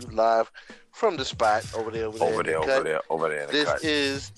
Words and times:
to 0.00 0.06
you 0.06 0.12
live 0.14 0.50
from 0.92 1.16
the 1.16 1.24
spot 1.24 1.64
over 1.74 1.90
there, 1.90 2.06
over 2.06 2.18
there, 2.18 2.28
over 2.28 2.40
in 2.40 2.46
the 2.46 2.52
there, 2.52 2.58
over 2.60 2.82
there, 2.84 3.00
over 3.10 3.28
there 3.28 3.46
This 3.48 3.68
cut. 3.68 3.84
is 3.84 4.32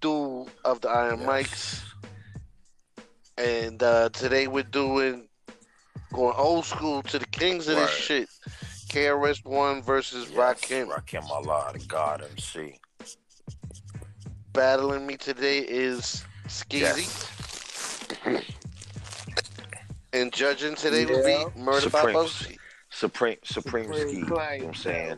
Duel 0.00 0.48
of 0.64 0.80
the 0.80 0.88
Iron 0.88 1.20
Yes. 1.20 1.28
Mics, 1.28 1.82
and 3.38 3.82
uh, 3.82 4.08
today 4.10 4.46
we're 4.46 4.62
doing 4.64 5.28
going 6.12 6.34
old 6.36 6.64
school 6.64 7.02
to 7.04 7.18
the 7.18 7.26
kings 7.26 7.68
of 7.68 7.76
this 7.76 7.90
shit. 7.90 8.28
KRS 8.88 9.44
One 9.44 9.82
versus 9.82 10.28
Yes, 10.30 10.36
Rakim. 10.38 10.88
Rakim 10.88 11.28
Allah, 11.30 11.70
the 11.72 11.78
God 11.86 12.24
MC. 12.32 12.76
Battling 14.52 15.06
me 15.06 15.16
today 15.16 15.58
is 15.60 16.24
Skeezy, 16.48 17.06
Yes. 18.26 18.42
and 20.12 20.32
judging 20.32 20.74
today 20.74 21.06
will 21.06 21.24
be 21.24 21.60
Murder 21.60 21.82
Supreme. 21.82 22.16
Babosi. 22.16 22.56
Supreme, 23.00 23.38
Supreme, 23.44 23.84
Supreme 23.84 24.08
skis. 24.08 24.18
You 24.18 24.26
know 24.26 24.34
what 24.34 24.62
I'm 24.62 24.74
saying? 24.74 25.16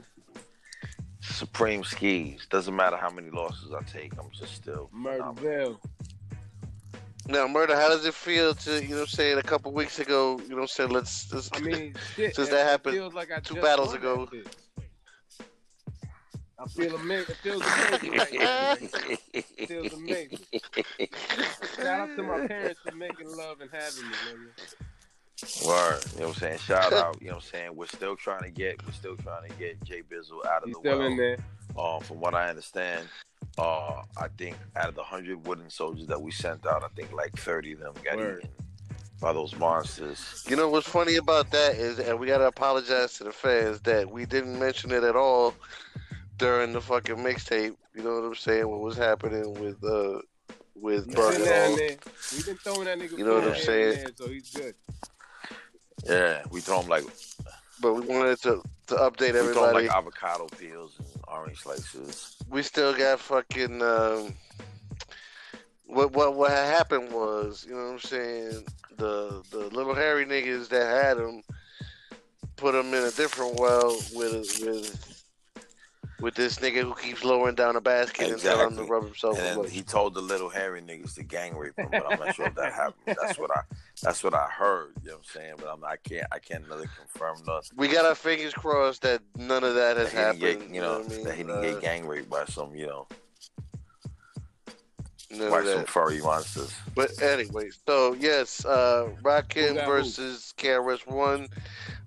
Supreme 1.21 1.83
skis. 1.83 2.47
Doesn't 2.49 2.77
matter 2.77 2.97
how 2.97 3.11
many 3.11 3.31
losses 3.31 3.73
I 3.73 3.83
take, 3.83 4.13
I'm 4.21 4.31
just 4.31 4.55
still. 4.55 4.89
Murderville. 4.95 5.79
Now, 7.27 7.49
Murder, 7.49 7.75
how 7.75 7.89
does 7.89 8.07
it 8.07 8.15
feel 8.15 8.55
to 8.55 8.81
you 8.81 8.91
know 8.91 8.95
what 8.95 9.01
I'm 9.01 9.07
saying 9.09 9.39
a 9.39 9.43
couple 9.43 9.73
weeks 9.73 9.99
ago? 9.99 10.39
You 10.45 10.51
know 10.51 10.57
what 10.57 10.63
I'm 10.63 10.69
saying? 10.69 10.91
Let's. 10.91 11.33
let's 11.33 11.51
I 11.55 11.59
mean, 11.59 11.95
shit. 12.15 12.37
Since 12.37 12.51
that 12.51 12.69
happened 12.69 12.95
feels 12.95 13.15
like 13.15 13.33
I 13.33 13.41
two 13.41 13.57
battles 13.57 13.95
ago. 13.95 14.29
I 16.61 16.67
feel 16.69 16.95
amazing. 16.95 17.31
It 17.31 17.37
feels 17.39 17.63
amazing. 17.63 18.13
right 18.13 18.33
now. 18.33 18.77
It 19.33 19.69
feels 19.69 19.93
amazing. 19.93 20.39
Shout 21.77 21.87
out 21.87 22.17
to 22.17 22.23
my 22.23 22.47
parents 22.47 22.79
for 22.87 22.95
making 22.95 23.27
love 23.37 23.61
and 23.61 23.71
having 23.73 24.09
me, 24.09 24.15
nigga. 24.31 24.92
Word. 25.67 26.01
You 26.15 26.21
know 26.21 26.27
what 26.29 26.37
I'm 26.37 26.41
saying? 26.41 26.59
Shout 26.59 26.93
out. 26.93 27.21
You 27.21 27.29
know 27.29 27.35
what 27.37 27.45
I'm 27.45 27.51
saying? 27.51 27.77
We're 27.77 27.87
still 27.87 28.17
trying 28.17 28.43
to 28.45 28.51
get, 28.51 28.85
we're 28.87 28.93
still 28.93 29.17
trying 29.17 29.49
to 29.51 29.55
get 29.57 29.83
Jay 29.85 30.03
Bizzle 30.03 30.45
out 30.47 30.63
of 30.63 30.69
He's 30.69 30.75
the 30.77 30.81
still 30.81 30.99
well. 30.99 31.07
in 31.09 31.17
there. 31.17 31.37
Uh, 31.77 31.99
from 32.01 32.21
what 32.21 32.35
I 32.35 32.49
understand, 32.51 33.09
uh, 33.59 34.03
I 34.17 34.29
think 34.37 34.57
out 34.77 34.89
of 34.89 34.95
the 34.95 35.03
hundred 35.03 35.47
wooden 35.47 35.71
soldiers 35.71 36.07
that 36.09 36.21
we 36.21 36.31
sent 36.31 36.67
out, 36.67 36.85
I 36.85 36.89
think 36.95 37.13
like 37.13 37.35
thirty 37.37 37.73
of 37.73 37.81
them 37.81 37.95
got 38.05 38.17
Word. 38.19 38.39
eaten 38.41 38.51
by 39.21 39.33
those 39.33 39.57
monsters. 39.57 40.45
You 40.49 40.57
know 40.57 40.69
what's 40.69 40.89
funny 40.89 41.17
about 41.17 41.51
that 41.53 41.77
is, 41.77 41.99
and 41.99 42.19
we 42.19 42.27
gotta 42.27 42.47
apologize 42.47 43.15
to 43.19 43.25
the 43.25 43.33
fans 43.33 43.81
that 43.83 44.11
we 44.11 44.27
didn't 44.27 44.59
mention 44.59 44.91
it 44.91 45.03
at 45.03 45.17
all 45.17 45.55
during 46.39 46.73
the 46.73 46.81
fucking 46.81 47.17
mixtape. 47.17 47.75
You 47.95 48.03
know 48.03 48.15
what 48.15 48.25
I'm 48.25 48.35
saying? 48.35 48.69
What 48.69 48.81
was 48.81 48.97
happening 48.97 49.55
with 49.55 49.83
uh 49.85 50.21
with 50.75 51.07
He's 51.07 51.15
Bug 51.15 51.33
been 51.33 51.41
and 51.43 51.51
down 51.51 51.71
all. 51.71 51.77
there. 51.77 51.97
We've 52.33 52.47
been 52.47 52.57
throwing 52.57 52.85
that 52.85 52.99
nigga 52.99 53.17
You 53.17 53.25
know 53.25 53.35
what 53.37 53.45
I'm 53.49 53.55
saying? 53.57 53.95
there, 53.97 54.07
so 54.17 54.29
he's 54.29 54.51
good. 54.51 54.75
Yeah, 56.05 56.43
we 56.51 56.61
throw 56.61 56.81
them 56.81 56.89
like 56.91 57.05
But 57.81 57.95
we 57.95 58.01
wanted 58.03 58.41
to 58.43 58.63
to 58.89 58.95
update 58.97 59.35
everything. 59.35 59.47
we 59.49 59.53
throw 59.55 59.63
'em 59.65 59.69
everybody. 59.77 59.89
like 59.89 59.97
avocado 59.97 60.47
peels 60.59 60.99
and 60.99 61.09
orange 61.29 61.61
slices. 61.63 62.37
we 62.51 62.63
still 62.63 62.95
got 62.95 63.21
fucking 63.21 63.81
um 63.83 64.35
what 65.87 66.13
what 66.13 66.35
what 66.35 66.51
happened 66.51 67.13
was, 67.13 67.65
you 67.69 67.75
know 67.75 67.85
what 67.87 67.93
I'm 67.93 67.99
saying, 68.01 68.65
the 68.97 69.43
the 69.51 69.69
little 69.71 69.95
hairy 69.95 70.25
niggas 70.25 70.69
that 70.69 70.87
had 71.05 71.19
them 71.19 71.43
put 72.57 72.73
them 72.73 72.89
in 72.95 73.05
a 73.05 73.11
different 73.11 73.57
well 73.59 73.91
with 74.15 74.61
with 74.63 75.22
with 76.23 76.35
this 76.35 76.57
nigga 76.59 76.83
who 76.83 76.95
keeps 76.95 77.25
lowering 77.25 77.55
down 77.55 77.75
the 77.75 77.81
basket 77.81 78.31
and 78.31 78.41
telling 78.41 78.71
him 78.71 78.77
to 78.77 78.85
rub 78.85 79.05
himself 79.05 79.39
And 79.39 79.59
away. 79.59 79.69
he 79.71 79.83
told 79.83 80.15
the 80.15 80.21
little 80.21 80.49
hairy 80.49 80.81
niggas 80.81 81.15
to 81.17 81.23
gang 81.23 81.57
rape 81.57 81.77
him, 81.77 81.89
but 81.91 82.11
I'm 82.11 82.19
not 82.19 82.35
sure 82.35 82.47
if 82.47 82.55
that 82.55 82.73
happened. 82.73 83.17
That's 83.21 83.39
what 83.39 83.51
I 83.51 83.61
that's 84.03 84.23
what 84.25 84.33
I 84.35 84.47
heard. 84.47 84.93
You 85.03 85.11
know 85.11 85.17
what 85.17 85.19
I'm 85.19 85.25
saying? 85.43 85.55
But 85.59 85.67
I'm 85.69 85.85
I 85.85 85.97
can't 85.97 86.27
I 86.33 86.39
can't 86.39 86.65
really 86.69 86.87
confirm 86.99 87.37
nothing. 87.47 87.77
We 87.77 87.89
got 87.89 88.05
our 88.05 88.15
fingers 88.15 88.55
crossed 88.55 89.03
that 89.03 89.21
none 89.37 89.65
of 89.65 89.75
that 89.75 89.97
has 89.97 90.13
That 90.13 90.19
happened. 90.19 90.41
get, 90.41 90.75
you 90.75 90.81
know, 90.81 91.01
what 91.01 91.13
I 91.13 91.17
mean? 91.17 91.25
that 91.25 91.35
he 91.35 91.43
didn't 91.43 91.59
Uh, 91.59 91.61
get 91.73 91.81
gang 91.81 92.07
raped 92.07 92.31
by 92.31 92.45
some, 92.47 92.75
you 92.75 92.87
know, 92.87 93.07
none 95.31 95.51
by 95.51 95.59
some 95.65 95.79
that. 95.81 95.89
furry 95.89 96.21
monsters. 96.21 96.75
But 96.95 97.21
anyway, 97.23 97.71
so 97.87 98.15
yes, 98.15 98.65
uh 98.65 99.07
Who 99.07 99.23
Rakim 99.23 99.75
got 99.75 99.85
who? 99.87 99.91
versus 99.93 100.55
KRS 100.57 101.07
One. 101.07 101.49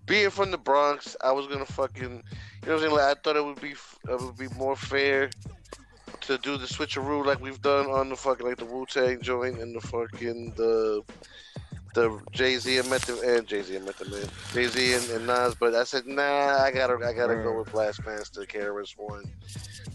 Being 0.06 0.30
from 0.30 0.52
the 0.52 0.58
Bronx, 0.58 1.16
I 1.24 1.32
was 1.32 1.48
gonna 1.48 1.66
fucking, 1.66 2.04
you 2.04 2.10
know 2.10 2.22
what 2.62 2.74
I'm 2.74 2.80
saying? 2.80 2.92
Like 2.94 3.18
I 3.18 3.20
thought 3.22 3.36
it 3.36 3.46
would 3.46 3.62
be, 3.62 3.72
it 3.72 4.22
would 4.22 4.38
be 4.38 4.48
more 4.50 4.76
fair 4.76 5.30
to 6.22 6.38
do 6.40 6.58
the 6.58 6.66
switcheroo 6.66 7.26
like 7.26 7.40
we've 7.40 7.62
done 7.62 7.88
on 7.88 8.10
the 8.10 8.16
fucking 8.16 8.46
like 8.46 8.58
the 8.58 8.66
Wu 8.66 8.86
Tang 8.86 9.22
joint 9.22 9.60
and 9.60 9.76
the 9.76 9.82
fucking 9.82 10.54
the 10.56 11.04
the 11.94 12.20
Jay 12.32 12.58
Z 12.58 12.78
and 12.78 12.90
Method 12.90 13.20
and 13.20 13.48
Jay 13.48 13.62
Z 13.62 13.76
and 13.76 13.86
Method 13.86 14.12
Man, 14.12 14.28
Jay 14.54 14.68
Z 14.68 14.94
and, 14.94 15.10
and 15.12 15.28
Nas. 15.28 15.56
But 15.56 15.76
I 15.76 15.84
said 15.84 16.06
nah, 16.06 16.62
I 16.62 16.72
gotta 16.72 16.96
I 17.06 17.14
gotta 17.14 17.36
go 17.36 17.58
with 17.58 17.72
Blastmaster 17.72 18.48
KRS 18.48 18.98
One. 18.98 19.24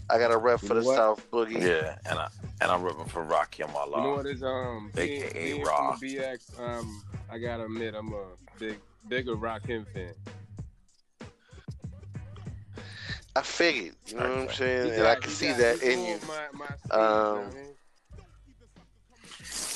I 0.09 0.17
got 0.17 0.31
a 0.31 0.37
rep 0.37 0.59
for 0.59 0.73
the 0.73 0.81
what? 0.81 0.95
South 0.95 1.25
Boogie. 1.31 1.61
Yeah, 1.61 1.95
and 2.09 2.19
I 2.19 2.27
and 2.59 2.71
I'm 2.71 2.81
ripping 2.81 3.05
for 3.05 3.23
Rakim 3.23 3.73
Allah. 3.73 3.97
You 3.97 4.03
know 4.03 4.15
what 4.15 4.25
is 4.25 4.43
um 4.43 4.91
being, 4.95 5.23
AKA 5.23 5.43
being 5.53 5.63
Raw. 5.63 5.95
from 5.95 6.07
BX, 6.07 6.59
um 6.59 7.03
I 7.29 7.37
gotta 7.37 7.65
admit 7.65 7.93
I'm 7.93 8.13
a 8.13 8.25
big 8.59 8.79
bigger 9.07 9.35
Rakim 9.35 9.85
fan. 9.93 10.13
I 13.35 13.41
figured, 13.41 13.95
you 14.07 14.15
know 14.15 14.23
what 14.23 14.31
I'm 14.31 14.49
saying, 14.49 14.91
He 14.91 14.99
and 14.99 15.07
I 15.07 15.15
can 15.15 15.31
see 15.31 15.53
that 15.53 15.81
in 15.81 15.99
you. 16.05 16.17
pulled 16.17 16.27
My, 16.27 16.47
my 16.53 16.65
Um, 16.65 16.69
you 16.91 16.99
know 16.99 17.41
what 17.43 17.53
I 17.53 17.55
mean? 17.55 17.75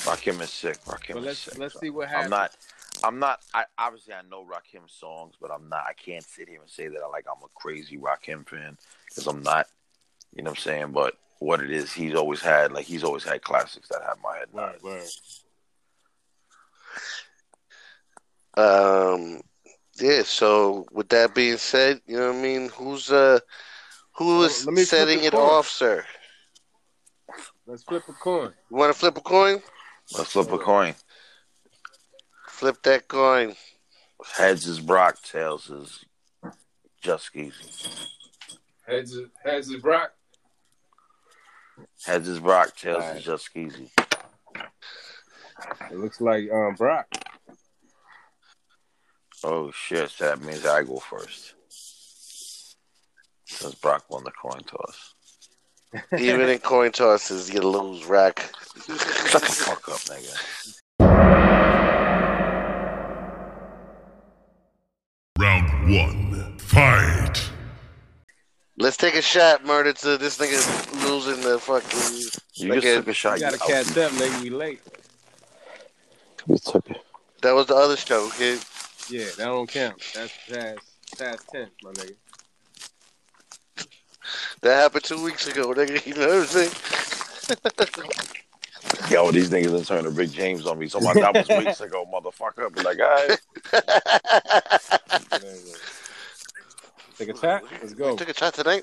Rakim 0.06 0.40
is 0.42 0.50
sick. 0.50 0.76
Rakim 0.84 1.14
But 1.14 1.18
is 1.20 1.24
let's 1.24 1.38
sick. 1.38 1.58
let's 1.58 1.80
see 1.80 1.90
what 1.90 2.08
happens. 2.08 2.24
I'm 2.24 2.30
not. 2.30 2.56
I'm 3.02 3.18
not. 3.18 3.40
I 3.54 3.64
obviously 3.78 4.14
I 4.14 4.22
know 4.30 4.44
Rakim 4.44 4.88
songs, 4.88 5.34
but 5.40 5.50
I'm 5.50 5.68
not. 5.68 5.84
I 5.88 5.92
can't 5.94 6.22
sit 6.24 6.48
here 6.48 6.60
and 6.60 6.70
say 6.70 6.88
that 6.88 7.00
I 7.02 7.08
like 7.08 7.26
I'm 7.30 7.42
a 7.42 7.48
crazy 7.54 7.96
Rakim 7.98 8.46
fan 8.46 8.76
because 9.08 9.26
I'm 9.26 9.42
not. 9.42 9.66
You 10.34 10.42
know 10.42 10.50
what 10.50 10.58
I'm 10.58 10.62
saying? 10.62 10.92
But 10.92 11.14
what 11.38 11.60
it 11.60 11.70
is, 11.70 11.92
he's 11.92 12.14
always 12.14 12.40
had 12.40 12.72
like 12.72 12.84
he's 12.84 13.04
always 13.04 13.24
had 13.24 13.42
classics 13.42 13.88
that 13.88 14.02
have 14.06 14.18
my 14.22 14.36
head 14.36 14.48
Word, 14.52 14.80
nodding. 14.82 15.08
Word. 18.56 19.14
Um, 19.14 19.40
yeah. 20.00 20.22
So 20.24 20.86
with 20.92 21.08
that 21.10 21.34
being 21.34 21.56
said, 21.56 22.00
you 22.06 22.16
know 22.16 22.28
what 22.32 22.38
I 22.38 22.42
mean. 22.42 22.68
Who's 22.70 23.10
uh, 23.10 23.40
who 24.16 24.42
is 24.44 24.44
Oh, 24.44 24.46
is 24.46 24.66
let 24.66 24.72
me 24.74 24.84
flip 24.84 24.88
setting 24.88 25.24
it 25.24 25.32
coin. 25.32 25.42
off, 25.42 25.68
sir? 25.68 26.04
Let's 27.66 27.82
flip 27.82 28.04
a 28.08 28.12
coin. 28.12 28.52
You 28.70 28.76
want 28.76 28.92
to 28.92 28.98
flip 28.98 29.16
a 29.16 29.20
coin? 29.20 29.60
Let's 30.16 30.32
flip 30.32 30.52
a 30.52 30.58
coin. 30.58 30.94
Flip 32.48 32.80
that 32.84 33.08
coin. 33.08 33.54
Heads 34.36 34.66
is 34.66 34.80
Brock, 34.80 35.20
tails 35.22 35.68
is 35.68 36.04
just 37.02 37.34
easy. 37.36 37.52
Heads 38.86 39.12
is, 39.14 39.28
heads 39.44 39.68
is 39.68 39.82
Brock. 39.82 40.12
Heads 42.06 42.28
is 42.28 42.38
Brock, 42.40 42.74
tails 42.76 43.02
Alright. 43.02 43.18
is 43.18 43.24
just 43.24 43.54
easy. 43.56 43.90
It 45.90 45.98
looks 45.98 46.20
like 46.20 46.48
um 46.50 46.74
Brock. 46.76 47.08
Oh 49.44 49.70
shit! 49.70 50.10
So 50.10 50.24
that 50.24 50.42
means 50.42 50.64
I 50.66 50.82
go 50.82 50.96
first. 50.98 51.54
Since 53.44 53.74
Brock 53.76 54.04
won 54.10 54.24
the 54.24 54.32
coin 54.32 54.60
toss. 54.62 55.14
Even 56.18 56.48
in 56.48 56.58
coin 56.58 56.90
tosses, 56.92 57.52
you 57.52 57.60
lose, 57.60 58.04
rack. 58.06 58.50
Shut 58.86 59.40
the 59.42 59.46
fuck 59.46 59.88
up, 59.88 60.00
nigga. 60.00 61.56
Round 65.38 65.94
one, 65.94 66.58
fight. 66.58 67.50
Let's 68.78 68.96
take 68.96 69.14
a 69.14 69.22
shot, 69.22 69.64
murder, 69.64 69.92
to 69.92 70.16
this 70.18 70.38
nigga 70.38 71.04
losing 71.08 71.40
the 71.42 71.58
fucking. 71.58 72.30
You 72.54 72.72
Again, 72.72 72.82
just 72.82 72.96
took 72.96 73.08
a 73.08 73.12
shot. 73.12 73.34
We 73.34 73.40
gotta 73.40 73.56
you 73.56 73.60
catch 73.74 73.86
outbeat- 73.86 74.06
up, 74.06 74.12
nigga. 74.12 74.42
We 74.42 74.50
late. 74.50 74.80
You 76.46 76.56
took 76.58 76.90
it. 76.90 76.98
That 77.42 77.52
was 77.54 77.66
the 77.66 77.74
other 77.74 77.96
show, 77.96 78.30
kid. 78.30 78.60
Yeah, 79.08 79.24
that 79.36 79.44
don't 79.44 79.68
count. 79.68 80.02
That's 80.14 80.32
past 80.48 80.78
past 81.18 81.48
tense, 81.52 81.70
my 81.82 81.90
nigga. 81.92 82.14
That 84.62 84.74
happened 84.74 85.04
two 85.04 85.22
weeks 85.22 85.46
ago, 85.46 85.72
nigga. 85.72 86.04
You 86.06 86.14
know 86.14 86.28
what 86.28 86.38
I'm 86.38 86.46
saying? 86.46 86.72
Yo, 89.10 89.30
these 89.30 89.50
niggas 89.50 89.72
done 89.72 89.84
turned 89.84 90.04
to 90.04 90.10
Rick 90.10 90.30
James 90.32 90.66
on 90.66 90.78
me. 90.78 90.88
So 90.88 91.00
my 91.00 91.14
that 91.14 91.34
was 91.34 91.48
weeks 91.48 91.80
ago, 91.80 92.04
motherfucker. 92.12 92.74
Be 92.74 92.82
like, 92.82 92.98
all 92.98 93.06
right. 93.06 93.40
Take 97.18 97.30
a 97.30 97.38
shot. 97.38 97.62
Let's 97.80 97.94
go. 97.94 98.16
Took 98.16 98.28
a 98.28 98.34
shot 98.34 98.52
tonight. 98.54 98.82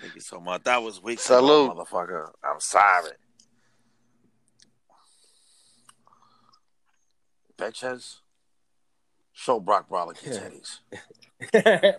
Thank 0.00 0.14
you 0.14 0.20
so 0.20 0.38
much. 0.38 0.62
that 0.64 0.82
was 0.82 1.02
weeks 1.02 1.22
Salute. 1.22 1.72
ago, 1.72 1.84
motherfucker. 1.84 2.28
I'm 2.44 2.60
sorry. 2.60 3.12
Betches, 7.58 8.18
show 9.36 9.60
Brock 9.60 9.88
Brawler 9.88 10.14
his 10.14 10.38
titties. 11.52 11.94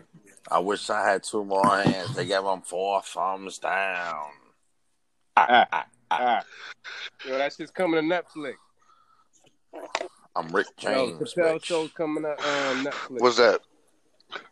I 0.49 0.59
wish 0.59 0.89
I 0.89 1.07
had 1.07 1.23
two 1.23 1.45
more 1.45 1.65
hands. 1.77 2.15
They 2.15 2.25
gave 2.25 2.43
him 2.43 2.61
four 2.61 3.01
thumbs 3.03 3.59
down. 3.59 4.25
Ah, 5.35 5.67
ah. 5.71 5.85
ah. 6.09 6.43
Yo, 7.25 7.37
that 7.37 7.53
shit's 7.53 7.71
coming 7.71 8.09
to 8.09 8.15
Netflix. 8.15 8.55
I'm 10.35 10.47
Rick 10.49 10.67
Yo, 10.79 10.91
James. 10.91 11.33
Chappelle 11.33 11.55
bitch. 11.55 11.65
show's 11.65 11.91
coming 11.91 12.23
to 12.23 12.31
um, 12.31 12.85
Netflix. 12.85 13.21
What's 13.21 13.37
that? 13.37 13.61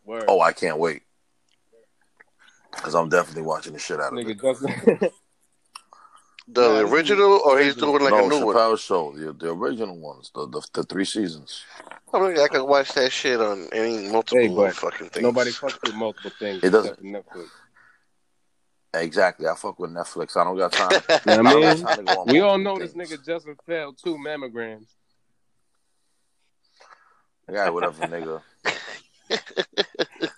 Word. 0.06 0.26
Oh, 0.28 0.42
I 0.42 0.52
can't 0.54 0.78
wait. 0.78 1.02
Because 2.72 2.94
I'm 2.94 3.10
definitely 3.10 3.44
watching 3.44 3.74
the 3.74 3.80
shit 3.80 4.00
out 4.00 4.14
of 4.14 4.20
Nigga 4.20 5.02
it. 5.02 5.14
doesn't. 6.52 6.54
The 6.54 6.62
Nah, 6.62 6.74
this 6.82 6.88
is 6.88 6.94
original, 6.94 7.42
or 7.46 7.60
he's 7.60 7.76
doing 7.76 8.04
like 8.04 8.12
no, 8.12 8.26
a 8.26 8.30
new 8.30 8.46
one? 8.46 8.56
Chappelle 8.56 8.80
show, 8.80 9.12
the, 9.14 9.34
the 9.34 9.52
original 9.52 9.98
ones, 9.98 10.32
the, 10.34 10.48
the 10.48 10.62
the 10.74 10.84
three 10.84 11.06
seasons. 11.06 11.64
Oh, 12.14 12.24
I 12.26 12.30
mean, 12.30 12.40
I 12.40 12.48
could 12.48 12.64
watch 12.64 12.94
that 12.94 13.12
shit 13.12 13.40
on 13.42 13.68
any 13.74 14.08
multiple 14.10 14.66
Hey, 14.66 14.72
fucking 14.72 15.10
things. 15.10 15.24
Nobody 15.24 15.52
fucks 15.52 15.82
with 15.84 15.96
multiple 15.96 16.32
things. 16.40 16.64
It 16.64 16.70
doesn't. 16.70 16.92
except 16.94 17.04
Netflix. 17.04 17.48
Exactly. 18.94 19.48
I 19.48 19.56
fuck 19.56 19.78
with 19.80 19.92
Netflix. 19.92 20.38
I 20.38 20.44
don't 20.46 20.58
got 20.58 20.72
time. 20.72 21.02
You 21.10 21.18
know 21.26 21.34
I 21.34 21.42
what 21.42 21.52
don't 21.52 21.62
mean? 21.62 21.84
got 21.84 21.96
time 21.96 22.06
to 22.06 22.14
go 22.14 22.20
on 22.20 22.28
We 22.28 22.40
all 22.40 22.58
multiple 22.58 22.80
know 22.80 23.04
this 23.04 23.12
nigga 23.12 23.26
Justin 23.26 23.58
failed 23.66 23.98
two 24.02 24.16
mammograms. 24.16 24.88
Yeah, 27.52 27.70
whatever, 27.70 28.08
nigga. 28.08 28.42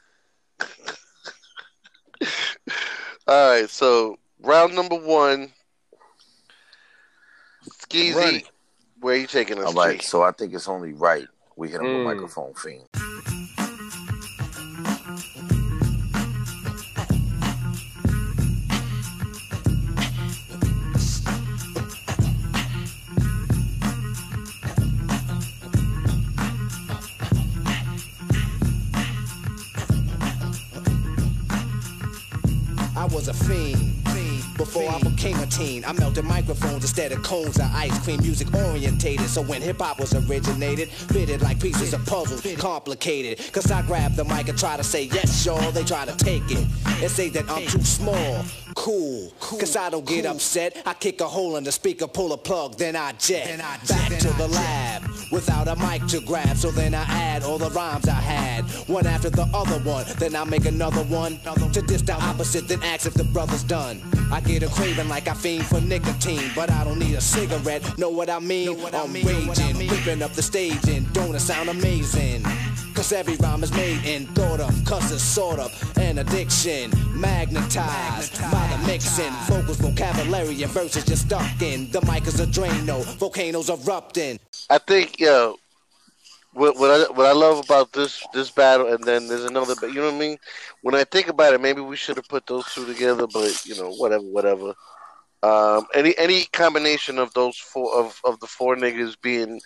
All 3.27 3.51
right, 3.51 3.69
so 3.69 4.18
round 4.42 4.74
number 4.75 4.95
one. 4.95 5.51
Skeezy, 7.89 8.44
where 9.00 9.16
you 9.16 9.28
taking 9.28 9.60
us? 9.60 9.66
All 9.66 9.74
right, 9.74 10.01
so 10.01 10.24
I 10.24 10.31
think 10.31 10.54
it's 10.54 10.68
only 10.68 10.94
right 10.94 11.28
we 11.56 11.69
hit 11.69 11.81
him 11.81 11.88
Mm. 11.88 12.06
with 12.06 12.16
microphone 12.16 12.54
fiend. 12.54 12.88
Became 35.18 35.40
a 35.40 35.48
teen, 35.48 35.84
I 35.84 35.94
melted 35.94 36.25
microphones 36.25 36.84
instead 36.84 37.12
of 37.12 37.24
cones 37.24 37.58
of 37.58 37.66
ice 37.74 37.98
cream. 38.04 38.22
Music 38.22 38.54
orientated, 38.54 39.28
so 39.28 39.42
when 39.42 39.64
hip 39.64 39.80
hop 39.80 40.00
was 40.00 40.14
originated, 40.14 40.90
fitted 40.90 41.42
like 41.42 41.60
pieces 41.60 41.92
of 41.96 42.06
puzzle, 42.06 42.40
complicated. 42.56 43.52
Cause 43.52 43.72
I 43.72 43.81
grab 43.81 44.14
the 44.14 44.24
mic 44.25 44.48
and 44.48 44.60
try 44.60 44.78
to 44.78 44.84
say 44.84 45.06
yes, 45.06 45.44
y'all. 45.44 45.72
They 45.72 45.84
try 45.84 46.06
to 46.06 46.16
take 46.18 46.44
it 46.52 46.68
and 46.86 47.10
say 47.10 47.30
that 47.30 47.50
I'm 47.50 47.66
too 47.66 47.81
small. 47.81 48.46
Cool, 48.75 49.31
cause 49.40 49.75
I 49.75 49.90
don't 49.90 50.06
get 50.06 50.28
upset. 50.28 50.84
I 50.86 50.94
kick 50.94 51.19
a 51.19 51.28
hole 51.28 51.56
in 51.56 51.64
the 51.64 51.72
speaker, 51.72 52.06
pull 52.06 52.31
a 52.34 52.38
plug, 52.38 52.78
then 52.78 52.96
I 52.96 53.14
jet. 53.14 53.58
Back 53.58 54.19
to 54.19 54.31
the 54.34 54.48
lab 54.50 55.17
without 55.32 55.68
a 55.68 55.76
mic 55.78 56.06
to 56.08 56.20
grab. 56.22 56.58
So 56.58 56.72
then 56.72 56.94
I 56.94 57.04
add 57.04 57.44
all 57.44 57.58
the 57.58 57.70
rhymes 57.72 58.08
I 58.08 58.14
had, 58.14 58.66
one 58.88 59.06
after 59.06 59.30
the 59.30 59.48
other 59.54 59.80
one. 59.80 60.06
Then 60.18 60.36
I 60.36 60.44
make 60.44 60.66
another 60.66 61.04
one 61.04 61.40
to 61.74 61.82
diss 61.82 62.02
the 62.02 62.14
opposite, 62.14 62.68
then 62.68 62.82
ask 62.84 63.06
if 63.06 63.14
the 63.14 63.24
brother's 63.24 63.64
done. 63.64 64.02
I 64.32 64.42
get 64.42 64.64
a 64.64 64.68
craving 64.68 65.10
like 65.10 65.28
I 65.28 65.34
fiend 65.34 65.66
for 65.66 65.80
nicotine, 65.82 66.52
but 66.56 66.70
I 66.70 66.84
don't 66.84 67.00
need 67.00 67.16
a 67.16 67.22
cigarette. 67.22 67.98
Know 67.98 68.10
what 68.10 68.30
I 68.30 68.40
mean? 68.40 68.78
I'm 68.94 69.14
raging, 69.14 69.88
ripping 69.88 70.22
up 70.22 70.34
the 70.34 70.42
stage, 70.42 70.88
and 70.88 71.12
don't 71.14 71.36
it 71.36 71.40
sound 71.40 71.70
amazing? 71.70 72.44
Cause 72.98 73.14
every 73.14 73.36
rhyme 73.36 73.64
is 73.64 73.72
made 73.74 74.04
and 74.06 74.28
thought 74.30 74.60
of, 74.60 74.74
cause 74.84 75.12
it's 75.12 75.22
sort 75.22 75.60
of 75.60 75.72
an 76.00 76.18
addiction, 76.18 76.92
magnetized 77.14 78.42
by 78.52 78.68
the 78.72 78.88
mixing. 78.88 79.32
Vocals, 79.46 79.78
vocabulary, 79.78 80.64
and 80.64 80.72
verses 80.72 81.06
just 81.06 81.28
stuck 81.28 81.62
in. 81.62 81.92
The 81.92 82.02
mic 82.12 82.26
is 82.26 82.40
a 82.40 82.48
Drano, 82.48 83.04
volcanoes 83.20 83.70
erupting. 83.70 84.40
I 84.72 84.80
think, 84.80 85.20
yo, 85.20 85.58
what 86.54 86.80
what 86.80 86.90
I 86.90 87.12
what 87.12 87.28
I 87.28 87.34
love 87.34 87.64
about 87.64 87.94
this 87.94 88.26
this 88.34 88.50
battle, 88.50 88.88
and 88.88 89.04
then 89.04 89.28
there's 89.28 89.46
another, 89.46 89.76
ba- 89.76 89.90
you 89.90 90.02
know 90.02 90.06
what 90.06 90.16
I 90.16 90.20
mean? 90.20 90.38
When 90.82 90.96
I 90.96 91.04
think 91.04 91.28
about 91.28 91.54
it, 91.54 91.62
maybe 91.62 91.82
we 91.82 91.98
should 91.98 92.18
have 92.18 92.28
put 92.28 92.48
those 92.48 92.66
two 92.74 92.88
together, 92.88 93.28
but 93.32 93.64
you 93.64 93.76
know, 93.76 93.92
whatever, 93.92 94.24
whatever. 94.24 94.74
Um, 95.44 95.86
any 95.94 96.18
any 96.18 96.46
combination 96.46 97.20
of 97.20 97.32
those 97.36 97.58
four 97.58 97.94
of, 97.94 98.20
of 98.24 98.40
the 98.40 98.48
four 98.48 98.76
niggas 98.76 99.22
being 99.22 99.62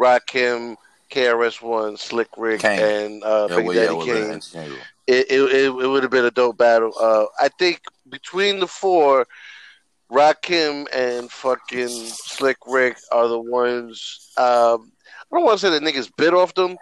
Rakim, 0.00 0.74
KRS 1.12 1.62
One, 1.62 1.96
Slick 1.96 2.28
Rick, 2.36 2.60
Kane. 2.60 2.80
and 2.80 3.24
uh, 3.24 3.48
Yeah, 3.48 3.56
Big 3.56 3.66
well, 3.66 3.74
yeah, 3.74 3.80
Daddy 3.82 3.96
well, 3.96 4.06
Kane, 4.06 4.42
it 5.06 5.26
it, 5.30 5.30
it, 5.30 5.64
it 5.82 5.86
would 5.86 6.02
have 6.02 6.12
been 6.12 6.24
a 6.24 6.30
dope 6.30 6.58
battle. 6.58 6.92
Uh, 7.00 7.26
I 7.40 7.48
think 7.58 7.80
between 8.08 8.60
the 8.60 8.66
four, 8.66 9.26
Rakim 10.10 10.86
and 10.92 11.30
fucking 11.30 11.88
Slick 11.88 12.58
Rick 12.66 12.96
are 13.10 13.28
the 13.28 13.40
ones. 13.40 14.32
Um, 14.36 14.92
I 15.32 15.36
don't 15.36 15.44
want 15.44 15.58
to 15.60 15.66
say 15.66 15.70
that 15.70 15.82
niggas 15.82 16.10
bit 16.16 16.34
off 16.34 16.54
them, 16.54 16.76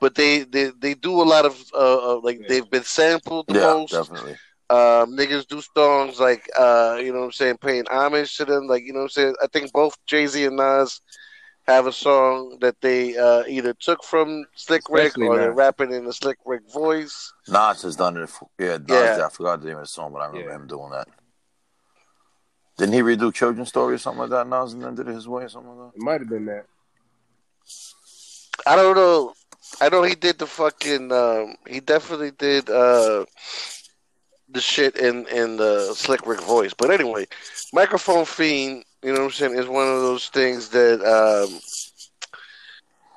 but 0.00 0.14
they 0.14 0.42
they, 0.44 0.70
they 0.78 0.94
do 0.94 1.20
a 1.20 1.24
lot 1.24 1.44
of 1.44 1.60
uh, 1.74 2.12
uh, 2.14 2.20
like 2.22 2.40
they've 2.48 2.68
been 2.70 2.84
sampled 2.84 3.48
the 3.48 3.54
Yeah, 3.54 3.60
most. 3.62 3.92
definitely. 3.92 4.36
Um, 4.68 5.16
niggas 5.16 5.46
do 5.46 5.60
songs 5.60 6.18
like 6.20 6.48
uh, 6.58 6.98
you 7.00 7.12
know 7.12 7.20
what 7.20 7.26
I'm 7.26 7.32
saying, 7.32 7.58
paying 7.58 7.84
homage 7.90 8.36
to 8.36 8.44
them. 8.44 8.66
Like 8.66 8.84
you 8.84 8.92
know 8.92 9.00
what 9.00 9.04
I'm 9.04 9.10
saying. 9.10 9.34
I 9.42 9.46
think 9.48 9.72
both 9.72 9.96
Jay 10.06 10.26
Z 10.26 10.44
and 10.44 10.56
Nas 10.56 11.00
have 11.66 11.86
a 11.86 11.92
song 11.92 12.58
that 12.60 12.80
they 12.80 13.16
uh, 13.16 13.42
either 13.48 13.74
took 13.74 14.04
from 14.04 14.44
Slick 14.54 14.82
Rick 14.88 15.08
Especially 15.08 15.26
or 15.26 15.36
they're 15.36 15.52
rapping 15.52 15.92
in 15.92 16.04
the 16.04 16.12
Slick 16.12 16.38
Rick 16.44 16.62
voice. 16.72 17.32
Nas 17.48 17.82
has 17.82 17.96
done 17.96 18.16
it. 18.16 18.28
For, 18.28 18.48
yeah, 18.58 18.78
Nas, 18.78 18.88
Yeah. 18.88 19.26
I 19.26 19.28
forgot 19.30 19.60
the 19.60 19.68
name 19.68 19.76
of 19.76 19.82
the 19.82 19.88
song, 19.88 20.12
but 20.12 20.20
I 20.20 20.26
remember 20.26 20.50
Yeah. 20.50 20.56
him 20.56 20.66
doing 20.66 20.90
that. 20.90 21.08
Didn't 22.78 22.94
he 22.94 23.00
redo 23.00 23.32
Children's 23.32 23.68
Story 23.68 23.94
or 23.94 23.98
something 23.98 24.20
like 24.20 24.30
that? 24.30 24.46
Nas 24.46 24.74
and 24.74 24.82
then 24.82 24.94
did 24.94 25.08
it 25.08 25.14
his 25.14 25.26
way 25.26 25.44
or 25.44 25.48
something 25.48 25.76
like 25.76 25.92
that? 25.92 25.96
It 25.98 26.02
might 26.02 26.20
have 26.20 26.28
been 26.28 26.46
that. 26.46 26.66
I 28.66 28.76
don't 28.76 28.96
know. 28.96 29.34
I 29.80 29.88
know 29.88 30.02
he 30.02 30.14
did 30.14 30.38
the 30.38 30.46
fucking. 30.46 31.10
Um, 31.10 31.56
he 31.66 31.80
definitely 31.80 32.30
did 32.30 32.70
uh, 32.70 33.24
the 34.48 34.60
shit 34.60 34.96
in 34.96 35.26
in 35.28 35.56
the 35.56 35.94
Slick 35.94 36.26
Rick 36.26 36.40
voice. 36.42 36.72
But 36.74 36.90
anyway, 36.90 37.26
microphone 37.72 38.24
fiend. 38.24 38.84
You 39.02 39.12
know 39.12 39.20
what 39.20 39.26
I'm 39.26 39.30
saying 39.32 39.54
is 39.54 39.66
one 39.68 39.86
of 39.88 40.00
those 40.00 40.28
things 40.28 40.68
that. 40.70 41.00
Um, 41.02 41.60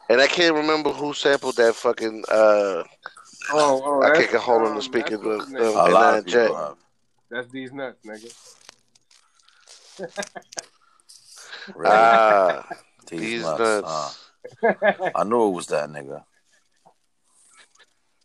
and 0.10 0.22
I 0.22 0.28
can't 0.28 0.56
remember 0.56 0.92
who 0.92 1.14
sampled 1.14 1.56
that 1.58 1.76
fucking. 1.76 2.24
Uh, 2.30 2.84
Oh, 3.52 3.82
oh, 3.84 4.02
I 4.04 4.10
that's, 4.10 4.20
kick 4.20 4.34
a 4.34 4.40
hole 4.40 4.64
in 4.66 4.72
um, 4.72 4.76
the 4.76 4.82
speaker, 4.82 5.18
that's 5.18 5.52
but, 5.52 5.62
um. 5.62 5.76
A 5.76 5.90
lot 5.90 6.18
of 6.20 6.26
people 6.26 6.56
have. 6.56 6.78
That's 7.32 7.50
these 7.50 7.72
nuts, 7.72 8.00
nigga. 8.06 8.34
Really? 11.76 11.92
Ah, 11.92 12.68
These 13.08 13.20
these 13.20 13.42
nuts. 13.44 13.60
nuts. 13.60 14.30
Uh, 14.64 15.12
I 15.16 15.24
knew 15.24 15.50
it 15.50 15.52
was 15.52 15.68
that 15.68 15.90
nigga. 15.90 16.24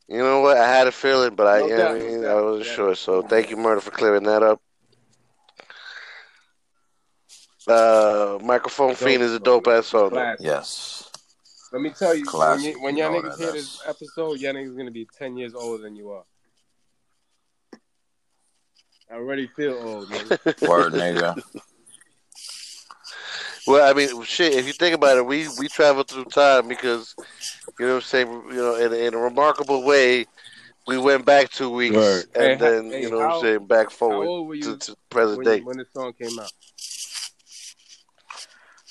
You 0.08 0.18
know 0.18 0.40
what? 0.40 0.56
I 0.56 0.66
had 0.66 0.86
a 0.86 0.92
feeling, 0.92 1.34
but 1.34 1.46
I, 1.46 1.58
No 1.60 1.66
you 1.68 1.76
doubt, 1.76 1.94
I 1.94 1.98
mean, 1.98 2.22
doubt, 2.22 2.38
I 2.38 2.40
wasn't 2.42 2.66
yeah. 2.66 2.72
sure. 2.74 2.94
So 2.94 3.22
thank 3.22 3.50
you, 3.50 3.56
Murder, 3.56 3.80
for 3.80 3.90
clearing 3.90 4.22
that 4.24 4.42
up. 4.42 4.60
Uh, 7.66 8.38
microphone 8.42 8.94
fiend 8.94 9.22
is 9.22 9.32
a 9.32 9.38
dope 9.40 9.66
ass 9.68 9.86
song. 9.86 10.10
Classic. 10.10 10.44
Yes. 10.44 11.10
Let 11.72 11.82
me 11.82 11.90
tell 11.90 12.14
you, 12.14 12.20
when, 12.20 12.26
Classic. 12.26 12.74
you, 12.74 12.82
when 12.82 12.96
You 12.96 13.04
y'all 13.04 13.20
niggas 13.20 13.38
hear 13.38 13.52
this 13.52 13.80
episode, 13.86 14.38
y'all 14.38 14.52
niggas 14.54 14.76
gonna 14.76 14.90
be 14.90 15.08
ten 15.18 15.36
years 15.36 15.54
older 15.54 15.82
than 15.82 15.96
you 15.96 16.10
are. 16.10 16.24
I 19.10 19.14
already 19.14 19.46
feel 19.48 19.74
old, 19.74 20.08
nigga. 20.08 20.68
Word, 20.68 20.92
nigga. 20.92 21.42
Well, 23.66 23.90
I 23.90 23.94
mean, 23.94 24.22
shit. 24.24 24.54
If 24.54 24.66
you 24.66 24.72
think 24.72 24.94
about 24.94 25.16
it, 25.16 25.26
we 25.26 25.48
we 25.58 25.68
travel 25.68 26.02
through 26.04 26.26
time 26.26 26.68
because 26.68 27.14
you 27.78 27.86
know 27.86 27.94
what 27.94 27.96
I'm 27.96 28.02
saying. 28.02 28.28
You 28.50 28.56
know, 28.56 28.74
in, 28.76 28.92
in 28.92 29.14
a 29.14 29.18
remarkable 29.18 29.84
way, 29.84 30.26
we 30.86 30.98
went 30.98 31.24
back 31.24 31.50
two 31.50 31.70
weeks 31.70 31.96
Word. 31.96 32.24
and 32.34 32.44
Hey, 32.44 32.54
then 32.56 32.90
hey, 32.90 33.02
you 33.02 33.10
know 33.10 33.18
what 33.18 33.30
I'm 33.36 33.40
saying 33.40 33.66
back 33.66 33.90
forward 33.90 34.60
to, 34.62 34.76
to 34.76 34.96
present 35.10 35.38
when, 35.38 35.46
day. 35.46 35.60
when 35.60 35.78
this 35.78 35.88
song 35.94 36.12
came 36.12 36.38
out? 36.38 36.52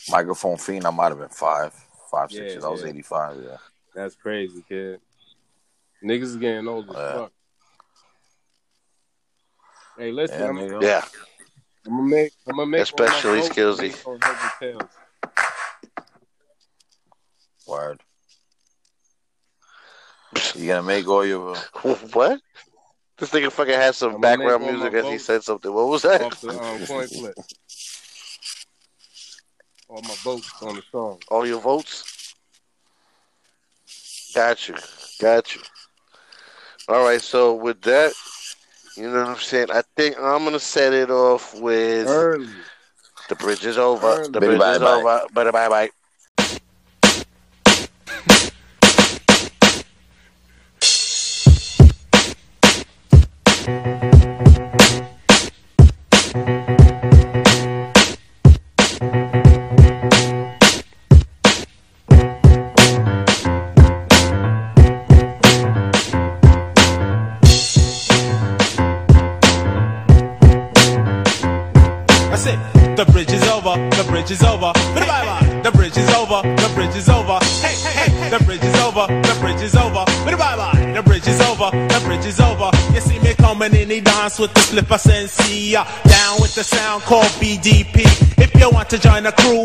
Microphone 0.10 0.58
fiend. 0.58 0.86
I 0.86 0.90
might 0.90 1.10
have 1.10 1.20
been 1.20 1.30
five, 1.30 1.74
five, 2.12 2.32
six 2.32 2.42
Yeah, 2.42 2.52
years. 2.54 2.64
I 2.66 2.70
was 2.70 2.84
eighty-five. 2.84 3.38
Yeah. 3.44 3.58
That's 3.96 4.16
crazy, 4.16 4.64
kid. 4.68 5.00
Niggas 6.04 6.22
is 6.24 6.38
getting 6.38 6.68
old 6.68 6.90
as 6.90 6.96
Yeah. 6.96 7.14
fuck. 7.14 7.32
Hey, 9.98 10.12
listen, 10.12 10.40
Yeah, 10.40 10.50
I'm, 10.50 10.58
nigga. 10.58 10.82
Yeah, 10.82 11.06
I'm 11.86 11.98
gonna 11.98 12.10
make, 12.10 12.34
I'm 12.48 12.56
gonna 12.56 12.66
make 12.66 12.82
Especially 12.82 13.30
all 13.30 13.36
my 13.36 13.42
votes 13.42 13.56
Skillsy. 13.56 13.80
based 13.80 14.08
on 14.08 14.20
Herbal 14.20 14.50
Tales. 14.60 14.90
Word. 17.68 18.02
You 20.56 20.68
gonna 20.68 20.84
make 20.84 21.08
all 21.08 21.26
your 21.26 21.56
what? 22.14 22.42
This 23.20 23.30
nigga 23.30 23.52
fucking 23.52 23.74
had 23.76 23.96
some 23.96 24.16
I'm 24.16 24.22
background 24.22 24.64
make 24.64 24.72
all 24.72 24.78
my 24.78 24.90
music 24.90 25.06
as 25.06 25.12
he 25.12 25.18
said 25.20 25.44
something. 25.44 25.72
What 25.72 25.88
was 25.88 26.02
that? 26.02 26.22
off 26.22 26.42
the 26.42 26.60
um, 26.60 26.80
flip. 26.80 27.36
All 29.94 30.02
my 30.02 30.16
votes 30.24 30.52
on 30.64 30.76
the 30.76 30.82
song. 30.92 31.20
All 31.28 31.46
your 31.46 31.62
votes. 31.62 32.34
Got 34.34 34.68
you, 34.68 34.74
got 35.20 35.54
you. 35.54 35.62
All 36.90 37.06
right, 37.06 37.22
so 37.22 37.54
with 37.54 37.80
that, 37.84 38.12
you 38.98 39.04
know 39.04 39.20
what 39.20 39.28
I'm 39.28 39.38
saying. 39.38 39.68
I 39.72 39.84
think 39.96 40.16
I'm 40.20 40.46
gonna 40.46 40.58
set 40.58 40.94
it 40.94 41.12
off 41.12 41.54
with 41.62 42.08
Early. 42.08 42.48
the 43.30 43.36
bridge 43.36 43.64
is 43.68 43.78
over. 43.78 44.08
Early. 44.08 44.32
The 44.32 44.40
bridge 44.40 44.60
bye, 44.60 44.74
is 44.74 44.80
bye. 44.80 44.94
over. 44.94 45.28
Bye 45.32 45.52
bye 45.52 45.90
bye. 53.94 54.13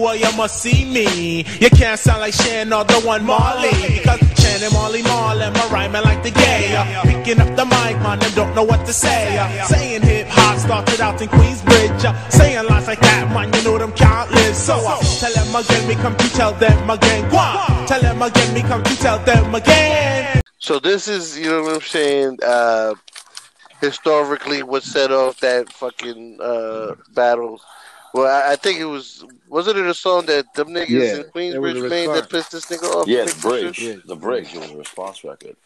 Well, 0.08 0.16
you 0.16 0.36
must 0.38 0.62
see 0.62 0.86
me. 0.86 1.44
You 1.60 1.68
can't 1.68 2.00
sound 2.00 2.20
like 2.20 2.32
Shan 2.32 2.72
or 2.72 2.82
the 2.82 2.98
one 3.00 3.26
Marley. 3.26 3.68
Because 3.98 4.18
Shan 4.40 4.62
and 4.62 4.72
Marley 4.72 5.02
Marl, 5.02 5.36
my 5.36 5.68
rhyming 5.70 6.00
like 6.00 6.22
the 6.22 6.30
gay. 6.30 6.74
Uh, 6.74 7.02
picking 7.02 7.38
up 7.42 7.54
the 7.56 7.66
mic, 7.66 8.00
man, 8.00 8.18
and 8.24 8.34
don't 8.34 8.54
know 8.54 8.64
what 8.64 8.86
to 8.86 8.92
say. 8.94 9.36
Uh, 9.36 9.64
saying 9.64 10.00
hip 10.00 10.26
hop 10.30 10.58
started 10.60 11.02
out 11.02 11.20
in 11.20 11.28
Queensbridge. 11.28 12.06
Uh, 12.06 12.28
saying 12.30 12.66
lines 12.66 12.86
like 12.86 13.00
that, 13.00 13.30
man, 13.34 13.52
you 13.52 13.62
know 13.64 13.76
them 13.76 13.92
can't. 13.92 14.30
So 14.56 14.76
uh, 14.76 14.98
tell 15.20 15.30
them 15.34 15.54
again, 15.54 15.86
me 15.86 15.94
come 15.96 16.16
to 16.16 16.28
tell 16.30 16.54
them 16.54 16.88
again. 16.88 17.30
Go. 17.30 17.84
Tell 17.86 18.00
them 18.00 18.22
again, 18.22 18.54
me 18.54 18.62
come 18.62 18.82
to 18.82 18.96
tell 18.96 19.18
them 19.18 19.54
again. 19.54 20.40
So 20.56 20.78
this 20.78 21.06
is, 21.06 21.38
you 21.38 21.50
know 21.50 21.64
what 21.64 21.74
I'm 21.74 21.80
saying, 21.82 22.38
uh, 22.42 22.94
historically 23.82 24.62
what 24.62 24.84
set 24.84 25.12
off 25.12 25.38
that 25.40 25.70
fucking 25.70 26.38
uh, 26.40 26.94
battle. 27.12 27.60
Well, 28.14 28.24
I, 28.24 28.52
I 28.52 28.56
think 28.56 28.80
it 28.80 28.86
was, 28.86 29.22
wasn't 29.48 29.78
it 29.78 29.86
a 29.86 29.94
song 29.94 30.26
that 30.26 30.52
them 30.54 30.68
niggas 30.68 30.88
Yeah, 30.88 31.16
in 31.16 31.22
Queensbridge 31.24 31.88
made 31.88 32.08
that 32.08 32.30
pissed 32.30 32.52
this 32.52 32.66
nigga 32.66 32.84
off? 32.94 33.08
Yeah, 33.08 33.24
the 33.24 33.38
bridge. 33.40 33.78
Yeah. 33.80 33.96
The 34.04 34.16
bridge. 34.16 34.54
It 34.54 34.60
was 34.60 34.70
a 34.70 34.76
response 34.76 35.24
record. 35.24 35.56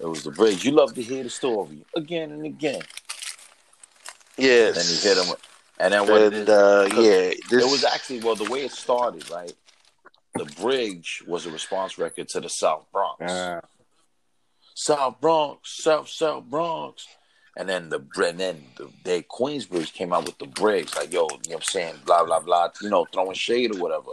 It 0.00 0.06
was 0.06 0.22
the 0.22 0.30
bridge. 0.30 0.64
You 0.64 0.72
love 0.72 0.94
to 0.94 1.02
hear 1.02 1.22
the 1.24 1.30
story 1.30 1.84
again 1.96 2.30
and 2.32 2.44
again. 2.44 2.82
Yes. 4.36 4.76
And 4.76 4.76
then 4.76 4.94
you 4.94 5.22
hit 5.24 5.26
him. 5.28 5.36
And 5.80 5.92
then 5.92 6.02
what 6.08 6.20
it 6.22 6.34
And, 6.34 6.42
is, 6.42 6.48
uh, 6.48 6.88
'cause 6.90 7.04
yeah, 7.04 7.34
this 7.50 7.64
it 7.64 7.70
was 7.70 7.84
actually 7.84 8.20
well 8.20 8.34
the 8.34 8.50
way 8.50 8.64
it 8.64 8.72
started. 8.72 9.28
Right, 9.30 9.52
the 10.34 10.44
bridge 10.60 11.22
was 11.26 11.46
a 11.46 11.50
response 11.50 11.98
record 11.98 12.28
to 12.30 12.40
the 12.40 12.48
South 12.48 12.86
Bronx. 12.92 13.22
Ah, 13.28 13.60
South 14.74 15.20
Bronx, 15.20 15.82
South 15.82 16.08
South 16.08 16.44
Bronx. 16.44 17.06
And 17.58 17.68
then 17.68 17.88
the 17.90 18.00
and 18.24 18.38
then 18.38 18.62
the 18.76 18.88
they 19.04 19.22
Queensbridge 19.22 19.92
came 19.92 20.12
out 20.12 20.24
with 20.26 20.38
the 20.38 20.46
bridge, 20.46 20.94
like 20.96 21.12
yo, 21.12 21.22
you 21.22 21.28
know 21.28 21.36
what 21.48 21.54
I'm 21.56 21.62
saying, 21.62 21.94
blah 22.06 22.24
blah 22.24 22.38
blah, 22.40 22.68
you 22.80 22.88
know, 22.88 23.04
throwing 23.12 23.34
shade 23.34 23.74
or 23.74 23.78
whatever. 23.82 24.12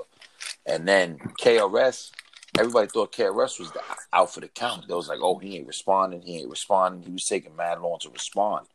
And 0.66 0.88
then 0.88 1.20
KRS, 1.40 2.10
everybody 2.58 2.88
thought 2.88 3.12
KRS 3.14 3.60
was 3.60 3.72
the, 3.72 3.82
out 4.12 4.34
for 4.34 4.40
the 4.40 4.48
count. 4.48 4.88
They 4.88 4.96
was 4.96 5.08
like, 5.08 5.20
oh, 5.22 5.38
he 5.38 5.58
ain't 5.58 5.68
responding, 5.68 6.22
he 6.24 6.40
ain't 6.40 6.50
responding. 6.50 7.04
He 7.04 7.12
was 7.14 7.25
taking 7.25 7.56
mad 7.56 7.80
long 7.82 8.00
to 8.00 8.10
respond. 8.10 8.66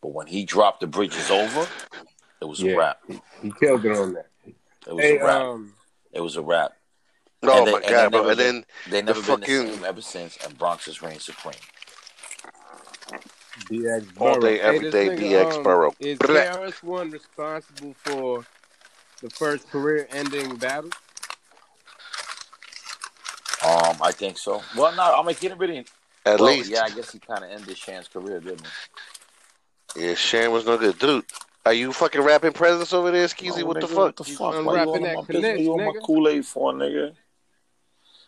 But 0.00 0.12
when 0.12 0.28
he 0.28 0.44
dropped 0.44 0.80
the 0.80 0.86
bridge 0.86 1.16
is 1.16 1.28
over, 1.30 1.66
it 2.40 2.44
was 2.44 2.60
Yeah. 2.62 2.72
a 2.72 2.76
wrap. 2.78 3.00
he 3.42 3.52
killed 3.58 3.84
it 3.84 3.96
on 3.98 4.12
that. 4.14 4.28
It 4.86 4.94
was 4.94 5.04
Hey, 5.04 5.18
a 5.18 5.24
wrap. 5.24 5.42
um, 5.42 5.74
it 6.12 6.20
was 6.20 6.36
a 6.36 6.42
wrap. 6.42 6.76
oh 7.42 7.58
and 7.58 7.66
they- 7.66 7.72
my 7.72 7.78
and 7.78 7.86
they 7.86 7.90
god, 7.90 8.12
bro! 8.12 8.20
never 8.20 8.30
And 8.30 8.38
then 8.40 8.64
They 8.88 9.02
never 9.02 9.20
the 9.20 9.26
been 9.26 9.40
fucking- 9.40 9.66
the 9.66 9.74
same 9.74 9.84
ever 9.84 10.00
since, 10.00 10.36
and 10.44 10.56
Bronx 10.56 10.84
has 10.86 11.02
reigned 11.02 11.20
supreme. 11.20 11.54
BX 13.60 14.20
All 14.20 14.40
day, 14.40 14.58
Hey, 14.58 14.60
every 14.60 14.78
this 14.90 14.92
day, 14.92 15.08
nigga, 15.08 15.18
BX 15.18 15.56
um, 15.56 15.62
Burrow. 15.62 15.92
Is 16.00 16.18
Blah. 16.18 16.28
KRS 16.28 16.82
One 16.82 17.10
responsible 17.10 17.94
for 18.04 18.44
the 19.22 19.30
first 19.30 19.68
career-ending 19.70 20.56
battle? 20.56 20.90
Um, 23.62 23.96
I 24.00 24.12
think 24.12 24.38
so. 24.38 24.62
Well, 24.76 24.94
no, 24.96 25.14
I'm 25.14 25.26
like 25.26 25.40
getting 25.40 25.58
rid 25.58 25.70
of. 25.70 25.86
at 26.24 26.40
well, 26.40 26.48
least, 26.48 26.70
yeah, 26.70 26.82
I 26.82 26.90
guess 26.90 27.12
he 27.12 27.18
kind 27.18 27.44
of 27.44 27.50
ended 27.50 27.76
Shan's 27.76 28.08
career, 28.08 28.40
didn't 28.40 28.66
he? 29.94 30.06
yeah, 30.06 30.14
Shan 30.14 30.50
was 30.50 30.64
no 30.64 30.78
good, 30.78 30.98
dude. 30.98 31.24
Are 31.66 31.74
you 31.74 31.92
fucking 31.92 32.22
rapping 32.22 32.52
presents 32.52 32.94
over 32.94 33.10
there, 33.10 33.26
Skeezy? 33.26 33.62
Oh, 33.62 33.66
what 33.66 33.80
the 33.80 33.86
nigga, 33.86 33.88
fuck? 33.88 33.98
What 33.98 34.16
the 34.16 34.24
fuck? 34.24 34.40
Why 34.40 34.52
you 34.52 34.60
unwrapping 34.60 34.94
on 34.94 35.02
that 35.02 35.32
my 35.32 35.40
Knish. 35.40 35.60
You 35.60 35.72
on 35.74 35.84
my. 35.84 35.92
Kool 36.02 36.28
Aid 36.28 36.46
for 36.46 36.72
nigga? 36.72 37.12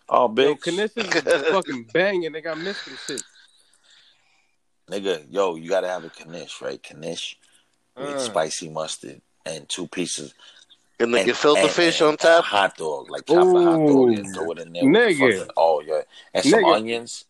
Oh, 0.08 0.22
Yo, 0.22 0.28
big 0.28 0.58
Knish 0.60 0.90
is 0.96 1.06
fucking 1.50 1.84
banging. 1.94 2.32
They 2.32 2.42
got 2.42 2.58
missed 2.58 2.84
some 2.84 2.98
shit. 3.06 3.22
Nigga. 4.90 5.24
Yo, 5.30 5.54
you 5.56 5.68
gotta 5.68 5.88
have 5.88 6.04
a 6.04 6.10
Knish, 6.26 6.60
right? 6.60 6.80
Knish 6.96 7.38
with 7.96 8.06
Uh. 8.08 8.18
spicy 8.18 8.68
mustard 8.68 9.20
and 9.46 9.68
two 9.68 9.86
pieces. 9.88 10.34
And 11.00 11.12
then 11.12 11.20
and, 11.20 11.26
get 11.26 11.36
filter 11.36 11.62
and- 11.62 11.70
fish 11.70 12.00
and- 12.00 12.10
on 12.10 12.16
top. 12.16 12.44
hot 12.44 12.76
dog, 12.76 13.10
like 13.10 13.26
chop 13.26 13.38
a 13.38 13.44
hot 13.44 13.54
dog 13.86 14.08
and 14.10 14.26
Ooh. 14.28 14.32
throw 14.32 14.50
it 14.52 14.58
in 14.60 14.72
there. 14.72 14.82
Nigga. 14.84 15.38
fucking- 15.38 15.52
oh 15.56 15.80
yeah, 15.80 16.02
and 16.34 16.44
some 16.44 16.62
Nigga. 16.62 16.74
onions. 16.76 17.24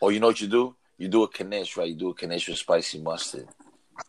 Or 0.00 0.12
you 0.12 0.20
know 0.20 0.26
what 0.26 0.40
you 0.40 0.48
do? 0.48 0.74
You 0.98 1.08
do 1.08 1.24
a 1.24 1.44
Knish, 1.44 1.76
right? 1.76 1.88
You 1.88 1.94
do 1.94 2.10
a 2.20 2.26
Knish 2.26 2.48
with 2.48 2.58
spicy 2.58 2.98
mustard. 3.00 3.48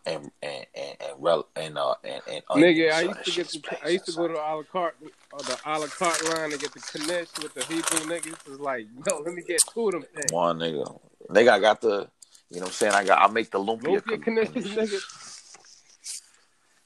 And 0.05 0.31
and 0.41 0.65
and 0.73 0.97
and 0.99 1.13
rel- 1.19 1.47
and 1.55 1.77
uh 1.77 1.93
and, 2.03 2.21
and 2.27 2.41
onions. 2.49 2.77
Nigga, 2.77 2.91
I 2.91 3.01
used 3.01 3.19
to 3.19 3.23
get 3.25 3.33
shit's 3.33 3.53
the, 3.53 3.85
I 3.85 3.89
used 3.89 4.05
to 4.07 4.11
go 4.13 4.27
to 4.27 4.33
a 4.33 4.55
la 4.55 4.63
carte 4.63 4.95
or 5.31 5.39
the 5.39 5.59
a 5.63 5.79
la 5.79 5.85
carte 5.85 6.23
line 6.25 6.49
to 6.49 6.57
get 6.57 6.73
the 6.73 6.79
Knish 7.05 7.29
with 7.41 7.53
the 7.53 7.63
Hebrew 7.65 7.99
niggas. 8.09 8.35
It's 8.47 8.59
like, 8.59 8.87
yo, 9.07 9.19
let 9.19 9.33
me 9.35 9.43
get 9.43 9.61
two 9.71 9.85
of 9.87 9.91
them 9.93 10.03
things. 10.15 10.31
One 10.31 10.57
nigga, 10.57 10.99
nigga, 11.29 11.49
I 11.49 11.59
got 11.59 11.81
the, 11.81 12.09
you 12.55 12.61
know 12.61 12.67
what 12.67 12.69
I'm 12.69 12.73
saying? 12.73 12.93
I 12.93 13.03
got, 13.03 13.29
I 13.29 13.31
make 13.33 13.51
the 13.51 13.59
lumpia, 13.59 14.01
Lumpia 14.01 14.23
Kn- 14.23 14.37
Knishes, 14.47 14.75
Knishes. 14.75 15.57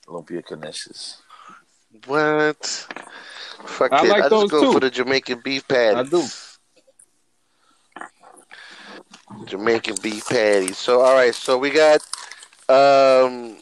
lumpia 0.07 0.43
Knishes. 0.43 1.17
What? 2.07 2.65
Fuck 3.65 3.93
I 3.93 4.03
it. 4.05 4.09
like 4.09 4.23
I 4.23 4.29
those 4.29 4.43
just 4.43 4.51
go 4.51 4.61
too. 4.63 4.73
for 4.73 4.79
the 4.79 4.89
Jamaican 4.89 5.41
beef 5.43 5.67
patty. 5.67 5.95
I 5.95 6.03
do. 6.03 6.23
Jamaican 9.45 9.97
beef 10.01 10.27
patty. 10.27 10.73
So 10.73 11.01
all 11.01 11.13
right, 11.13 11.35
so 11.35 11.57
we 11.57 11.69
got 11.69 12.01
um 12.67 13.57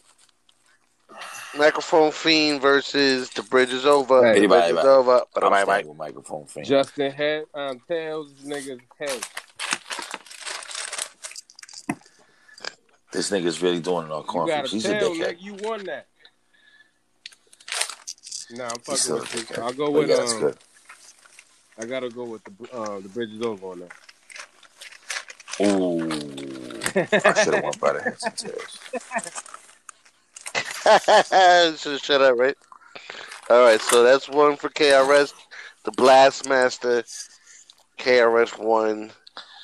microphone 1.58 2.12
fiend 2.12 2.62
versus 2.62 3.30
the 3.32 3.44
bridge 3.44 3.74
is 3.74 3.86
over. 3.86 4.26
Hey. 4.26 4.40
the 4.42 4.48
bridge 4.48 4.74
Bye, 4.76 4.80
is 4.80 4.86
over. 4.86 5.22
But 5.34 5.44
I'm 5.44 5.50
bye 5.52 5.64
staying 5.64 5.84
bye. 5.84 5.90
with 5.90 5.98
microphone 5.98 6.46
thing. 6.46 6.64
Justin 6.64 7.12
Head, 7.12 7.44
um, 7.54 7.82
Tails 7.88 8.32
niggas 8.46 8.80
head. 9.00 9.24
This 13.18 13.32
nigga's 13.32 13.64
really 13.64 13.80
doing 13.80 14.06
it 14.06 14.12
on 14.12 14.22
You 14.22 14.28
conference. 14.28 14.70
to 14.70 14.76
He's 14.76 14.86
a 14.86 14.94
tell, 14.94 15.10
dickhead. 15.10 15.40
nigga, 15.40 15.42
you 15.42 15.54
won 15.56 15.84
that. 15.86 16.06
Nah, 18.52 18.66
I'm 18.66 18.78
fucking 18.78 19.12
a 19.12 19.16
with 19.16 19.34
you. 19.34 19.42
dickhead. 19.42 19.64
I'll 19.64 19.74
go 19.74 19.90
But 19.90 20.00
with 20.02 20.10
yeah, 20.12 20.16
that's 20.18 20.34
um. 20.34 20.40
good. 20.40 20.58
I 21.80 21.86
gotta 21.86 22.10
go 22.10 22.26
with 22.26 22.44
the 22.44 22.52
uh, 22.72 23.00
the 23.00 23.10
bridge 23.10 23.32
is 23.32 23.42
over 23.42 23.66
on 23.70 23.80
that. 23.80 23.92
Ooh, 25.62 26.00
I 27.26 27.34
should 27.44 27.56
have 27.56 27.64
went 27.64 27.80
by 27.80 27.94
the 27.94 28.02
heads 28.04 28.24
and 28.24 28.38
tails. 28.38 28.80
Should 31.82 31.92
have 31.94 32.02
shut 32.02 32.22
up, 32.22 32.38
right? 32.38 32.56
All 33.50 33.64
right, 33.64 33.82
so 33.82 34.04
that's 34.04 34.30
one 34.30 34.58
for 34.58 34.70
KRS, 34.70 35.34
the 35.86 35.92
Blastmaster. 35.92 37.04
KRS 37.98 38.64
one. 38.64 39.12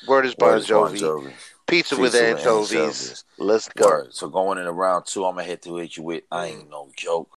Word 0.08 0.26
is 0.26 0.34
Bon 0.34 0.50
Word 0.50 0.58
is 0.62 0.68
Bon 0.70 0.92
Jovi. 0.96 1.34
Jovi. 1.68 1.68
Pizza 1.68 1.98
with 1.98 2.14
Pizza 2.14 2.24
with 2.24 2.38
anchovies. 2.40 2.74
anchovies. 2.74 3.24
Let's 3.38 3.70
go. 3.70 3.88
Word. 3.88 4.14
So 4.14 4.30
going 4.30 4.58
in 4.58 4.68
round 4.68 5.06
two, 5.06 5.26
I'm 5.26 5.36
gonna 5.36 5.48
hit 5.48 5.62
to 5.64 5.78
hit 5.78 5.98
you 5.98 6.04
with. 6.04 6.24
I 6.32 6.48
mm. 6.48 6.52
ain't 6.52 6.70
no 6.70 6.90
joke. 6.96 7.38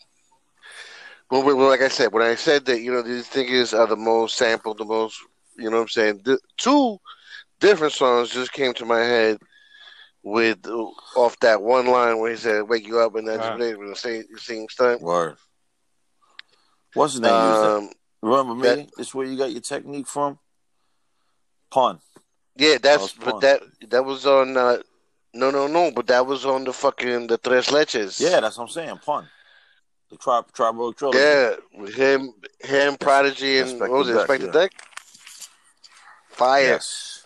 well, 1.31 1.43
well, 1.43 1.69
like 1.69 1.81
I 1.81 1.87
said, 1.87 2.11
when 2.11 2.23
I 2.23 2.35
said 2.35 2.65
that, 2.65 2.81
you 2.81 2.91
know, 2.91 3.01
these 3.01 3.27
things 3.27 3.73
are 3.73 3.87
the 3.87 3.95
most 3.95 4.37
sampled, 4.37 4.77
the 4.77 4.85
most, 4.85 5.17
you 5.57 5.69
know 5.69 5.77
what 5.77 5.83
I'm 5.83 5.87
saying? 5.87 6.21
The, 6.25 6.37
two 6.57 6.97
different 7.59 7.93
songs 7.93 8.29
just 8.31 8.51
came 8.51 8.73
to 8.75 8.85
my 8.85 8.99
head 8.99 9.37
with 10.23 10.67
uh, 10.67 10.85
off 11.15 11.39
that 11.39 11.61
one 11.61 11.87
line 11.87 12.19
where 12.19 12.31
he 12.31 12.37
said, 12.37 12.69
"Wake 12.69 12.85
you 12.85 12.99
up," 12.99 13.15
and 13.15 13.27
that's 13.27 13.39
Right. 13.39 13.59
right. 13.59 13.89
the 13.89 13.95
same, 13.95 14.23
same 14.37 14.67
stunt. 14.69 15.01
Word. 15.01 15.37
What's 16.93 17.13
his 17.13 17.21
name? 17.21 17.49
used 17.49 17.61
that? 17.63 17.77
Um, 17.77 17.89
Remember 18.21 18.53
me? 18.55 18.61
that- 18.61 18.95
This 18.97 19.15
where 19.15 19.25
you 19.25 19.37
got 19.37 19.51
your 19.51 19.61
technique 19.61 20.07
from? 20.07 20.37
Pun. 21.71 21.99
yeah, 22.57 22.73
That 22.73 22.81
that's 22.81 23.01
was 23.01 23.13
but 23.13 23.39
that 23.41 23.61
that 23.89 24.03
was 24.05 24.25
on. 24.25 24.57
Uh, 24.57 24.77
no, 25.33 25.49
no, 25.49 25.67
no, 25.67 25.91
but 25.91 26.07
that 26.07 26.25
was 26.25 26.45
on 26.45 26.65
the 26.65 26.73
fucking 26.73 27.27
the 27.27 27.37
Tres 27.37 27.67
Leches. 27.67 28.19
Yeah, 28.19 28.41
that's 28.41 28.57
what 28.57 28.65
I'm 28.65 28.69
saying. 28.69 28.97
Pun. 28.97 29.29
The 30.11 30.17
tri- 30.17 30.41
Triboro 30.53 30.95
Trilogy. 30.95 31.19
yeah, 31.19 31.55
him, 31.95 32.33
him, 32.59 32.97
Prodigy, 32.97 33.59
and 33.59 33.69
Inspectah 33.69 33.89
what 33.89 33.91
was 33.91 34.09
it, 34.09 34.13
Deck, 34.13 34.27
Inspectah 34.27 34.45
yeah. 34.45 34.51
Deck? 34.51 34.71
Fire. 36.29 36.63
Yes. 36.63 37.23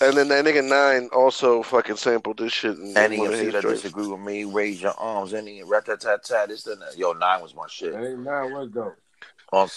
And 0.00 0.16
then 0.16 0.28
that 0.28 0.44
nigga 0.44 0.62
Nine 0.62 1.08
also 1.12 1.62
fucking 1.62 1.96
sampled 1.96 2.38
this 2.38 2.52
shit. 2.52 2.78
In 2.78 2.96
Any 2.96 3.18
one 3.18 3.28
of 3.28 3.34
of 3.34 3.40
you 3.40 3.50
that 3.50 3.62
joints. 3.62 3.82
disagree 3.82 4.06
with 4.06 4.20
me, 4.20 4.44
raise 4.44 4.80
your 4.80 4.92
arms. 4.98 5.32
Any 5.32 5.62
rat 5.62 5.86
tat 5.86 6.00
tat 6.00 6.22
tat. 6.22 6.48
This 6.48 6.66
and 6.66 6.80
that. 6.82 6.96
Yo, 6.98 7.12
nine 7.12 7.40
was 7.42 7.54
my 7.54 7.66
shit. 7.68 7.94
Hey, 7.94 8.14
now 8.14 8.46
what 8.48 8.72
go? 8.72 8.92
On- 9.52 9.68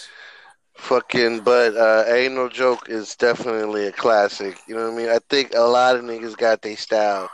Fucking, 0.76 1.42
but 1.42 1.76
uh, 1.76 2.06
ain't 2.08 2.36
no 2.36 2.48
joke 2.48 2.88
is 2.90 3.16
definitely 3.16 3.88
a 3.88 3.92
classic. 3.92 4.58
You 4.68 4.76
know 4.76 4.86
what 4.90 4.94
I 4.94 4.98
mean? 4.98 5.10
I 5.10 5.20
think 5.30 5.54
a 5.54 5.62
lot 5.62 5.96
of 5.98 6.04
niggas 6.04 6.38
got 6.38 6.62
their 6.62 6.78
style. 6.78 7.30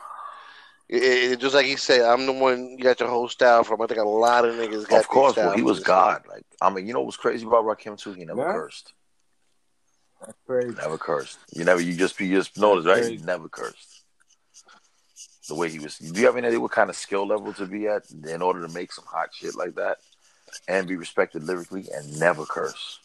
It, 0.87 1.03
it- 1.03 1.39
just 1.39 1.55
like 1.55 1.65
he 1.65 1.75
said, 1.75 2.01
I'm 2.01 2.25
the 2.25 2.31
one 2.33 2.71
you 2.77 2.83
got 2.83 2.99
your 2.99 3.09
whole 3.09 3.27
style 3.27 3.63
from. 3.63 3.81
I 3.81 3.87
think 3.87 3.99
a 3.99 4.03
lot 4.03 4.45
of 4.45 4.55
niggas 4.55 4.87
got. 4.87 4.99
Of 4.99 5.07
course, 5.07 5.35
well, 5.35 5.51
he 5.55 5.61
was 5.63 5.79
God. 5.79 6.23
Like, 6.29 6.43
I 6.61 6.69
mean, 6.69 6.85
you 6.87 6.93
know 6.93 7.01
what's 7.01 7.17
crazy 7.17 7.45
about 7.45 7.65
Rakim 7.65 7.97
too? 7.97 8.13
He 8.13 8.23
never 8.25 8.41
Yeah. 8.41 8.51
cursed. 8.53 8.93
That's 10.21 10.37
crazy. 10.45 10.75
Never 10.75 10.97
cursed. 10.97 11.39
You 11.53 11.65
never. 11.65 11.81
You 11.81 11.93
just. 11.95 12.19
You 12.19 12.35
just 12.37 12.57
noticed, 12.57 12.87
right? 12.87 13.03
He 13.03 13.17
never 13.17 13.49
cursed. 13.49 14.03
The 15.47 15.55
way 15.55 15.69
he 15.69 15.79
was. 15.79 15.97
Do 15.97 16.19
you 16.19 16.25
have 16.27 16.37
any 16.37 16.47
idea 16.47 16.59
what 16.59 16.71
kind 16.71 16.89
of 16.89 16.95
skill 16.95 17.27
level 17.27 17.51
to 17.53 17.65
be 17.65 17.87
at 17.87 18.03
in 18.27 18.41
order 18.41 18.65
to 18.65 18.73
make 18.73 18.91
some 18.91 19.05
hot 19.07 19.29
shit 19.33 19.55
like 19.55 19.75
that 19.75 19.97
and 20.67 20.87
be 20.87 20.95
respected 20.95 21.43
lyrically 21.43 21.85
and 21.93 22.19
never 22.19 22.45
curse? 22.45 22.99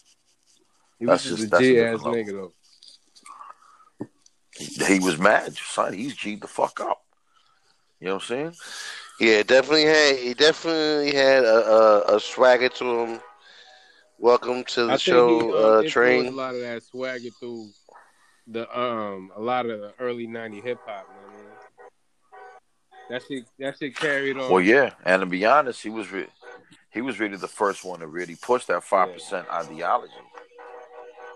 He 0.99 1.07
That's 1.07 1.25
was 1.29 1.39
just- 1.41 1.51
just 1.51 1.53
a 1.53 1.57
that's 1.57 1.63
a 1.63 1.67
G 1.67 1.81
ass 1.81 2.01
nigga 2.01 2.33
though. 2.33 2.53
He 4.87 4.99
was 5.01 5.19
mad, 5.19 5.55
son. 5.57 5.95
He's 5.95 6.15
G'd 6.15 6.43
the 6.43 6.47
fuck 6.49 6.81
up. 6.81 7.03
You 8.01 8.09
know 8.09 8.15
what 8.15 8.23
I'm 8.23 8.29
saying? 8.29 8.55
Yeah, 9.21 9.43
definitely 9.43 9.85
had. 9.85 10.17
He 10.17 10.33
definitely 10.33 11.13
had 11.13 11.45
a, 11.45 11.67
a, 11.67 12.17
a 12.17 12.21
swagger 12.21 12.71
to 12.71 13.01
him. 13.01 13.21
Welcome 14.19 14.65
to 14.65 14.87
the 14.87 14.93
I 14.93 14.97
show, 14.97 15.41
think 15.41 15.43
he 15.43 15.59
um, 15.59 15.65
uh, 15.65 15.83
influenced 15.83 16.33
a 16.33 16.37
lot 16.37 16.55
of 16.55 16.61
that 16.63 16.83
swagger 16.83 17.29
through 17.39 17.69
the 18.47 18.79
um 18.79 19.31
a 19.37 19.41
lot 19.41 19.67
of 19.67 19.81
the 19.81 19.93
early 19.99 20.27
'90s 20.27 20.63
hip 20.63 20.79
hop. 20.87 21.07
You 21.09 21.15
know 21.15 21.29
what 21.29 21.35
I 21.35 21.43
mean? 21.43 21.51
That 23.11 23.23
shit, 23.29 23.45
that 23.59 23.79
shit 23.79 23.97
carried 23.97 24.39
on. 24.39 24.51
Well, 24.51 24.63
yeah. 24.63 24.93
And 25.05 25.21
to 25.21 25.27
be 25.27 25.45
honest, 25.45 25.83
he 25.83 25.91
was 25.91 26.11
re- 26.11 26.29
he 26.91 27.03
was 27.03 27.21
really 27.21 27.37
the 27.37 27.49
first 27.49 27.85
one 27.85 28.01
to 28.01 28.07
really 28.07 28.37
push 28.37 28.65
that 28.67 28.83
five 28.83 29.13
percent 29.13 29.47
ideology. 29.51 30.13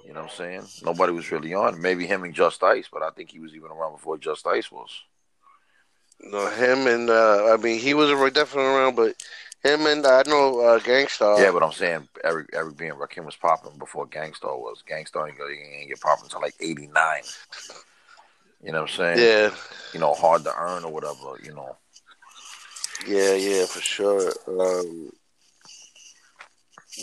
You 0.06 0.14
know 0.14 0.22
what 0.22 0.30
I'm 0.30 0.36
saying? 0.36 0.62
Nobody 0.82 1.12
was 1.12 1.30
really 1.30 1.52
on. 1.52 1.80
Maybe 1.80 2.06
him 2.06 2.24
and 2.24 2.34
Just 2.34 2.62
Ice, 2.62 2.88
but 2.90 3.02
I 3.02 3.10
think 3.10 3.30
he 3.30 3.38
was 3.38 3.54
even 3.54 3.70
around 3.70 3.92
before 3.92 4.16
Just 4.16 4.46
Ice 4.46 4.70
was. 4.72 4.90
No, 6.30 6.48
him 6.48 6.86
and 6.86 7.10
uh, 7.10 7.52
I 7.52 7.56
mean 7.56 7.78
he 7.78 7.94
was 7.94 8.10
definitely 8.32 8.64
around, 8.70 8.96
but 8.96 9.14
him 9.62 9.86
and 9.86 10.06
I 10.06 10.22
know 10.26 10.60
uh, 10.60 10.78
Gang 10.78 11.06
Starr. 11.08 11.40
yeah, 11.40 11.50
but 11.50 11.62
I'm 11.62 11.72
saying 11.72 12.08
Eric 12.22 12.50
Eric 12.52 12.76
B 12.76 12.86
and 12.86 12.98
Rakim 12.98 13.24
was 13.24 13.36
popping 13.36 13.78
before 13.78 14.06
Gang 14.06 14.34
Starr 14.34 14.56
was. 14.56 14.82
Gang 14.86 15.06
Starr 15.06 15.28
ain't 15.28 15.38
gonna 15.38 15.54
get 15.88 16.00
popping 16.00 16.24
until 16.24 16.40
like 16.40 16.54
'89. 16.60 17.22
You 18.62 18.72
know 18.72 18.82
what 18.82 18.90
I'm 18.90 18.96
saying? 18.96 19.18
yeah, 19.18 19.50
You 19.92 20.00
know, 20.00 20.14
hard 20.14 20.44
to 20.44 20.54
earn 20.56 20.84
or 20.84 20.92
whatever. 20.92 21.38
You 21.42 21.54
know. 21.54 21.76
yeah, 23.06 23.34
yeah, 23.34 23.66
for 23.66 23.80
sure. 23.80 24.32
Um, 24.48 25.12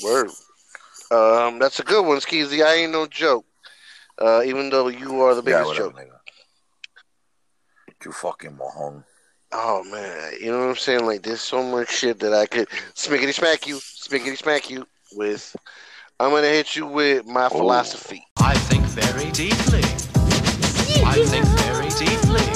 word. 0.03 0.31
Um, 1.11 1.59
that's 1.59 1.79
a 1.79 1.83
good 1.83 2.05
one, 2.05 2.17
Skeezy. 2.19 2.65
I 2.65 2.75
ain't 2.75 2.91
no 2.91 3.05
joke. 3.05 3.45
Uh, 4.19 4.41
even 4.45 4.69
though 4.69 4.87
you 4.87 5.21
are 5.21 5.35
the 5.35 5.41
yeah, 5.41 5.57
biggest 5.57 5.67
whatever, 5.67 5.89
joke. 5.89 5.95
nigga. 5.97 6.19
You 8.05 8.11
fucking 8.11 8.57
mohon. 8.57 9.03
Oh 9.53 9.83
man, 9.83 10.33
you 10.39 10.49
know 10.49 10.59
what 10.59 10.69
I'm 10.69 10.75
saying? 10.77 11.05
Like, 11.05 11.23
there's 11.23 11.41
so 11.41 11.61
much 11.61 11.91
shit 11.91 12.19
that 12.21 12.33
I 12.33 12.45
could 12.45 12.69
smickety 12.95 13.33
smack 13.33 13.67
you, 13.67 13.75
smickety 13.75 14.37
smack 14.37 14.69
you 14.69 14.87
with. 15.13 15.53
I'm 16.21 16.29
gonna 16.31 16.47
hit 16.47 16.77
you 16.77 16.85
with 16.85 17.25
my 17.25 17.49
philosophy. 17.49 18.25
I 18.39 18.53
think 18.53 18.85
very 18.85 19.29
deeply. 19.31 19.83
I 21.03 21.19
think 21.25 21.45
very 21.67 21.89
deeply. 21.99 22.47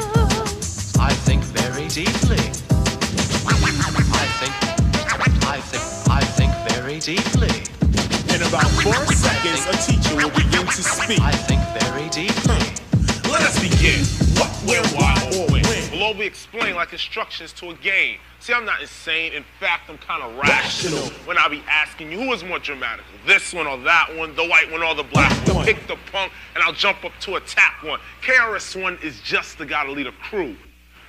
I 0.98 1.12
think 1.28 1.44
very 1.44 1.90
deeply. 1.90 2.40
I 4.16 4.28
think. 4.40 4.54
I 5.44 5.60
think. 5.60 5.84
I 6.10 6.22
think 6.24 6.54
very 6.70 7.00
deeply. 7.02 7.52
In 8.34 8.42
about 8.48 8.72
four 8.80 9.06
seconds, 9.12 9.68
a 9.68 9.76
teacher 9.84 10.16
will 10.16 10.32
begin 10.32 10.66
to 10.66 10.82
speak. 10.82 11.20
I 11.20 11.34
think 11.34 11.60
very 11.84 12.08
deeply. 12.08 12.72
Let 13.30 13.42
us 13.42 13.60
begin. 13.60 14.06
What, 14.40 14.50
where, 14.64 14.84
why, 14.96 15.16
or 15.36 15.55
when. 15.96 16.02
will 16.02 16.14
all 16.14 16.20
be 16.20 16.26
explained 16.26 16.76
like 16.76 16.94
instructions 16.94 17.54
to 17.54 17.70
a 17.70 17.74
game. 17.76 18.20
See, 18.40 18.54
I'm 18.54 18.66
not 18.66 18.82
insane. 18.82 19.34
In 19.34 19.44
fact, 19.60 19.90
I'm 19.90 19.98
kind 19.98 20.22
of 20.22 20.36
rational 20.38 21.10
when 21.26 21.38
I 21.38 21.48
be 21.48 21.64
asking 21.68 22.12
you 22.12 22.20
who 22.20 22.34
is 22.34 22.44
more 22.44 22.60
dramatic, 22.60 23.06
this 23.26 23.54
one 23.54 23.68
or 23.68 23.78
that 23.80 24.16
one, 24.16 24.36
the 24.36 24.46
white 24.46 24.72
one 24.72 24.84
or 24.84 24.94
the 24.96 25.04
black 25.04 25.32
one. 25.48 25.66
Pick 25.66 25.88
the 25.88 25.98
punk, 26.12 26.32
and 26.54 26.64
I'll 26.64 26.74
jump 26.74 27.04
up 27.06 27.14
to 27.22 27.36
attack 27.36 27.82
one. 27.84 28.00
KRS 28.22 28.82
One 28.82 28.98
is 29.02 29.20
just 29.22 29.58
the 29.58 29.66
guy 29.66 29.86
to 29.86 29.92
lead 29.92 30.08
a 30.08 30.12
crew. 30.12 30.56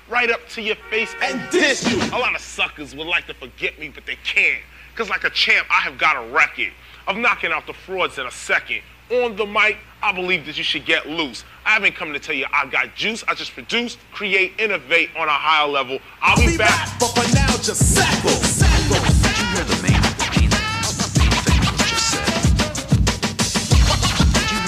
Right 0.09 0.31
up 0.31 0.49
to 0.51 0.63
your 0.63 0.77
face 0.89 1.13
and 1.21 1.51
diss 1.51 1.91
you. 1.91 1.97
A 1.97 2.19
lot 2.19 2.35
of 2.35 2.41
suckers 2.41 2.95
would 2.95 3.09
like 3.09 3.27
to 3.27 3.35
forget 3.35 3.79
me, 3.79 3.89
but 3.89 4.07
they 4.07 4.17
can't. 4.25 4.63
Cause 4.95 5.11
like 5.11 5.25
a 5.25 5.31
champ, 5.31 5.67
I 5.69 5.81
have 5.81 5.99
got 5.99 6.17
a 6.17 6.33
record 6.33 6.73
of 7.07 7.17
knocking 7.17 7.53
out 7.53 7.67
the 7.67 7.75
frauds 7.75 8.19
in 8.19 8.27
a 8.27 8.31
second. 8.31 8.81
On 9.09 9.37
the 9.37 9.47
mic, 9.47 9.79
I 10.03 10.11
believe 10.11 10.47
that 10.47 10.59
you 10.59 10.65
should 10.65 10.85
get 10.85 11.09
loose. 11.09 11.45
I 11.65 11.71
haven't 11.71 11.95
come 11.95 12.13
to 12.13 12.19
tell 12.19 12.35
you 12.35 12.45
I 12.53 12.67
got 12.67 12.97
juice. 12.97 13.23
I 13.29 13.35
just 13.35 13.53
produce, 13.53 13.97
create, 14.13 14.55
innovate 14.59 15.11
on 15.17 15.29
a 15.29 15.31
higher 15.31 15.69
level. 15.69 16.01
I'll 16.21 16.37
be, 16.37 16.57
back. 16.57 16.99
but 16.99 17.15
for 17.15 17.23
now, 17.33 17.47
just 17.63 17.97
sackle, 17.97 18.35
sackle. 18.43 18.99
Did 19.23 19.39
you 19.39 19.47
hear 19.55 19.63
the 19.63 19.77
hear 19.87 20.03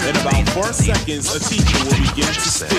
In 0.09 0.17
about 0.17 0.49
four 0.55 0.73
seconds, 0.73 1.35
a 1.35 1.41
teacher 1.41 1.79
will 1.83 1.99
begin 1.99 2.33
to 2.33 2.41
speak. 2.41 2.79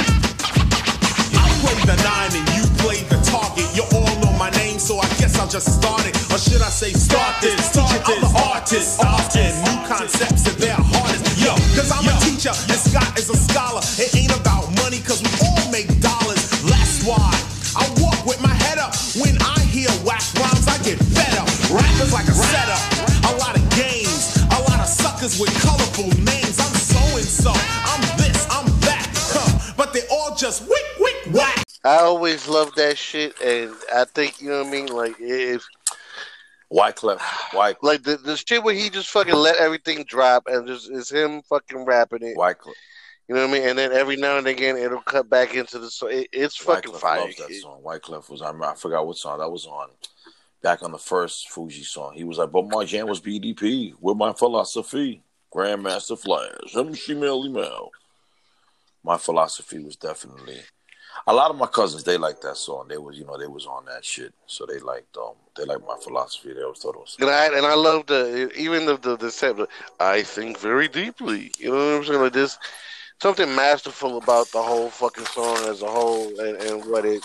I 1.36 1.44
play 1.60 1.76
the 1.84 1.96
nine 2.08 2.32
and 2.40 2.48
you 2.56 2.64
play 2.80 3.04
the 3.04 3.20
target. 3.30 3.68
You're 3.76 3.92
all 3.94 4.29
my 4.50 4.58
name, 4.58 4.80
so 4.80 4.98
I 5.00 5.08
guess 5.20 5.38
I'll 5.40 5.48
just 5.48 5.68
start 5.80 6.06
it. 6.06 6.16
Or 6.32 6.38
should 6.38 6.62
I 6.62 6.70
say 6.70 6.94
start 6.94 7.42
this? 7.42 7.60
Start 7.72 7.90
Teaching 7.92 8.22
this. 8.22 8.34
other 8.34 8.50
artists 8.54 9.00
often 9.00 9.52
new 9.66 9.78
concepts 9.88 10.48
and 10.48 10.58
their 10.58 10.78
hardest. 10.78 11.26
Yo, 11.38 11.54
cause 11.76 11.92
I'm 11.92 12.06
Yo. 12.06 12.14
a 12.14 12.16
teacher 12.22 12.54
and 12.54 12.80
Scott 12.80 13.18
is 13.18 13.30
a 13.30 13.38
scholar. 13.38 13.82
It 13.98 14.16
ain't 14.16 14.34
about 14.34 14.70
money 14.84 15.00
cause 15.02 15.22
we 15.22 15.30
all 15.46 15.66
make 15.72 15.88
dollars. 16.02 16.42
That's 16.66 17.04
why 17.06 17.30
I 17.78 17.86
walk 18.02 18.26
with 18.26 18.42
my 18.42 18.54
head 18.66 18.78
up. 18.78 18.96
When 19.22 19.38
I 19.42 19.60
hear 19.70 19.90
whack 20.06 20.24
rhymes, 20.40 20.66
I 20.68 20.78
get 20.84 20.98
fed 20.98 21.36
up. 21.38 21.50
Rappers 21.70 22.14
like 22.14 22.28
a 22.28 22.36
setup. 22.36 22.82
A 23.30 23.34
lot 23.38 23.54
of 23.56 23.64
games, 23.76 24.40
a 24.50 24.60
lot 24.70 24.80
of 24.80 24.90
suckers 24.90 25.40
with 25.40 25.54
colorful 25.62 26.10
names. 26.24 26.58
I'm 26.58 26.74
so 26.74 27.02
and 27.18 27.28
so, 27.28 27.52
I'm 27.54 28.02
this, 28.18 28.48
I'm 28.50 28.66
that. 28.88 29.06
Huh. 29.34 29.74
But 29.78 29.94
they 29.94 30.02
all 30.10 30.34
just 30.36 30.68
wick, 30.68 30.88
wick, 31.00 31.18
whack. 31.34 31.69
I 31.84 32.00
always 32.00 32.48
love 32.48 32.76
that 32.76 32.98
shit, 32.98 33.40
and 33.42 33.74
I 33.94 34.06
think 34.06 34.42
you 34.42 34.50
know 34.50 34.64
what 34.64 34.68
I 34.68 34.72
mean. 34.72 34.88
Like 34.88 35.16
if 35.20 35.66
Wyclef, 36.72 37.20
Wyclef, 37.52 37.78
like 37.82 38.04
the 38.04 38.18
the 38.18 38.36
shit 38.36 38.64
where 38.64 38.76
he 38.76 38.90
just 38.90 39.10
fucking 39.10 39.34
let 39.34 39.58
everything 39.58 40.04
drop 40.04 40.44
and 40.48 40.68
just 40.68 40.92
is 40.92 41.10
him 41.10 41.42
fucking 41.44 41.86
rapping 41.86 42.24
it. 42.24 42.38
Wyclef. 42.38 42.74
You 43.28 43.36
know 43.36 43.42
what 43.42 43.52
I 43.52 43.54
mean? 43.54 43.70
And 43.70 43.78
then 43.78 43.92
every 43.92 44.18
now 44.18 44.38
and 44.38 44.48
again 44.48 44.76
it'll 44.76 45.02
cut 45.02 45.30
back 45.30 45.56
into 45.56 45.80
the 45.80 45.90
song. 45.90 46.10
It, 46.12 46.28
it's 46.34 46.58
fucking 46.58 46.92
Wyclef 46.92 47.00
fire. 47.00 47.22
loves 47.22 47.38
that 47.38 47.54
song. 47.54 47.82
Wyclef 47.84 48.30
was 48.30 48.42
I, 48.42 48.48
remember, 48.48 48.66
I 48.66 48.76
forgot 48.76 49.08
what 49.08 49.18
song 49.18 49.40
that 49.40 49.50
was 49.50 49.66
on. 49.66 49.90
Back 50.62 50.84
on 50.84 50.92
the 50.92 50.98
first 50.98 51.48
Fugee 51.50 51.86
song, 51.86 52.16
he 52.16 52.26
was 52.26 52.38
like, 52.38 52.52
"But 52.52 52.68
my 52.68 52.84
jam 52.84 53.08
was 53.08 53.22
BDP 53.22 53.94
with 54.02 54.18
my 54.18 54.34
philosophy, 54.34 55.24
Grandmaster 55.54 56.20
Flash, 56.20 56.76
MC 56.76 57.14
Melle 57.14 57.50
Mel." 57.50 57.92
My 59.02 59.18
philosophy 59.18 59.80
was 59.80 59.96
definitely. 59.96 60.60
A 61.30 61.34
lot 61.34 61.52
of 61.52 61.58
my 61.58 61.68
cousins 61.68 62.04
they 62.04 62.18
liked 62.18 62.42
that 62.42 62.58
song. 62.58 62.88
They 62.90 62.98
was 62.98 63.16
you 63.16 63.24
know 63.24 63.38
they 63.38 63.46
was 63.46 63.68
on 63.68 63.86
that 63.86 64.04
shit, 64.04 64.34
so 64.48 64.66
they 64.66 64.80
liked 64.80 65.16
um 65.16 65.34
they 65.56 65.64
liked 65.64 65.86
my 65.88 65.96
philosophy. 66.02 66.54
They 66.54 66.64
always 66.64 66.80
thought 66.80 66.96
it 66.96 67.02
was 67.02 67.18
And 67.20 67.30
I 67.30 67.56
and 67.56 67.68
I 67.68 67.76
love 67.76 68.08
the 68.08 68.52
even 68.58 68.88
the 68.88 68.98
the, 68.98 69.16
the 69.16 69.30
set. 69.30 69.56
I 70.00 70.24
think 70.24 70.58
very 70.58 70.88
deeply. 70.88 71.52
You 71.60 71.70
know 71.70 71.92
what 71.92 71.98
I'm 71.98 72.06
saying? 72.06 72.22
Like 72.22 72.34
this, 72.34 72.58
something 73.22 73.54
masterful 73.56 74.18
about 74.18 74.48
the 74.48 74.64
whole 74.64 74.90
fucking 74.90 75.26
song 75.26 75.58
as 75.68 75.84
a 75.84 75.88
whole, 75.88 76.28
and, 76.40 76.58
and 76.64 76.86
what 76.90 77.06
it 77.06 77.24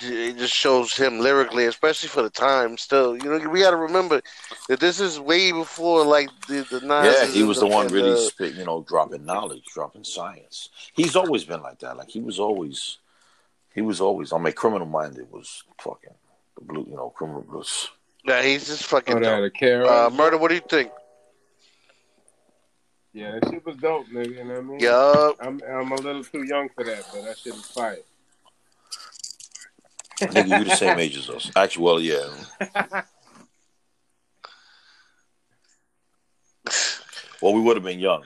it 0.00 0.36
just 0.36 0.54
shows 0.54 0.94
him 0.96 1.18
lyrically, 1.20 1.64
especially 1.66 2.08
for 2.08 2.22
the 2.22 2.30
time. 2.30 2.76
Still, 2.78 3.16
you 3.16 3.24
know, 3.38 3.48
we 3.48 3.60
got 3.60 3.70
to 3.70 3.76
remember 3.76 4.20
that 4.68 4.80
this 4.80 5.00
is 5.00 5.18
way 5.18 5.52
before 5.52 6.04
like 6.04 6.28
the 6.48 6.66
the 6.70 6.80
Nas 6.80 7.14
Yeah, 7.18 7.26
he 7.26 7.42
was 7.42 7.58
the 7.60 7.66
one 7.66 7.88
really 7.88 8.10
the- 8.10 8.18
spit, 8.18 8.54
you 8.54 8.64
know, 8.64 8.84
dropping 8.88 9.24
knowledge, 9.24 9.64
dropping 9.72 10.04
science. 10.04 10.68
He's 10.94 11.16
always 11.16 11.44
been 11.44 11.62
like 11.62 11.78
that. 11.80 11.96
Like 11.96 12.08
he 12.08 12.20
was 12.20 12.38
always, 12.38 12.98
he 13.74 13.80
was 13.82 14.00
always. 14.00 14.32
I 14.32 14.38
mean, 14.38 14.52
criminal 14.52 14.86
minded 14.86 15.30
was 15.32 15.62
fucking 15.78 16.14
the 16.58 16.64
blue, 16.64 16.86
you 16.88 16.96
know, 16.96 17.10
criminal 17.10 17.44
was. 17.50 17.88
yeah, 18.24 18.42
he's 18.42 18.66
just 18.66 18.84
Oh, 18.84 18.96
fucking. 18.96 19.20
that 19.20 19.36
dope. 19.40 19.44
a 19.44 19.50
Kara. 19.50 19.86
Uh, 19.86 20.10
murder. 20.10 20.36
What 20.38 20.48
do 20.48 20.54
you 20.56 20.62
think? 20.68 20.90
yeah, 23.12 23.38
that 23.40 23.50
shit 23.50 23.64
was 23.64 23.76
dope, 23.76 24.06
nigga. 24.08 24.36
You 24.36 24.44
know 24.44 24.54
what 24.54 24.58
I 24.58 24.62
mean? 24.62 24.80
Yup. 24.80 25.36
I'm 25.40 25.60
I'm 25.68 25.92
a 25.92 25.96
little 25.96 26.22
too 26.24 26.42
young 26.44 26.68
for 26.68 26.84
that, 26.84 27.04
but 27.12 27.24
that 27.24 27.38
shit 27.38 27.54
was 27.54 27.66
fire. 27.66 27.98
Nigga, 30.20 30.58
you 30.58 30.64
the 30.64 30.70
same 30.70 30.98
age 30.98 31.16
as 31.16 31.28
us. 31.28 31.50
Actually, 31.56 31.84
well, 31.84 32.00
yeah. 32.00 33.02
Well, 37.42 37.52
we 37.54 37.60
would 37.60 37.76
have 37.76 37.84
been 37.84 38.00
young. 38.00 38.24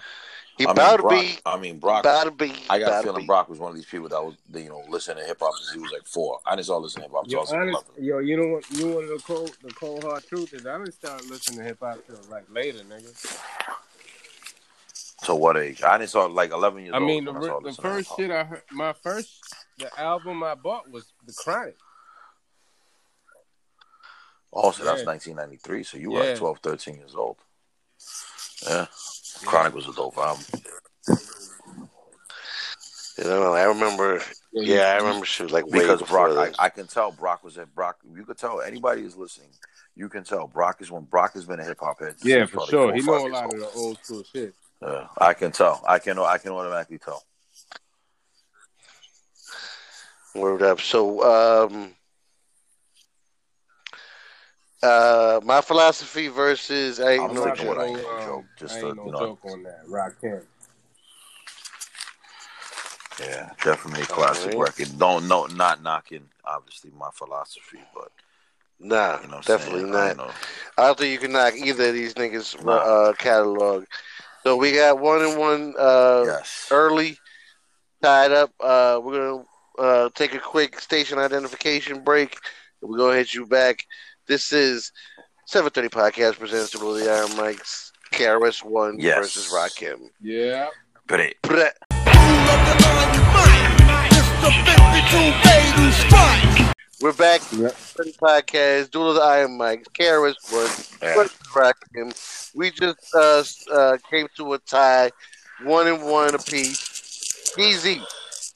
He 0.57 0.64
I 0.64 0.68
mean, 0.68 0.72
about 0.72 0.96
to 0.98 1.03
Brock, 1.03 1.20
be. 1.20 1.38
I 1.46 1.57
mean, 1.59 1.79
Brock. 1.79 2.00
About 2.00 2.24
to 2.24 2.31
be. 2.31 2.53
I 2.68 2.79
got 2.79 3.00
a 3.00 3.03
feeling 3.03 3.22
be. 3.22 3.26
Brock 3.26 3.48
was 3.48 3.59
one 3.59 3.70
of 3.70 3.76
these 3.76 3.87
people 3.87 4.09
that 4.11 4.22
was, 4.22 4.35
you 4.55 4.68
know, 4.68 4.83
listening 4.88 5.18
to 5.22 5.24
hip 5.24 5.38
hop 5.40 5.55
since 5.55 5.72
he 5.72 5.81
was 5.81 5.90
like 5.90 6.07
four. 6.07 6.38
I 6.46 6.55
didn't 6.55 6.66
start 6.66 6.83
listening 6.83 7.09
to 7.09 7.09
hip 7.09 7.16
hop 7.16 7.24
I 7.26 7.31
Yo, 7.31 7.40
was 7.40 7.50
like 7.50 7.61
honest, 7.61 7.85
yo, 7.98 8.18
you 8.18 8.37
know 8.37 8.48
what? 8.55 8.70
You 8.70 8.87
want 8.88 9.09
the 9.09 9.22
cold, 9.26 9.57
the 9.62 9.72
cold 9.72 10.05
hard 10.05 10.22
truth 10.26 10.53
is 10.53 10.66
I 10.66 10.79
didn't 10.79 10.92
start 10.92 11.24
listening 11.26 11.59
to 11.61 11.64
hip 11.64 11.79
hop 11.81 12.07
till 12.07 12.20
like 12.31 12.44
later, 12.50 12.81
nigga. 12.81 13.11
So 15.22 15.35
what 15.35 15.57
age? 15.57 15.83
I 15.83 15.98
didn't 15.98 16.11
start 16.11 16.31
like 16.33 16.50
11 16.50 16.83
years 16.83 16.94
I 16.94 16.98
old. 16.98 17.07
mean, 17.07 17.24
the, 17.24 17.33
I 17.33 17.38
mean, 17.40 17.62
the 17.62 17.72
first 17.72 18.16
shit 18.16 18.31
I 18.31 18.44
heard, 18.44 18.62
my 18.70 18.92
first, 18.92 19.55
the 19.81 20.01
album 20.01 20.43
I 20.43 20.55
bought 20.55 20.90
was 20.90 21.12
The 21.27 21.33
Chronic. 21.33 21.77
Oh, 24.53 24.71
so 24.73 24.85
that's 24.85 25.01
Yeah. 25.01 25.07
1993. 25.07 25.83
So 25.85 25.97
you 25.97 26.11
were 26.11 26.23
Yeah. 26.23 26.31
like 26.31 26.38
12, 26.38 26.59
13 26.61 26.97
years 26.97 27.14
old. 27.14 27.37
Yeah. 28.62 28.87
Chronic 29.47 29.75
was 29.75 29.88
a 29.88 29.93
dope 29.93 30.16
album. 30.19 30.45
You 33.19 33.25
know, 33.25 33.53
I 33.55 33.64
remember. 33.64 34.23
Yeah, 34.53 34.93
I 34.93 34.97
remember 34.97 35.27
she 35.27 35.43
was 35.43 35.53
like 35.53 35.66
way 35.66 35.81
Because 35.81 36.01
before 36.01 36.33
Brock. 36.33 36.55
I, 36.59 36.64
I 36.66 36.69
can 36.71 36.87
tell 36.87 37.12
Brock 37.12 37.45
was 37.45 37.59
at 37.59 37.75
Brock. 37.75 37.99
You 38.14 38.25
could 38.25 38.38
tell 38.38 38.61
anybody 38.61 39.03
is 39.05 39.16
listening. 39.16 39.51
You 39.95 40.09
can 40.09 40.25
tell 40.25 40.47
Brock 40.47 40.81
is 40.81 40.90
when 40.90 41.05
Brock 41.05 41.35
has 41.35 41.45
been 41.45 41.61
a 41.61 41.64
hip 41.64 41.79
hop 41.81 42.01
head. 42.01 42.16
Yeah, 42.23 42.40
was 42.43 42.51
for 42.51 42.66
sure. 42.66 42.87
four 42.88 42.95
He 42.95 43.03
or 43.03 43.05
know 43.05 43.14
a 43.19 43.21
years 43.23 43.33
lot 43.33 43.45
of 43.55 43.61
the 43.61 43.71
old 43.75 43.99
school 44.03 44.23
shit. 44.25 44.55
Yeah, 44.83 45.09
I 45.19 45.35
can 45.35 45.53
tell. 45.53 45.83
I 45.87 45.99
can. 45.99 46.19
I 46.19 46.38
can 46.38 46.53
automatically 46.53 46.99
tell. 46.99 47.23
Word 50.35 50.62
up. 50.62 50.81
So, 50.81 51.23
um, 51.69 51.95
uh, 54.83 55.40
my 55.45 55.61
philosophy 55.61 56.29
versus 56.29 57.01
I 57.01 57.12
ain't 57.12 57.23
I'm 57.25 57.35
no 57.35 57.45
thinking 57.45 57.66
joke. 57.66 57.79
ain't 57.79 57.97
no 58.03 58.11
um, 58.11 58.25
joke. 58.27 58.45
Just 58.57 58.75
I 58.75 58.81
to, 58.81 58.87
ain't 58.87 58.97
no 58.97 59.07
you 59.07 59.12
know. 59.12 59.19
joke 59.19 59.45
on 59.45 59.62
that. 59.64 59.87
Rakim. 59.88 60.43
Yeah, 63.21 63.51
definitely 63.62 64.03
a 64.03 64.07
classic 64.07 64.53
Alright. 64.55 64.79
record. 64.79 64.99
Don't 64.99 65.29
no, 65.29 65.47
not 65.47 65.83
knocking 65.83 66.29
obviously 66.45 66.90
my 66.99 67.11
philosophy, 67.12 67.79
but 67.95 68.11
Nah, 68.83 69.19
you 69.23 69.29
know, 69.29 69.40
definitely 69.43 69.83
saying? 69.83 69.95
I 69.95 70.14
not. 70.14 70.16
don't. 70.16 70.35
I 70.79 70.87
don't 70.87 70.99
think 70.99 71.12
you 71.12 71.19
can 71.19 71.33
knock 71.33 71.55
either 71.55 71.88
of 71.88 71.95
these 71.95 72.14
niggas' 72.14 72.64
Nah. 72.64 72.73
uh, 72.73 73.12
catalog. 73.12 73.85
So 74.43 74.57
we 74.57 74.73
got 74.73 74.99
one 74.99 75.21
and 75.23 75.38
one 75.38 75.75
uh, 75.79 76.25
Yes. 76.25 76.69
early 76.71 77.19
tied 78.03 78.33
up. 78.33 78.53
Uh, 78.59 79.01
we're 79.03 79.19
gonna 79.33 79.45
uh, 79.81 80.11
take 80.14 80.35
a 80.35 80.38
quick 80.38 80.79
station 80.79 81.19
identification 81.19 82.05
break. 82.05 82.38
We're 82.83 82.99
gonna 82.99 83.16
hit 83.16 83.35
you 83.35 83.47
back. 83.47 83.87
This 84.29 84.53
is 84.53 84.93
730 85.47 85.88
Podcast 85.88 86.38
presents 86.38 86.71
the 86.73 86.79
Rule 86.79 86.95
the 86.95 87.11
Iron 87.11 87.29
Mics 87.31 87.90
KRS 88.12 88.62
One 88.64 88.99
Yes. 89.01 89.16
versus 89.16 89.53
Rakim. 89.53 90.11
Yeah. 90.21 90.69
But 91.07 91.21
it, 91.21 91.37
Brett. 91.43 91.77
We're 97.03 97.14
back. 97.14 97.40
Yep. 97.51 97.73
30 97.73 98.12
Podcast, 98.12 98.90
Duel 98.90 99.11
of 99.11 99.14
the 99.16 99.23
Iron 99.23 99.59
Mics 99.59 99.87
KRS 99.88 100.53
One 100.53 100.71
yeah. 101.03 101.14
versus 101.14 101.38
Rakim. 101.55 102.55
We 102.55 102.71
just 102.71 103.14
uh, 103.14 103.43
uh, 103.73 103.97
came 104.11 104.29
to 104.37 104.53
a 104.53 104.59
tie, 104.59 105.11
one 105.64 105.88
and 105.88 106.03
one 106.05 106.35
apiece. 106.35 107.55
Easy. 107.59 108.03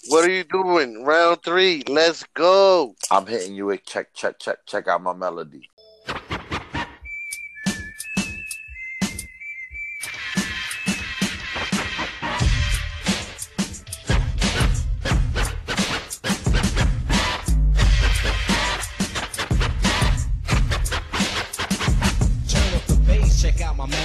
What 0.09 0.25
are 0.25 0.31
you 0.33 0.45
doing? 0.45 1.05
Round 1.05 1.43
three. 1.45 1.85
Let's 1.89 2.25
go. 2.35 2.97
I'm 3.11 3.27
hitting 3.27 3.55
you 3.55 3.67
with 3.67 3.87
check, 3.87 4.15
check, 4.15 4.39
check, 4.41 4.59
check 4.67 4.89
out 4.89 5.03
my 5.03 5.15
melody. 5.15 5.71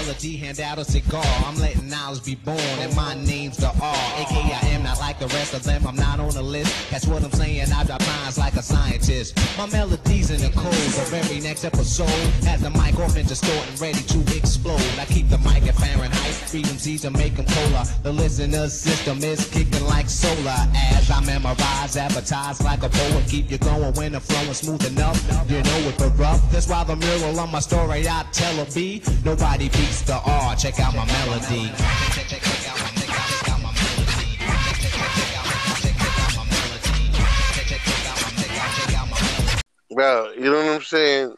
Melody, 0.09 0.37
hand 0.37 0.59
out 0.59 0.79
a 0.79 0.85
cigar. 0.85 1.23
I'm 1.45 1.57
letting 1.59 1.87
knowledge 1.89 2.23
be 2.25 2.35
born, 2.35 2.59
and 2.79 2.95
my 2.95 3.13
name's 3.13 3.57
the 3.57 3.67
R. 3.67 3.95
AKA 4.17 4.53
I 4.61 4.67
am 4.69 4.83
not 4.83 4.99
like 4.99 5.19
the 5.19 5.27
rest 5.27 5.53
of 5.53 5.63
them, 5.63 5.85
I'm 5.85 5.95
not 5.95 6.19
on 6.19 6.31
the 6.31 6.41
list. 6.41 6.73
That's 6.89 7.05
what 7.05 7.23
I'm 7.23 7.31
saying, 7.31 7.71
I 7.71 7.83
drop 7.83 8.05
lines 8.07 8.37
like 8.37 8.55
a 8.55 8.61
scientist. 8.61 9.37
My 9.57 9.67
melodies 9.67 10.31
in 10.31 10.41
the 10.41 10.49
code 10.57 10.73
of 10.73 11.13
every 11.13 11.39
next 11.39 11.63
episode. 11.63 12.09
Have 12.45 12.61
the 12.61 12.71
mic 12.71 12.97
off 12.99 13.15
and 13.15 13.27
distorting, 13.27 13.75
ready 13.79 14.01
to 14.01 14.19
explode. 14.37 14.81
I 14.99 15.05
keep 15.05 15.29
the 15.29 15.37
mic 15.39 15.67
at 15.67 15.75
Fahrenheit, 15.75 16.33
freedom 16.49 16.77
seas 16.77 17.01
to 17.01 17.11
make 17.11 17.35
them 17.35 17.45
polar. 17.45 17.83
The 18.03 18.11
listener 18.11 18.67
system 18.69 19.23
is 19.23 19.47
kicking 19.49 19.85
like 19.85 20.09
solar. 20.09 20.59
As 20.91 21.09
I 21.11 21.23
memorize, 21.25 21.97
advertise 21.97 22.61
like 22.63 22.83
a 22.83 22.89
poet, 22.89 23.25
keep 23.27 23.51
you 23.51 23.57
going 23.59 23.93
when 23.93 24.13
the 24.13 24.19
flow 24.19 24.49
is 24.49 24.57
smooth 24.57 24.85
enough. 24.87 25.19
You 25.49 25.61
know 25.61 25.89
it, 25.89 25.97
but 25.97 26.17
rough. 26.17 26.41
That's 26.51 26.67
why 26.67 26.83
the 26.83 26.95
mural 26.95 27.39
on 27.39 27.51
my 27.51 27.59
story 27.59 28.07
I 28.07 28.25
tell 28.31 28.59
a 28.59 28.65
B. 28.65 29.01
Nobody 29.23 29.69
beats 29.69 29.98
the 30.05 30.19
R. 30.25 30.55
Check 30.55 30.79
out 30.79 30.95
my 30.95 31.05
melody. 31.05 31.71
Bro, 39.91 40.33
you 40.33 40.41
know 40.43 40.57
what 40.57 40.75
I'm 40.75 40.81
saying? 40.81 41.35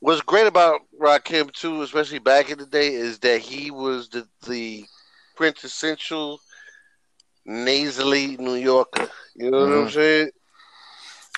What's 0.00 0.20
great 0.20 0.46
about 0.46 0.82
Rakim 1.00 1.50
too, 1.52 1.82
especially 1.82 2.18
back 2.18 2.50
in 2.50 2.58
the 2.58 2.66
day, 2.66 2.92
is 2.94 3.18
that 3.20 3.40
he 3.40 3.70
was 3.70 4.08
the, 4.10 4.26
the 4.46 4.84
quintessential 5.36 6.38
nasally 7.46 8.36
New 8.36 8.54
Yorker. 8.54 9.08
You 9.34 9.50
know 9.50 9.58
what 9.60 9.72
I'm 9.72 9.86
Mhm. 9.86 9.92
saying? 9.92 10.30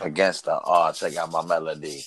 Against 0.01 0.45
the 0.45 0.59
R, 0.59 0.93
check 0.93 1.17
out 1.17 1.31
my 1.31 1.43
melody. 1.43 2.05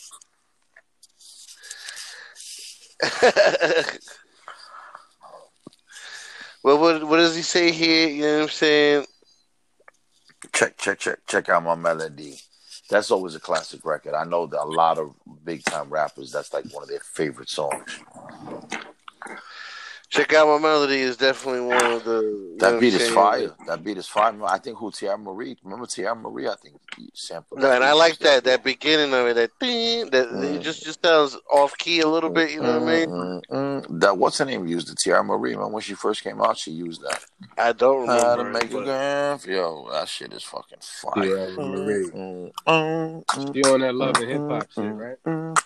well, 6.63 6.79
what 6.79 7.03
what 7.03 7.17
does 7.17 7.35
he 7.35 7.41
say 7.41 7.71
here? 7.71 8.07
You 8.07 8.21
know 8.21 8.35
what 8.35 8.43
I'm 8.43 8.49
saying? 8.49 9.05
Check, 10.53 10.77
check, 10.77 10.99
check, 10.99 11.19
check 11.27 11.49
out 11.49 11.63
my 11.63 11.75
melody. 11.75 12.39
That's 12.89 13.09
always 13.09 13.35
a 13.35 13.39
classic 13.39 13.85
record. 13.85 14.13
I 14.13 14.25
know 14.25 14.47
that 14.47 14.61
a 14.61 14.65
lot 14.65 14.97
of 14.97 15.15
big 15.43 15.63
time 15.63 15.89
rappers, 15.89 16.31
that's 16.31 16.53
like 16.53 16.65
one 16.71 16.83
of 16.83 16.89
their 16.89 16.99
favorite 16.99 17.49
songs. 17.49 17.99
Check 20.11 20.33
out 20.33 20.45
my 20.45 20.59
melody 20.59 20.99
is 20.99 21.15
definitely 21.15 21.61
one 21.61 21.85
of 21.93 22.03
the 22.03 22.57
That 22.59 22.81
beat 22.81 22.93
is 22.93 22.99
saying? 23.03 23.13
fire. 23.13 23.55
That 23.65 23.81
beat 23.81 23.97
is 23.97 24.07
fire. 24.07 24.35
I 24.43 24.57
think 24.57 24.77
who 24.77 24.91
Teairra 24.91 25.17
Mari. 25.17 25.57
Remember 25.63 25.85
Teairra 25.85 26.21
Mari? 26.21 26.49
I 26.49 26.55
think 26.61 26.75
he 26.97 27.09
sampled. 27.13 27.61
No, 27.61 27.71
and 27.71 27.81
I 27.81 27.93
like 27.93 28.17
that 28.19 28.43
that 28.43 28.61
beginning 28.61 29.13
of 29.13 29.25
it. 29.27 29.35
That 29.35 29.51
thing 29.57 30.09
that 30.09 30.27
it 30.27 30.33
Mm. 30.33 30.61
just 30.61 30.83
just 30.83 31.01
sounds 31.01 31.37
off 31.49 31.77
key 31.77 32.01
a 32.01 32.07
little 32.09 32.29
bit. 32.29 32.51
You 32.51 32.59
know 32.61 32.77
what 32.81 32.89
I 32.89 32.99
mean? 32.99 33.09
Mm, 33.09 33.41
mm, 33.49 33.85
mm. 33.87 33.99
That 34.01 34.17
what's 34.17 34.37
her 34.39 34.45
name 34.45 34.67
used 34.67 34.89
the 34.89 34.95
Tiara 35.01 35.23
Mari. 35.23 35.51
Remember 35.51 35.69
when 35.75 35.81
she 35.81 35.93
first 35.93 36.23
came 36.23 36.41
out? 36.41 36.57
She 36.57 36.71
used 36.71 37.01
that. 37.03 37.23
I 37.57 37.71
don't 37.71 38.05
How 38.07 38.35
to 38.35 38.43
remember. 38.43 38.59
make 38.59 38.71
a 38.71 38.75
but- 38.75 38.83
girl? 38.83 39.39
Yo, 39.47 39.89
that 39.93 40.09
shit 40.09 40.33
is 40.33 40.43
fucking 40.43 40.79
fire. 40.81 41.25
Yeah, 41.25 41.55
Marie. 41.57 42.09
Mm, 42.11 42.51
mm, 42.67 43.25
mm, 43.25 43.55
She 43.55 43.63
on 43.63 43.79
that 43.79 43.95
love 43.95 44.17
and 44.17 44.29
hip 44.29 44.41
hop 44.49 44.69
shit, 44.73 44.93
right? 44.93 45.17
mm. 45.25 45.57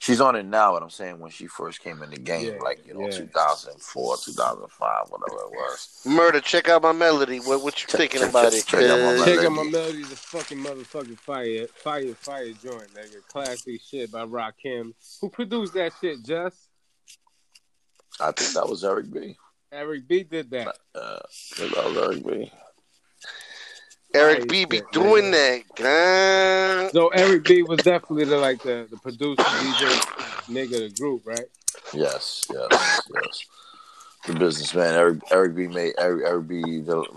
She's 0.00 0.20
on 0.20 0.36
it 0.36 0.44
now, 0.44 0.72
but 0.72 0.82
I'm 0.82 0.90
saying 0.90 1.18
when 1.18 1.30
she 1.30 1.46
first 1.46 1.80
came 1.80 2.02
in 2.02 2.10
the 2.10 2.18
game, 2.18 2.46
Yeah, 2.52 2.62
like 2.62 2.86
you 2.86 2.92
know, 2.92 3.04
yeah. 3.04 3.16
2004, 3.16 3.93
2005, 3.94 5.06
whatever 5.10 5.40
it 5.42 5.50
was. 5.52 6.00
Murder, 6.04 6.40
check 6.40 6.68
out 6.68 6.82
my 6.82 6.92
melody. 6.92 7.38
What 7.38 7.62
what 7.62 7.80
you 7.80 7.86
Check- 7.88 8.00
thinking 8.00 8.20
check- 8.20 8.30
about 8.30 8.52
check- 8.52 8.60
it? 8.62 8.66
check 8.66 8.82
out 8.82 8.98
my 9.00 9.12
melody. 9.14 9.34
Check 9.36 9.44
out 9.46 9.52
my 9.52 9.62
melodies 9.64 10.12
a 10.12 10.16
fucking 10.16 10.58
motherfucking 10.58 11.18
fire, 11.20 11.66
fire, 11.68 12.14
fire 12.14 12.52
joint, 12.62 12.92
nigga. 12.94 13.26
Classic 13.28 13.80
shit 13.80 14.10
by 14.10 14.24
Rakim. 14.24 14.92
Who 15.20 15.28
produced 15.30 15.74
that 15.74 15.92
shit, 16.00 16.24
Just? 16.24 16.56
I 18.20 18.30
think 18.32 18.52
that 18.54 18.68
was 18.68 18.84
Eric 18.84 19.12
B. 19.12 19.36
Eric 19.72 20.06
B 20.06 20.22
did 20.22 20.50
that. 20.50 20.68
Uh, 20.94 21.18
that 21.58 21.84
was 21.84 21.96
Eric 21.96 22.26
B. 22.26 22.52
Eric 24.14 24.46
B 24.48 24.64
be 24.64 24.80
doing 24.92 25.32
that, 25.32 25.62
gun. 25.74 26.90
So 26.92 27.08
Eric 27.08 27.42
B 27.44 27.62
was 27.64 27.80
definitely 27.80 28.26
the 28.26 28.36
like 28.38 28.62
the, 28.62 28.86
the 28.88 28.96
producer, 28.98 29.42
DJ, 29.42 29.88
nigga 30.46 30.88
the 30.88 30.94
group, 30.96 31.22
right? 31.26 31.46
Yes, 31.92 32.44
yes, 32.52 33.00
yes. 33.12 33.46
The 34.26 34.34
businessman 34.34 34.94
Eric 34.94 35.18
Eric 35.30 35.54
B 35.54 35.66
made 35.66 35.94
Eric, 35.98 36.24
Eric 36.26 36.48
B 36.48 36.62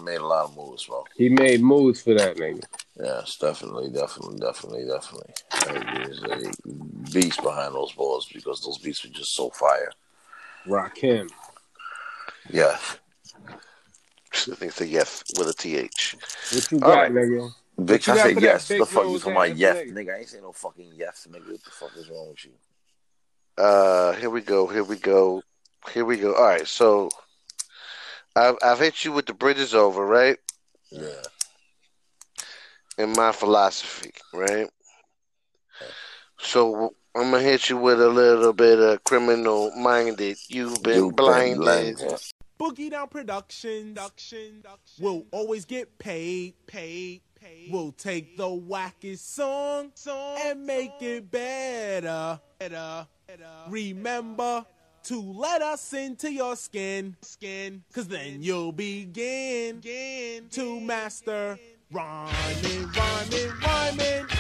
made 0.04 0.18
a 0.18 0.26
lot 0.26 0.46
of 0.46 0.58
moves, 0.58 0.86
bro. 0.86 1.06
He 1.16 1.30
made 1.30 1.62
moves 1.62 2.02
for 2.02 2.14
that 2.14 2.36
nigga. 2.36 2.64
Yes, 3.00 3.38
definitely, 3.38 3.90
definitely, 3.90 4.40
definitely, 4.40 4.86
definitely. 4.86 5.34
Eric 5.68 5.86
B 5.94 5.98
is 6.12 6.24
a 6.24 7.12
beast 7.14 7.42
behind 7.42 7.76
those 7.76 7.94
balls 7.94 8.28
because 8.34 8.62
those 8.62 8.78
beats 8.80 9.04
were 9.04 9.12
just 9.12 9.36
so 9.36 9.50
fire. 9.52 9.92
Rakim. 10.68 11.30
Yeah, 12.50 12.78
I 14.32 14.56
think 14.56 14.72
it's 14.72 14.82
a 14.82 14.88
yes 14.88 15.24
with 15.38 15.48
a 15.48 15.54
th. 15.54 16.16
What 16.54 16.72
you 16.72 16.78
All 16.80 16.90
got, 16.90 16.98
right. 16.98 17.12
nigga? 17.12 17.52
bitch. 17.80 18.10
I 18.10 18.18
said 18.18 18.42
yes. 18.42 18.68
The 18.68 18.86
fuck 18.86 19.06
you 19.06 19.20
talking 19.20 19.32
about? 19.32 19.58
Yes, 19.58 19.78
nigga? 19.78 19.94
nigga. 19.94 20.16
I 20.16 20.20
ain't 20.20 20.28
say 20.30 20.42
no 20.42 20.52
fucking 20.52 20.92
yes, 20.96 21.28
nigga. 21.32 21.52
What 21.52 21.64
the 21.64 21.72
fuck 21.72 21.92
is 21.98 22.10
wrong 22.10 22.30
with 22.30 22.46
you? 22.46 22.52
Uh, 23.58 24.14
here 24.14 24.30
we 24.30 24.42
go. 24.42 24.68
Here 24.68 24.84
we 24.84 24.98
go. 24.98 25.42
Here 25.94 26.06
we 26.06 26.18
go. 26.18 26.34
All 26.34 26.44
right, 26.44 26.68
so 26.68 27.10
I've 28.36 28.56
I've 28.64 28.80
hit 28.80 29.06
you 29.06 29.12
with 29.12 29.26
the 29.26 29.34
bridges 29.34 29.74
over, 29.74 30.06
right? 30.06 30.38
Yeah. 30.92 31.24
In 32.98 33.14
my 33.14 33.32
philosophy, 33.32 34.12
right? 34.34 34.70
So 36.40 36.94
I'm 37.16 37.32
gonna 37.32 37.42
hit 37.42 37.70
you 37.70 37.78
with 37.78 38.02
a 38.02 38.10
little 38.10 38.54
bit 38.54 38.80
of 38.80 39.04
criminal 39.04 39.72
minded. 39.76 40.38
You've 40.48 40.82
been 40.84 40.96
You 40.96 41.08
been 41.08 41.16
blinded. 41.16 41.58
blinded. 41.98 42.22
Boogie 42.60 42.90
Down 42.90 43.08
Productions 43.08 43.98
will 45.00 45.26
always 45.32 45.66
get 45.66 46.00
paid, 46.00 46.56
paid, 46.66 47.22
paid. 47.36 47.72
We'll 47.72 47.92
take 47.92 48.36
the 48.36 48.46
wackest 48.46 49.20
song, 49.20 49.92
song 49.94 50.40
and 50.44 50.66
make 50.66 50.92
it 51.02 51.30
better, 51.30 52.40
better, 52.58 53.08
better. 53.28 53.50
Remember 53.70 54.66
to 55.08 55.22
let 55.22 55.62
us 55.62 55.94
into 55.94 56.30
your 56.30 56.58
skin, 56.58 57.16
skin, 57.22 57.82
cause 57.94 58.10
then 58.10 58.44
you'll 58.44 58.74
begin 58.74 59.80
to 60.52 60.80
master 60.82 61.58
rhyming, 61.94 62.92
rhyming, 62.92 63.52
rhyming. 63.62 64.37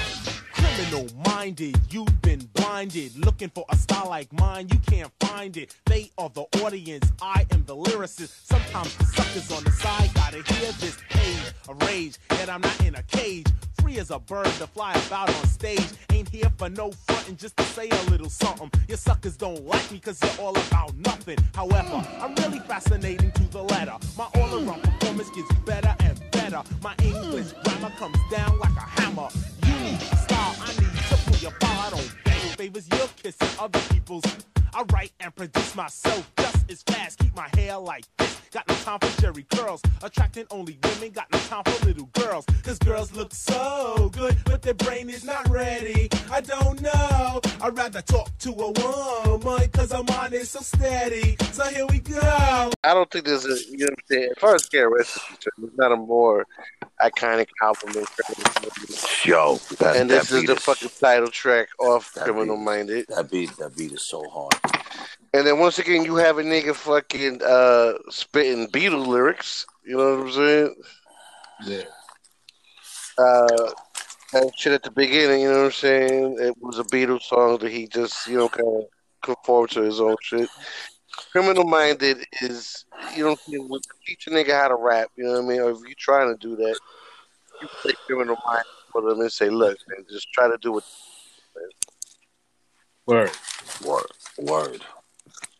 Criminal 0.77 1.07
minded, 1.25 1.75
you've 1.89 2.21
been 2.21 2.47
blinded. 2.53 3.17
Looking 3.25 3.49
for 3.49 3.65
a 3.69 3.75
style 3.75 4.09
like 4.09 4.31
mine, 4.31 4.67
you 4.71 4.77
can't 4.77 5.11
find 5.19 5.57
it. 5.57 5.75
They 5.87 6.11
are 6.19 6.29
the 6.29 6.43
audience, 6.63 7.11
I 7.19 7.47
am 7.49 7.63
the 7.65 7.75
lyricist. 7.75 8.45
Sometimes 8.45 8.95
the 8.97 9.05
suckers 9.05 9.51
on 9.51 9.63
the 9.63 9.71
side 9.71 10.13
gotta 10.13 10.43
hear 10.53 10.71
this 10.73 10.95
pain, 11.09 11.39
a 11.67 11.73
rage, 11.85 12.19
yet 12.33 12.51
I'm 12.51 12.61
not 12.61 12.79
in 12.85 12.93
a 12.93 13.01
cage. 13.01 13.47
Free 13.81 13.97
as 13.97 14.11
a 14.11 14.19
bird 14.19 14.45
to 14.59 14.67
fly 14.67 14.93
about 15.07 15.29
on 15.29 15.47
stage. 15.47 15.83
Ain't 16.11 16.29
here 16.29 16.51
for 16.59 16.69
no 16.69 16.91
frontin', 16.91 17.37
just 17.37 17.57
to 17.57 17.63
say 17.63 17.89
a 17.89 18.09
little 18.11 18.29
something. 18.29 18.69
Your 18.87 18.97
suckers 18.97 19.35
don't 19.35 19.65
like 19.65 19.91
me 19.91 19.97
cause 19.97 20.19
you're 20.21 20.45
all 20.45 20.55
about 20.55 20.95
nothing. 20.97 21.39
However, 21.55 22.05
I'm 22.21 22.35
really 22.35 22.59
fascinating 22.59 23.31
to 23.31 23.43
the 23.45 23.63
letter. 23.63 23.95
My 24.15 24.27
all 24.35 24.53
around 24.53 24.83
performance 24.83 25.31
gets 25.31 25.51
better 25.65 25.95
and 26.01 26.21
better. 26.29 26.61
My 26.83 26.93
English 27.03 27.51
grammar 27.63 27.91
comes 27.97 28.19
down 28.29 28.59
like 28.59 28.75
a 28.75 29.01
hammer. 29.01 29.29
You 29.65 30.16
your 31.41 31.51
file. 31.51 31.79
I 31.79 31.89
don't 31.89 32.15
beg 32.23 32.33
favors, 32.57 32.87
you're 32.91 33.07
kissing 33.21 33.47
other 33.59 33.79
people's. 33.91 34.23
I 34.73 34.83
write 34.93 35.11
and 35.19 35.35
produce 35.35 35.75
myself 35.75 36.29
just 36.37 36.71
as 36.71 36.83
fast. 36.83 37.19
Keep 37.19 37.35
my 37.35 37.49
hair 37.55 37.77
like 37.77 38.05
this. 38.17 38.46
Got 38.51 38.67
no 38.67 38.75
time 38.75 38.99
for 38.99 39.07
Jheri 39.21 39.47
curls. 39.49 39.81
Attracting 40.01 40.45
only 40.51 40.77
women. 40.83 41.11
Got 41.11 41.31
no 41.31 41.37
time 41.39 41.63
for 41.65 41.85
little 41.85 42.05
girls. 42.13 42.45
Cause 42.63 42.79
girls 42.79 43.11
look 43.13 43.33
so 43.33 44.09
good, 44.13 44.37
but 44.45 44.61
their 44.61 44.73
brain 44.73 45.09
is 45.09 45.23
not 45.23 45.47
ready. 45.49 46.09
I 46.31 46.41
don't 46.41 46.81
know. 46.81 47.41
I'd 47.61 47.77
rather 47.77 48.01
talk 48.01 48.29
to 48.39 48.49
a 48.51 48.71
woman. 48.71 49.69
Cause 49.71 49.91
her 49.91 50.03
mind 50.03 50.33
is 50.33 50.49
so 50.49 50.59
steady. 50.61 51.35
So 51.51 51.63
here 51.65 51.85
we 51.87 51.99
go. 51.99 52.71
I 52.83 52.93
don't 52.93 53.09
think 53.11 53.25
there's 53.25 53.45
a 53.45 53.57
you 53.69 53.77
know 53.79 53.85
what 53.85 53.91
I'm 53.91 54.05
saying. 54.09 54.29
As 54.35 54.39
far 54.39 54.55
as 54.55 54.63
KRS 54.69 54.99
is 55.01 55.13
concerned, 55.23 55.53
there's 55.57 55.77
not 55.77 55.91
a 55.91 55.97
more 55.97 56.45
iconic 57.01 57.47
album 57.61 57.93
than 57.93 58.05
Criminal 58.05 58.71
Yo, 59.25 59.55
that, 59.79 59.97
And 59.97 60.09
that 60.09 60.21
this 60.21 60.31
is 60.31 60.41
beat 60.41 60.47
the 60.47 60.55
fucking 60.55 60.89
title 60.99 61.27
track 61.29 61.67
off 61.79 62.13
That 62.13 62.23
Criminal 62.23 62.55
beat- 62.55 62.63
Minded. 62.65 63.05
That 63.09 63.29
beat, 63.29 63.55
that 63.57 63.75
beat 63.75 63.91
is 63.91 64.03
so 64.07 64.23
hard. 64.29 64.53
And 65.33 65.45
then 65.45 65.59
once 65.59 65.77
again, 65.79 66.05
you 66.05 66.15
have 66.15 66.37
a 66.37 66.43
nigga 66.43 66.73
fucking 66.73 67.41
uh, 67.43 67.93
spitting 68.09 68.67
Beatle 68.69 69.05
lyrics. 69.05 69.65
You 69.85 69.97
know 69.97 70.17
what 70.17 70.27
I'm 70.27 70.31
saying? 70.31 70.75
Yeah. 71.65 71.83
Uh, 73.17 73.71
that 74.33 74.51
shit 74.55 74.73
at 74.73 74.83
the 74.83 74.91
beginning. 74.91 75.41
You 75.41 75.49
know 75.49 75.57
what 75.59 75.65
I'm 75.65 75.71
saying? 75.71 76.37
It 76.39 76.55
was 76.61 76.79
a 76.79 76.83
Beatles 76.83 77.23
song 77.23 77.57
that 77.59 77.71
he 77.71 77.87
just 77.87 78.27
you 78.27 78.37
know 78.37 78.49
kind 78.49 78.67
of 78.67 78.83
conformed 79.23 79.71
to 79.71 79.81
his 79.81 79.99
own 79.99 80.15
shit. 80.21 80.49
Criminal 81.31 81.65
Minded 81.65 82.19
is 82.41 82.85
you 83.15 83.23
know 83.23 83.35
you 83.47 83.67
know, 83.67 83.79
teach 84.05 84.27
a 84.27 84.29
nigga 84.29 84.51
how 84.51 84.67
to 84.67 84.75
rap. 84.75 85.09
You 85.15 85.25
know 85.25 85.33
what 85.33 85.45
I 85.45 85.47
mean? 85.47 85.61
Or 85.61 85.71
if 85.71 85.79
you 85.87 85.95
trying 85.97 86.33
to 86.33 86.39
do 86.39 86.55
that, 86.55 86.79
you 87.61 87.67
play 87.81 87.93
Criminal 88.05 88.37
Minded 88.45 88.65
for 88.91 89.01
them 89.01 89.19
and 89.19 89.31
say, 89.31 89.49
look, 89.49 89.77
man, 89.87 90.05
just 90.09 90.31
try 90.31 90.47
to 90.47 90.57
do 90.61 90.73
what. 90.73 90.83
Word. 93.05 93.31
Word, 93.85 94.05
word. 94.37 94.81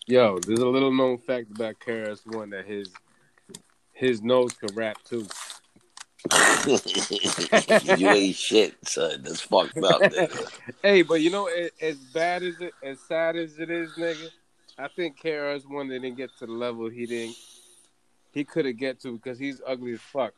Yo, 0.10 0.40
there's 0.40 0.60
a 0.60 0.68
little 0.68 0.94
known 0.94 1.18
fact 1.18 1.52
about 1.52 1.78
KRS 1.86 2.26
One 2.34 2.50
that 2.52 2.66
his 2.66 2.90
his 3.92 4.22
nose 4.22 4.54
can 4.54 4.74
rap 4.74 4.98
too. 5.04 5.28
you 7.98 8.10
ain't 8.10 8.36
shit, 8.36 8.76
son. 8.88 9.22
That's 9.22 9.42
fucked 9.42 9.78
up. 9.80 10.02
Nigga. 10.02 10.60
Hey, 10.82 11.02
but 11.02 11.20
you 11.22 11.30
know, 11.30 11.50
as 11.82 11.98
bad 11.98 12.44
as 12.44 12.62
it, 12.62 12.74
as 12.82 13.00
sad 13.02 13.36
as 13.36 13.60
it 13.60 13.70
is, 13.70 13.92
nigga, 13.98 14.30
I 14.78 14.88
think 14.88 15.20
KRS 15.20 15.70
One 15.70 15.90
didn't 15.90 16.16
get 16.16 16.30
to 16.40 16.46
the 16.46 16.54
level 16.54 16.90
he 16.90 17.06
didn't. 17.06 17.36
He 18.32 18.46
could 18.46 18.66
have 18.66 18.78
get 18.78 19.02
to 19.02 19.12
because 19.12 19.38
he's 19.38 19.62
ugly 19.68 19.92
as 19.94 20.00
fuck. 20.00 20.34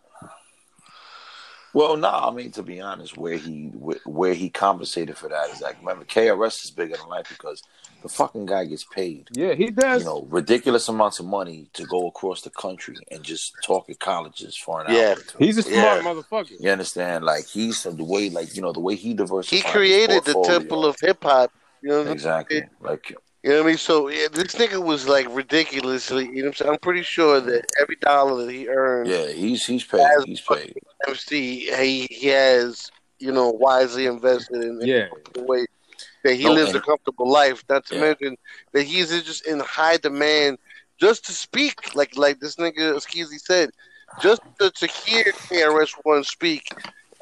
Well, 1.79 1.95
no, 1.95 2.09
I 2.09 2.29
mean 2.31 2.51
to 2.51 2.63
be 2.63 2.81
honest, 2.81 3.15
where 3.15 3.37
he 3.37 3.71
where, 3.73 3.99
where 4.03 4.33
he 4.33 4.49
compensated 4.49 5.17
for 5.17 5.29
that 5.29 5.49
is 5.49 5.61
like 5.61 5.79
remember 5.79 6.03
KRS 6.03 6.65
is 6.65 6.71
bigger 6.71 6.97
than 6.97 7.07
life 7.07 7.27
because 7.29 7.63
the 8.01 8.09
fucking 8.09 8.47
guy 8.47 8.65
gets 8.65 8.83
paid, 8.83 9.29
Yeah, 9.33 9.53
he 9.53 9.71
does. 9.71 10.01
you 10.01 10.05
know, 10.05 10.27
ridiculous 10.29 10.89
amounts 10.89 11.21
of 11.21 11.25
money 11.25 11.69
to 11.75 11.85
go 11.85 12.05
across 12.07 12.41
the 12.41 12.49
country 12.49 12.97
and 13.09 13.23
just 13.23 13.53
talk 13.63 13.89
at 13.89 13.97
colleges 13.99 14.57
for 14.57 14.81
an 14.81 14.87
Yeah. 14.91 15.11
hour. 15.11 15.17
Yeah, 15.17 15.45
he's 15.45 15.57
a 15.57 15.63
smart 15.63 16.03
Yeah. 16.03 16.03
motherfucker. 16.03 16.59
You 16.59 16.69
understand? 16.69 17.23
Like 17.23 17.45
he's 17.45 17.83
the 17.83 18.03
way, 18.03 18.29
like 18.29 18.53
you 18.57 18.61
know, 18.61 18.73
the 18.73 18.81
way 18.81 18.95
he 18.95 19.13
diversified. 19.13 19.63
He 19.63 19.71
created 19.71 20.25
the 20.25 20.33
temple 20.43 20.83
of 20.83 20.97
hip 20.99 21.23
hop. 21.23 21.53
You 21.81 21.89
know 21.91 21.99
what 21.99 22.07
I'm 22.07 22.13
exactly. 22.13 22.63
Like 22.81 23.15
You 23.43 23.51
know 23.51 23.57
what 23.57 23.63
I 23.63 23.67
mean? 23.67 23.77
So 23.77 24.09
yeah, 24.09 24.27
this 24.31 24.55
nigga 24.55 24.83
was 24.83 25.07
like 25.07 25.27
ridiculously. 25.29 26.25
You 26.25 26.35
know 26.35 26.41
what 26.41 26.47
I'm 26.47 26.53
saying? 26.55 26.71
I'm 26.71 26.79
pretty 26.79 27.03
sure 27.03 27.39
that 27.39 27.65
every 27.81 27.95
dollar 27.97 28.45
that 28.45 28.51
he 28.51 28.67
earned, 28.67 29.09
yeah, 29.09 29.27
he's 29.31 29.65
he's 29.65 29.83
paid. 29.83 30.01
As 30.01 30.25
He's 30.25 30.41
paid. 30.41 30.75
MC, 31.07 31.71
he, 31.73 32.07
he 32.11 32.27
has 32.27 32.91
you 33.19 33.31
know 33.31 33.49
wisely 33.49 34.07
invested 34.07 34.61
in, 34.61 34.81
in 34.81 34.87
Yeah. 34.87 35.07
the 35.33 35.43
way 35.43 35.65
that 36.23 36.33
he 36.35 36.43
No, 36.45 36.53
lives 36.53 36.75
a 36.75 36.81
comfortable 36.81 37.29
life. 37.29 37.63
Not 37.69 37.85
to 37.87 37.95
Yeah. 37.95 38.01
mention 38.01 38.35
that 38.73 38.83
he's 38.83 39.09
just 39.23 39.47
in 39.47 39.59
high 39.61 39.97
demand 39.97 40.57
just 40.99 41.25
to 41.27 41.31
speak, 41.31 41.75
like 41.95 42.17
like 42.17 42.39
this 42.41 42.57
nigga 42.57 42.95
Skeezy 42.95 43.39
said, 43.39 43.69
just 44.21 44.41
to, 44.59 44.69
to 44.69 44.87
hear 44.87 45.23
KRS 45.49 45.91
One 46.03 46.25
speak 46.25 46.63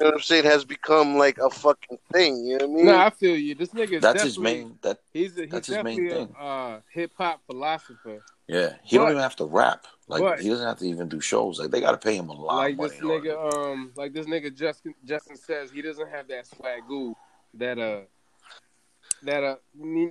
you 0.00 0.04
know 0.04 0.10
what 0.10 0.14
I'm 0.14 0.20
saying, 0.22 0.44
has 0.44 0.64
become 0.64 1.16
like 1.16 1.38
a 1.38 1.50
fucking 1.50 1.98
thing. 2.12 2.44
You 2.44 2.58
know 2.58 2.66
what 2.66 2.72
I 2.72 2.76
mean? 2.76 2.86
No, 2.86 2.96
I 2.98 3.10
feel 3.10 3.36
you. 3.36 3.54
This 3.54 3.70
nigga 3.70 3.94
is 3.94 4.02
That's 4.02 4.22
his 4.22 4.38
main. 4.38 4.78
That 4.82 4.98
He's 5.12 5.36
a, 5.38 5.42
he's 5.42 5.50
that's 5.50 5.66
his 5.66 5.76
main 5.82 5.96
definitely 6.06 6.26
thing. 6.26 6.34
a 6.38 6.44
uh, 6.44 6.80
hip 6.92 7.12
hop 7.16 7.40
philosopher. 7.46 8.22
yeah, 8.46 8.74
he 8.84 8.96
But- 8.96 9.02
don't 9.04 9.10
even 9.12 9.22
have 9.22 9.36
to 9.36 9.44
rap. 9.44 9.86
Like 10.06 10.22
but- 10.22 10.40
he 10.40 10.48
doesn't 10.48 10.66
have 10.66 10.78
to 10.78 10.86
even 10.86 11.08
do 11.08 11.20
shows. 11.20 11.58
Like 11.60 11.70
they 11.70 11.80
got 11.80 11.90
to 11.92 11.98
pay 11.98 12.16
him 12.16 12.28
a 12.28 12.32
lot 12.32 12.56
like 12.56 12.72
of 12.72 12.78
money. 12.78 12.90
this 12.90 12.98
in 13.00 13.04
order 13.06 13.30
nigga, 13.30 13.54
um, 13.72 13.92
like 13.96 14.12
this 14.12 14.26
nigga 14.26 14.54
Justin 14.56 14.94
Justin 15.04 15.36
says 15.36 15.70
he 15.70 15.82
doesn't 15.82 16.08
have 16.08 16.28
that 16.28 16.46
swagoo 16.48 17.14
that 17.54 17.78
uh 17.78 18.00
that 19.24 19.42
a 19.42 19.58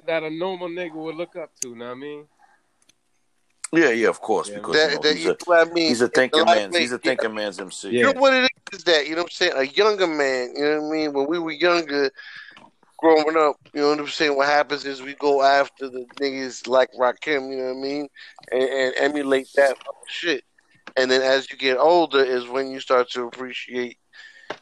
that 0.06 0.24
a 0.24 0.30
normal 0.30 0.68
nigga 0.70 0.94
would 0.96 1.16
look 1.16 1.36
up 1.36 1.52
to. 1.62 1.70
You 1.70 1.76
know 1.78 1.86
what 1.86 1.92
I 1.92 1.96
mean? 1.96 2.26
Yeah, 3.74 3.90
yeah, 3.90 4.08
of 4.08 4.22
course, 4.22 4.50
Yeah. 4.50 4.56
because 4.56 4.76
you 4.76 4.96
know, 4.96 5.02
that, 5.02 5.16
he's 5.16 5.26
you 5.26 5.32
a 5.32 5.34
know 5.34 5.38
what 5.46 5.74
mean? 5.74 5.88
he's 5.90 6.02
a 6.02 6.06
It's 6.06 6.16
thinking 6.16 6.46
lot 6.46 6.56
man's 6.56 6.78
he's 6.78 6.92
a 6.92 6.98
thinking 7.00 7.34
man's 7.34 7.60
MC. 7.60 7.90
Yeah. 7.90 8.00
You 8.08 8.14
know 8.14 8.20
what 8.22 8.34
it 8.34 8.52
is 8.74 8.84
that, 8.86 9.06
you 9.08 9.12
know 9.16 9.24
what 9.24 9.28
I'm 9.28 9.30
saying? 9.32 9.54
A 9.56 9.64
younger 9.64 10.08
man, 10.08 10.54
you 10.56 10.64
know 10.64 10.82
what 10.82 10.88
I 10.88 10.92
mean? 10.92 11.14
When 11.14 11.28
we 11.28 11.40
were 11.40 11.52
younger, 11.52 12.10
growing 12.98 13.38
up, 13.38 13.58
you 13.74 13.82
know 13.82 13.90
what 13.90 14.00
I'm 14.00 14.08
saying? 14.08 14.36
What 14.36 14.48
happens 14.48 14.86
is 14.86 15.02
we 15.02 15.14
go 15.16 15.42
after 15.44 15.90
the 15.90 16.06
niggas 16.20 16.68
like 16.68 16.90
Rakim, 17.00 17.52
you 17.52 17.58
know 17.58 17.74
what 17.74 17.78
I 17.78 17.82
mean? 17.82 18.08
And, 18.52 18.64
and 18.64 18.94
emulate 18.98 19.48
that 19.56 19.76
shit. 20.08 20.44
And 20.96 21.12
then 21.12 21.22
as 21.22 21.50
you 21.52 21.58
get 21.58 21.78
older 21.78 22.24
is 22.24 22.48
when 22.48 22.72
you 22.72 22.80
start 22.80 23.10
to 23.12 23.28
appreciate, 23.28 23.98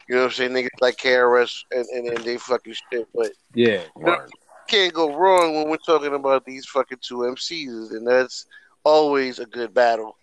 you 0.08 0.16
know 0.16 0.22
what 0.22 0.26
I'm 0.26 0.32
saying? 0.32 0.50
Niggas 0.52 0.80
like 0.80 0.96
KRS 0.96 1.62
and, 1.70 1.86
and, 1.94 2.08
and 2.08 2.24
they 2.24 2.36
fucking 2.36 2.74
shit. 2.92 3.08
But 3.14 3.30
Yeah. 3.54 3.82
Word. 3.94 4.30
can't 4.68 4.92
go 4.92 5.16
wrong 5.16 5.54
when 5.54 5.68
we're 5.70 5.76
talking 5.78 6.14
about 6.14 6.44
these 6.44 6.66
fucking 6.66 6.98
two 7.00 7.18
MCs, 7.18 7.92
and 7.92 8.06
that's 8.06 8.46
always 8.86 9.40
a 9.40 9.46
good 9.46 9.74
battle 9.74 10.16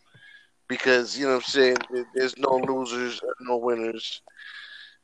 because 0.70 1.18
you 1.20 1.26
know 1.26 1.34
what 1.36 1.44
I'm 1.44 1.50
saying 1.50 1.78
there's 2.16 2.38
no 2.38 2.56
losers, 2.58 3.20
no 3.42 3.58
winners. 3.58 4.22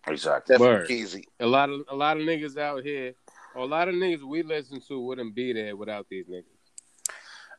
Exactly. 0.08 0.54
Definitely 0.54 0.76
Word. 0.76 0.91
easy. 0.91 1.28
A 1.41 1.45
lot 1.45 1.69
of 1.69 1.82
a 1.89 1.95
lot 1.95 2.17
of 2.17 2.24
niggas 2.24 2.58
out 2.58 2.84
here, 2.84 3.13
a 3.56 3.65
lot 3.65 3.89
of 3.89 3.95
niggas 3.95 4.24
we 4.24 4.43
listen 4.43 4.80
to 4.88 5.02
wouldn't 5.02 5.36
be 5.36 5.52
there 5.52 5.76
without 5.76 6.08
these 6.10 6.26
niggas. 6.26 6.45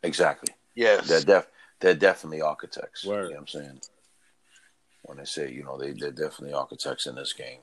Exactly. 0.02 0.54
Yes, 0.74 1.06
They're 1.06 1.20
def 1.20 1.46
they're 1.80 1.94
definitely 1.94 2.40
architects. 2.40 3.04
Word. 3.04 3.24
You 3.24 3.28
know 3.30 3.30
what 3.30 3.40
I'm 3.40 3.46
saying? 3.48 3.80
When 5.02 5.18
they 5.18 5.24
say, 5.24 5.50
you 5.52 5.64
know, 5.64 5.78
they, 5.78 5.92
they're 5.92 6.10
definitely 6.10 6.52
architects 6.54 7.06
in 7.06 7.14
this 7.14 7.32
game. 7.32 7.60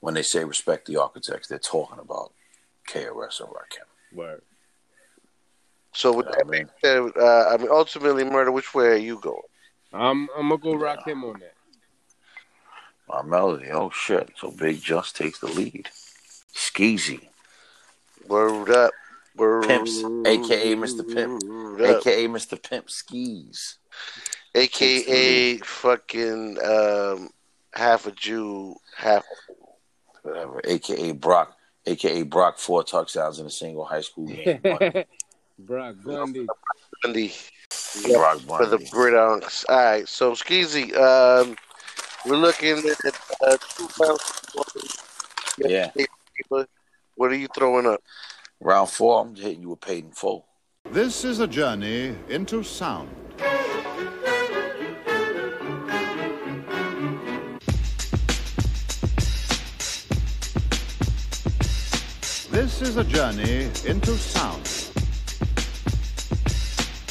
When 0.00 0.14
they 0.14 0.22
say 0.22 0.44
respect 0.44 0.86
the 0.86 0.96
architects, 0.96 1.48
they're 1.48 1.58
talking 1.58 1.98
about 1.98 2.32
KRS 2.88 3.40
and 3.40 3.50
Rakim. 3.50 4.16
Word. 4.16 4.42
So 5.92 6.12
with 6.16 6.26
that 6.26 6.48
being 6.50 6.68
said, 6.82 7.10
uh, 7.16 7.48
I 7.48 7.56
mean, 7.56 7.68
ultimately, 7.70 8.24
murder. 8.24 8.52
Which 8.52 8.74
way 8.74 8.88
are 8.88 8.96
you 8.96 9.18
going? 9.18 9.42
I'm 9.92 10.28
I'm 10.36 10.48
gonna 10.48 10.58
go 10.58 10.74
Rakim 10.74 11.24
on 11.24 11.40
that. 11.40 11.54
My 13.08 13.22
melody, 13.22 13.70
oh 13.72 13.90
shit. 13.90 14.30
So 14.36 14.52
Big 14.52 14.80
Just 14.80 15.16
takes 15.16 15.40
the 15.40 15.48
lead. 15.48 15.88
Skeezy, 16.54 17.26
Word 18.28 18.70
up, 18.70 18.92
word 19.36 19.64
Pimps, 19.66 19.98
aka 20.26 20.74
Mr. 20.76 21.06
Pimp, 21.06 21.80
up. 21.80 21.96
aka 21.98 22.26
Mr. 22.28 22.62
Pimp 22.62 22.88
Skis. 22.90 23.78
aka 24.54 25.56
fucking 25.58 26.58
um, 26.62 27.30
half 27.72 28.06
a 28.06 28.12
Jew, 28.12 28.76
half. 28.96 29.24
Whatever. 30.22 30.60
AKA 30.64 31.12
Brock, 31.12 31.56
aka 31.86 32.22
Brock 32.22 32.58
four 32.58 32.84
touchdowns 32.84 33.40
in 33.40 33.46
a 33.46 33.50
single 33.50 33.84
high 33.84 34.02
school 34.02 34.26
game. 34.26 34.60
Brock 35.66 35.96
Bundy. 36.04 36.46
Bundy. 37.02 37.32
Brock 38.12 38.40
for 38.40 38.66
the 38.66 38.78
Bundy. 38.78 38.90
Bridonks. 38.90 39.64
All 39.68 39.76
right, 39.76 40.08
so 40.08 40.32
Skeezy, 40.32 40.96
um, 40.96 41.56
we're 42.26 42.36
looking 42.36 42.78
at 42.78 43.20
uh, 43.46 43.56
two 43.76 43.88
rounds. 44.00 44.44
Yeah. 45.58 45.90
What 47.16 47.30
are 47.30 47.34
you 47.34 47.48
throwing 47.54 47.86
up? 47.86 48.00
Round 48.60 48.88
four, 48.88 49.20
I'm 49.22 49.34
hitting 49.34 49.62
you 49.62 49.70
with 49.70 49.80
paid 49.80 50.04
in 50.04 50.12
full. 50.12 50.46
This 50.90 51.24
is 51.24 51.40
a 51.40 51.46
journey 51.46 52.16
into 52.28 52.62
sound. 52.62 53.10
This 62.50 62.82
is 62.82 62.96
a 62.96 63.04
journey 63.04 63.70
into 63.86 64.16
sound. 64.16 64.89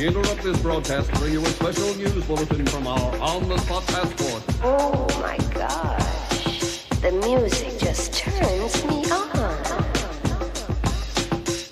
We 0.00 0.06
interrupt 0.06 0.42
this 0.42 0.58
broadcast 0.62 1.12
to 1.12 1.18
bring 1.18 1.34
you 1.34 1.42
a 1.42 1.48
special 1.50 1.94
news 1.94 2.24
bulletin 2.24 2.64
from 2.64 2.86
our 2.86 3.18
on-the-spot 3.18 3.86
passport. 3.86 4.42
Oh 4.64 5.06
my 5.20 5.36
gosh. 5.52 6.86
The 7.02 7.12
music 7.22 7.78
just 7.78 8.14
turns 8.14 8.82
me 8.86 9.04
on. 9.10 9.28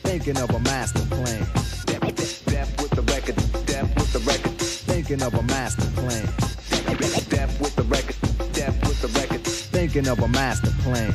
Thinking 0.04 0.36
of 0.36 0.50
a 0.50 0.60
master 0.60 1.06
plan. 1.06 1.42
Step, 1.56 2.04
step, 2.04 2.18
step 2.18 2.68
with 2.82 2.90
the 2.90 3.00
record, 3.00 3.40
step 3.40 3.96
with 3.96 4.12
the 4.12 4.18
record. 4.18 4.52
Thinking 4.60 5.22
of 5.22 5.32
a 5.32 5.42
master 5.44 5.86
plan. 5.92 6.28
Step 6.68 7.48
with 7.60 7.76
the 7.76 7.84
record, 7.84 8.16
step 8.52 8.74
with 8.82 9.00
the 9.00 9.08
record. 9.18 9.40
Thinking 9.40 10.06
of 10.06 10.18
a 10.18 10.28
master 10.28 10.70
plan. 10.82 11.14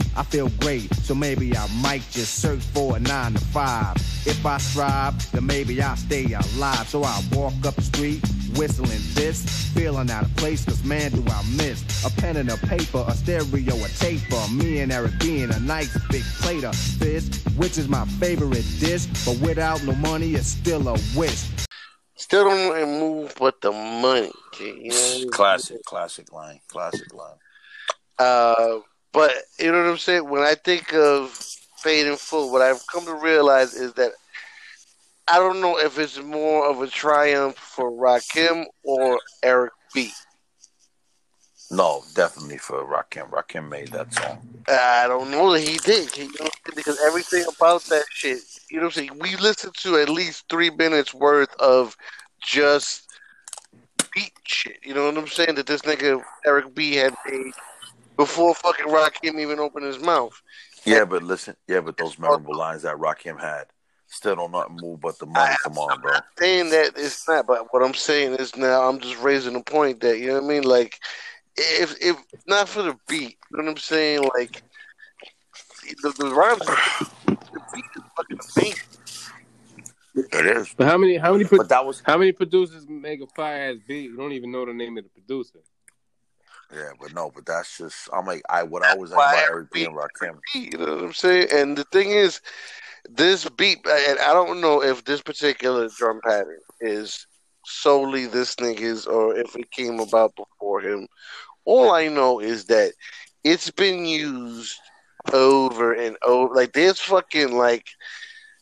I 0.15 0.23
feel 0.23 0.49
great, 0.59 0.93
so 0.95 1.15
maybe 1.15 1.55
I 1.55 1.67
might 1.81 2.03
just 2.11 2.35
search 2.35 2.61
for 2.61 2.97
a 2.97 2.99
nine 2.99 3.33
to 3.33 3.39
five. 3.39 3.95
If 4.25 4.45
I 4.45 4.57
strive, 4.57 5.31
then 5.31 5.45
maybe 5.45 5.81
I'll 5.81 5.95
stay 5.95 6.25
alive. 6.25 6.87
So 6.87 7.03
I 7.03 7.21
walk 7.31 7.53
up 7.65 7.75
the 7.75 7.81
street, 7.81 8.21
whistling 8.55 9.01
this, 9.13 9.71
feeling 9.73 10.11
out 10.11 10.25
of 10.25 10.35
place, 10.35 10.63
cause 10.65 10.83
man 10.83 11.11
do 11.11 11.23
I 11.27 11.43
miss 11.55 12.05
a 12.05 12.09
pen 12.21 12.37
and 12.37 12.49
a 12.49 12.57
paper, 12.57 13.03
a 13.07 13.13
stereo, 13.13 13.75
a 13.75 13.87
tape, 13.87 14.21
taper. 14.21 14.51
Me 14.51 14.79
and 14.79 14.91
Eric 14.91 15.17
being 15.19 15.51
a 15.51 15.59
nice 15.59 15.97
big 16.09 16.23
plate 16.41 16.63
of 16.63 16.75
fish, 16.75 17.23
which 17.57 17.77
is 17.77 17.87
my 17.87 18.05
favorite 18.05 18.65
dish. 18.79 19.05
But 19.25 19.39
without 19.39 19.83
no 19.83 19.93
money, 19.95 20.33
it's 20.33 20.47
still 20.47 20.87
a 20.87 20.97
wish. 21.15 21.49
Still 22.15 22.45
don't 22.45 22.99
move, 22.99 23.33
but 23.39 23.61
the 23.61 23.71
money. 23.71 24.31
You 24.59 24.89
know 24.89 24.95
what 24.95 25.15
I 25.15 25.19
mean? 25.19 25.29
Classic, 25.31 25.83
classic 25.85 26.31
line, 26.31 26.59
classic 26.67 27.13
line. 27.13 27.37
Uh, 28.19 28.79
but 29.13 29.31
you 29.59 29.71
know 29.71 29.83
what 29.83 29.89
I'm 29.89 29.97
saying? 29.97 30.29
When 30.29 30.41
I 30.41 30.55
think 30.55 30.93
of 30.93 31.37
Paid 31.83 32.07
in 32.07 32.15
Full, 32.15 32.51
what 32.51 32.61
I've 32.61 32.85
come 32.87 33.05
to 33.05 33.15
realize 33.15 33.73
is 33.73 33.93
that 33.93 34.11
I 35.27 35.37
don't 35.37 35.61
know 35.61 35.77
if 35.77 35.97
it's 35.97 36.21
more 36.21 36.69
of 36.69 36.81
a 36.81 36.87
triumph 36.87 37.55
for 37.55 37.91
Rakim 37.91 38.65
or 38.83 39.19
Eric 39.43 39.73
B. 39.93 40.11
No, 41.69 42.03
definitely 42.15 42.57
for 42.57 42.83
Rakim. 42.83 43.29
Rakim 43.29 43.69
made 43.69 43.89
that 43.89 44.13
song. 44.13 44.39
I 44.67 45.05
don't 45.07 45.31
know 45.31 45.53
that 45.53 45.61
he 45.61 45.77
did. 45.77 46.15
You 46.17 46.25
know, 46.25 46.31
what 46.39 46.41
I'm 46.41 46.49
saying? 46.65 46.75
because 46.75 46.99
everything 47.05 47.45
about 47.57 47.83
that 47.85 48.05
shit, 48.09 48.39
you 48.69 48.77
know 48.77 48.83
what 48.83 48.97
I'm 48.97 49.07
saying? 49.07 49.19
We 49.19 49.35
listened 49.37 49.73
to 49.75 49.97
at 49.97 50.09
least 50.09 50.45
three 50.49 50.69
minutes 50.69 51.13
worth 51.13 51.53
of 51.59 51.95
just 52.43 53.07
beat 54.13 54.33
shit. 54.43 54.77
You 54.83 54.93
know 54.93 55.05
what 55.05 55.17
I'm 55.17 55.27
saying? 55.27 55.55
That 55.55 55.67
this 55.67 55.81
nigga 55.81 56.21
Eric 56.45 56.75
B 56.75 56.95
had 56.95 57.15
made 57.25 57.53
before 58.17 58.53
fucking 58.55 58.87
Rakim 58.87 59.39
even 59.39 59.59
opened 59.59 59.85
his 59.85 59.99
mouth. 59.99 60.39
Yeah, 60.85 61.05
but 61.05 61.23
listen, 61.23 61.55
yeah, 61.67 61.81
but 61.81 61.97
those 61.97 62.17
memorable 62.17 62.55
lines 62.55 62.83
that 62.83 62.95
Rakim 62.95 63.39
had, 63.39 63.67
Still 64.11 64.35
don't 64.35 64.51
nothing 64.51 64.75
move 64.75 64.99
but 64.99 65.17
the 65.19 65.25
money. 65.25 65.55
Come 65.63 65.77
on, 65.77 66.01
bro. 66.01 66.11
saying 66.37 66.69
that 66.71 66.91
it's 66.97 67.25
not, 67.29 67.47
but 67.47 67.67
what 67.71 67.81
I'm 67.81 67.93
saying 67.93 68.33
is 68.33 68.57
now 68.57 68.89
I'm 68.89 68.99
just 68.99 69.17
raising 69.21 69.53
the 69.53 69.63
point 69.63 70.01
that 70.01 70.19
you 70.19 70.27
know 70.27 70.33
what 70.33 70.43
I 70.43 70.47
mean. 70.47 70.63
Like, 70.63 70.99
if 71.55 71.95
if 72.01 72.17
not 72.45 72.67
for 72.67 72.81
the 72.83 72.97
beat, 73.07 73.37
you 73.49 73.57
know 73.57 73.63
what 73.63 73.71
I'm 73.71 73.77
saying? 73.77 74.29
Like, 74.35 74.61
the, 76.03 76.13
the 76.17 76.35
rhymes, 76.35 76.59
the 76.65 77.61
beat 77.73 77.85
is 77.95 78.03
fucking 78.17 78.39
amazing. 78.57 78.79
It 80.13 80.57
is. 80.57 80.73
But 80.75 80.87
how 80.87 80.97
many 80.97 81.15
how 81.15 81.31
many 81.31 81.45
pro- 81.45 81.59
But 81.59 81.69
that 81.69 81.85
was 81.85 82.03
how 82.05 82.17
many 82.17 82.33
producers 82.33 82.85
make 82.89 83.21
a 83.21 83.27
fire 83.27 83.71
ass 83.71 83.77
beat? 83.87 84.09
You 84.09 84.17
don't 84.17 84.33
even 84.33 84.51
know 84.51 84.65
the 84.65 84.73
name 84.73 84.97
of 84.97 85.05
the 85.05 85.09
producer. 85.09 85.59
Yeah, 86.73 86.91
but 86.99 87.13
no, 87.13 87.31
but 87.33 87.45
that's 87.45 87.77
just 87.77 88.09
I'm 88.13 88.25
like 88.25 88.41
I 88.49 88.63
what 88.63 88.83
I 88.83 88.95
was 88.95 89.11
like 89.11 89.33
about 89.33 89.49
Eric 89.49 89.71
B 89.71 89.83
and 89.85 89.95
Rakim. 89.95 90.39
you 90.55 90.77
know 90.77 90.95
what 90.95 91.03
I'm 91.03 91.13
saying? 91.13 91.47
And 91.53 91.77
the 91.77 91.85
thing 91.85 92.11
is, 92.11 92.41
this 93.09 93.47
beat, 93.49 93.79
and 93.85 94.19
I 94.19 94.33
don't 94.33 94.61
know 94.61 94.81
if 94.81 95.03
this 95.03 95.21
particular 95.21 95.89
drum 95.89 96.21
pattern 96.23 96.59
is 96.79 97.27
solely 97.65 98.25
this 98.25 98.55
nigga's 98.55 99.05
or 99.05 99.35
if 99.35 99.55
it 99.55 99.71
came 99.71 99.99
about 99.99 100.35
before 100.35 100.81
him. 100.81 101.07
All 101.65 101.91
I 101.91 102.07
know 102.07 102.39
is 102.39 102.65
that 102.65 102.93
it's 103.43 103.69
been 103.69 104.05
used 104.05 104.77
over 105.33 105.93
and 105.93 106.17
over. 106.23 106.53
Like 106.53 106.73
there's 106.73 106.99
fucking 106.99 107.55
like 107.55 107.87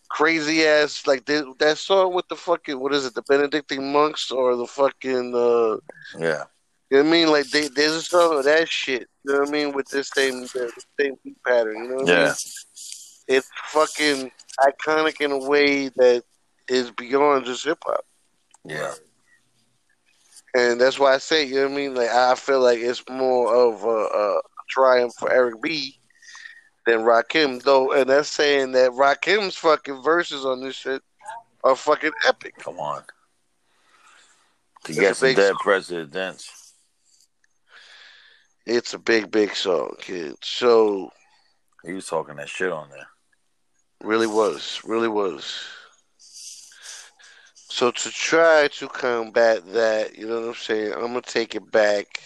crazy 0.10 0.66
ass 0.66 1.05
like 1.05 1.26
there, 1.26 1.43
that 1.60 1.78
song 1.78 2.14
with 2.14 2.28
the 2.28 2.36
fucking 2.36 2.80
what 2.80 2.93
is 2.93 3.05
it, 3.05 3.14
the 3.14 3.22
Benedictine 3.24 3.91
monks 3.93 4.32
or 4.32 4.55
the 4.55 4.68
fucking 4.68 5.34
uh 5.36 5.78
Yeah. 6.20 6.45
You 6.89 6.97
know 6.97 7.03
what 7.03 7.09
I 7.09 7.11
mean? 7.11 7.29
Like 7.31 7.49
they, 7.49 7.67
there's 7.67 7.93
a 7.93 8.01
song 8.01 8.37
of 8.39 8.43
that 8.45 8.67
shit. 8.69 9.07
You 9.25 9.33
know 9.33 9.39
what 9.41 9.49
I 9.49 9.51
mean? 9.51 9.73
With 9.73 9.87
this 9.89 10.09
same 10.09 10.41
the 10.41 10.71
same 10.99 11.15
beat 11.23 11.37
pattern. 11.45 11.83
You 11.83 11.89
know 11.89 11.95
what 11.97 12.09
I 12.09 12.15
mean? 12.15 12.25
Yeah. 12.25 12.33
It's 13.27 13.49
fucking 13.67 14.31
iconic 14.59 15.21
in 15.21 15.31
a 15.31 15.37
way 15.37 15.89
that 15.89 16.23
is 16.67 16.89
beyond 16.91 17.45
just 17.45 17.63
hip 17.65 17.77
hop. 17.85 18.03
Yeah. 18.65 18.93
And 20.55 20.81
that's 20.81 20.97
why 20.97 21.13
I 21.13 21.19
say, 21.19 21.45
you 21.45 21.55
know 21.55 21.63
what 21.67 21.73
I 21.73 21.75
mean? 21.75 21.93
Like 21.95 22.09
I 22.09 22.33
feel 22.35 22.59
like 22.59 22.79
it's 22.79 23.03
more 23.07 23.53
of 23.55 23.83
a, 23.83 23.87
a 23.87 24.41
triumph 24.67 25.13
for 25.19 25.31
Eric 25.31 25.61
B 25.61 25.99
than 26.87 27.01
Rakim, 27.01 27.61
though. 27.61 27.91
And 27.93 28.09
that's 28.09 28.29
saying 28.29 28.71
that 28.71 28.91
Rakim's 28.91 29.55
fucking 29.55 30.01
verses 30.01 30.45
on 30.45 30.61
this 30.61 30.75
shit 30.75 31.03
are 31.63 31.75
fucking 31.75 32.11
epic. 32.27 32.55
Come 32.57 32.79
on. 32.79 33.03
To 34.85 34.91
It's 34.91 34.99
get 34.99 35.15
some 35.17 35.35
dead 35.35 35.49
song. 35.49 35.57
presidents. 35.61 36.59
It's 38.72 38.93
a 38.93 38.99
big, 38.99 39.32
big 39.32 39.55
song, 39.55 39.95
kid. 39.97 40.36
So 40.43 41.09
He 41.84 41.91
was 41.93 42.05
talking 42.05 42.36
that 42.36 42.49
shit 42.49 42.72
on 42.72 42.88
there. 42.91 43.07
really 44.03 44.28
was, 44.28 44.80
really 44.86 45.07
was. 45.07 45.63
So 46.20 47.89
to 47.89 48.11
try 48.11 48.67
to 48.74 48.88
combat 48.88 49.65
that, 49.74 50.15
you 50.15 50.28
know 50.28 50.41
what 50.41 50.49
I'm 50.49 50.53
saying? 50.53 50.93
I'm 50.93 50.99
gonna 50.99 51.22
take 51.24 51.55
it 51.55 51.72
back 51.72 52.22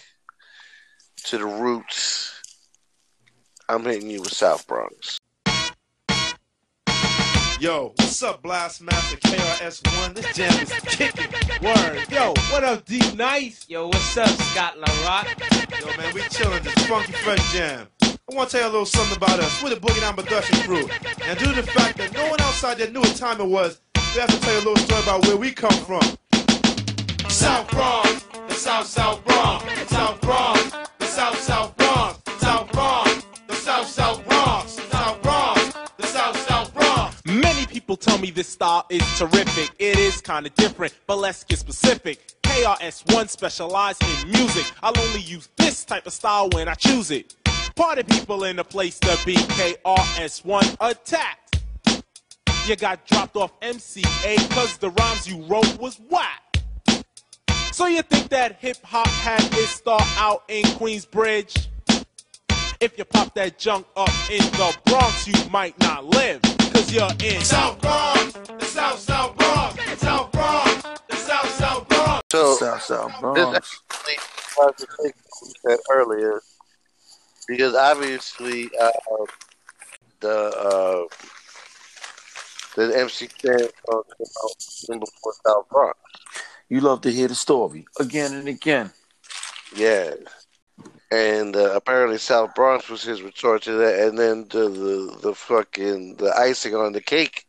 to 1.24 1.38
the 1.38 1.46
roots. 1.46 2.42
I'm 3.70 3.82
hitting 3.86 4.10
you 4.10 4.20
with 4.20 4.34
South 4.34 4.66
Bronx. 4.66 5.16
Yo, 7.64 7.94
what's 7.96 8.22
up, 8.22 8.42
Blast 8.42 8.82
Master 8.82 9.16
KRS1? 9.16 10.14
This 10.14 10.36
jam 10.36 10.52
is 10.60 10.70
kicking. 10.80 11.30
Word. 11.62 12.04
Yo, 12.10 12.34
what 12.52 12.62
up, 12.62 12.84
D 12.84 13.00
Nice? 13.14 13.64
Yo, 13.70 13.86
what's 13.86 14.18
up, 14.18 14.28
Scott 14.28 14.78
La 14.78 14.84
Rock? 15.02 15.26
Yo, 15.80 15.86
man, 15.96 16.12
we 16.12 16.20
chilling 16.28 16.62
this 16.62 16.74
funky 16.86 17.12
fresh 17.12 17.54
jam. 17.54 17.88
I 18.02 18.34
want 18.34 18.50
to 18.50 18.58
tell 18.58 18.66
you 18.66 18.70
a 18.70 18.70
little 18.70 18.84
something 18.84 19.16
about 19.16 19.40
us. 19.40 19.62
We're 19.62 19.70
the 19.70 19.76
Boogie 19.76 19.98
Down 20.02 20.14
Production 20.14 20.58
crew. 20.58 20.86
And 21.24 21.38
due 21.38 21.54
to 21.54 21.62
the 21.62 21.66
fact 21.66 21.96
that 21.96 22.12
no 22.12 22.28
one 22.28 22.38
outside 22.42 22.76
there 22.76 22.90
knew 22.90 23.00
what 23.00 23.16
time 23.16 23.40
it 23.40 23.46
was, 23.46 23.80
we 24.14 24.20
have 24.20 24.28
to 24.28 24.40
tell 24.40 24.52
you 24.52 24.58
a 24.58 24.66
little 24.68 24.76
story 24.76 25.02
about 25.02 25.26
where 25.26 25.38
we 25.38 25.50
come 25.50 25.72
from. 25.86 26.02
South 27.30 27.70
Bronx, 27.70 28.24
the 28.46 28.54
South 28.54 28.86
South 28.86 29.24
Bronx, 29.24 29.64
the 29.64 29.86
South 29.86 30.20
Bronx, 30.20 30.70
the 30.98 31.06
South 31.06 31.40
South 31.40 31.74
Bronx, 31.78 31.83
people 37.74 37.96
tell 37.96 38.18
me 38.18 38.30
this 38.30 38.46
style 38.46 38.86
is 38.88 39.02
terrific. 39.18 39.68
It 39.80 39.98
is 39.98 40.20
kinda 40.20 40.48
different, 40.50 40.94
but 41.08 41.16
let's 41.16 41.42
get 41.42 41.58
specific. 41.58 42.40
KRS1 42.44 43.28
specialize 43.28 43.96
in 44.00 44.30
music. 44.30 44.64
I'll 44.80 44.96
only 44.96 45.22
use 45.22 45.48
this 45.56 45.84
type 45.84 46.06
of 46.06 46.12
style 46.12 46.48
when 46.50 46.68
I 46.68 46.74
choose 46.74 47.10
it. 47.10 47.34
Party 47.74 48.04
people 48.04 48.44
in 48.44 48.54
the 48.56 48.62
place 48.62 49.00
to 49.00 49.18
be. 49.26 49.34
KRS1 49.34 50.76
attacked. 50.78 51.62
You 52.68 52.76
got 52.76 53.04
dropped 53.06 53.34
off 53.34 53.58
MCA 53.58 54.36
cause 54.50 54.78
the 54.78 54.90
rhymes 54.90 55.26
you 55.26 55.42
wrote 55.42 55.76
was 55.80 55.98
whack. 56.08 56.42
So 57.72 57.86
you 57.86 58.02
think 58.02 58.28
that 58.28 58.60
hip 58.60 58.76
hop 58.84 59.08
had 59.08 59.42
its 59.52 59.70
start 59.70 60.04
out 60.16 60.44
in 60.46 60.62
Queensbridge? 60.78 61.66
If 62.80 62.98
you 62.98 63.04
pop 63.04 63.34
that 63.34 63.58
junk 63.58 63.86
up 63.96 64.10
in 64.30 64.38
the 64.38 64.76
Bronx, 64.86 65.26
you 65.28 65.50
might 65.50 65.78
not 65.80 66.04
live, 66.04 66.42
cause 66.42 66.92
you're 66.92 67.10
in 67.22 67.40
South 67.42 67.80
Bronx, 67.80 68.32
the 68.32 68.64
South 68.64 68.98
South 68.98 69.36
Bronx, 69.36 69.74
the 69.74 69.96
South 69.96 70.32
Bronx, 70.32 70.82
the 71.08 71.16
South 71.16 71.50
South 71.50 71.88
Bronx. 71.88 72.22
So 72.30 72.54
South 72.56 72.82
South 72.82 73.34
this 73.34 73.54
actually 73.54 74.16
was 74.58 74.74
the 74.78 74.86
thing 75.02 75.12
said 75.66 75.78
earlier, 75.92 76.42
because 77.46 77.74
obviously 77.74 78.70
uh, 78.80 78.90
the 80.20 81.08
uh, 81.08 81.14
the 82.76 82.98
MC 82.98 83.28
Ken 83.28 83.58
song 83.58 84.02
came 84.18 84.98
out 84.98 85.00
before 85.00 85.32
South 85.46 85.68
Bronx. 85.68 85.98
You 86.68 86.80
love 86.80 87.02
to 87.02 87.12
hear 87.12 87.28
the 87.28 87.34
story 87.36 87.86
again 88.00 88.34
and 88.34 88.48
again. 88.48 88.90
Yeah. 89.76 90.14
And 91.14 91.54
uh, 91.56 91.72
apparently 91.74 92.18
South 92.18 92.54
Bronx 92.54 92.88
was 92.88 93.02
his 93.02 93.22
retort 93.22 93.62
to 93.62 93.72
that, 93.72 94.08
and 94.08 94.18
then 94.18 94.46
the, 94.50 94.68
the 94.68 95.18
the 95.22 95.34
fucking 95.34 96.16
the 96.16 96.32
icing 96.36 96.74
on 96.74 96.92
the 96.92 97.00
cake 97.00 97.44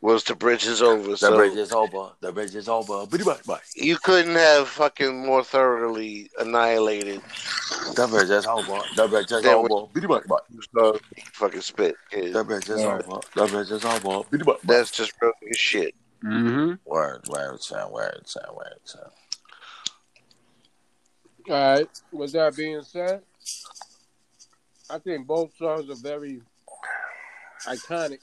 was 0.00 0.22
the 0.24 0.34
bridge 0.36 0.66
is 0.66 0.80
over. 0.82 1.10
The 1.10 1.16
so 1.16 1.36
bridge 1.36 1.56
is 1.56 1.72
over. 1.72 2.10
The 2.20 2.30
bridge 2.32 2.54
is 2.54 2.68
over. 2.68 3.06
Biddy 3.06 3.24
bye 3.24 3.38
bye. 3.46 3.58
you 3.74 3.96
couldn't 3.96 4.36
have 4.36 4.68
fucking 4.68 5.26
more 5.26 5.42
thoroughly 5.42 6.30
annihilated 6.38 7.20
The 7.96 8.06
bridge 8.06 8.30
is 8.30 8.46
over. 8.46 8.78
The 8.94 9.08
bridge 9.08 9.32
is 9.32 9.44
Yeah, 9.44 9.54
over. 9.54 9.88
Biddy 9.92 10.06
bye 10.06 10.20
bye. 10.28 10.38
so 10.74 11.00
he 11.16 11.22
fucking 11.32 11.60
spit. 11.62 11.96
kid. 12.10 12.32
The 12.34 12.44
bridge 12.44 12.68
is 12.68 12.84
Word. 12.84 13.04
over. 13.08 13.20
The 13.34 13.46
bridge 13.46 13.70
is 13.72 13.84
over. 13.84 14.22
Biddy 14.30 14.44
bye 14.44 14.52
bye. 14.52 14.58
That's 14.64 14.90
just 14.92 15.12
real 15.20 15.32
shit. 15.54 15.94
Mm-hmm. 16.24 16.74
Word, 16.84 17.22
word, 17.28 17.62
son, 17.62 17.90
word, 17.92 18.22
son, 18.26 18.44
word, 18.54 18.78
son. 18.84 19.10
All 21.48 21.54
right. 21.54 21.88
With 22.12 22.32
that 22.32 22.56
being 22.56 22.82
said, 22.82 23.22
I 24.90 24.98
think 24.98 25.26
both 25.26 25.56
songs 25.56 25.88
are 25.90 26.02
very 26.02 26.42
iconic. 27.66 28.20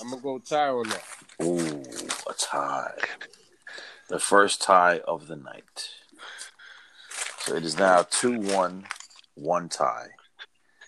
I'm 0.00 0.10
gonna 0.10 0.22
go 0.22 0.38
tie 0.38 0.68
on 0.68 0.88
that. 0.88 1.04
Ooh, 1.42 1.82
a 2.28 2.34
tie. 2.34 2.94
The 4.08 4.18
first 4.20 4.62
tie 4.62 5.00
of 5.00 5.26
the 5.26 5.36
night. 5.36 5.90
So 7.40 7.54
it 7.54 7.64
is 7.64 7.78
now 7.78 8.02
2 8.10 8.40
1, 9.34 9.68
tie. 9.68 10.06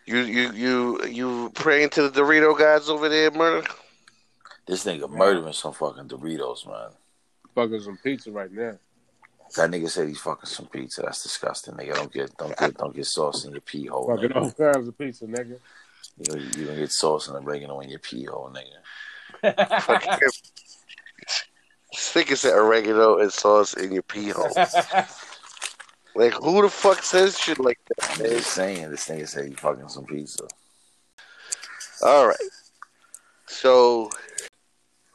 You 0.07 0.18
you 0.18 0.53
you 0.53 1.05
you 1.07 1.51
praying 1.55 1.90
to 1.90 2.09
the 2.09 2.20
Dorito 2.20 2.57
gods 2.57 2.88
over 2.88 3.09
there, 3.09 3.30
murder? 3.30 3.66
This 4.66 4.84
nigga 4.84 5.11
murdering 5.11 5.53
some 5.53 5.72
fucking 5.72 6.09
Doritos, 6.09 6.66
man. 6.66 6.90
Fucking 7.55 7.80
some 7.80 7.99
pizza 8.03 8.30
right 8.30 8.53
now. 8.53 8.78
That 9.57 9.70
nigga 9.70 9.88
said 9.88 10.09
he's 10.09 10.20
fucking 10.20 10.46
some 10.46 10.66
pizza. 10.66 11.03
That's 11.03 11.22
disgusting, 11.22 11.74
nigga. 11.74 11.94
Don't 11.94 12.12
get 12.12 12.36
don't 12.36 12.57
get 12.57 12.76
don't 12.76 12.94
get 12.94 13.07
sauce 13.07 13.44
in 13.44 13.53
your 13.53 13.61
pee 13.61 13.86
hole. 13.86 14.09
Fucking 14.09 14.32
all 14.32 14.51
kinds 14.51 14.88
of 14.88 14.99
pizza, 14.99 15.24
nigga. 15.24 15.59
You, 16.18 16.36
you 16.57 16.66
gonna 16.66 16.78
get 16.78 16.92
sauce 16.92 17.28
and 17.28 17.36
oregano 17.36 17.80
in 17.80 17.88
your 17.90 17.99
pee 17.99 18.24
hole, 18.24 18.53
nigga. 18.53 19.82
Fucking 19.82 20.28
Stick 21.94 22.36
said 22.36 22.55
oregano 22.55 23.18
and 23.18 23.32
sauce 23.32 23.74
in 23.74 23.92
your 23.92 24.03
pee 24.03 24.28
hole. 24.28 24.55
Like 26.14 26.34
who 26.34 26.62
the 26.62 26.68
fuck 26.68 27.03
says 27.03 27.38
shit 27.38 27.59
like 27.59 27.78
that? 27.88 28.11
I'm 28.11 28.18
just 28.18 28.53
saying, 28.53 28.90
this 28.90 29.09
nigga 29.09 29.28
said 29.28 29.46
he 29.46 29.55
fucking 29.55 29.88
some 29.88 30.05
pizza. 30.05 30.44
All 32.03 32.26
right. 32.26 32.36
So 33.46 34.11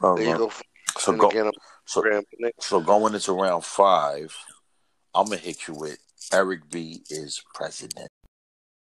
Oh, 0.03 0.17
there 0.17 0.27
you 0.27 0.37
go. 0.37 0.51
So 0.99 1.13
go, 1.13 1.29
again, 1.29 1.47
I'm 1.47 1.53
so, 1.85 2.03
so 2.59 2.81
going 2.81 3.13
into 3.13 3.33
round 3.33 3.63
five, 3.65 4.35
I'm 5.13 5.25
gonna 5.25 5.37
hit 5.37 5.67
you 5.67 5.73
with 5.73 5.99
Eric 6.31 6.69
B 6.69 7.03
is 7.09 7.43
president. 7.53 8.09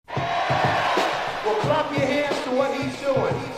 Well, 0.07 1.55
clap 1.61 1.91
your 1.91 2.05
hands 2.07 2.43
to 2.45 2.51
what 2.51 2.73
he's 2.75 2.99
doing. 3.01 3.55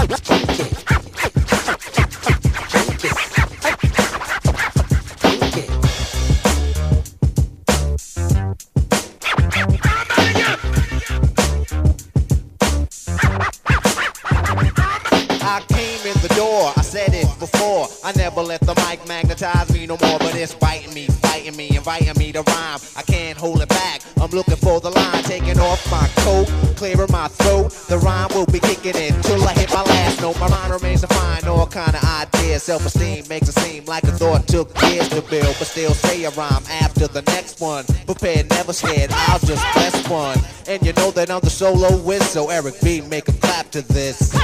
I 0.00 0.57
let 18.42 18.60
the 18.60 18.74
mic 18.86 19.06
magnetize 19.08 19.72
me 19.72 19.86
no 19.86 19.96
more, 20.02 20.18
but 20.18 20.34
it's 20.34 20.54
biting 20.54 20.94
me, 20.94 21.06
fighting 21.06 21.56
me, 21.56 21.76
inviting 21.76 22.16
me 22.18 22.32
to 22.32 22.42
rhyme. 22.42 22.78
I 22.96 23.02
can't 23.02 23.38
hold 23.38 23.60
it 23.62 23.68
back. 23.68 24.02
I'm 24.20 24.30
looking 24.30 24.56
for 24.56 24.80
the 24.80 24.90
line, 24.90 25.22
taking 25.24 25.58
off 25.58 25.80
my 25.90 26.06
coat, 26.24 26.46
clearing 26.76 27.10
my 27.10 27.28
throat. 27.28 27.70
The 27.88 27.98
rhyme 27.98 28.28
will 28.34 28.46
be 28.46 28.60
kicking 28.60 28.96
in 28.96 29.20
till 29.22 29.42
I 29.46 29.54
hit 29.54 29.72
my 29.72 29.82
last 29.82 30.20
note. 30.20 30.38
My 30.38 30.48
mind 30.48 30.72
remains 30.72 31.00
defined, 31.00 31.46
all 31.46 31.66
kind 31.66 31.94
of 31.94 32.04
ideas. 32.04 32.62
Self-esteem 32.64 33.28
makes 33.28 33.48
it 33.48 33.58
seem 33.60 33.84
like 33.86 34.04
a 34.04 34.12
thought 34.12 34.46
took 34.46 34.70
years 34.82 35.08
to 35.08 35.22
build, 35.22 35.54
but 35.58 35.66
still 35.66 35.94
say 35.94 36.24
a 36.24 36.30
rhyme 36.30 36.62
after 36.82 37.08
the 37.08 37.22
next 37.22 37.60
one. 37.60 37.84
Prepared, 38.06 38.50
never 38.50 38.72
scared, 38.72 39.10
I'll 39.12 39.38
just 39.40 39.64
press 39.72 40.08
one. 40.08 40.38
And 40.66 40.84
you 40.84 40.92
know 40.94 41.10
that 41.12 41.30
I'm 41.30 41.40
the 41.40 41.50
soloist, 41.50 42.32
so 42.32 42.50
Eric 42.50 42.74
B, 42.82 43.00
make 43.02 43.28
a 43.28 43.32
clap 43.32 43.70
to 43.70 43.82
this. 43.82 44.34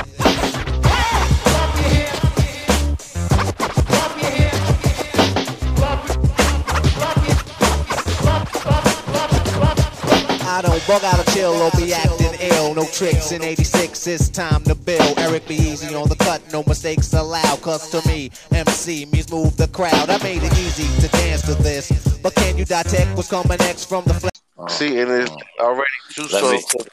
I 10.54 10.62
don't 10.62 10.86
bug 10.86 11.02
out 11.02 11.18
of 11.18 11.26
chill 11.34 11.50
or 11.50 11.68
be 11.76 11.92
acting 11.92 12.30
ill. 12.38 12.76
No 12.76 12.86
tricks 12.86 13.32
in 13.32 13.42
86, 13.42 14.06
it's 14.06 14.28
time 14.28 14.62
to 14.64 14.76
build. 14.76 15.18
Eric 15.18 15.48
B 15.48 15.56
easy 15.56 15.92
on 15.96 16.08
the 16.08 16.14
cut, 16.14 16.40
no 16.52 16.62
mistakes 16.64 17.12
allowed. 17.12 17.60
Cause 17.60 17.90
to 17.90 18.06
me, 18.08 18.30
MC 18.52 19.06
means 19.06 19.32
move 19.32 19.56
the 19.56 19.66
crowd. 19.66 20.08
I 20.08 20.22
made 20.22 20.44
it 20.44 20.52
easy 20.52 20.86
to 21.00 21.08
dance 21.08 21.42
to 21.42 21.54
this. 21.56 21.90
But 22.18 22.36
can 22.36 22.56
you 22.56 22.64
detect 22.64 23.16
what's 23.16 23.28
coming 23.28 23.58
next 23.58 23.86
from 23.86 24.04
the 24.04 24.14
flesh? 24.14 24.30
Uh, 24.56 24.68
See, 24.68 24.96
and 25.00 25.10
it's 25.10 25.32
already 25.58 25.90
two 26.12 26.22
Let 26.32 26.44
me- 26.44 26.60
songs 26.60 26.86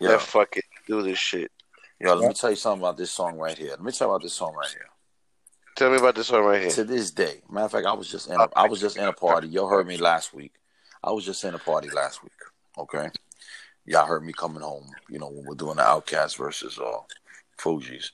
Yeah. 0.00 0.08
that 0.08 0.20
fucking 0.22 0.62
do 0.88 1.00
this 1.02 1.18
shit. 1.20 1.52
Yo, 2.00 2.12
let 2.14 2.26
me 2.26 2.34
tell 2.34 2.50
you 2.50 2.56
something 2.56 2.82
about 2.82 2.96
this 2.96 3.12
song 3.12 3.38
right 3.38 3.56
here. 3.56 3.70
Let 3.70 3.82
me 3.84 3.92
tell 3.92 4.08
you 4.08 4.14
about 4.14 4.22
this 4.24 4.34
song 4.34 4.54
right 4.54 4.68
here. 4.70 4.88
Tell 5.76 5.90
me 5.90 5.98
about 5.98 6.16
this 6.16 6.32
one 6.32 6.42
right 6.42 6.62
here. 6.62 6.70
To 6.72 6.82
this 6.82 7.12
day, 7.12 7.42
matter 7.48 7.66
of 7.66 7.70
fact, 7.70 7.86
I 7.86 7.92
was 7.92 8.10
just 8.10 8.28
in 8.28 8.34
a, 8.40 8.48
I 8.56 8.66
was 8.66 8.80
just 8.80 8.96
in 8.96 9.04
a 9.04 9.12
party. 9.12 9.46
Y'all 9.46 9.68
heard 9.68 9.86
me 9.86 9.96
last 9.98 10.34
week. 10.34 10.54
I 11.04 11.12
was 11.12 11.24
just 11.24 11.44
in 11.44 11.54
a 11.54 11.58
party 11.58 11.88
last 11.90 12.24
week. 12.24 12.32
Okay, 12.78 13.10
y'all 13.86 14.06
heard 14.06 14.24
me 14.24 14.32
coming 14.32 14.62
home. 14.62 14.86
You 15.08 15.18
know 15.18 15.28
when 15.28 15.44
we're 15.44 15.54
doing 15.54 15.76
the 15.76 15.82
OutKast 15.82 16.36
versus 16.36 16.78
uh 16.78 17.00
Fugees, 17.58 18.10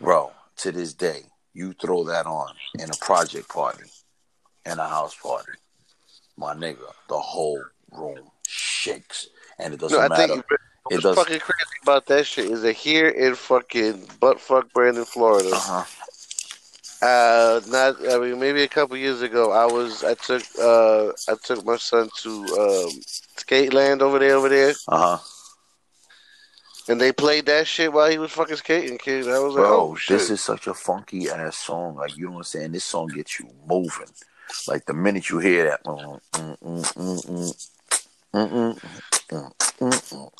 bro. 0.00 0.32
To 0.58 0.72
this 0.72 0.94
day, 0.94 1.20
you 1.52 1.74
throw 1.74 2.04
that 2.04 2.24
on 2.24 2.54
in 2.78 2.88
a 2.88 2.96
project 2.96 3.50
party, 3.50 3.84
in 4.64 4.78
a 4.78 4.88
house 4.88 5.14
party, 5.14 5.52
my 6.38 6.54
nigga, 6.54 6.78
the 7.10 7.18
whole 7.18 7.62
room 7.92 8.30
shakes, 8.46 9.28
and 9.58 9.74
it 9.74 9.80
doesn't 9.80 9.98
No, 9.98 10.04
I 10.04 10.08
matter. 10.08 10.34
it 10.40 10.44
what's 10.84 11.04
fucking 11.04 11.40
crazy 11.40 11.76
about 11.82 12.06
that 12.06 12.24
shit 12.24 12.50
is 12.50 12.62
that 12.62 12.72
here 12.72 13.08
in 13.08 13.34
fucking 13.34 14.06
buttfuck 14.20 14.72
Brandon, 14.72 15.04
Florida. 15.04 15.50
Uh-huh. 15.52 15.84
Uh, 17.02 17.60
not. 17.68 17.96
I 18.10 18.18
mean, 18.18 18.40
maybe 18.40 18.62
a 18.62 18.68
couple 18.68 18.96
years 18.96 19.20
ago, 19.20 19.52
I 19.52 19.66
was. 19.66 20.02
I 20.02 20.14
took. 20.14 20.42
Uh, 20.58 21.08
I 21.28 21.34
took 21.42 21.64
my 21.66 21.76
son 21.76 22.08
to 22.22 22.30
um, 22.58 23.00
Skateland 23.46 24.00
over 24.00 24.18
there, 24.18 24.36
over 24.36 24.48
there. 24.48 24.74
Uh 24.88 25.16
huh. 25.16 25.18
And 26.88 27.00
they 27.00 27.12
played 27.12 27.46
that 27.46 27.66
shit 27.66 27.92
while 27.92 28.08
he 28.10 28.18
was 28.18 28.30
fucking 28.30 28.54
skating, 28.56 28.98
kid. 28.98 29.24
That 29.24 29.42
was 29.42 29.54
like, 29.54 29.64
Bro, 29.64 29.80
oh, 29.80 29.94
shit. 29.96 30.18
this 30.18 30.30
is 30.30 30.40
such 30.40 30.68
a 30.68 30.74
funky 30.74 31.28
ass 31.28 31.58
song. 31.58 31.96
Like 31.96 32.16
you 32.16 32.26
know 32.26 32.32
what 32.32 32.38
I'm 32.38 32.44
saying? 32.44 32.72
This 32.72 32.84
song 32.84 33.08
gets 33.08 33.40
you 33.40 33.50
moving. 33.68 34.08
Like 34.68 34.86
the 34.86 34.94
minute 34.94 35.28
you 35.28 35.40
hear 35.40 35.64
that, 35.64 35.82
mm, 35.84 36.20
mm, 36.32 37.72
mm, 38.32 40.30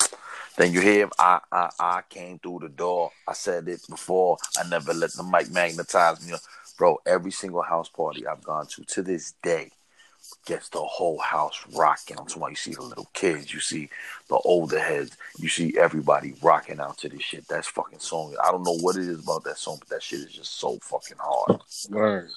then 0.57 0.71
you 0.71 0.79
hear 0.79 1.03
him. 1.03 1.11
I, 1.19 1.41
I 1.51 1.69
I 1.79 2.01
came 2.09 2.39
through 2.39 2.59
the 2.61 2.69
door. 2.69 3.11
I 3.27 3.33
said 3.33 3.67
it 3.67 3.81
before. 3.89 4.37
I 4.57 4.65
never 4.69 4.93
let 4.93 5.11
the 5.13 5.23
mic 5.23 5.51
magnetize 5.51 6.25
me. 6.25 6.37
Bro, 6.77 6.99
every 7.05 7.31
single 7.31 7.63
house 7.63 7.89
party 7.89 8.25
I've 8.25 8.43
gone 8.43 8.67
to 8.67 8.85
to 8.85 9.01
this 9.01 9.33
day, 9.43 9.71
gets 10.45 10.69
the 10.69 10.79
whole 10.79 11.19
house 11.19 11.63
rocking. 11.73 12.17
I'm 12.17 12.25
talking 12.25 12.41
about 12.41 12.49
you 12.51 12.55
see 12.55 12.73
the 12.73 12.81
little 12.81 13.09
kids, 13.13 13.53
you 13.53 13.59
see 13.59 13.89
the 14.29 14.35
older 14.37 14.79
heads, 14.79 15.17
you 15.37 15.49
see 15.49 15.77
everybody 15.77 16.33
rocking 16.41 16.79
out 16.79 16.97
to 16.99 17.09
this 17.09 17.21
shit. 17.21 17.47
That's 17.47 17.67
fucking 17.67 17.99
song. 17.99 18.35
I 18.43 18.51
don't 18.51 18.63
know 18.63 18.77
what 18.77 18.95
it 18.95 19.03
is 19.03 19.19
about 19.23 19.43
that 19.43 19.57
song, 19.57 19.77
but 19.79 19.89
that 19.89 20.03
shit 20.03 20.19
is 20.19 20.33
just 20.33 20.59
so 20.59 20.79
fucking 20.81 21.17
hard. 21.19 21.61
Word. 21.89 22.29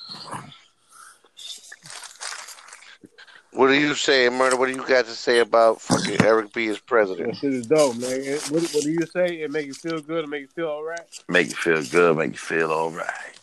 What 3.53 3.68
are 3.70 3.74
you 3.74 3.95
saying, 3.95 4.38
murder? 4.38 4.57
What 4.57 4.66
do 4.66 4.72
you 4.72 4.86
got 4.86 5.07
to 5.07 5.11
say 5.11 5.41
about 5.41 5.80
fucking 5.80 6.20
Eric 6.20 6.53
B 6.53 6.68
as 6.68 6.78
president? 6.78 7.32
That 7.32 7.41
president? 7.41 7.41
shit 7.41 7.55
is 7.55 7.66
dope, 7.66 7.97
man. 7.97 8.12
It- 8.12 8.49
what, 8.51 8.62
what 8.62 8.84
do 8.84 8.91
you 8.91 9.07
say? 9.07 9.41
It 9.43 9.51
make 9.51 9.66
you 9.66 9.74
feel 9.74 10.01
good. 10.01 10.24
It 10.24 10.28
make 10.28 10.43
you 10.43 10.49
feel 10.49 10.68
all 10.68 10.84
right. 10.84 11.01
Make 11.28 11.49
you 11.49 11.57
feel 11.57 11.82
good, 11.84 12.16
make 12.16 12.32
you 12.32 12.38
feel 12.38 12.70
all 12.70 12.91
right. 12.91 13.36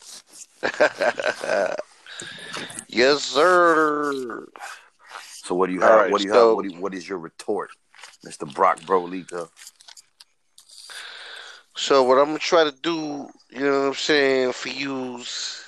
yes, 2.88 3.24
sir. 3.24 4.48
So 5.20 5.56
what 5.56 5.68
do 5.68 5.74
you 5.74 5.82
have? 5.82 6.00
right, 6.00 6.12
what 6.12 6.20
do 6.22 6.28
you 6.28 6.34
so- 6.34 6.50
have? 6.50 6.56
What, 6.56 6.66
you, 6.66 6.82
what 6.82 6.94
is 6.94 7.08
your 7.08 7.20
retort, 7.20 7.72
Mister 8.24 8.46
Brock 8.46 8.80
Brolika? 8.82 9.50
So 11.76 12.04
what 12.04 12.18
I'm 12.18 12.26
gonna 12.26 12.40
try 12.40 12.64
to 12.64 12.76
do, 12.82 13.30
you 13.52 13.60
know 13.60 13.82
what 13.82 13.88
I'm 13.88 13.94
saying, 13.94 14.54
for 14.54 14.70
yous 14.70 15.64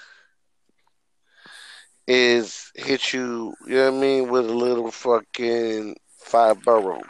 is 2.08 2.72
hit 2.76 3.14
you, 3.14 3.54
you 3.68 3.76
know 3.76 3.92
what 3.92 3.98
I 3.98 4.02
mean, 4.02 4.30
with 4.30 4.50
a 4.50 4.54
little 4.54 4.90
fucking 4.90 5.96
five 6.18 6.64
boroughs. 6.64 7.04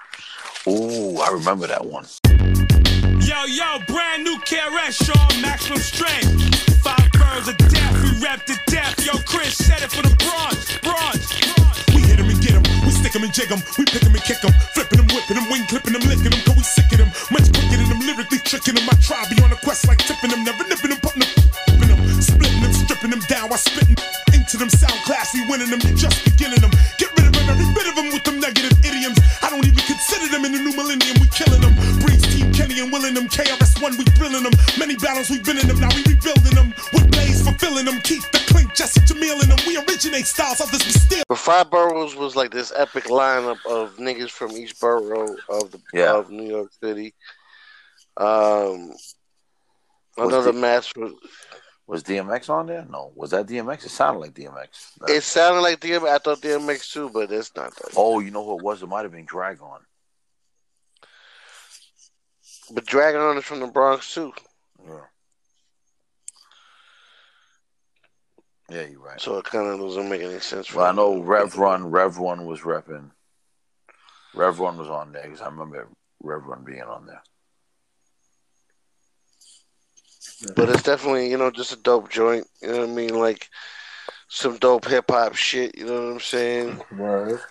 Ooh, 0.68 1.18
I 1.18 1.32
remember 1.32 1.66
that 1.68 1.86
one. 1.86 2.06
Yo, 3.30 3.46
yo, 3.46 3.78
brand 3.86 4.24
new 4.24 4.42
KRS, 4.42 5.06
Sean, 5.06 5.30
maximum 5.40 5.78
strength. 5.78 6.34
Five 6.82 7.12
birds 7.14 7.46
of 7.48 7.56
death, 7.70 7.94
we 8.02 8.10
rap 8.26 8.44
to 8.50 8.58
death. 8.66 8.98
Yo, 9.06 9.22
Chris 9.22 9.54
said 9.54 9.86
it 9.86 9.92
for 9.94 10.02
the 10.02 10.10
Bronx, 10.18 10.82
Bronx. 10.82 11.38
We 11.94 12.02
hit 12.10 12.18
'em 12.18 12.26
and 12.26 12.42
get 12.42 12.58
'em, 12.58 12.66
we 12.82 12.90
stick 12.90 13.14
'em 13.14 13.22
and 13.22 13.32
jig 13.32 13.52
'em, 13.54 13.62
we 13.78 13.86
pick 13.86 14.02
'em 14.02 14.18
and 14.18 14.24
kick 14.26 14.42
'em, 14.42 14.50
flipping 14.74 14.98
'em, 14.98 15.06
whipping 15.14 15.38
'em, 15.38 15.46
wing 15.46 15.62
clipping 15.70 15.94
'em, 15.94 16.02
licking 16.10 16.34
'em, 16.34 16.42
cause 16.42 16.58
we 16.58 16.64
sick 16.66 16.90
of 16.92 17.06
'em. 17.06 17.14
Much 17.30 17.54
quicker 17.54 17.78
than 17.78 17.90
them, 17.90 18.02
lyrically 18.02 18.40
tricking 18.40 18.76
'em. 18.76 18.86
My 18.90 18.98
tribe 18.98 19.30
be 19.30 19.38
on 19.46 19.54
a 19.54 19.60
quest 19.62 19.86
like 19.86 20.02
tipping 20.10 20.34
'em, 20.34 20.44
never 20.44 20.66
nipping 20.66 20.90
'em, 20.90 20.98
putting 20.98 21.22
'em, 21.22 21.30
flipping 21.78 21.92
'em, 21.94 22.22
splitting 22.26 22.64
'em, 22.66 22.74
stripping 22.74 23.14
'em 23.14 23.22
down 23.30 23.46
while 23.54 23.62
spitting 23.62 23.98
into 24.34 24.58
them 24.58 24.74
sound 24.74 24.98
class. 25.06 25.36
We 25.38 25.46
winning 25.46 25.70
'em, 25.70 25.82
just 25.94 26.18
beginning 26.26 26.66
'em. 26.66 26.74
Get 26.98 27.14
rid 27.14 27.30
of 27.30 27.38
'em, 27.38 27.46
every 27.54 27.70
bit 27.78 27.86
of 27.86 28.00
of 28.00 28.06
'em 28.06 28.12
with 28.14 28.24
them 28.24 28.40
negative 28.40 28.74
idioms. 28.84 29.19
I 30.00 30.02
consider 30.02 30.32
them 30.32 30.45
in 30.45 30.52
the 30.54 30.60
new 30.60 30.72
millennium. 30.78 31.16
We 31.20 31.28
killing 31.28 31.60
'em. 31.62 31.76
Breeze 32.00 32.24
Team 32.32 32.54
Kenny 32.54 32.80
and 32.80 32.89
willing 32.91 33.14
them. 33.14 33.28
KRS1, 33.28 33.97
we 33.97 34.06
thrilling 34.16 34.43
them. 34.43 34.54
Many 34.80 34.95
battles 34.95 35.30
we've 35.30 35.43
been 35.43 35.58
in 35.58 35.68
them. 35.68 35.78
Now 35.80 35.89
we 35.93 36.04
rebuilding 36.08 36.56
them. 36.56 36.74
With 36.93 37.12
Blaze 37.12 37.43
fulfilling 37.43 37.84
them. 37.84 38.00
Keith 38.02 38.24
the 38.32 38.39
Clink, 38.47 38.74
Jesse 38.74 39.02
Jamil 39.02 39.43
in 39.43 39.50
them. 39.50 39.60
We 39.68 39.76
originate 39.78 40.26
styles, 40.26 40.62
others 40.62 40.80
we 40.86 40.91
steal. 40.91 41.24
But 41.28 41.38
five 41.38 41.70
boroughs 41.70 42.16
was 42.16 42.38
like 42.38 42.52
this 42.52 42.72
epic 42.74 43.06
lineup 43.12 43.60
of 43.68 43.97
niggas 43.97 44.30
from 44.32 44.52
each 44.54 44.80
borough 44.80 45.36
of 45.50 45.72
the 45.72 45.82
Yeah. 45.93 46.14
of 46.16 46.30
New 46.30 46.47
York 46.47 46.72
City. 46.82 47.14
Um, 48.16 48.91
Was 48.91 50.30
another 50.30 50.54
the- 50.54 50.60
match 50.60 50.93
was. 50.95 51.12
Was 51.88 52.04
DMX 52.04 52.50
on 52.52 52.68
there? 52.68 52.86
No. 52.88 53.12
Was 53.16 53.32
that 53.32 53.47
DMX? 53.47 53.84
It 53.84 53.89
sounded 53.89 54.20
like 54.20 54.34
DMX. 54.36 54.91
It 55.08 55.24
sounded 55.24 55.62
like 55.62 55.80
DMX. 55.80 56.08
I 56.12 56.18
thought 56.20 56.39
DMX 56.39 56.91
too, 56.93 57.10
but 57.10 57.32
it's 57.32 57.52
not 57.56 57.76
that. 57.78 57.93
Oh, 57.97 58.20
you 58.20 58.30
know 58.30 58.45
who 58.45 58.60
it 58.60 58.64
was? 58.64 58.84
It 58.84 58.88
might 58.88 59.02
have 59.02 59.12
been 59.12 59.26
Drag-On. 59.26 59.80
But 62.72 62.86
Drag-On 62.86 63.38
is 63.38 63.44
from 63.46 63.60
the 63.62 63.68
Bronx 63.68 64.14
too, 64.14 64.34
Yeah. 64.88 65.00
Yeah, 68.70 68.86
you're 68.86 69.00
right. 69.02 69.20
so 69.20 69.38
it 69.40 69.46
kind 69.46 69.68
of 69.68 69.80
doesn't 69.80 70.10
make 70.10 70.22
any 70.22 70.40
sense. 70.40 70.68
For 70.68 70.78
Well, 70.78 70.86
I 70.86 70.92
know 70.92 71.20
Rev 71.20 71.58
Run. 71.58 71.90
Rev 71.90 72.18
Run 72.20 72.46
was 72.46 72.62
repping. 72.62 73.10
Rev 74.36 74.60
Run 74.60 74.78
was 74.78 74.90
on 74.90 75.12
there 75.12 75.24
because 75.24 75.42
I 75.42 75.48
remember 75.48 75.88
Rev 76.22 76.46
Run 76.46 76.64
being 76.64 76.84
on 76.84 77.08
there. 77.08 77.24
but 80.56 80.70
it's 80.70 80.84
definitely 80.84 81.30
you 81.30 81.38
know 81.38 81.50
just 81.52 81.74
a 81.74 81.76
dope 81.78 82.10
joint. 82.10 82.46
You 82.62 82.68
know 82.72 82.80
what 82.82 82.90
I 82.90 82.94
mean? 82.94 83.18
Like 83.20 83.50
some 84.28 84.58
dope 84.58 84.86
hip 84.86 85.06
hop 85.10 85.34
shit. 85.36 85.76
You 85.78 85.86
know 85.86 86.06
what 86.06 86.14
I'm 86.14 86.20
saying? 86.20 86.82
Word. 86.96 87.42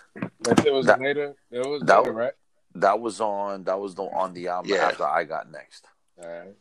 That 0.41 0.61
shit 0.63 0.73
was 0.73 0.85
That- 0.85 1.01
later. 1.01 1.35
That 1.51 1.67
was 1.67 1.81
that 1.83 1.99
later, 1.99 2.13
right? 2.13 2.33
That 2.81 2.99
was 2.99 3.19
on. 3.21 3.63
That 3.65 3.79
was 3.79 3.95
the, 3.95 4.03
on 4.03 4.33
the 4.33 4.47
album 4.49 4.71
Yeah. 4.71 4.85
after 4.87 5.05
I 5.05 5.23
got 5.23 5.51
next. 5.51 5.85
All 6.21 6.27
right. 6.27 6.55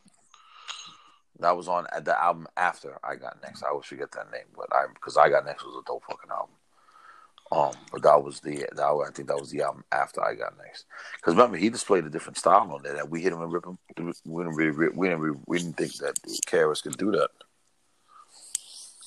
That 1.41 1.57
was 1.57 1.69
on 1.69 1.87
the 2.03 2.21
album 2.21 2.49
after 2.57 2.99
I 3.05 3.14
got 3.14 3.41
next. 3.43 3.62
I 3.62 3.69
always 3.69 3.87
forget 3.87 4.11
that 4.12 4.31
name, 4.33 4.47
but 4.57 4.66
I 4.73 4.87
because 4.93 5.16
I 5.16 5.29
got 5.29 5.45
next 5.45 5.64
was 5.64 5.77
a 5.81 5.87
dope 5.87 6.03
fucking 6.09 6.31
album. 6.31 6.55
Um, 7.51 7.73
but 7.93 8.03
that 8.03 8.23
was 8.23 8.41
the 8.41 8.66
that 8.73 8.91
was, 8.95 9.09
I 9.09 9.12
think 9.12 9.29
that 9.29 9.39
was 9.41 9.51
the 9.51 9.62
album 9.62 9.85
after 9.93 10.23
I 10.23 10.35
got 10.35 10.59
next. 10.59 10.85
Because 11.16 11.35
remember, 11.35 11.57
he 11.57 11.71
displayed 11.71 12.05
a 12.05 12.11
different 12.11 12.37
style 12.39 12.71
on 12.75 12.83
there 12.83 12.95
that 12.95 13.09
we 13.09 13.23
hit 13.23 13.33
him 13.33 13.41
and 13.41 13.53
rip 13.53 13.64
him. 13.64 13.79
We 14.27 14.43
didn't 14.43 14.57
really, 14.57 14.89
we 14.95 15.09
didn't 15.09 15.43
we 15.47 15.59
didn't 15.59 15.77
think 15.77 15.95
that 15.99 16.19
KRS 16.47 16.83
could 16.83 16.99
do 16.99 17.12
that. 17.12 17.31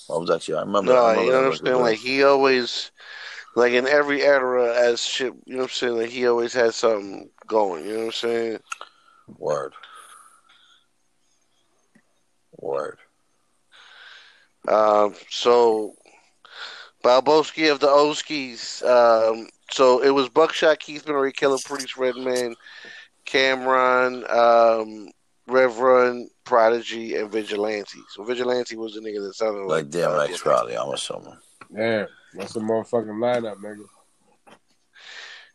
I 0.09 0.13
was 0.17 0.29
actually 0.31 0.55
I 0.55 0.61
remember. 0.61 0.93
I 0.93 0.95
No, 0.95 1.09
remember 1.09 1.23
you 1.23 1.31
know 1.31 1.41
that 1.43 1.49
what 1.49 1.59
I'm 1.59 1.65
saying? 1.65 1.81
Like 1.81 1.99
he 1.99 2.23
always, 2.23 2.91
like 3.55 3.73
in 3.73 3.87
every 3.87 4.21
era 4.21 4.73
as 4.75 5.03
shit. 5.03 5.33
You 5.45 5.53
know 5.53 5.59
what 5.59 5.63
I'm 5.63 5.69
saying? 5.69 5.97
Like 5.97 6.09
he 6.09 6.27
always 6.27 6.53
had 6.53 6.73
something 6.73 7.29
going. 7.47 7.85
You 7.85 7.91
know 7.91 7.99
what 7.99 8.05
I'm 8.05 8.11
saying? 8.11 8.59
Word. 9.37 9.73
Word. 12.57 12.97
Um, 14.67 15.15
so 15.29 15.95
Balboski 17.03 17.71
of 17.71 17.79
the 17.79 17.87
Oskies. 17.87 18.83
Um, 18.85 19.47
so 19.71 20.03
it 20.03 20.11
was 20.11 20.29
Buckshot, 20.29 20.79
Keith 20.79 21.07
Murray, 21.07 21.31
Killah 21.33 21.63
Priest, 21.65 21.97
Redman, 21.97 22.55
Cam'ron, 23.25 24.29
um, 24.31 25.09
Reverend, 25.47 26.29
Prodigy, 26.43 27.15
and 27.15 27.31
Vigilante. 27.31 27.99
So 28.09 28.23
Vigilante 28.23 28.75
was 28.75 28.93
the 28.93 29.01
nigga 29.01 29.25
that 29.25 29.35
sounded 29.35 29.65
like, 29.65 29.85
Like 29.85 29.89
DMX 29.89 30.39
probably, 30.39 30.77
I'm 30.77 30.91
assuming. 30.91 31.37
Damn, 31.75 32.07
that's 32.33 32.55
a 32.55 32.59
motherfucking 32.59 33.19
lineup, 33.19 33.57
nigga. 33.57 33.85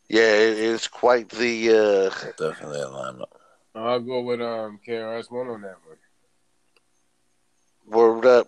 Yeah, 0.09 0.33
it, 0.33 0.57
it's 0.59 0.87
quite 0.87 1.29
the. 1.29 1.69
Uh, 1.69 2.09
Definitely 2.37 2.81
a 2.81 2.85
lineup. 2.85 3.31
I'll 3.75 3.99
go 3.99 4.21
with 4.21 4.41
um 4.41 4.79
KRS 4.87 5.29
One 5.31 5.47
on 5.49 5.61
that 5.61 5.77
one. 5.85 5.97
Word 7.87 8.25
up. 8.25 8.47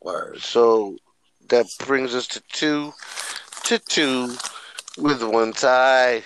Word. 0.00 0.40
So 0.40 0.96
that 1.48 1.66
brings 1.86 2.14
us 2.14 2.26
to 2.28 2.42
two 2.52 2.92
to 3.64 3.78
two 3.78 4.34
with 4.96 5.22
one 5.22 5.52
tie. 5.52 6.22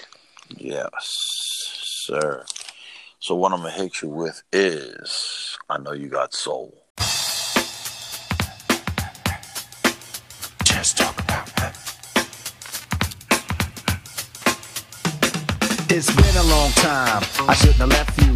Yes, 0.49 0.89
sir. 2.07 2.45
So 3.19 3.35
what 3.35 3.53
I'm 3.53 3.61
gonna 3.61 3.71
hit 3.71 4.03
you 4.03 4.09
with 4.09 4.43
is 4.53 5.57
I 5.71 5.79
know 5.79 5.93
you 5.93 6.09
got 6.09 6.35
soul. 6.35 6.82
Talk 10.83 11.17
about 11.21 11.47
that. 11.57 11.77
It's 15.89 16.11
been 16.17 16.37
a 16.37 16.43
long 16.51 16.73
time. 16.73 17.23
I 17.49 17.55
shouldn't 17.55 17.77
have 17.77 17.89
left 17.89 18.21
you 18.21 18.33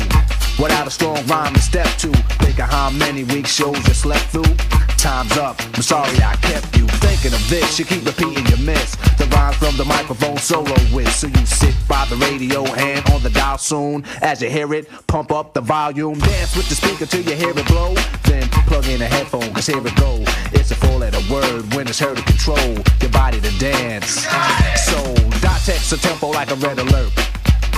without 0.63 0.87
a 0.87 0.91
strong 0.91 1.27
rhyme 1.27 1.55
to 1.55 1.61
step 1.61 1.89
to. 1.99 2.09
Think 2.39 2.61
of 2.61 2.69
how 2.71 2.91
many 2.91 3.25
weeks 3.25 3.53
shows 3.53 3.77
you 3.89 3.95
slept 3.95 4.27
through. 4.27 4.86
Time's 5.07 5.39
up. 5.39 5.57
I'm 5.77 5.83
sorry 5.83 6.19
I 6.19 6.35
kept 6.43 6.77
you 6.77 6.85
thinking 6.99 7.33
of 7.33 7.49
this. 7.49 7.79
You 7.79 7.85
keep 7.85 8.05
repeating 8.05 8.45
your 8.47 8.59
miss. 8.59 8.97
The 9.19 9.27
rhymes 9.27 9.55
from 9.55 9.77
the 9.77 9.85
microphone 9.85 10.37
solo 10.37 10.75
with. 10.93 11.09
So 11.13 11.29
you 11.29 11.47
sit 11.47 11.77
by 11.87 12.07
the 12.07 12.17
radio, 12.17 12.65
and 12.65 13.09
on 13.11 13.23
the 13.23 13.31
dial 13.31 13.57
soon. 13.57 14.05
As 14.21 14.43
you 14.43 14.51
hear 14.51 14.75
it, 14.75 14.89
pump 15.07 15.31
up 15.31 15.55
the 15.55 15.61
volume. 15.61 16.19
Dance 16.19 16.57
with 16.57 16.69
the 16.69 16.75
speaker 16.75 17.07
till 17.07 17.23
you 17.23 17.37
hear 17.37 17.57
it 17.57 17.67
blow. 17.69 17.95
Then 18.25 18.49
plug 18.67 18.89
in 18.89 19.01
a 19.01 19.07
headphone, 19.07 19.55
cause 19.55 19.69
here 19.69 19.79
it 19.79 19.95
go. 19.95 20.25
It's 20.51 20.73
a 20.73 20.75
four 20.75 20.99
letter 20.99 21.23
word 21.33 21.73
when 21.75 21.87
it's 21.87 22.01
heard 22.01 22.17
to 22.17 22.25
control 22.25 22.75
your 23.01 23.11
body 23.13 23.41
to 23.41 23.59
dance. 23.61 24.27
So, 24.91 25.15
dot 25.39 25.61
text 25.65 25.93
a 25.93 25.99
tempo 25.99 26.31
like 26.31 26.51
a 26.51 26.57
red 26.57 26.81
alert. 26.81 27.13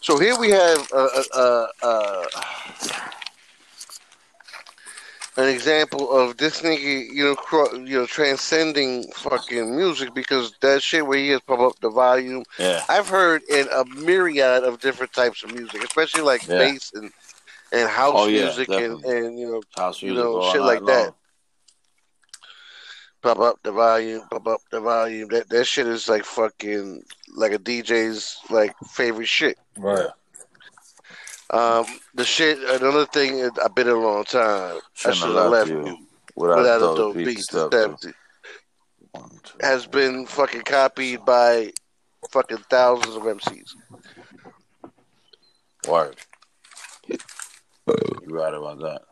So 0.00 0.18
here 0.18 0.38
we 0.38 0.50
have 0.50 0.88
uh, 0.92 1.08
uh, 1.34 1.66
uh, 1.82 2.26
an 5.36 5.48
example 5.48 6.10
of 6.10 6.36
this 6.38 6.62
nigga, 6.62 7.06
you 7.12 7.24
know, 7.24 7.36
cro- 7.36 7.74
you 7.74 7.98
know, 8.00 8.06
transcending 8.06 9.04
fucking 9.14 9.76
music 9.76 10.14
because 10.14 10.54
that 10.62 10.82
shit 10.82 11.06
where 11.06 11.18
he 11.18 11.28
has 11.30 11.40
pump 11.42 11.60
up 11.60 11.78
the 11.80 11.90
volume. 11.90 12.44
Yeah. 12.58 12.82
I've 12.88 13.08
heard 13.08 13.42
in 13.50 13.68
a 13.68 13.84
myriad 13.84 14.64
of 14.64 14.80
different 14.80 15.12
types 15.12 15.44
of 15.44 15.52
music, 15.52 15.82
especially 15.84 16.22
like 16.22 16.46
Yeah. 16.48 16.58
bass 16.58 16.92
and 16.94 17.10
and 17.72 17.88
house 17.88 18.14
Oh, 18.16 18.26
yeah, 18.26 18.46
music 18.46 18.68
and, 18.70 19.04
and 19.04 19.38
you 19.38 19.46
know 19.48 19.62
House 19.76 20.02
you 20.02 20.12
know 20.14 20.50
shit 20.50 20.60
like 20.62 20.84
that. 20.86 21.04
long. 21.04 21.14
Pump 23.22 23.40
up 23.40 23.56
the 23.62 23.70
volume, 23.70 24.22
pump 24.30 24.48
up 24.48 24.60
the 24.72 24.80
volume. 24.80 25.28
That 25.28 25.48
that 25.50 25.66
shit 25.66 25.86
is 25.86 26.08
like 26.08 26.24
fucking 26.24 27.02
like 27.36 27.52
a 27.52 27.58
DJ's 27.58 28.38
like 28.48 28.74
favorite 28.92 29.28
shit. 29.28 29.58
Right. 29.80 30.08
Um, 31.50 31.86
the 32.14 32.24
shit. 32.24 32.58
Another 32.58 33.06
thing, 33.06 33.48
I've 33.62 33.74
been 33.74 33.88
a 33.88 33.94
long 33.94 34.24
time. 34.24 34.76
I 34.76 34.80
Shouldn't 34.94 35.16
should 35.18 35.26
have 35.28 35.36
have 35.36 35.50
left 35.50 35.70
left 35.70 35.86
you 35.86 35.86
you 35.86 36.06
without 36.36 36.58
without, 36.58 36.76
a 36.76 36.80
dope 36.80 36.94
a 36.94 36.96
dope 36.96 37.16
beat 37.16 37.24
beat. 37.26 37.36
to 37.38 37.42
to 37.42 37.42
step 37.42 37.68
step 37.72 38.00
to. 38.00 38.08
to. 38.08 39.66
Has 39.66 39.86
been 39.86 40.26
fucking 40.26 40.62
copied 40.62 41.24
by 41.24 41.72
fucking 42.30 42.58
thousands 42.68 43.16
of 43.16 43.22
MCs. 43.22 43.74
Word. 45.88 46.16
You 47.08 47.16
right 48.28 48.54
about 48.54 48.78
that. 48.80 49.02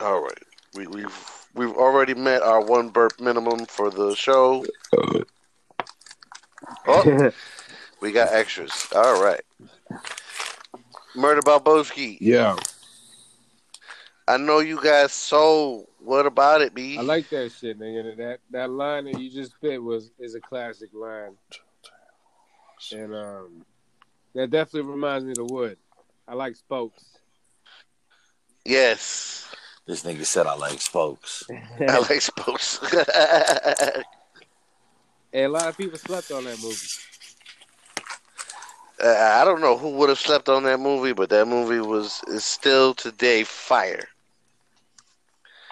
All 0.00 0.22
right, 0.22 0.38
we, 0.74 0.86
we've 0.86 1.46
we've 1.54 1.74
already 1.74 2.14
met 2.14 2.42
our 2.42 2.64
one 2.64 2.90
burp 2.90 3.20
minimum 3.20 3.66
for 3.66 3.90
the 3.90 4.14
show. 4.14 4.64
Oh, 6.88 7.30
we 8.00 8.12
got 8.12 8.32
extras. 8.32 8.88
All 8.94 9.22
right. 9.22 9.40
Murder 11.14 11.42
Balboski. 11.42 12.18
Yeah. 12.20 12.56
I 14.28 14.36
know 14.36 14.58
you 14.58 14.82
guys 14.82 15.12
sold. 15.12 15.86
What 16.00 16.26
about 16.26 16.60
it, 16.60 16.74
B? 16.74 16.98
I 16.98 17.02
like 17.02 17.28
that 17.30 17.52
shit, 17.52 17.78
nigga. 17.78 18.16
That 18.16 18.38
that 18.50 18.70
line 18.70 19.04
that 19.06 19.18
you 19.20 19.30
just 19.30 19.52
spit 19.52 19.82
was 19.82 20.10
is 20.18 20.34
a 20.34 20.40
classic 20.40 20.90
line, 20.92 21.36
and 22.92 23.14
um, 23.14 23.64
that 24.34 24.50
definitely 24.50 24.90
reminds 24.90 25.24
me 25.24 25.30
of 25.30 25.36
the 25.36 25.44
wood. 25.44 25.78
I 26.28 26.34
like 26.34 26.56
spokes. 26.56 27.04
Yes. 28.64 29.48
This 29.86 30.02
nigga 30.02 30.26
said 30.26 30.46
I 30.46 30.54
like 30.56 30.80
spokes. 30.80 31.44
I 31.80 31.98
like 31.98 32.20
spokes. 32.20 32.80
and 35.32 35.44
a 35.44 35.48
lot 35.48 35.68
of 35.68 35.76
people 35.76 35.98
slept 35.98 36.32
on 36.32 36.44
that 36.44 36.60
movie. 36.60 36.86
I 39.02 39.44
don't 39.44 39.60
know 39.60 39.76
who 39.76 39.90
would 39.90 40.08
have 40.08 40.18
slept 40.18 40.48
on 40.48 40.64
that 40.64 40.80
movie, 40.80 41.12
but 41.12 41.28
that 41.30 41.46
movie 41.46 41.80
was 41.80 42.22
is 42.28 42.44
still 42.44 42.94
today 42.94 43.44
fire. 43.44 44.08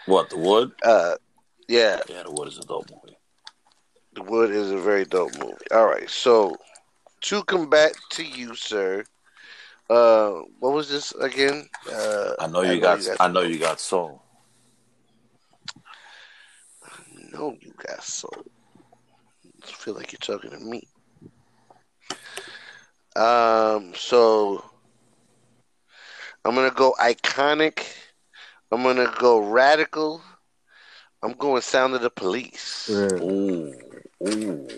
What, 0.06 0.30
the 0.30 0.38
wood? 0.38 0.72
Uh, 0.82 1.16
yeah, 1.68 2.00
Yeah, 2.08 2.24
the 2.24 2.30
wood 2.30 2.48
is 2.48 2.58
a 2.58 2.62
dope 2.62 2.90
movie. 2.90 3.16
The 4.14 4.22
Wood 4.22 4.50
is 4.50 4.70
a 4.70 4.78
very 4.78 5.04
dope 5.04 5.36
movie. 5.38 5.66
All 5.72 5.86
right, 5.86 6.08
so 6.08 6.56
to 7.22 7.42
come 7.44 7.68
back 7.68 7.92
to 8.10 8.24
you, 8.24 8.54
sir. 8.54 9.04
Uh, 9.90 10.40
what 10.60 10.72
was 10.72 10.88
this 10.88 11.12
again? 11.14 11.68
Uh, 11.90 12.34
I 12.38 12.46
know 12.46 12.62
you 12.62 12.80
got 12.80 13.00
I 13.20 13.28
know 13.28 13.40
you 13.40 13.58
got 13.58 13.80
soul. 13.80 14.22
know 17.32 17.56
you 17.60 17.72
got 17.76 18.02
soul. 18.02 18.44
I 19.62 19.66
feel 19.66 19.94
like 19.94 20.12
you're 20.12 20.18
talking 20.18 20.50
to 20.50 20.58
me. 20.58 20.82
Um, 23.16 23.92
so 23.94 24.64
I'm 26.44 26.54
gonna 26.54 26.70
go 26.70 26.94
iconic. 27.00 27.86
I'm 28.72 28.82
gonna 28.82 29.12
go 29.18 29.38
radical. 29.38 30.20
I'm 31.22 31.32
going 31.34 31.62
sound 31.62 31.94
of 31.94 32.02
the 32.02 32.10
police. 32.10 32.90
Ooh, 32.90 33.72
ooh, 34.28 34.68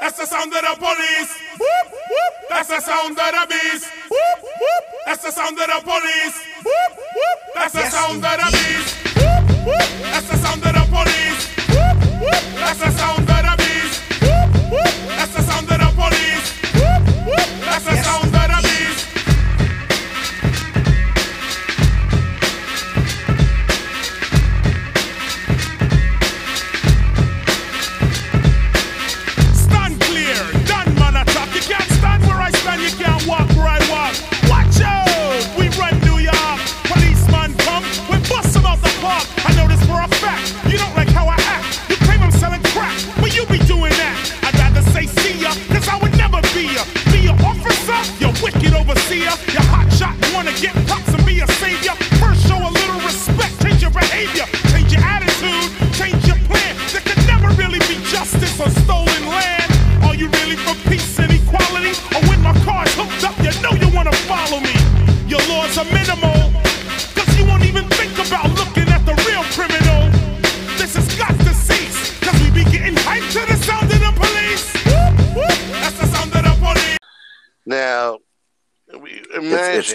That's 0.00 0.18
the 0.18 0.26
sound 0.26 0.52
of 0.54 0.60
the 0.60 0.76
police. 0.78 1.40
Whoop, 1.58 1.86
whoop. 1.90 2.34
That's 2.50 2.68
the 2.68 2.80
sound 2.80 3.10
of 3.10 3.16
the 3.16 3.46
beast. 3.48 3.86
Whoop, 4.10 4.42
whoop. 4.42 4.84
That's 5.06 5.24
the 5.24 5.30
sound 5.32 5.58
of 5.58 5.66
the 5.66 5.80
police. 5.82 6.36
Whoop, 6.64 6.92
whoop. 7.16 7.54
That's 7.54 7.72
the 7.72 7.90
sound 7.90 8.16
of 8.16 8.22
the 8.22 8.50
beast. 8.52 9.16
Whoop, 9.16 9.66
whoop. 9.66 9.88
That's 10.02 10.28
the 10.28 10.36
sound 10.36 10.66
of 10.66 10.72
the 10.72 10.86
police. 10.94 11.56
Whoop, 11.66 11.96
whoop. 12.20 12.42
That's 12.54 12.78
the 12.80 12.90
sound 12.92 13.18
of 13.18 13.26
the 13.26 13.54
beast. 13.58 14.22
Whoop, 14.22 14.70
whoop. 14.70 15.05
Whoop. 17.86 18.35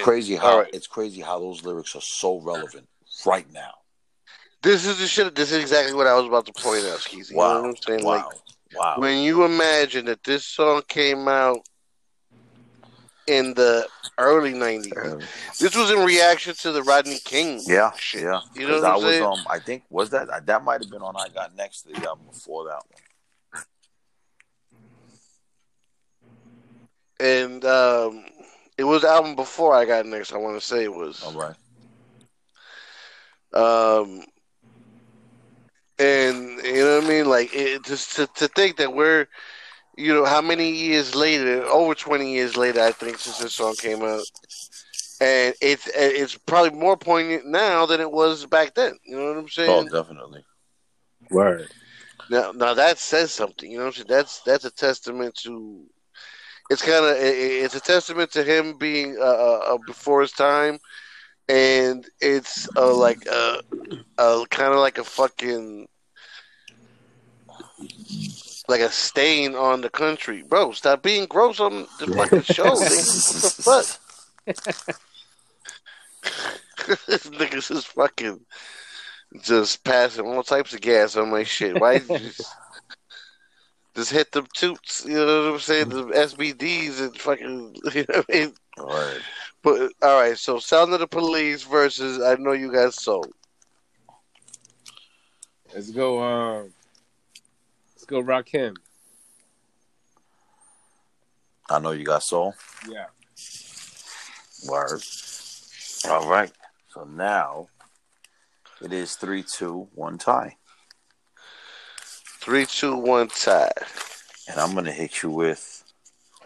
Crazy 0.04 0.36
how 0.36 0.60
right. 0.60 0.70
it's 0.74 0.88
crazy 0.88 1.22
how 1.22 1.40
those 1.40 1.64
lyrics 1.64 1.96
are 1.96 2.02
so 2.02 2.40
relevant 2.42 2.88
right 3.26 3.50
now. 3.52 3.72
This 4.62 4.86
is 4.86 5.00
the 5.00 5.08
shit. 5.08 5.34
This 5.36 5.52
is 5.52 5.60
exactly 5.62 5.94
what 5.94 6.08
I 6.08 6.16
was 6.16 6.26
about 6.28 6.46
to 6.46 6.54
point 6.54 6.86
out, 6.86 7.00
Skeezy. 7.00 7.32
You 7.32 7.38
Wow. 7.38 7.54
know 7.54 7.62
what 7.62 7.70
I'm 7.70 7.76
saying? 7.78 8.04
Wow. 8.04 8.14
Like, 8.14 8.26
wow. 8.74 8.96
when 9.00 9.20
you 9.24 9.44
imagine 9.44 10.06
that 10.06 10.24
this 10.24 10.46
song 10.46 10.84
came 10.88 11.28
out 11.28 11.60
in 13.28 13.54
the 13.56 13.88
early 14.20 14.54
'90s, 14.54 15.58
this 15.60 15.76
was 15.76 15.90
in 15.92 16.06
reaction 16.06 16.54
to 16.56 16.72
the 16.72 16.84
Rodney 16.84 17.20
King. 17.24 17.64
Yeah, 17.68 17.92
shit. 17.98 18.22
yeah. 18.22 18.42
You 18.56 18.68
know 18.68 18.76
what 18.76 18.84
I 18.86 18.90
I'm 18.90 18.96
was 18.96 19.04
saying? 19.14 19.24
um 19.24 19.46
I 19.50 19.60
think 19.60 19.84
was 19.90 20.10
that 20.12 20.46
that 20.46 20.64
might 20.64 20.82
have 20.82 20.92
been 20.92 21.02
on 21.02 21.16
I 21.16 21.30
Got 21.30 21.56
Next 21.56 21.84
to 21.84 21.94
the 21.94 22.08
album 22.08 22.26
before 22.32 22.66
that 22.66 22.82
one. 22.90 23.02
and 27.22 27.64
um, 27.66 28.26
it 28.78 28.84
was 28.84 29.02
the 29.02 29.10
album 29.10 29.36
before 29.36 29.74
I 29.76 29.86
got 29.86 30.06
next. 30.06 30.34
I 30.34 30.38
want 30.38 30.60
to 30.60 30.66
say 30.66 30.84
it 30.84 30.94
was. 30.94 31.24
All 31.24 31.34
right. 31.34 31.56
Um, 33.54 34.24
and 36.00 36.64
you 36.64 36.84
know 36.84 37.00
what 37.00 37.06
I 37.06 37.08
mean? 37.08 37.30
Like, 37.30 37.54
it, 37.54 37.84
just 37.84 38.16
to, 38.16 38.28
to 38.36 38.48
think 38.48 38.78
that 38.78 38.94
we're, 38.94 39.28
you 39.98 40.14
know, 40.14 40.26
how 40.26 40.42
many 40.42 40.72
years 40.72 41.14
later? 41.16 41.64
Over 41.66 41.94
twenty 41.94 42.34
years 42.34 42.56
later, 42.56 42.82
I 42.82 42.92
think, 42.92 43.20
since 43.20 43.40
this 43.40 43.56
song 43.56 43.76
came 43.76 44.04
out, 44.04 44.24
and 45.20 45.54
it's 45.62 45.90
it's 45.94 46.38
probably 46.38 46.72
more 46.72 46.98
poignant 46.98 47.46
now 47.46 47.86
than 47.86 48.00
it 48.00 48.12
was 48.12 48.46
back 48.46 48.74
then. 48.74 48.98
You 49.04 49.18
know 49.18 49.28
what 49.28 49.38
I'm 49.38 49.50
saying? 49.50 49.90
Oh, 49.92 50.04
definitely. 50.04 50.44
Word. 51.30 51.70
Now, 52.30 52.52
now 52.54 52.74
that 52.74 52.98
says 52.98 53.32
something. 53.32 53.70
You 53.70 53.78
know 53.78 53.84
what 53.84 53.90
I'm 53.90 53.94
saying? 53.96 54.08
That's 54.08 54.42
that's 54.42 54.66
a 54.66 54.72
testament 54.72 55.36
to. 55.44 55.86
It's 56.72 56.82
kind 56.82 57.04
of 57.04 57.18
it's 57.20 57.76
a 57.76 57.82
testament 57.82 58.32
to 58.32 58.46
him 58.46 58.78
being 58.78 59.18
uh, 59.20 59.24
uh, 59.24 59.78
before 59.86 60.22
his 60.22 60.32
time, 60.32 60.80
and 61.50 62.08
it's 62.22 62.66
uh, 62.78 62.96
like 62.96 63.26
a, 63.26 63.62
a 64.18 64.46
kind 64.50 64.72
of 64.72 64.80
like 64.80 64.98
a 64.98 65.04
fucking 65.04 65.90
like 68.70 68.80
a 68.80 68.90
stain 68.90 69.54
on 69.54 69.82
the 69.82 69.90
country, 69.90 70.44
bro. 70.44 70.72
Stop 70.72 71.04
being 71.04 71.26
gross 71.26 71.60
on 71.60 71.88
the 72.00 72.08
fucking 72.08 72.44
show. 72.44 72.64
nigga. 72.76 73.76
What 74.46 74.56
the 74.56 74.84
fuck? 74.86 74.96
this 77.06 77.28
nigga's 77.32 77.68
just 77.68 77.88
fucking 77.88 78.40
just 79.42 79.84
passing 79.84 80.26
all 80.26 80.42
types 80.42 80.74
of 80.74 80.80
gas 80.80 81.18
on 81.18 81.32
my 81.32 81.44
shit. 81.44 81.78
Why 81.82 82.00
just, 83.96 84.12
just 84.12 84.12
hit 84.12 84.32
them 84.32 84.48
toots? 84.54 85.06
You 85.06 85.16
know 85.16 85.46
what 85.46 85.54
I'm 85.54 85.60
saying? 85.60 85.90
The 85.90 86.06
SBDs 86.06 87.02
and 87.02 87.18
fucking. 87.18 87.76
You 87.94 88.06
know 88.10 88.18
what 88.18 88.26
I 88.30 88.34
mean? 88.34 88.54
All 88.78 88.88
right. 88.88 89.22
But 89.64 89.92
all 90.02 90.20
right, 90.20 90.38
so 90.38 90.58
Sound 90.58 90.94
of 90.94 91.00
the 91.00 91.08
Police 91.08 91.64
versus 91.64 92.22
I 92.22 92.36
Know 92.36 92.54
You 92.54 92.72
Got 92.72 92.94
Soul. 92.94 93.26
Let's 95.74 95.92
go. 95.92 96.22
Um, 96.22 96.74
let's 97.96 98.06
go. 98.06 98.22
Rakim. 98.22 98.76
I 101.70 101.80
know 101.80 101.92
you 101.92 102.04
got 102.04 102.24
soul. 102.24 102.54
Yeah. 102.90 103.06
Word. 104.68 105.02
All 106.10 106.30
right. 106.30 106.52
So 106.90 107.06
now 107.06 107.70
it 108.82 108.92
is 108.92 109.16
three, 109.16 109.44
two, 109.44 109.88
one 109.96 110.18
tie. 110.18 110.58
Three, 112.42 112.66
two, 112.66 112.96
one, 112.96 113.28
tie. 113.30 113.72
And 114.50 114.60
I'm 114.60 114.74
gonna 114.74 114.92
hit 114.92 115.22
you 115.24 115.30
with 115.30 115.78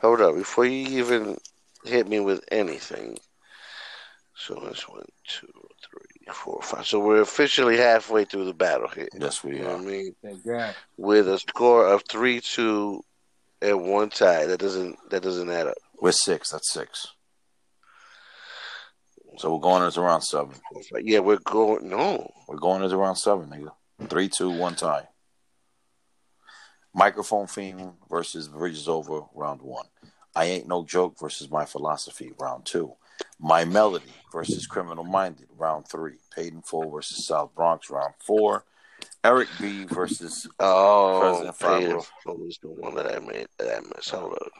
Hold 0.01 0.21
up, 0.21 0.35
before 0.35 0.65
you 0.65 0.99
even 0.99 1.37
hit 1.85 2.07
me 2.07 2.19
with 2.19 2.43
anything. 2.51 3.17
So 4.35 4.61
that's 4.65 4.87
one, 4.87 5.05
two, 5.27 5.47
three, 5.89 6.33
four, 6.33 6.61
five. 6.61 6.85
So 6.85 6.99
we're 6.99 7.21
officially 7.21 7.77
halfway 7.77 8.25
through 8.25 8.45
the 8.45 8.53
battle 8.53 8.89
here. 8.89 9.07
Yes, 9.17 9.43
we 9.43 9.55
You 9.57 9.63
know 9.63 9.69
are. 9.69 9.77
what 9.77 9.81
I 9.81 9.85
mean? 9.85 10.15
Thank 10.21 10.45
God. 10.45 10.75
With 10.97 11.27
a 11.29 11.39
score 11.39 11.87
of 11.87 12.03
three, 12.09 12.41
two, 12.41 13.01
and 13.61 13.89
one 13.89 14.09
tie. 14.09 14.45
That 14.45 14.59
doesn't 14.59 14.97
that 15.09 15.23
doesn't 15.23 15.49
add 15.49 15.67
up. 15.67 15.77
We're 16.01 16.11
six. 16.11 16.51
That's 16.51 16.71
six. 16.71 17.07
So 19.37 19.53
we're 19.53 19.61
going 19.61 19.83
into 19.83 20.01
round 20.01 20.23
seven. 20.23 20.55
Yeah, 21.01 21.19
we're 21.19 21.37
going. 21.37 21.89
No, 21.89 22.29
We're 22.47 22.57
going 22.57 22.83
into 22.83 22.97
round 22.97 23.17
seven, 23.17 23.49
nigga. 23.49 23.71
Three, 24.09 24.29
two, 24.29 24.49
one 24.49 24.75
tie. 24.75 25.07
Microphone 26.95 27.45
Fiend 27.45 27.91
versus 28.09 28.47
Bridges 28.47 28.87
Over, 28.87 29.21
round 29.33 29.61
one. 29.61 29.85
I 30.33 30.45
Ain't 30.45 30.67
No 30.67 30.83
Joke 30.83 31.19
versus 31.19 31.51
My 31.51 31.65
Philosophy, 31.65 32.31
round 32.39 32.65
two. 32.65 32.93
My 33.39 33.65
Melody 33.65 34.13
versus 34.31 34.65
Criminal 34.65 35.03
Minded, 35.03 35.47
round 35.57 35.87
three. 35.87 36.15
Paid 36.33 36.53
in 36.53 36.61
Full 36.61 36.89
versus 36.89 37.25
South 37.25 37.53
Bronx, 37.53 37.89
round 37.89 38.13
four. 38.25 38.63
Eric 39.23 39.49
B 39.59 39.83
versus 39.85 40.47
oh, 40.59 41.19
President 41.21 41.57
Fabro. 41.57 42.05
Full 42.23 42.37
was 42.37 42.57
the 42.61 42.69
one 42.69 42.95
that 42.95 43.13
I 43.13 43.19
made. 43.19 43.47
That 43.59 43.77
I 43.77 43.81
missed. 43.81 44.11
Hold 44.11 44.33
up. 44.33 44.51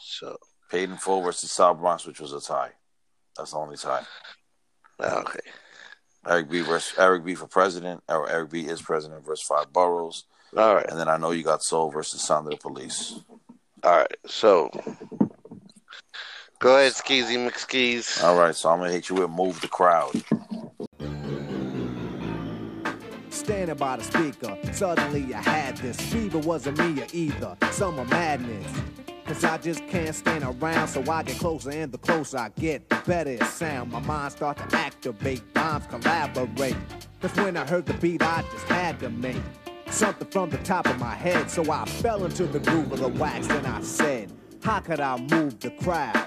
So 0.00 0.36
Paid 0.70 0.90
in 0.90 0.96
Full 0.96 1.22
versus 1.22 1.50
South 1.50 1.78
Bronx, 1.78 2.06
which 2.06 2.20
was 2.20 2.32
a 2.32 2.40
tie. 2.40 2.70
That's 3.36 3.50
the 3.50 3.56
only 3.58 3.76
tie. 3.76 4.04
okay. 5.00 5.40
Eric 6.28 6.50
B 6.50 6.60
versus 6.60 6.96
Eric 6.98 7.24
B 7.24 7.34
for 7.34 7.46
president, 7.46 8.02
or 8.08 8.28
Eric 8.30 8.50
B 8.50 8.60
is 8.60 8.80
president 8.80 9.24
versus 9.24 9.44
five 9.44 9.72
boroughs. 9.72 10.24
All 10.56 10.74
right. 10.74 10.86
And 10.88 10.98
then 10.98 11.08
I 11.08 11.16
know 11.16 11.30
you 11.30 11.42
got 11.42 11.62
Soul 11.62 11.90
versus 11.90 12.20
Sound 12.22 12.46
of 12.46 12.52
the 12.52 12.56
Police. 12.56 13.20
All 13.82 13.96
right. 13.96 14.16
So 14.26 14.70
go 16.58 16.76
ahead, 16.76 16.92
Skeezy 16.92 17.36
McSkeez. 17.36 18.22
All 18.22 18.38
right, 18.38 18.54
so 18.54 18.68
I'm 18.68 18.78
gonna 18.78 18.92
hit 18.92 19.08
you 19.08 19.16
with 19.16 19.30
Move 19.30 19.60
the 19.60 19.68
Crowd. 19.68 20.12
Standing 23.30 23.76
by 23.76 23.96
the 23.96 24.04
speaker, 24.04 24.58
suddenly 24.72 25.34
I 25.34 25.40
had 25.40 25.76
this. 25.78 25.98
Fever 25.98 26.38
wasn't 26.38 26.78
me 26.78 27.04
either. 27.12 27.56
Summer 27.70 28.04
madness. 28.04 28.66
Cause 29.24 29.44
I 29.44 29.58
just 29.58 29.86
can't 29.86 30.14
stand 30.14 30.42
around, 30.42 30.88
so 30.88 31.04
I 31.08 31.22
get 31.22 31.38
closer, 31.38 31.70
and 31.70 31.92
the 31.92 31.98
closer 31.98 32.36
I 32.36 32.48
get, 32.58 32.88
the 32.88 32.96
better 33.06 33.30
it 33.30 33.44
sound. 33.44 33.92
My 33.92 34.00
mind 34.00 34.32
start 34.32 34.56
to 34.56 34.76
activate, 34.76 35.42
rhymes 35.54 35.86
collaborate. 35.86 36.76
Cause 37.22 37.36
when 37.36 37.56
I 37.56 37.64
heard 37.64 37.86
the 37.86 37.94
beat, 37.94 38.22
I 38.22 38.42
just 38.50 38.66
had 38.66 38.98
to 39.00 39.08
make 39.08 39.36
something 39.92 40.28
from 40.28 40.50
the 40.50 40.58
top 40.58 40.86
of 40.86 40.98
my 40.98 41.14
head. 41.14 41.50
So 41.50 41.70
I 41.70 41.84
fell 41.84 42.24
into 42.24 42.46
the 42.46 42.60
groove 42.60 42.92
of 42.92 43.00
the 43.00 43.08
wax, 43.08 43.48
and 43.48 43.66
I 43.66 43.80
said, 43.82 44.30
How 44.62 44.80
could 44.80 45.00
I 45.00 45.18
move 45.18 45.60
the 45.60 45.70
crowd? 45.70 46.26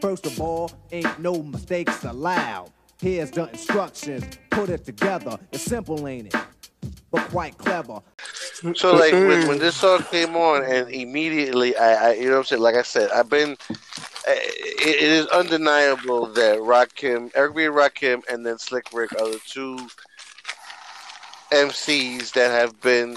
First 0.00 0.26
of 0.26 0.40
all, 0.40 0.70
ain't 0.92 1.18
no 1.18 1.42
mistakes 1.42 2.04
allowed. 2.04 2.70
Here's 3.00 3.30
the 3.30 3.48
instructions, 3.48 4.24
put 4.50 4.70
it 4.70 4.84
together. 4.84 5.38
It's 5.52 5.62
simple, 5.62 6.06
ain't 6.08 6.34
it? 6.34 6.40
But 7.10 7.28
quite 7.30 7.56
clever. 7.56 8.00
So 8.74 8.94
like 8.94 9.12
when, 9.12 9.46
when 9.48 9.58
this 9.58 9.76
song 9.76 10.02
came 10.10 10.36
on, 10.36 10.64
and 10.64 10.90
immediately 10.90 11.76
I, 11.76 12.10
I 12.10 12.14
you 12.14 12.26
know 12.26 12.32
what 12.32 12.38
I'm 12.38 12.44
saying. 12.44 12.62
Like 12.62 12.74
I 12.74 12.82
said, 12.82 13.10
I've 13.10 13.30
been. 13.30 13.56
It, 14.30 14.96
it 14.96 15.02
is 15.02 15.26
undeniable 15.28 16.26
that 16.34 16.58
Rakim, 16.58 17.30
Eric 17.34 17.56
B. 17.56 17.62
Rakim, 17.62 18.22
and 18.30 18.44
then 18.44 18.58
Slick 18.58 18.92
Rick 18.92 19.12
are 19.12 19.30
the 19.30 19.40
two 19.46 19.88
MCs 21.50 22.32
that 22.32 22.50
have 22.50 22.80
been. 22.80 23.16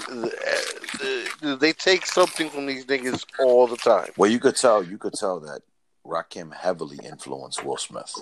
uh, 1.42 1.56
They 1.56 1.72
take 1.72 2.06
something 2.06 2.48
from 2.50 2.66
these 2.66 2.84
niggas 2.86 3.24
all 3.40 3.66
the 3.66 3.76
time. 3.76 4.10
Well, 4.16 4.30
you 4.30 4.38
could 4.40 4.56
tell, 4.56 4.82
you 4.82 4.98
could 4.98 5.14
tell 5.14 5.40
that 5.40 5.60
Rakim 6.06 6.54
heavily 6.54 6.98
influenced 7.04 7.64
Will 7.64 7.76
Smith. 7.76 8.14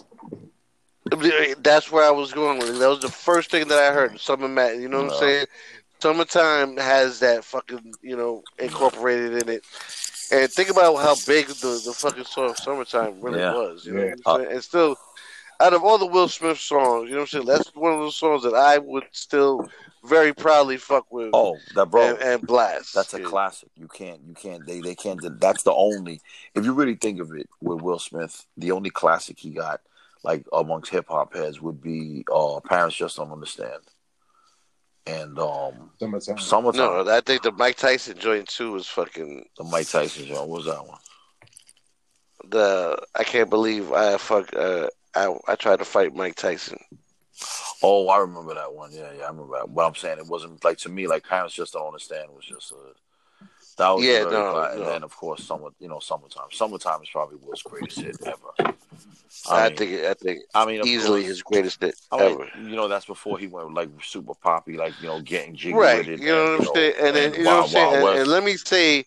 That's 1.58 1.90
where 1.90 2.04
I 2.04 2.10
was 2.10 2.32
going 2.32 2.58
with 2.58 2.70
it. 2.70 2.78
That 2.78 2.88
was 2.88 3.00
the 3.00 3.08
first 3.08 3.50
thing 3.50 3.68
that 3.68 3.78
I 3.78 3.92
heard. 3.92 4.18
Summer 4.20 4.48
Mat, 4.48 4.76
you 4.78 4.88
know 4.88 5.04
what 5.04 5.12
I'm 5.14 5.18
saying? 5.18 5.46
Summertime 6.00 6.76
has 6.76 7.18
that 7.20 7.44
fucking, 7.44 7.94
you 8.02 8.16
know, 8.16 8.42
incorporated 8.58 9.42
in 9.42 9.48
it. 9.54 9.64
And 10.32 10.48
think 10.50 10.70
about 10.70 10.96
how 10.96 11.14
big 11.26 11.48
the, 11.48 11.80
the 11.84 11.92
fucking 11.92 12.24
song 12.24 12.54
Summertime 12.54 13.20
really 13.20 13.40
Yeah. 13.40 13.52
was. 13.52 13.84
You 13.84 13.94
know 13.94 14.04
Yeah. 14.04 14.14
what 14.24 14.36
I'm 14.36 14.42
saying? 14.44 14.52
And 14.54 14.64
still, 14.64 14.96
out 15.58 15.74
of 15.74 15.82
all 15.84 15.98
the 15.98 16.06
Will 16.06 16.28
Smith 16.28 16.58
songs, 16.58 17.08
you 17.08 17.16
know 17.16 17.22
what 17.22 17.22
I'm 17.22 17.26
saying? 17.26 17.46
That's 17.46 17.74
one 17.74 17.92
of 17.92 17.98
those 17.98 18.16
songs 18.16 18.44
that 18.44 18.54
I 18.54 18.78
would 18.78 19.04
still 19.12 19.68
very 20.04 20.32
proudly 20.32 20.76
fuck 20.76 21.10
with. 21.12 21.30
Oh, 21.32 21.58
that 21.74 21.90
bro, 21.90 22.08
and, 22.14 22.18
and 22.22 22.46
blast. 22.46 22.94
that's 22.94 23.14
a 23.14 23.20
Yeah. 23.20 23.26
classic. 23.26 23.68
You 23.76 23.88
can't, 23.88 24.20
you 24.26 24.34
can't, 24.34 24.66
they, 24.66 24.80
they 24.80 24.94
can't. 24.94 25.20
That's 25.40 25.62
the 25.62 25.72
only. 25.74 26.20
If 26.54 26.64
you 26.64 26.72
really 26.72 26.94
think 26.96 27.20
of 27.20 27.32
it, 27.34 27.48
with 27.60 27.82
Will 27.82 27.98
Smith, 27.98 28.46
the 28.56 28.72
only 28.72 28.90
classic 28.90 29.38
he 29.38 29.50
got, 29.50 29.80
like 30.22 30.44
amongst 30.52 30.90
hip 30.90 31.06
hop 31.08 31.34
heads, 31.34 31.60
would 31.60 31.82
be 31.82 32.24
uh, 32.32 32.60
"Parents 32.60 32.96
Just 32.96 33.16
Don't 33.16 33.30
Understand," 33.32 33.82
and 35.06 35.38
um, 35.38 35.90
Summertime. 35.98 36.38
"Summertime." 36.38 37.04
No, 37.06 37.10
I 37.16 37.20
think 37.20 37.42
the 37.42 37.52
Mike 37.52 37.76
Tyson 37.76 38.18
joint 38.18 38.48
too 38.48 38.72
was 38.72 38.86
fucking 38.86 39.46
The 39.58 39.64
Mike 39.64 39.88
Tyson 39.88 40.26
joint. 40.26 40.40
What 40.40 40.48
was 40.58 40.66
that 40.66 40.86
one? 40.86 40.98
the. 42.48 42.96
I 43.14 43.22
can't 43.24 43.50
believe 43.50 43.92
I 43.92 44.16
fuck. 44.16 44.54
Uh, 44.54 44.88
I 45.14 45.34
I 45.46 45.56
tried 45.56 45.78
to 45.80 45.84
fight 45.84 46.14
Mike 46.14 46.36
Tyson. 46.36 46.78
Oh, 47.82 48.08
I 48.08 48.18
remember 48.18 48.54
that 48.54 48.72
one. 48.72 48.90
Yeah, 48.92 49.10
yeah, 49.16 49.24
I 49.24 49.28
remember 49.28 49.58
that. 49.58 49.74
But 49.74 49.86
I'm 49.86 49.94
saying 49.94 50.18
it 50.18 50.26
wasn't 50.26 50.62
like 50.64 50.78
to 50.78 50.88
me. 50.88 51.06
Like 51.06 51.24
parents 51.26 51.54
just 51.54 51.72
don't 51.72 51.86
understand. 51.86 52.30
Was 52.34 52.44
just 52.44 52.72
a 52.72 52.76
that 53.78 53.90
was 53.90 54.04
Yeah, 54.04 54.24
very 54.24 54.30
no, 54.32 54.62
And 54.64 54.86
then 54.86 55.02
of 55.02 55.16
course, 55.16 55.42
summer. 55.44 55.70
You 55.80 55.88
know, 55.88 55.98
summertime. 56.00 56.48
Summertime 56.52 57.02
is 57.02 57.08
probably 57.10 57.38
Will's 57.42 57.62
greatest 57.62 58.00
hit 58.00 58.16
ever. 58.26 58.74
I, 59.48 59.68
mean- 59.68 59.76
think 59.76 60.04
I 60.04 60.14
think 60.14 60.40
I 60.54 60.66
mean, 60.66 60.86
easily 60.86 61.20
course. 61.22 61.28
his 61.28 61.42
greatest 61.42 61.82
hit 61.82 61.94
I 62.12 62.18
mean, 62.18 62.32
ever. 62.32 62.48
you 62.68 62.76
know, 62.76 62.88
that's 62.88 63.06
before 63.06 63.38
he 63.38 63.46
went 63.46 63.72
like 63.72 63.88
super 64.02 64.34
poppy, 64.34 64.76
like 64.76 65.00
you 65.00 65.08
know, 65.08 65.20
getting 65.20 65.54
jiggy 65.54 65.74
Right, 65.74 65.98
with 65.98 66.08
it. 66.08 66.20
you 66.20 66.28
know 66.28 66.54
and, 66.54 66.58
what 66.58 66.68
I'm 66.68 66.74
saying, 66.74 66.94
and 67.00 67.16
then 67.16 67.34
you 67.34 67.44
know 67.44 67.56
what 67.56 67.64
I'm 67.64 67.68
saying, 67.70 67.94
and, 67.94 68.18
and 68.18 68.28
let 68.28 68.44
me 68.44 68.56
say, 68.56 69.06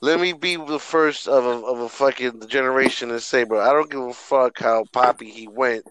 let 0.00 0.20
me 0.20 0.32
be 0.32 0.56
the 0.56 0.78
first 0.78 1.26
of 1.28 1.44
a 1.44 1.66
of 1.66 1.80
a 1.80 1.88
fucking 1.88 2.46
generation 2.48 3.08
to 3.10 3.20
say, 3.20 3.44
bro, 3.44 3.60
I 3.60 3.72
don't 3.72 3.90
give 3.90 4.00
a 4.00 4.12
fuck 4.12 4.58
how 4.58 4.84
poppy 4.92 5.30
he 5.30 5.48
went. 5.48 5.84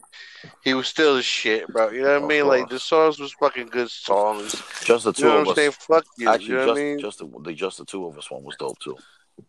He 0.64 0.74
was 0.74 0.88
still 0.88 1.16
the 1.16 1.22
shit, 1.24 1.68
bro. 1.68 1.90
You 1.90 2.02
know 2.04 2.08
what 2.10 2.14
I 2.14 2.24
Of 2.24 2.28
mean? 2.30 2.48
Like 2.48 2.70
the 2.70 2.80
songs 2.80 3.20
was 3.20 3.34
fucking 3.34 3.68
good 3.68 3.90
songs. 3.90 4.52
just 4.84 5.04
the 5.06 5.10
You 5.10 5.14
two 5.14 5.24
know 5.24 5.30
of 5.30 5.34
what 5.36 5.42
I'm 5.42 5.48
us. 5.50 5.56
saying? 5.56 5.72
Fuck 5.72 6.06
you. 6.18 6.30
Actually, 6.30 6.46
you 6.48 6.54
know 6.56 6.60
just 6.60 6.68
what 6.68 6.80
I 6.80 6.84
mean? 6.84 7.00
just 7.00 7.20
the, 7.20 7.40
the 7.44 7.54
just 7.54 7.78
the 7.78 7.86
two 7.86 8.06
of 8.06 8.18
us 8.18 8.32
one 8.32 8.44
was 8.44 8.56
dope 8.58 8.80
too. 8.80 8.98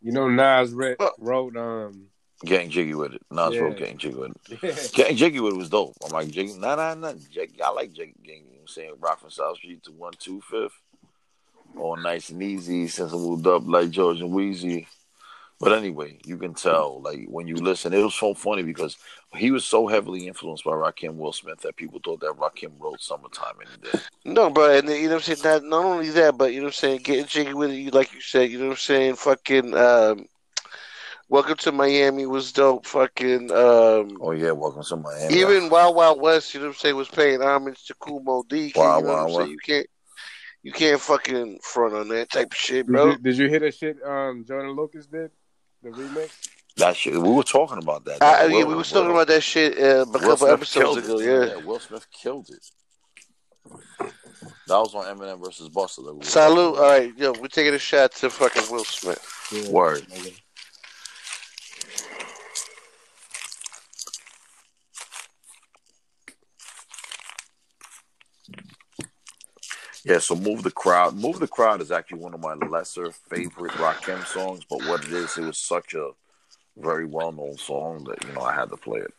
You 0.03 0.13
know, 0.13 0.29
Nas 0.29 0.73
re- 0.73 0.97
wrote 1.19 1.57
um. 1.57 2.07
Getting 2.45 2.71
jiggy 2.71 2.95
with 2.95 3.15
it. 3.15 3.23
Nas 3.33 3.55
Yeah. 3.55 3.63
wrote 3.63 3.79
getting 3.79 3.99
jiggy 3.99 4.15
with 4.15 4.31
it. 4.51 4.59
Yeah. 4.63 4.75
Getting 4.93 5.17
jiggy 5.17 5.41
with 5.41 5.55
it 5.55 5.57
was 5.57 5.69
dope. 5.71 5.97
I'm 6.05 6.13
like 6.13 6.31
jiggy. 6.31 6.55
Nah, 6.57 6.77
nah, 6.77 6.95
nah. 6.95 7.15
Jiggy. 7.31 7.61
I 7.61 7.71
like 7.71 7.93
jiggy. 7.93 8.15
You 8.23 8.35
know 8.35 8.41
what 8.51 8.61
I'm 8.61 8.67
saying? 8.69 8.95
Rock 9.01 9.21
from 9.21 9.31
South 9.31 9.57
Street 9.57 9.83
to 9.85 9.93
one 9.93 10.13
two 10.19 10.41
fifth. 10.43 10.81
All 11.79 11.97
nice 11.97 12.31
and 12.31 12.43
easy 12.43 12.89
since 12.89 13.13
I 13.13 13.17
moved 13.17 13.47
up 13.47 13.63
like 13.67 13.91
George 13.91 14.21
and 14.21 14.31
Weezy. 14.31 14.87
But 15.61 15.73
anyway, 15.73 16.19
you 16.25 16.37
can 16.37 16.55
tell, 16.55 17.01
like 17.01 17.27
when 17.29 17.49
you 17.49 17.57
listen, 17.57 17.93
it 17.93 18.03
was 18.03 18.15
so 18.15 18.33
funny 18.33 18.63
because 18.63 18.97
he 19.35 19.51
was 19.51 19.65
so 19.65 19.89
heavily 19.89 20.29
influenced 20.29 20.65
by 20.65 20.71
Rakim 20.71 21.17
Will 21.17 21.33
Smith 21.33 21.61
that 21.63 21.77
people 21.77 22.01
thought 22.05 22.21
that 22.21 22.37
Rakim 22.39 22.73
wrote 22.79 23.01
"Summertime" 23.01 23.57
in 23.63 23.69
the 23.73 23.89
day. 23.91 23.99
No, 24.25 24.51
bro, 24.51 24.79
and 24.79 24.89
you 24.89 25.09
know 25.09 25.17
what 25.17 25.29
I'm 25.29 25.37
saying. 25.37 25.63
Not 25.63 25.65
not 25.65 25.85
only 25.85 26.11
that, 26.11 26.39
but 26.39 26.53
you 26.53 26.61
know 26.61 26.67
what 26.67 26.71
I'm 26.71 26.75
saying. 26.75 27.01
Getting 27.03 27.27
jiggy 27.27 27.55
with 27.55 27.73
it, 27.73 27.93
like 27.93 28.15
you 28.15 28.21
said. 28.21 28.51
You 28.51 28.59
know 28.59 28.67
what 28.67 28.73
I'm 28.73 28.79
saying. 28.79 29.17
Fucking. 29.17 29.77
Um, 29.77 30.27
Welcome 31.31 31.57
to 31.59 31.73
Miami 31.73 32.25
was 32.25 32.53
dope. 32.53 32.87
Fucking. 32.87 33.53
Um, 33.53 34.17
Oh 34.19 34.31
yeah, 34.31 34.53
welcome 34.53 34.83
to 34.83 34.97
Miami. 34.97 35.41
even 35.41 35.69
Wild 35.69 35.95
Wild 35.95 36.23
West, 36.23 36.55
you 36.55 36.61
know 36.61 36.67
what 36.67 36.77
I'm 36.77 36.79
saying, 36.79 36.97
was 36.97 37.09
paying 37.09 37.43
homage 37.43 37.85
to 37.87 37.95
Kool 37.95 38.21
Moe 38.21 38.45
Dee. 38.49 38.73
Wild 38.75 39.03
you 39.03 39.09
know 39.09 39.15
what 39.15 39.19
I'm 39.21 39.27
Wild 39.27 39.37
saying? 39.37 39.51
You 39.51 39.59
can't. 39.59 39.87
You 40.63 40.73
can't 40.73 41.01
fucking 41.01 41.61
front 41.63 41.95
on 41.95 42.09
that 42.09 42.31
type 42.31 42.51
of 42.53 42.57
shit, 42.57 42.87
Did 42.87 42.93
bro. 42.93 43.11
you, 43.13 43.19
did 43.19 43.37
you 43.39 43.49
hear 43.49 43.61
that 43.61 43.75
shit? 43.75 43.97
Um, 44.05 44.45
Jordan 44.47 44.73
Lucas 44.73 45.07
did 45.07 45.31
the 45.83 45.91
remix. 45.91 46.31
that 46.77 46.97
shit. 46.97 47.15
We 47.15 47.21
were 47.31 47.43
talking 47.45 47.79
about 47.79 48.05
that. 48.07 48.23
I, 48.23 48.47
Will- 48.49 48.59
yeah, 48.59 48.65
we 48.65 48.75
was 48.75 48.91
talking 48.91 49.11
about 49.11 49.29
that 49.29 49.43
shit 49.43 49.79
uh, 49.79 49.83
a 49.83 50.05
Will 50.05 50.13
couple 50.21 50.37
Smith 50.39 50.51
episodes 50.53 51.05
ago. 51.09 51.19
it. 51.21 51.49
Yeah. 51.59 51.65
Will 51.65 51.79
Smith 51.79 52.07
killed 52.11 52.51
it. 52.51 52.65
That 54.67 54.79
was 54.79 54.95
on 54.95 55.05
Eminem 55.05 55.43
versus 55.43 55.69
Busta. 55.69 56.05
That 56.05 56.15
we 56.15 56.25
Salute. 56.25 56.77
All 56.77 56.83
right, 56.83 57.17
yo, 57.17 57.33
we're 57.33 57.49
taking 57.49 57.75
a 57.75 57.79
shot 57.79 58.13
to 58.17 58.31
fucking 58.31 58.65
Will 58.71 58.85
Smith. 58.85 59.25
about. 59.53 59.71
Word. 59.73 60.07
Yeah, 70.09 70.21
so 70.21 70.35
Move 70.35 70.63
the 70.63 70.71
Crowd. 70.71 71.17
Move 71.17 71.39
the 71.39 71.47
Crowd 71.47 71.83
is 71.83 71.91
actually 71.91 72.21
one 72.21 72.33
of 72.33 72.41
my 72.41 72.55
lesser 72.55 73.13
favorite 73.13 73.73
Rakim 73.73 74.25
songs, 74.25 74.65
but 74.65 74.79
what 74.87 75.05
it 75.05 75.13
is, 75.13 75.37
it 75.37 75.43
was 75.43 75.59
such 75.59 75.93
a 75.93 76.13
very 76.79 77.05
well 77.05 77.31
known 77.31 77.59
song 77.59 78.05
that, 78.05 78.25
you 78.27 78.33
know, 78.33 78.41
I 78.41 78.55
had 78.55 78.71
to 78.71 78.79
play 78.79 79.01
it. 79.01 79.13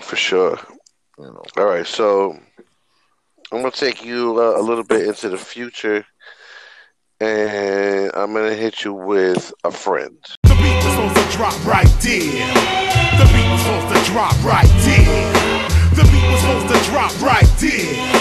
For 0.00 0.14
sure. 0.14 0.56
You 1.18 1.24
know. 1.24 1.42
All 1.56 1.64
right, 1.64 1.84
so 1.84 2.38
I'm 3.50 3.58
gonna 3.58 3.72
take 3.72 4.04
you 4.04 4.38
uh, 4.38 4.60
a 4.60 4.62
little 4.62 4.84
bit 4.84 5.08
into 5.08 5.28
the 5.30 5.36
future, 5.36 6.06
and 7.18 8.12
I'm 8.14 8.32
gonna 8.32 8.54
hit 8.54 8.84
you 8.84 8.92
with 8.92 9.52
a 9.64 9.72
friend. 9.72 10.16
The 10.44 10.54
beat 10.54 10.76
was 10.76 10.94
supposed 10.94 11.16
to 11.16 11.36
drop 11.36 11.66
right 11.66 11.92
there. 12.02 12.46
The 13.18 13.24
beat 13.34 13.50
was 13.50 13.62
supposed 13.62 13.96
to 13.96 14.12
drop 14.12 14.44
right 14.44 14.70
there. 14.84 15.32
The 15.96 16.04
beat 16.04 16.30
was 16.30 16.40
supposed 16.40 16.68
to 16.72 16.90
drop 16.92 17.20
right 17.20 17.48
there. 17.58 18.17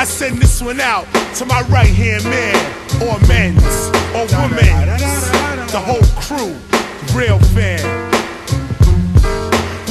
I 0.00 0.04
send 0.04 0.38
this 0.38 0.62
one 0.62 0.80
out 0.80 1.04
to 1.34 1.44
my 1.44 1.60
right 1.68 1.92
hand 1.92 2.24
man, 2.24 2.56
or 3.04 3.20
men's, 3.28 3.92
or 4.16 4.24
women's, 4.32 5.28
the 5.70 5.78
whole 5.78 6.00
crew, 6.16 6.56
real 7.12 7.38
fan. 7.52 7.84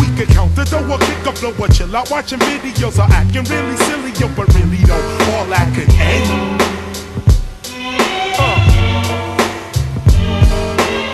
We 0.01 0.07
could 0.17 0.33
count 0.33 0.55
the 0.55 0.65
dough 0.65 0.89
or 0.89 0.97
kick 0.97 1.27
up 1.27 1.39
low 1.43 1.53
or 1.63 1.67
chill 1.67 1.95
out 1.95 2.09
watching 2.09 2.39
videos 2.39 2.97
or 2.97 3.05
acting 3.13 3.43
really 3.53 3.77
silly, 3.85 4.09
yo, 4.17 4.27
but 4.35 4.51
really 4.55 4.81
though, 4.89 4.97
all 5.37 5.45
that 5.45 5.69
could 5.77 5.93
end. 5.93 6.57
Uh. 8.33 8.57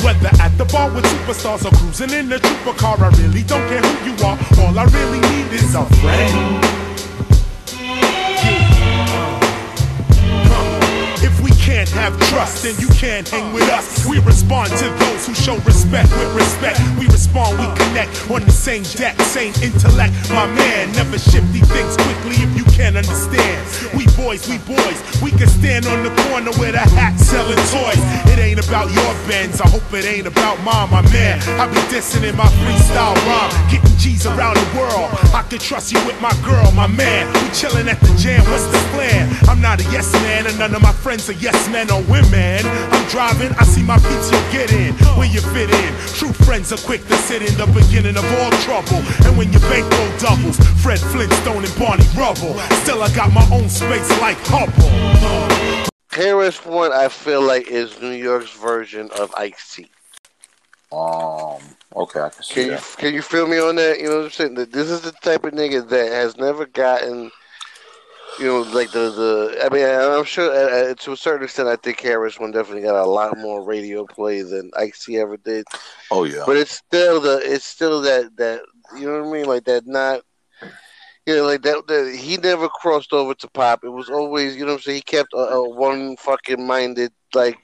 Whether 0.05 0.31
at 0.41 0.57
the 0.57 0.63
bar 0.71 0.89
with 0.89 1.03
superstars 1.03 1.65
or 1.65 1.75
cruising 1.75 2.11
in 2.17 2.31
a 2.31 2.39
trooper 2.39 2.79
car, 2.79 2.95
I 3.03 3.09
really 3.19 3.43
don't 3.43 3.67
care 3.67 3.81
who 3.81 4.09
you 4.09 4.15
are. 4.23 4.39
All 4.63 4.79
I 4.79 4.85
really 4.85 5.19
need 5.19 5.51
is 5.51 5.75
a 5.75 5.83
friend. 5.99 6.94
Can't 11.65 11.89
have 11.89 12.13
trust, 12.29 12.61
then 12.61 12.75
you 12.77 12.87
can't 12.93 13.27
hang 13.27 13.51
with 13.51 13.67
us. 13.69 14.05
We 14.05 14.19
respond 14.19 14.69
to 14.77 14.87
those 15.01 15.25
who 15.25 15.33
show 15.33 15.57
respect 15.65 16.11
with 16.11 16.35
respect. 16.37 16.77
We 16.99 17.07
respond, 17.07 17.57
we 17.57 17.65
connect 17.73 18.13
on 18.29 18.45
the 18.45 18.51
same 18.51 18.83
deck, 19.01 19.19
same 19.21 19.51
intellect. 19.65 20.13
My 20.29 20.45
man, 20.45 20.91
never 20.93 21.17
shifty 21.17 21.65
things 21.65 21.97
quickly 21.97 22.37
if 22.45 22.55
you 22.55 22.65
can't 22.77 22.95
understand. 22.95 23.65
We 23.97 24.05
boys, 24.13 24.45
we 24.47 24.61
boys, 24.69 24.99
we 25.25 25.31
can 25.31 25.49
stand 25.49 25.87
on 25.87 26.05
the 26.05 26.13
corner 26.29 26.53
with 26.61 26.77
a 26.77 26.85
hat 26.85 27.17
selling 27.17 27.57
toys. 27.73 28.03
It 28.29 28.37
ain't 28.37 28.61
about 28.61 28.93
your 28.93 29.11
bends, 29.25 29.59
I 29.59 29.67
hope 29.67 29.89
it 29.91 30.05
ain't 30.05 30.27
about 30.27 30.61
mine, 30.61 30.91
my 30.91 31.01
man. 31.09 31.41
I 31.57 31.65
be 31.65 31.81
dissing 31.89 32.29
in 32.29 32.37
my 32.37 32.45
freestyle 32.61 33.17
rhyme, 33.25 33.49
getting 33.71 33.97
G's 33.97 34.27
around 34.27 34.57
the 34.57 34.67
world. 34.77 35.09
I 35.33 35.41
can 35.49 35.57
trust 35.57 35.91
you 35.91 35.99
with 36.05 36.19
my 36.21 36.33
girl, 36.45 36.69
my 36.73 36.85
man. 36.85 37.25
We 37.41 37.49
chilling 37.57 37.89
at 37.89 37.99
the 38.01 38.13
jam, 38.21 38.45
what's 38.51 38.69
the 38.69 38.81
plan? 38.93 39.33
I'm 39.49 39.61
not 39.61 39.81
a 39.81 39.83
yes 39.89 40.13
man, 40.21 40.45
and 40.45 40.59
none 40.59 40.75
of 40.75 40.81
my 40.83 40.93
friends 40.93 41.27
are 41.27 41.39
yes 41.41 41.54
men 41.69 41.89
or 41.91 42.01
women. 42.11 42.61
I'm 42.65 43.05
driving, 43.09 43.51
I 43.59 43.63
see 43.63 43.83
my 43.83 43.97
peeps, 43.97 44.31
you'll 44.31 44.51
get 44.51 44.71
in 44.71 44.93
where 45.17 45.27
you 45.27 45.41
fit 45.41 45.69
in. 45.69 45.91
True 46.15 46.33
friends 46.45 46.71
are 46.71 46.81
quick 46.85 47.05
to 47.07 47.15
sit 47.27 47.41
in 47.41 47.53
the 47.57 47.67
beginning 47.71 48.17
of 48.17 48.25
all 48.39 48.51
trouble. 48.67 48.99
And 49.25 49.37
when 49.37 49.51
your 49.51 49.61
bankroll 49.67 50.11
doubles, 50.19 50.57
Fred 50.81 50.99
Flintstone 50.99 51.63
and 51.63 51.75
Barney 51.79 52.05
Rubble. 52.15 52.57
Still, 52.83 53.01
I 53.03 53.09
got 53.15 53.31
my 53.33 53.47
own 53.51 53.69
space 53.69 54.09
like 54.21 54.37
Hubble. 54.47 55.85
KRS 56.09 56.65
One, 56.65 56.93
I 56.93 57.09
feel 57.09 57.41
like 57.41 57.67
is 57.67 57.99
New 58.01 58.11
York's 58.11 58.51
version 58.53 59.09
of 59.19 59.33
Ice 59.37 59.75
T. 59.75 59.89
Um, 60.91 61.59
okay, 61.95 62.21
I 62.21 62.29
can 62.29 62.43
see 62.43 62.53
Can 62.53 62.63
you 62.65 62.69
that. 62.71 62.95
can 62.97 63.13
you 63.13 63.21
feel 63.21 63.47
me 63.47 63.59
on 63.59 63.75
that? 63.75 63.99
You 63.99 64.07
know 64.09 64.17
what 64.17 64.25
I'm 64.25 64.31
saying? 64.31 64.53
That 64.55 64.71
This 64.71 64.89
is 64.89 65.01
the 65.01 65.11
type 65.11 65.43
of 65.43 65.51
nigga 65.53 65.87
that 65.89 66.11
has 66.11 66.37
never 66.37 66.65
gotten, 66.67 67.31
you 68.39 68.45
know, 68.45 68.61
like 68.61 68.91
the 68.91 69.09
the. 69.11 69.59
I 69.63 69.69
mean, 69.73 69.85
I'm 69.85 70.25
sure 70.25 70.51
uh, 70.51 70.91
uh, 70.91 70.93
to 70.95 71.11
a 71.13 71.17
certain 71.17 71.43
extent, 71.43 71.67
I 71.67 71.75
think 71.75 71.99
KRS 71.99 72.39
One 72.39 72.51
definitely 72.51 72.83
got 72.83 72.95
a 72.95 73.05
lot 73.05 73.37
more 73.37 73.63
radio 73.63 74.05
play 74.05 74.41
than 74.41 74.71
Ice 74.77 75.05
T 75.05 75.17
ever 75.17 75.37
did. 75.37 75.65
Oh 76.11 76.23
yeah. 76.23 76.43
But 76.45 76.57
it's 76.57 76.71
still 76.71 77.21
the 77.21 77.39
it's 77.43 77.65
still 77.65 78.01
that 78.01 78.35
that 78.37 78.61
you 78.97 79.05
know 79.05 79.21
what 79.21 79.27
I 79.27 79.31
mean, 79.31 79.45
like 79.45 79.65
that 79.65 79.87
not. 79.87 80.21
You 81.25 81.37
know, 81.37 81.43
like 81.45 81.63
that, 81.63 81.87
that. 81.87 82.15
He 82.15 82.37
never 82.37 82.69
crossed 82.69 83.11
over 83.11 83.33
to 83.33 83.47
pop. 83.47 83.83
It 83.83 83.89
was 83.89 84.11
always, 84.11 84.55
you 84.55 84.61
know, 84.61 84.73
what 84.73 84.77
I'm 84.77 84.81
saying. 84.81 84.97
He 84.97 85.01
kept 85.01 85.33
a, 85.33 85.37
a 85.37 85.69
one 85.69 86.17
fucking 86.17 86.63
minded 86.65 87.11
like 87.33 87.57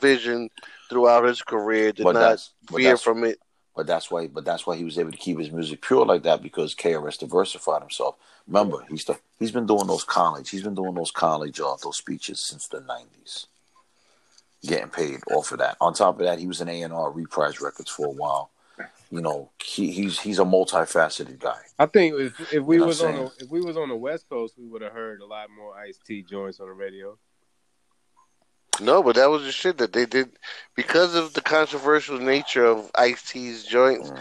vision 0.00 0.50
throughout 0.90 1.24
his 1.24 1.40
career. 1.40 1.92
Did 1.92 2.02
But 2.02 2.14
not 2.14 2.40
veer 2.72 2.96
from 2.96 3.22
it. 3.22 3.38
But 3.76 3.86
that's 3.86 4.10
why. 4.10 4.26
But 4.26 4.44
that's 4.44 4.66
why 4.66 4.76
he 4.76 4.82
was 4.82 4.98
able 4.98 5.12
to 5.12 5.16
keep 5.16 5.38
his 5.38 5.52
music 5.52 5.82
pure 5.82 6.04
like 6.04 6.24
that 6.24 6.42
because 6.42 6.74
KRS 6.74 7.18
diversified 7.18 7.82
himself. 7.82 8.16
Remember, 8.46 8.84
he's 8.88 9.04
the, 9.04 9.18
he's 9.38 9.50
been 9.50 9.66
doing 9.66 9.86
those 9.86 10.04
college. 10.04 10.50
He's 10.50 10.62
been 10.62 10.74
doing 10.74 10.94
those 10.94 11.10
college 11.10 11.60
uh, 11.60 11.76
those 11.82 11.96
speeches 11.96 12.46
since 12.46 12.68
the 12.68 12.80
nineties, 12.80 13.46
getting 14.64 14.88
paid 14.88 15.20
off 15.32 15.50
of 15.52 15.58
that. 15.58 15.76
On 15.80 15.94
top 15.94 16.20
of 16.20 16.26
that, 16.26 16.38
he 16.38 16.46
was 16.46 16.60
in 16.60 16.68
A 16.68 16.82
and 16.82 16.92
R 16.92 17.10
Reprise 17.10 17.60
Records 17.60 17.90
for 17.90 18.06
a 18.06 18.10
while. 18.10 18.50
You 19.10 19.20
know, 19.20 19.50
he, 19.62 19.90
he's 19.90 20.20
he's 20.20 20.38
a 20.38 20.44
multifaceted 20.44 21.38
guy. 21.38 21.58
I 21.78 21.86
think 21.86 22.14
if 22.20 22.52
if 22.52 22.64
we 22.64 22.76
You 22.76 22.82
know 22.82 22.86
was 22.86 23.02
on 23.02 23.14
the 23.14 23.32
if 23.40 23.50
we 23.50 23.60
was 23.60 23.76
on 23.76 23.88
the 23.88 23.96
West 23.96 24.28
Coast, 24.28 24.54
we 24.58 24.66
would 24.66 24.82
have 24.82 24.92
heard 24.92 25.20
a 25.20 25.26
lot 25.26 25.48
more 25.50 25.74
Ice 25.76 25.98
T 26.04 26.22
joints 26.22 26.60
on 26.60 26.66
the 26.66 26.72
radio. 26.72 27.18
No, 28.80 29.02
but 29.02 29.16
that 29.16 29.30
was 29.30 29.42
the 29.42 29.52
shit 29.52 29.78
that 29.78 29.92
they 29.92 30.04
did 30.04 30.30
because 30.74 31.14
of 31.14 31.32
the 31.32 31.40
controversial 31.40 32.18
nature 32.18 32.66
of 32.66 32.90
Ice 32.94 33.22
T's 33.22 33.64
joints. 33.64 34.12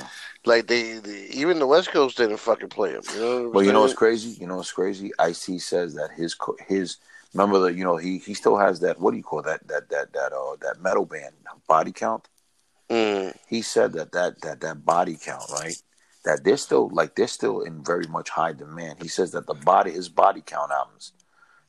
Like 0.46 0.68
they, 0.68 1.00
they, 1.00 1.28
even 1.34 1.60
the 1.60 1.68
West 1.68 1.92
Coast 1.92 2.18
didn't 2.18 2.38
fucking 2.38 2.70
play 2.70 2.94
them. 2.94 3.04
You 3.14 3.20
know 3.20 3.52
But 3.52 3.66
you 3.66 3.74
know 3.74 3.82
what's 3.82 3.94
crazy? 3.94 4.38
You 4.40 4.48
know 4.48 4.58
what's 4.58 4.72
crazy? 4.72 5.12
Ice 5.20 5.46
T 5.46 5.60
says 5.60 5.96
that 5.96 6.12
his 6.12 6.36
co- 6.36 6.58
his 6.68 6.98
remember 7.34 7.60
that 7.60 7.76
you 7.76 7.84
know 7.84 7.98
he 7.98 8.20
he 8.20 8.34
still 8.34 8.58
has 8.58 8.80
that 8.82 9.00
what 9.00 9.12
do 9.12 9.18
you 9.18 9.24
call 9.24 9.42
that 9.42 9.68
that 9.68 9.90
that 9.90 10.14
that 10.14 10.34
uh 10.34 10.56
that 10.62 10.82
metal 10.82 11.06
band 11.06 11.34
body 11.68 11.92
count. 11.92 12.28
Mm. 12.90 13.36
He 13.48 13.62
said 13.62 13.94
that 13.94 14.12
that 14.12 14.42
that 14.42 14.62
that 14.62 14.86
body 14.86 15.18
count 15.22 15.50
right 15.52 15.76
that 16.24 16.44
they're 16.44 16.58
still 16.58 16.90
like 16.90 17.16
they're 17.16 17.28
still 17.28 17.62
in 17.62 17.84
very 17.84 18.08
much 18.08 18.30
high 18.30 18.54
demand. 18.54 19.02
He 19.02 19.08
says 19.08 19.32
that 19.32 19.48
the 19.48 19.54
body 19.54 19.92
his 19.92 20.10
body 20.10 20.42
count 20.46 20.72
albums 20.72 21.14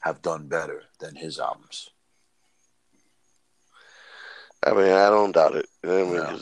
have 0.01 0.23
done 0.23 0.49
better 0.49 0.83
than 1.01 1.15
his 1.17 1.39
albums. 1.39 1.91
I 4.65 4.73
mean, 4.73 4.93
I 4.93 5.11
don't 5.11 5.33
doubt 5.33 5.57
it. 5.57 5.67
You 5.85 5.91
know 5.91 6.05
what 6.07 6.27
I 6.27 6.33
mean? 6.33 6.41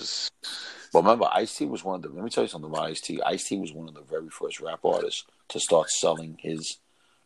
But 0.94 1.02
remember, 1.02 1.28
Ice 1.32 1.58
T 1.58 1.66
was 1.66 1.82
one 1.82 1.96
of 1.96 2.02
the. 2.02 2.08
Let 2.08 2.22
me 2.22 2.30
tell 2.30 2.44
you 2.44 2.48
something 2.48 2.70
about 2.70 2.86
Ice 2.86 3.00
T. 3.00 3.20
Ice 3.20 3.48
T 3.48 3.58
was 3.58 3.72
one 3.72 3.88
of 3.88 3.94
the 3.94 4.02
very 4.02 4.28
first 4.28 4.60
rap 4.60 4.84
artists 4.84 5.24
to 5.48 5.58
start 5.58 5.90
selling 5.90 6.38
his 6.40 6.78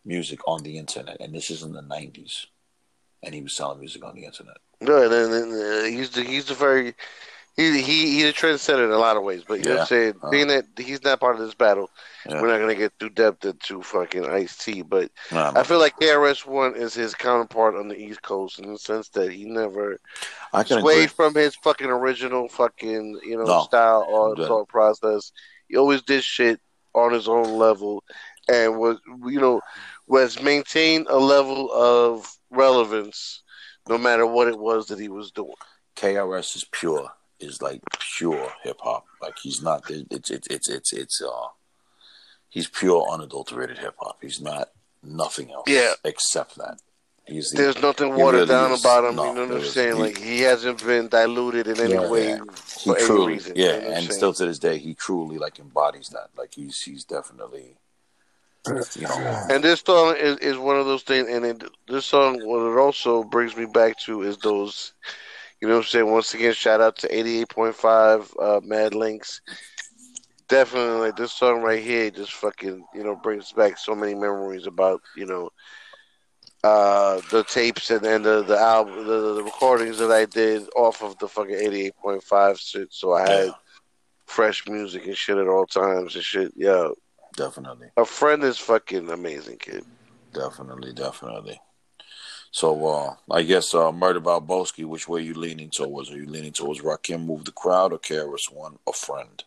music 0.07 0.41
on 0.49 0.63
the 0.63 0.79
internet, 0.79 1.19
and 1.21 1.35
this 1.35 1.51
is 1.51 1.63
in 1.63 1.75
the 1.75 1.83
'90s, 1.83 2.47
and 3.23 3.35
he 3.35 3.43
was 3.43 3.55
selling 3.55 3.81
music 3.81 4.03
on 4.03 4.15
the 4.15 4.25
internet. 4.25 4.57
No, 4.81 5.03
and 5.03 5.53
uh, 5.53 5.85
he's 5.85 6.09
the 6.09 6.23
he's 6.23 6.47
the 6.47 6.55
very 6.55 6.95
he 7.59 7.83
he 7.83 8.15
he's 8.15 8.25
a 8.27 8.33
trendsetter 8.33 8.85
in 8.85 8.93
a 8.93 8.99
lot 8.99 9.17
of 9.17 9.25
ways. 9.25 9.43
But 9.47 9.59
you 9.59 9.65
know 9.65 9.71
what 9.73 9.81
I'm 9.81 9.83
Yeah. 9.83 9.85
saying? 9.87 10.15
Uh. 10.23 10.31
Being 10.31 10.47
that 10.49 10.67
he's 10.79 11.03
not 11.03 11.19
part 11.19 11.35
of 11.35 11.41
this 11.45 11.55
battle, 11.55 11.91
Yeah. 12.25 12.41
we're 12.41 12.47
not 12.49 12.61
gonna 12.61 12.77
get 12.77 12.97
too 13.01 13.09
depth 13.09 13.45
into 13.45 13.83
fucking 13.83 14.25
Ice 14.27 14.57
T. 14.57 14.83
But 14.83 15.11
Nah, 15.33 15.53
I 15.57 15.65
feel 15.65 15.81
like 15.81 15.99
KRS 15.99 16.47
One 16.47 16.77
is 16.77 16.95
his 16.95 17.15
counterpart 17.17 17.75
on 17.75 17.89
the 17.89 17.97
East 18.01 18.23
Coast 18.23 18.61
in 18.61 18.73
the 18.73 18.79
sense 18.79 19.09
that 19.11 19.33
he 19.33 19.45
never 19.45 19.99
I 20.53 20.63
swayed 20.63 20.81
agree. 20.97 21.07
from 21.09 21.35
his 21.35 21.57
fucking 21.57 21.91
original 21.91 22.49
fucking 22.49 23.21
you 23.25 23.37
know 23.37 23.45
No. 23.45 23.61
style 23.63 24.07
or 24.09 24.35
Yeah. 24.39 24.47
thought 24.47 24.69
process. 24.69 25.33
He 25.67 25.77
always 25.77 26.03
did 26.03 26.23
shit 26.23 26.61
on 26.95 27.13
his 27.13 27.29
own 27.29 27.59
level, 27.59 28.05
and 28.49 28.79
was 28.79 28.99
you 29.27 29.41
know 29.41 29.61
was 30.07 30.41
maintained 30.41 31.07
a 31.11 31.19
level 31.19 31.73
of 31.73 32.33
relevance 32.51 33.43
no 33.89 33.99
matter 33.99 34.25
what 34.27 34.47
it 34.49 34.59
was 34.59 34.87
that 34.87 34.99
he 35.01 35.09
was 35.09 35.33
doing. 35.33 35.55
KRS 35.97 36.55
is 36.57 36.65
pure, 36.71 37.11
is 37.41 37.61
like 37.63 37.81
pure 38.17 38.53
hip 38.63 38.79
hop. 38.83 39.05
Like 39.23 39.35
he's 39.43 39.63
not. 39.63 39.85
It's 39.91 40.31
it's 40.31 40.47
it's 40.49 40.69
it's 40.69 40.93
it's 40.93 41.23
uh, 41.23 41.47
he's 42.49 42.69
pure 42.69 43.07
unadulterated 43.11 43.79
hip 43.79 43.95
hop. 43.99 44.19
He's 44.23 44.41
not 44.41 44.69
nothing 45.03 45.51
else. 45.53 45.65
Yeah. 45.69 45.95
except 46.05 46.57
that. 46.57 46.79
He's 47.27 47.51
the- 47.51 47.59
There's 47.59 47.83
nothing 47.83 48.15
watered 48.15 48.35
really 48.41 48.47
down 48.47 48.73
is. 48.73 48.81
about 48.81 49.05
him. 49.05 49.17
No, 49.17 49.27
you 49.27 49.35
know 49.35 49.47
what 49.47 49.57
I'm 49.59 49.65
saying? 49.65 49.97
he- 49.97 50.03
like 50.03 50.19
he 50.19 50.41
hasn't 50.41 50.83
been 50.85 51.09
diluted 51.09 51.69
in 51.69 51.79
any 51.79 51.93
Yeah, 51.93 52.09
way 52.11 52.29
yeah. 52.31 52.39
For 52.55 52.97
any 52.97 53.07
truly, 53.07 53.33
reason. 53.35 53.55
you 53.57 53.65
yeah, 53.65 53.73
know 53.73 53.87
and 53.89 53.97
saying? 54.07 54.11
still 54.13 54.33
to 54.33 54.47
this 54.47 54.59
day, 54.59 54.79
he 54.79 54.95
truly 54.95 55.37
like 55.39 55.59
embodies 55.59 56.09
that. 56.09 56.31
Like 56.39 56.55
he's 56.55 56.81
he's 56.81 57.05
definitely, 57.05 57.77
you 58.67 59.03
know, 59.03 59.47
And 59.51 59.63
this 59.63 59.81
song 59.81 60.17
is, 60.17 60.39
is 60.39 60.57
one 60.57 60.77
of 60.77 60.87
those 60.87 61.03
things, 61.03 61.29
and 61.29 61.45
it, 61.45 61.63
this 61.87 62.07
song, 62.07 62.41
what 62.47 62.61
it 62.73 62.79
also 62.79 63.23
brings 63.25 63.57
me 63.57 63.67
back 63.67 63.99
to 64.07 64.23
is 64.23 64.39
those, 64.39 64.95
you 65.61 65.69
know 65.69 65.75
what 65.75 65.81
I'm 65.81 65.89
saying? 65.89 66.11
Once 66.11 66.35
again, 66.35 66.53
shout 66.53 66.81
out 66.81 66.97
to 66.99 67.09
88.5 67.09 68.33
uh, 68.41 68.61
Mad 68.65 68.95
Links. 68.95 69.41
Definitely, 70.49 71.01
like 71.09 71.17
this 71.17 71.33
song 71.33 71.61
right 71.63 71.83
here 71.83 72.11
just 72.11 72.33
fucking, 72.33 72.85
you 72.95 73.05
know, 73.05 73.15
brings 73.17 73.53
back 73.53 73.77
so 73.77 73.95
many 73.95 74.15
memories 74.15 74.67
about, 74.67 75.03
you 75.15 75.27
know, 75.27 75.51
uh, 76.65 77.21
the 77.31 77.45
tapes 77.45 77.91
and, 77.91 78.05
and 78.07 78.25
the, 78.25 78.43
the 78.43 78.59
album, 78.59 79.07
the, 79.07 79.35
the 79.35 79.43
recordings 79.43 79.99
that 79.99 80.11
I 80.11 80.25
did 80.25 80.67
off 80.75 81.03
of 81.03 81.19
the 81.19 81.29
fucking 81.29 81.55
88.5 81.55 82.59
shit. 82.59 82.89
So 82.93 83.13
I 83.13 83.29
had 83.29 83.51
fresh 84.27 84.67
music 84.67 85.07
and 85.07 85.17
shit 85.17 85.37
at 85.39 85.49
all 85.49 85.67
times 85.67 86.15
and 86.15 86.25
shit. 86.25 86.53
Yeah. 86.57 86.89
definitely, 87.37 87.89
A 87.97 88.05
friend 88.07 88.43
is 88.43 88.59
fucking 88.59 89.11
amazing, 89.11 89.59
kid. 89.59 89.85
definitely, 90.33 90.93
definitely. 90.95 91.61
So 92.51 92.87
uh 92.87 93.15
I 93.31 93.43
guess 93.43 93.75
uh 93.75 93.93
Murder 93.93 94.21
Balboski, 94.21 94.85
which 94.85 95.09
way 95.09 95.21
are 95.21 95.25
you 95.25 95.35
leaning 95.35 95.71
towards? 95.71 96.11
Are 96.11 96.17
you 96.17 96.27
leaning 96.27 96.53
towards 96.53 96.81
Rakim 96.81 97.25
move 97.25 97.45
the 97.45 97.53
crowd 97.53 97.93
or 97.93 97.99
KRS 97.99 98.53
One 98.53 98.79
a 98.87 98.93
friend? 98.93 99.45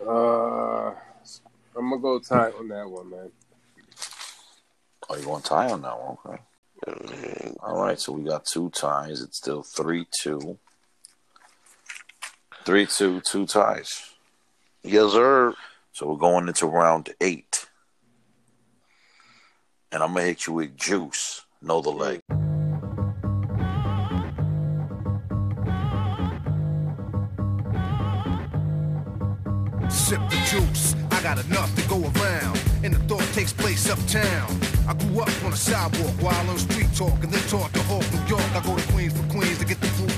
Uh, 0.00 0.90
I'm 1.76 1.90
gonna 1.90 1.98
go 1.98 2.18
tie 2.18 2.50
on 2.50 2.68
that 2.68 2.88
one, 2.88 3.10
man. 3.10 3.30
Oh, 5.08 5.16
you 5.16 5.28
want 5.28 5.44
tie 5.44 5.70
on 5.70 5.82
that 5.82 5.98
one? 5.98 6.18
Okay. 6.26 7.54
All 7.60 7.80
right, 7.82 7.98
so 7.98 8.12
we 8.12 8.22
got 8.22 8.44
two 8.44 8.70
ties. 8.70 9.22
It's 9.22 9.38
still 9.38 9.62
three 9.62 10.06
two. 10.22 10.58
Three 12.64 12.86
two, 12.86 13.20
two 13.20 13.46
ties. 13.46 14.10
Yes, 14.82 15.12
sir. 15.12 15.54
So 15.92 16.06
we're 16.06 16.16
going 16.16 16.48
into 16.48 16.66
round 16.66 17.14
eight. 17.20 17.66
And 19.90 20.02
I'm 20.02 20.12
gonna 20.12 20.26
hit 20.26 20.46
you 20.46 20.52
with 20.52 20.76
juice. 20.76 21.45
Know 21.62 21.80
the 21.80 21.90
leg. 21.90 22.20
Sip 29.88 30.20
the 30.28 30.36
juice, 30.46 30.94
I 31.10 31.22
got 31.22 31.44
enough 31.46 31.74
to 31.76 31.88
go 31.88 31.96
around. 31.96 32.60
And 32.84 32.94
the 32.94 32.98
thought 33.08 33.26
takes 33.32 33.52
place 33.52 33.88
uptown. 33.88 34.60
I 34.86 34.94
grew 34.94 35.20
up 35.20 35.44
on 35.44 35.52
a 35.52 35.56
sidewalk 35.56 36.14
while 36.20 36.50
on 36.50 36.58
street 36.58 36.92
talk 36.94 37.24
and 37.24 37.32
then 37.32 37.42
taught 37.48 37.72
to 37.74 37.82
Hawk, 37.84 38.04
New 38.12 38.24
York. 38.28 38.44
I 38.54 38.60
go 38.60 38.76
to 38.76 38.92
Queens 38.92 39.18
for 39.18 39.26
Queens 39.32 39.58
to 39.58 39.64
get 39.64 39.80
the 39.80 39.88
food 39.88 40.12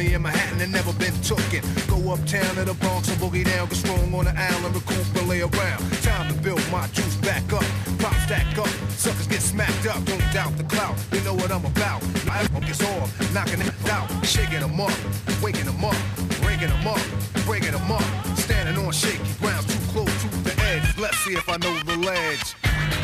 money 0.00 0.14
in 0.14 0.22
Manhattan 0.22 0.60
and 0.60 0.72
never 0.72 0.92
been 0.94 1.12
tooken. 1.20 1.62
Go 1.88 2.12
uptown 2.12 2.54
to 2.54 2.64
the 2.64 2.74
Bronx 2.74 3.08
and 3.08 3.18
boogie 3.20 3.44
down, 3.44 3.68
get 3.68 3.76
strong 3.76 4.14
on 4.14 4.24
the 4.24 4.34
island, 4.34 4.74
recoup 4.74 5.04
and 5.16 5.28
lay 5.28 5.40
around. 5.42 5.80
Time 6.02 6.32
to 6.32 6.40
build 6.40 6.62
my 6.72 6.86
juice 6.88 7.16
back 7.16 7.44
up. 7.52 7.64
Pop 7.98 8.14
stack 8.24 8.56
up, 8.56 8.68
suckers 8.88 9.26
get 9.26 9.42
smacked 9.42 9.86
up. 9.86 10.02
Don't 10.04 10.24
doubt 10.32 10.56
the 10.56 10.64
clout, 10.64 10.96
they 11.10 11.22
know 11.22 11.34
what 11.34 11.50
I'm 11.50 11.64
about. 11.64 12.02
I 12.30 12.46
gets 12.60 12.82
off, 12.82 13.08
knocking 13.34 13.60
it 13.60 13.90
out, 13.90 14.08
shaking 14.24 14.60
them 14.60 14.80
up, 14.80 14.96
waking 15.42 15.66
them 15.66 15.84
up, 15.84 15.96
breaking 16.40 16.68
them 16.68 16.86
up, 16.86 17.02
breaking 17.44 17.72
them 17.72 17.92
up. 17.92 18.04
Standing 18.38 18.82
on 18.82 18.92
shaky 18.92 19.32
ground, 19.40 19.68
too 19.68 19.78
close 19.92 20.22
to 20.22 20.28
the 20.48 20.54
edge. 20.70 20.98
Let's 20.98 21.18
see 21.18 21.34
if 21.34 21.46
I 21.48 21.56
know 21.58 21.74
the 21.84 21.96
ledge. 21.96 22.99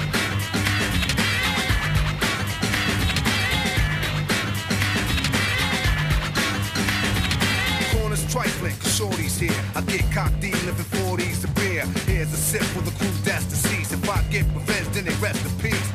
Trifling, 8.36 8.76
cause 8.76 8.94
shorty's 8.94 9.38
here. 9.38 9.60
I 9.74 9.80
get 9.82 10.04
cocked 10.12 10.40
D, 10.40 10.52
living 10.68 10.90
40s 11.00 11.40
to 11.40 11.48
beer. 11.58 11.86
Here's 12.04 12.32
a 12.32 12.36
sip 12.36 12.62
for 12.74 12.82
the 12.82 12.90
crew 12.98 13.08
that's 13.24 13.46
deceased. 13.46 13.92
If 13.92 14.08
I 14.10 14.20
get 14.30 14.44
revenge, 14.52 14.88
then 14.92 15.04
they 15.06 15.16
rest 15.24 15.40
in 15.46 15.52
peace. 15.58 15.88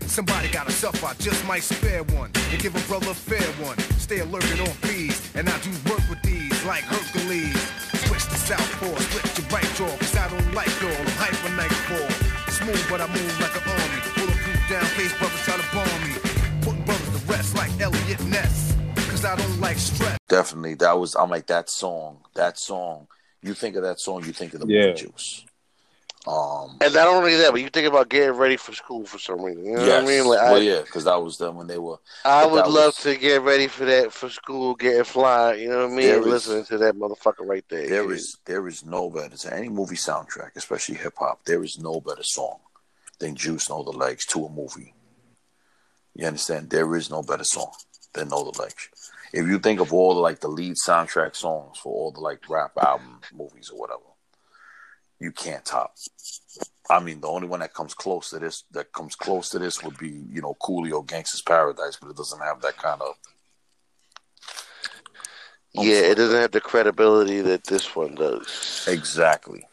Somebody 0.00 0.48
got 0.48 0.68
a 0.68 0.72
suffer, 0.72 1.06
I 1.06 1.14
just 1.14 1.46
might 1.46 1.62
spare 1.62 2.02
one. 2.20 2.30
And 2.50 2.60
give 2.60 2.76
a 2.76 2.84
brother 2.88 3.12
a 3.12 3.14
fair 3.14 3.48
one. 3.64 3.78
Stay 3.96 4.18
alerted 4.20 4.60
on 4.60 4.72
fees. 4.84 5.16
And 5.34 5.48
I 5.48 5.56
do 5.60 5.70
work 5.88 6.04
with 6.10 6.20
these 6.22 6.52
like 6.66 6.84
Hercules. 6.84 7.56
Switch 8.04 8.24
to 8.32 8.36
southpaw, 8.36 8.94
split 9.08 9.24
your 9.38 9.48
right 9.48 9.70
jaw. 9.76 9.92
Cause 9.96 10.16
I 10.16 10.28
don't 10.28 10.52
like 10.52 10.72
y'all, 10.82 10.92
I'm 10.92 11.08
hyper 11.16 11.52
nightfall. 11.56 12.10
Smooth, 12.52 12.84
but 12.90 13.00
I 13.00 13.06
move 13.08 13.32
like 13.40 13.56
an 13.56 13.64
army. 13.64 14.00
Bulletproof 14.16 14.60
down, 14.68 14.84
case 14.92 15.14
brothers 15.16 15.40
try 15.46 15.56
to 15.56 15.68
bomb 15.72 16.00
me. 16.04 16.12
Putting 16.60 16.84
brothers 16.84 17.08
to 17.16 17.20
rest 17.32 17.56
like 17.56 17.72
Elliot 17.80 18.20
Ness. 18.26 18.76
Cause 19.08 19.24
I 19.24 19.36
don't 19.36 19.60
like 19.60 19.78
stress. 19.78 20.17
Definitely. 20.28 20.74
That 20.74 20.98
was 20.98 21.14
I'm 21.14 21.30
like 21.30 21.46
that 21.46 21.70
song. 21.70 22.18
That 22.34 22.58
song. 22.58 23.08
You 23.42 23.54
think 23.54 23.76
of 23.76 23.82
that 23.82 24.00
song, 24.00 24.24
you 24.24 24.32
think 24.32 24.54
of 24.54 24.60
the 24.60 24.66
Yeah. 24.66 24.86
movie 24.88 25.00
juice. 25.06 25.44
Um 26.26 26.76
And 26.80 26.92
not 26.92 27.06
only 27.06 27.36
that, 27.36 27.52
but 27.52 27.60
you 27.62 27.68
think 27.70 27.86
about 27.86 28.08
getting 28.10 28.32
ready 28.36 28.56
for 28.56 28.72
school 28.74 29.06
for 29.06 29.18
some 29.18 29.40
reason. 29.40 29.64
You 29.64 29.76
know 29.76 29.84
yes. 29.86 30.02
what 30.02 30.12
I 30.12 30.16
mean? 30.16 30.26
Like, 30.26 30.42
well 30.42 30.56
I, 30.56 30.58
yeah, 30.58 30.80
because 30.82 31.04
that 31.04 31.22
was 31.22 31.38
them 31.38 31.54
when 31.56 31.66
they 31.68 31.78
were 31.78 31.96
I 32.24 32.44
would 32.44 32.66
love 32.66 32.86
was- 32.96 32.96
to 33.04 33.16
get 33.16 33.40
ready 33.42 33.68
for 33.68 33.84
that 33.86 34.12
for 34.12 34.28
school, 34.28 34.74
getting 34.74 35.04
fly. 35.04 35.54
You 35.54 35.68
know 35.70 35.84
what 35.86 35.92
I 35.92 35.96
mean? 35.96 36.06
There 36.08 36.20
is- 36.20 36.26
Listening 36.26 36.64
to 36.66 36.78
that 36.78 36.94
motherfucker 36.96 37.46
right 37.46 37.64
there. 37.70 37.88
There 37.88 38.12
is 38.12 38.36
there 38.44 38.66
is 38.68 38.84
no 38.84 39.08
better 39.08 39.36
to 39.36 39.54
any 39.54 39.68
movie 39.70 39.96
soundtrack, 39.96 40.50
especially 40.56 40.96
hip 40.96 41.14
hop. 41.18 41.44
There 41.44 41.62
is 41.64 41.78
no 41.78 42.00
better 42.00 42.24
song 42.24 42.58
than 43.20 43.34
"Juice 43.34 43.70
Know 43.70 43.82
the 43.84 43.92
Ledge" 43.92 44.26
to 44.28 44.44
a 44.44 44.50
movie. 44.50 44.94
You 46.14 46.26
understand? 46.26 46.68
There 46.70 46.94
is 46.96 47.08
no 47.10 47.22
better 47.22 47.44
song 47.44 47.72
than 48.12 48.28
"Know 48.28 48.50
the 48.50 48.60
Ledge." 48.60 48.90
If 49.32 49.46
you 49.46 49.58
think 49.58 49.80
of 49.80 49.92
all 49.92 50.14
the 50.14 50.20
like 50.20 50.40
the 50.40 50.48
lead 50.48 50.76
soundtrack 50.76 51.36
songs 51.36 51.78
for 51.78 51.92
all 51.92 52.10
the 52.12 52.20
like 52.20 52.48
rap 52.48 52.72
album 52.80 53.20
movies 53.32 53.70
or 53.70 53.78
whatever, 53.78 54.00
you 55.20 55.32
can't 55.32 55.64
top. 55.64 55.94
I 56.90 57.00
mean, 57.00 57.20
the 57.20 57.28
only 57.28 57.48
one 57.48 57.60
that 57.60 57.74
comes 57.74 57.92
close 57.94 58.30
to 58.30 58.38
this 58.38 58.64
that 58.72 58.92
comes 58.92 59.14
close 59.14 59.50
to 59.50 59.58
this 59.58 59.82
would 59.82 59.98
be 59.98 60.08
you 60.30 60.40
know 60.40 60.56
Coolio 60.62 61.04
Gangsta's 61.06 61.42
Paradise, 61.42 61.98
but 62.00 62.10
it 62.10 62.16
doesn't 62.16 62.40
have 62.40 62.62
that 62.62 62.76
kind 62.78 63.02
of 63.02 63.14
Yeah, 65.74 66.00
it 66.00 66.14
doesn't 66.16 66.40
have 66.40 66.52
the 66.52 66.60
credibility 66.60 67.40
that 67.42 67.64
this 67.64 67.94
one 67.94 68.14
does. 68.14 68.88
exactly. 68.88 69.64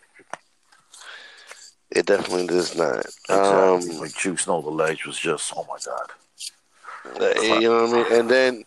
It 1.92 2.06
definitely 2.06 2.48
does 2.48 2.76
not. 2.76 3.06
Exactly. 3.30 3.96
Um, 3.96 4.00
like 4.02 4.14
Juice 4.16 4.48
Know 4.48 4.62
the 4.62 4.70
Ledge 4.70 5.06
was 5.06 5.18
just 5.18 5.54
oh 5.56 5.66
my 5.70 5.78
god. 5.86 6.12
Uh, 7.22 7.56
You 7.56 7.70
know 7.70 7.84
what 7.86 7.90
I 7.90 7.94
mean? 7.94 8.20
And 8.20 8.30
then, 8.30 8.66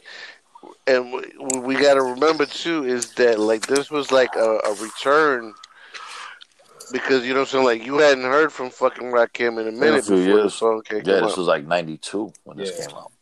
and 0.89 1.13
we, 1.13 1.61
we 1.61 1.75
got 1.77 1.95
to 1.95 2.03
remember 2.03 2.47
too 2.47 2.85
is 2.85 3.13
that 3.15 3.39
like 3.39 3.67
this 3.67 3.91
was 3.91 4.11
like 4.11 4.35
a, 4.37 4.59
a 4.65 4.75
return 4.75 5.55
because 6.93 7.25
you 7.27 7.35
know 7.35 7.41
what 7.41 7.49
I'm 7.49 7.53
saying. 7.53 7.65
Like 7.65 7.85
you 7.87 7.99
hadn't 7.99 8.25
heard 8.25 8.53
from 8.53 8.71
fucking 8.71 9.09
Rakim 9.13 9.61
in 9.61 9.69
a 9.69 9.73
minute 9.73 10.05
few 10.05 10.17
before 10.17 10.37
the 10.37 10.43
years. 10.43 10.55
song 10.55 10.83
came 10.85 11.03
Yeah, 11.05 11.17
out, 11.17 11.29
this 11.29 11.37
was 11.37 11.47
like 11.47 11.67
'92 11.67 12.33
when 12.45 12.57
this 12.57 12.87
came 12.87 12.97
out. 12.97 13.13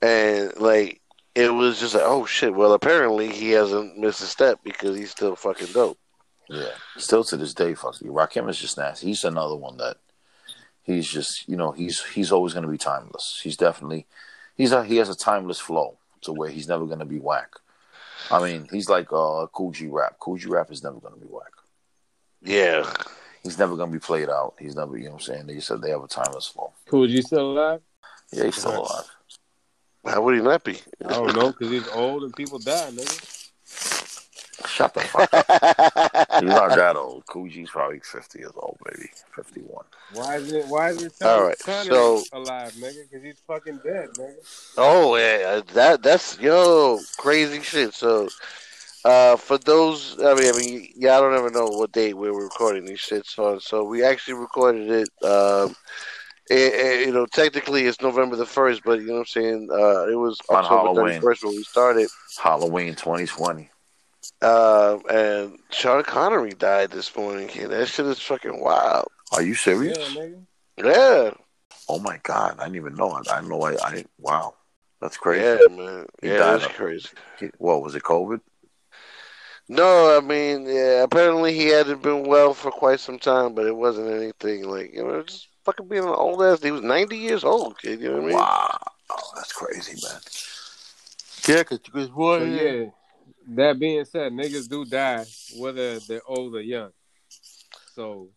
and 0.00 0.56
like 0.58 1.00
it 1.34 1.52
was 1.52 1.80
just 1.80 1.94
like, 1.94 2.04
oh 2.06 2.26
shit. 2.26 2.54
Well, 2.54 2.72
apparently 2.72 3.28
he 3.28 3.50
hasn't 3.50 3.98
missed 3.98 4.22
a 4.22 4.26
step 4.26 4.60
because 4.64 4.96
he's 4.96 5.10
still 5.10 5.34
fucking 5.36 5.72
dope. 5.72 5.98
Yeah, 6.48 6.72
still 6.98 7.24
to 7.24 7.36
this 7.36 7.54
day, 7.54 7.74
fuck 7.74 8.00
you. 8.00 8.12
Rakim 8.12 8.48
is 8.50 8.58
just 8.58 8.76
nasty. 8.76 9.06
He's 9.06 9.24
another 9.24 9.56
one 9.56 9.78
that 9.78 9.96
he's 10.82 11.08
just 11.08 11.48
you 11.48 11.56
know 11.56 11.72
he's 11.72 12.02
he's 12.04 12.32
always 12.32 12.52
going 12.52 12.64
to 12.66 12.70
be 12.70 12.78
timeless. 12.78 13.40
He's 13.42 13.56
definitely 13.56 14.06
he's 14.62 14.72
a 14.72 14.84
he 14.84 14.96
has 14.98 15.08
a 15.08 15.16
timeless 15.16 15.58
flow. 15.58 15.98
to 16.22 16.32
where 16.32 16.48
he's 16.48 16.68
never 16.68 16.86
gonna 16.86 17.04
be 17.04 17.18
whack. 17.18 17.50
I 18.30 18.40
mean, 18.40 18.68
he's 18.70 18.88
like 18.88 19.08
uh, 19.12 19.46
Kool 19.52 19.72
G 19.72 19.88
Rap. 19.88 20.18
Kool 20.20 20.36
G 20.36 20.46
Rap 20.48 20.70
is 20.70 20.84
never 20.84 21.00
gonna 21.00 21.16
be 21.16 21.26
whack. 21.26 21.52
Yeah, 22.44 22.88
He's 23.42 23.58
never 23.58 23.76
gonna 23.76 23.90
be 23.90 23.98
played 23.98 24.28
out. 24.28 24.54
He's 24.58 24.76
never, 24.76 24.96
you 24.96 25.06
know 25.06 25.12
what 25.12 25.28
I'm 25.28 25.34
saying? 25.34 25.46
They 25.48 25.58
said 25.58 25.82
they 25.82 25.90
have 25.90 26.04
a 26.04 26.08
timeless 26.08 26.46
flow. 26.46 26.72
Cool 26.88 27.08
G 27.08 27.22
still 27.22 27.52
alive? 27.52 27.80
Yeah, 28.32 28.44
he's 28.44 28.56
still 28.56 28.78
alive. 28.82 29.10
How 30.06 30.22
would 30.22 30.36
he 30.36 30.42
not 30.42 30.62
be? 30.62 30.78
I 31.04 31.08
don't 31.08 31.34
know 31.34 31.50
because 31.50 31.70
he's 31.70 31.88
old 31.88 32.22
and 32.22 32.34
people 32.34 32.58
die, 32.60 32.90
nigga. 32.92 33.41
Shut 34.66 34.94
the 34.94 35.00
fuck 35.00 35.32
up. 35.34 35.46
he's 36.40 36.48
not 36.48 36.70
that 36.76 36.96
old. 36.96 37.26
Kool 37.26 37.48
G's 37.48 37.70
probably 37.70 38.00
50 38.00 38.38
years 38.38 38.52
old, 38.56 38.78
maybe 38.90 39.08
51. 39.34 39.84
Why 40.14 40.36
is 40.36 40.52
it? 40.52 40.66
Why 40.66 40.90
is 40.90 41.02
it? 41.02 41.12
All 41.22 41.44
right, 41.44 41.58
Connery 41.58 41.86
so- 41.94 42.22
alive, 42.32 42.72
nigga? 42.72 43.08
Because 43.10 43.24
he's 43.24 43.40
fucking 43.46 43.80
dead, 43.84 44.08
nigga. 44.18 44.74
Oh 44.78 45.16
yeah, 45.16 45.60
that 45.74 46.02
that's 46.02 46.38
yo 46.38 46.98
crazy 47.18 47.60
shit. 47.62 47.94
So, 47.94 48.28
uh, 49.04 49.36
for 49.36 49.58
those, 49.58 50.16
I 50.22 50.34
mean, 50.34 50.54
I 50.54 50.58
mean, 50.58 50.88
yeah, 50.96 51.16
I 51.16 51.20
don't 51.20 51.34
ever 51.34 51.50
know 51.50 51.66
what 51.66 51.92
date 51.92 52.14
we 52.16 52.30
were 52.30 52.44
recording 52.44 52.84
these 52.84 53.00
shits 53.00 53.38
on. 53.38 53.60
So 53.60 53.84
we 53.84 54.04
actually 54.04 54.34
recorded 54.34 54.90
it. 54.90 55.08
Um, 55.26 55.74
it, 56.50 56.74
it- 56.74 57.06
you 57.06 57.12
know, 57.12 57.26
technically 57.26 57.84
it's 57.86 58.00
November 58.00 58.36
the 58.36 58.46
first, 58.46 58.82
but 58.84 59.00
you 59.00 59.06
know 59.06 59.14
what 59.14 59.18
I'm 59.20 59.26
saying. 59.26 59.68
Uh, 59.72 60.06
it 60.08 60.16
was 60.16 60.38
On 60.50 60.56
October 60.56 61.00
Halloween. 61.00 61.20
31st 61.20 61.44
when 61.44 61.56
we 61.56 61.62
started. 61.62 62.08
Halloween 62.42 62.94
2020. 62.94 63.68
Uh, 64.42 64.98
and 65.08 65.58
Sean 65.70 66.02
Connery 66.02 66.50
died 66.52 66.90
this 66.90 67.14
morning. 67.16 67.48
Kid. 67.48 67.68
That 67.70 67.86
shit 67.86 68.06
is 68.06 68.20
fucking 68.20 68.60
wild. 68.60 69.08
Are 69.32 69.42
you 69.42 69.54
serious? 69.54 70.14
Yeah. 70.16 70.34
Yeah, 70.78 71.30
Oh 71.88 71.98
my 71.98 72.18
God, 72.22 72.56
I 72.58 72.64
didn't 72.64 72.76
even 72.76 72.94
know. 72.96 73.10
I, 73.10 73.20
I 73.30 73.36
didn't 73.36 73.48
know. 73.50 73.62
I, 73.62 73.74
I. 73.82 74.04
Wow, 74.18 74.54
that's 75.00 75.16
crazy. 75.16 75.44
yeah, 75.44 75.76
man. 75.76 76.06
He 76.20 76.28
Yeah, 76.28 76.38
that's 76.56 76.66
crazy. 76.66 77.08
He- 77.38 77.50
What 77.58 77.82
was 77.82 77.94
it? 77.94 78.02
COVID? 78.02 78.40
No, 79.68 80.16
I 80.16 80.20
mean, 80.20 80.66
yeah, 80.66 81.02
apparently 81.02 81.54
he 81.54 81.66
hadn't 81.66 82.02
been 82.02 82.24
well 82.24 82.52
for 82.52 82.70
quite 82.70 83.00
some 83.00 83.18
time, 83.18 83.54
but 83.54 83.66
it 83.66 83.76
wasn't 83.76 84.10
anything 84.10 84.68
like, 84.68 84.92
you 84.92 85.04
know, 85.04 85.22
just 85.22 85.48
fucking 85.64 85.88
being 85.88 86.02
an 86.02 86.08
old 86.08 86.42
ass. 86.42 86.62
He 86.62 86.70
was 86.70 86.82
90 86.82 87.16
years 87.16 87.44
old, 87.44 87.78
kid. 87.78 88.00
You 88.00 88.08
know 88.08 88.14
what 88.16 88.24
I 88.24 88.26
mean? 88.26 88.36
Wow, 88.36 88.78
oh, 89.10 89.32
that's 89.36 89.52
crazy, 89.52 89.98
man. 90.02 90.20
Yeah, 91.48 91.62
cause, 91.64 91.78
cause 91.92 92.08
boy, 92.08 92.38
So 92.38 92.44
yeah. 92.44 92.90
That 93.48 93.78
being 93.78 94.04
said, 94.04 94.32
niggas 94.32 94.68
do 94.68 94.84
die 94.84 95.24
whether 95.56 95.98
they're 96.00 96.22
old 96.26 96.54
or 96.54 96.60
young. 96.60 96.90
So 97.94 98.28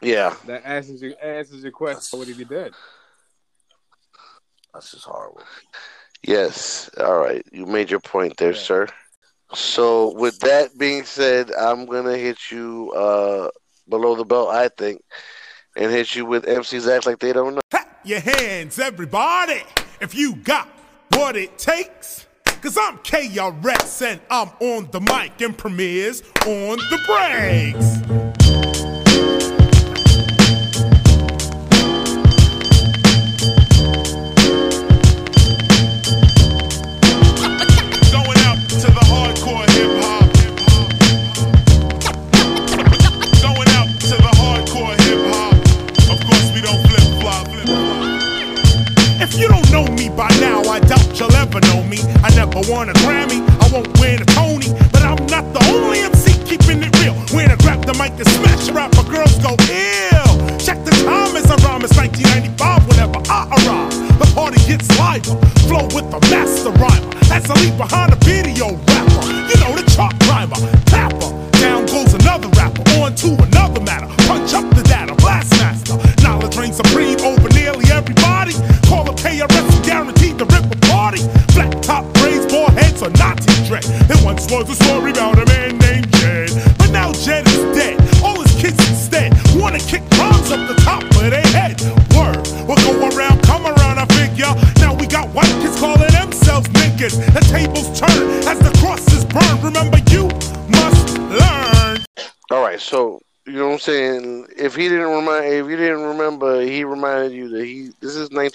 Yeah. 0.00 0.34
that 0.46 0.64
answers 0.66 1.02
your 1.02 1.14
answers 1.22 1.62
your 1.62 1.72
question. 1.72 2.02
Why 2.10 2.18
would 2.20 2.28
he 2.28 2.34
be 2.34 2.44
dead? 2.44 2.72
that's 4.72 4.90
just 4.90 5.04
horrible. 5.04 5.42
Yes. 6.22 6.90
All 6.98 7.18
right. 7.18 7.44
You 7.52 7.64
made 7.66 7.90
your 7.90 8.00
point 8.00 8.36
there, 8.38 8.54
sir. 8.54 8.88
So, 9.52 10.12
with 10.14 10.40
that 10.40 10.76
being 10.78 11.04
said, 11.04 11.52
I'm 11.52 11.86
going 11.86 12.06
to 12.06 12.16
hit 12.18 12.50
you 12.50 12.90
uh, 12.92 13.50
below 13.88 14.16
the 14.16 14.24
belt, 14.24 14.48
I 14.48 14.68
think, 14.68 15.00
and 15.76 15.92
hit 15.92 16.16
you 16.16 16.26
with 16.26 16.44
MCs 16.44 16.88
Act 16.92 17.06
Like 17.06 17.20
They 17.20 17.32
Don't 17.32 17.54
Know. 17.54 17.60
your 18.04 18.18
hands, 18.20 18.80
everybody, 18.80 19.62
if 20.00 20.12
you 20.14 20.34
got 20.36 20.66
what 21.12 21.36
it 21.36 21.56
takes. 21.56 22.23
Cause 22.64 22.78
I'm 22.78 22.96
KRS 22.96 24.06
and 24.06 24.20
I'm 24.30 24.48
on 24.58 24.88
the 24.90 24.98
mic 24.98 25.38
and 25.42 25.54
Premier's 25.54 26.22
on 26.46 26.78
the 26.78 26.98
breaks. 27.06 28.93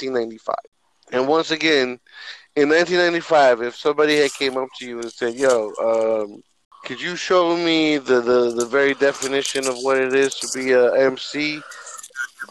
1995, 0.08 0.56
and 1.12 1.28
once 1.28 1.52
again, 1.52 2.00
in 2.56 2.70
1995, 2.70 3.62
if 3.62 3.76
somebody 3.76 4.18
had 4.18 4.34
came 4.34 4.58
up 4.58 4.70
to 4.80 4.88
you 4.88 5.00
and 5.00 5.12
said, 5.12 5.36
"Yo, 5.36 5.72
um, 5.80 6.44
could 6.84 7.02
you 7.02 7.16
show 7.16 7.56
me 7.56 7.98
the, 7.98 8.22
the 8.22 8.52
the 8.52 8.66
very 8.66 8.94
definition 8.96 9.68
of 9.68 9.76
what 9.78 9.98
it 9.98 10.14
is 10.14 10.36
to 10.36 10.58
be 10.58 10.72
a 10.72 10.94
MC?" 10.94 11.62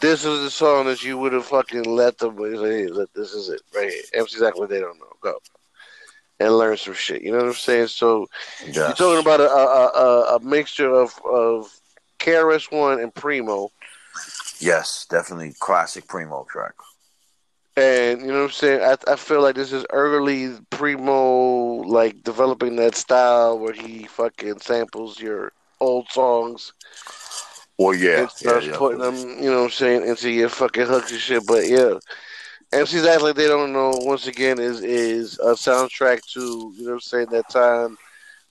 This 0.01 0.23
is 0.23 0.41
the 0.43 0.51
song 0.51 0.85
that 0.85 1.03
you 1.03 1.17
would 1.17 1.33
have 1.33 1.45
fucking 1.45 1.83
let 1.83 2.17
them 2.19 2.37
say, 2.37 2.85
hey, 2.85 3.05
this 3.15 3.33
is 3.33 3.49
it 3.49 3.61
right 3.75 3.89
here. 3.89 4.23
MC's 4.23 4.41
act 4.41 4.57
like 4.57 4.69
they 4.69 4.79
don't 4.79 4.97
know. 4.99 5.11
Go 5.21 5.37
and 6.39 6.57
learn 6.57 6.77
some 6.77 6.93
shit. 6.93 7.21
You 7.21 7.31
know 7.31 7.39
what 7.39 7.47
I'm 7.47 7.53
saying? 7.53 7.87
So 7.87 8.27
you're 8.65 8.93
talking 8.93 9.19
about 9.19 9.41
a 9.41 9.49
a, 9.49 9.87
a, 9.87 10.35
a 10.35 10.39
mixture 10.39 10.93
of 10.93 11.19
of 11.25 11.69
KRS 12.19 12.71
One 12.71 12.99
and 12.99 13.13
Primo, 13.13 13.71
Yes, 14.59 15.05
definitely 15.09 15.53
classic 15.59 16.07
Primo 16.07 16.45
track. 16.49 16.73
And 17.79 18.21
you 18.21 18.27
know 18.27 18.39
what 18.39 18.45
I'm 18.45 18.51
saying. 18.51 18.81
I 18.81 19.11
I 19.11 19.15
feel 19.15 19.41
like 19.41 19.55
this 19.55 19.71
is 19.71 19.85
early 19.91 20.57
Primo, 20.69 21.83
like 21.87 22.23
developing 22.23 22.75
that 22.77 22.95
style 22.95 23.59
where 23.59 23.73
he 23.73 24.05
fucking 24.05 24.59
samples 24.59 25.19
your 25.19 25.53
old 25.79 26.09
songs 26.09 26.73
Well, 27.77 27.93
yeah, 27.95 28.21
and 28.21 28.31
starts 28.31 28.65
yeah, 28.65 28.73
yeah. 28.73 28.77
putting 28.77 28.99
them, 28.99 29.15
you 29.41 29.49
know 29.49 29.59
what 29.59 29.65
I'm 29.65 29.71
saying, 29.71 30.07
into 30.07 30.29
your 30.29 30.49
fucking 30.49 30.87
hooks 30.87 31.11
and 31.11 31.21
shit. 31.21 31.45
But 31.47 31.67
yeah. 31.67 31.99
MC's 32.71 33.05
act 33.05 33.23
like 33.23 33.35
they 33.35 33.47
don't 33.47 33.73
know. 33.73 33.91
Once 34.03 34.27
again, 34.27 34.59
is 34.59 34.81
is 34.81 35.39
a 35.39 35.53
soundtrack 35.53 36.21
to 36.33 36.73
you 36.75 36.83
know 36.83 36.89
what 36.89 36.93
I'm 36.95 36.99
saying 36.99 37.29
that 37.31 37.49
time 37.49 37.97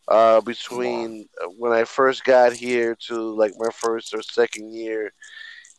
uh, 0.09 0.41
between 0.41 1.29
when 1.57 1.73
I 1.73 1.85
first 1.85 2.25
got 2.25 2.53
here 2.53 2.97
to 3.07 3.15
like 3.37 3.53
my 3.59 3.71
first 3.73 4.15
or 4.15 4.23
second 4.23 4.75
year 4.75 5.13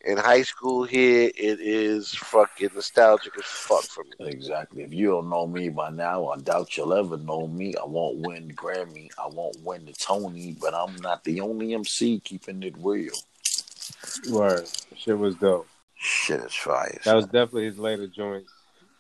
in 0.06 0.18
high 0.18 0.44
school. 0.44 0.84
Here, 0.84 1.32
it 1.36 1.60
is 1.60 2.14
fucking 2.14 2.70
nostalgic 2.74 3.38
as 3.38 3.46
fuck 3.46 3.84
for 3.84 4.04
me. 4.04 4.28
Exactly. 4.28 4.84
If 4.84 4.94
you 4.94 5.08
don't 5.08 5.30
know 5.30 5.48
me 5.48 5.70
by 5.70 5.90
now, 5.90 6.28
I 6.28 6.38
doubt 6.38 6.78
you'll 6.78 6.94
ever 6.94 7.18
know 7.18 7.48
me. 7.48 7.76
I 7.76 7.86
won't 7.86 8.20
win 8.20 8.48
the 8.48 8.54
Grammy. 8.54 9.10
I 9.18 9.28
won't 9.28 9.58
win 9.64 9.86
the 9.86 9.94
Tony, 9.94 10.56
but 10.60 10.74
I'm 10.74 10.96
not 10.98 11.24
the 11.24 11.42
only 11.42 11.74
MC 11.74 12.20
keeping 12.20 12.64
it 12.64 12.76
real. 12.80 13.14
Word. 14.30 14.68
Shit 14.96 15.18
was 15.18 15.36
dope. 15.36 15.68
Shit 15.96 16.40
is 16.42 16.54
fire. 16.54 17.00
That 17.04 17.16
was 17.16 17.26
definitely 17.26 17.66
his 17.66 17.78
later 17.78 18.08
joints. 18.08 18.52